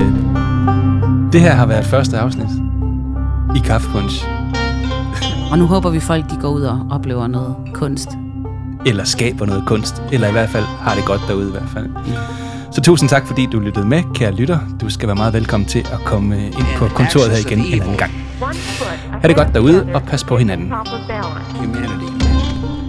det 1.31 1.41
her 1.41 1.53
har 1.53 1.65
været 1.65 1.85
første 1.85 2.17
afsnit 2.17 2.70
i 3.55 3.59
Kaffepunch. 3.59 4.27
Og 5.51 5.57
nu 5.59 5.65
håber 5.65 5.89
vi, 5.89 5.99
folk 5.99 6.29
de 6.29 6.37
går 6.41 6.49
ud 6.49 6.61
og 6.61 6.87
oplever 6.91 7.27
noget 7.27 7.55
kunst. 7.73 8.09
Eller 8.85 9.03
skaber 9.03 9.45
noget 9.45 9.63
kunst, 9.67 10.01
eller 10.11 10.27
i 10.27 10.31
hvert 10.31 10.49
fald 10.49 10.63
har 10.63 10.95
det 10.95 11.05
godt 11.05 11.21
derude 11.27 11.47
i 11.47 11.51
hvert 11.51 11.69
fald. 11.73 11.89
Så 12.71 12.81
tusind 12.81 13.09
tak, 13.09 13.27
fordi 13.27 13.45
du 13.51 13.59
lyttede 13.59 13.85
med, 13.85 14.03
kære 14.13 14.31
lytter. 14.31 14.59
Du 14.81 14.89
skal 14.89 15.07
være 15.07 15.15
meget 15.15 15.33
velkommen 15.33 15.67
til 15.69 15.79
at 15.79 15.99
komme 16.05 16.45
ind 16.45 16.65
på 16.77 16.87
kontoret 16.87 17.29
her 17.31 17.37
igen 17.37 17.59
en 17.59 17.81
anden 17.81 17.97
gang. 17.97 18.11
Ha' 19.21 19.27
det 19.27 19.35
godt 19.35 19.53
derude, 19.53 19.87
og 19.93 20.03
pas 20.03 20.23
på 20.23 20.37
hinanden. 20.37 20.73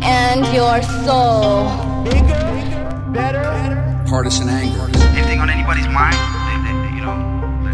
And 0.05 0.45
your 0.57 0.83
soul. 1.05 1.69
Bigger, 2.05 2.37
better, 3.15 4.07
Partisan 4.09 4.49
anger. 4.49 4.85
anything 5.17 5.43
on 5.43 5.49
anybody's 5.51 5.89
mind 5.89 6.42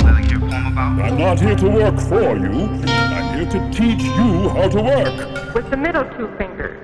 I'm 0.09 1.19
not 1.19 1.39
here 1.39 1.57
to 1.57 1.69
work 1.69 2.01
for 2.01 2.37
you. 2.37 2.67
I'm 2.87 3.37
here 3.37 3.51
to 3.51 3.71
teach 3.71 4.03
you 4.03 4.49
how 4.49 4.69
to 4.69 4.83
work. 4.83 5.55
With 5.55 5.71
the 5.71 5.77
middle 5.77 6.05
two 6.17 6.29
fingers, 6.39 6.79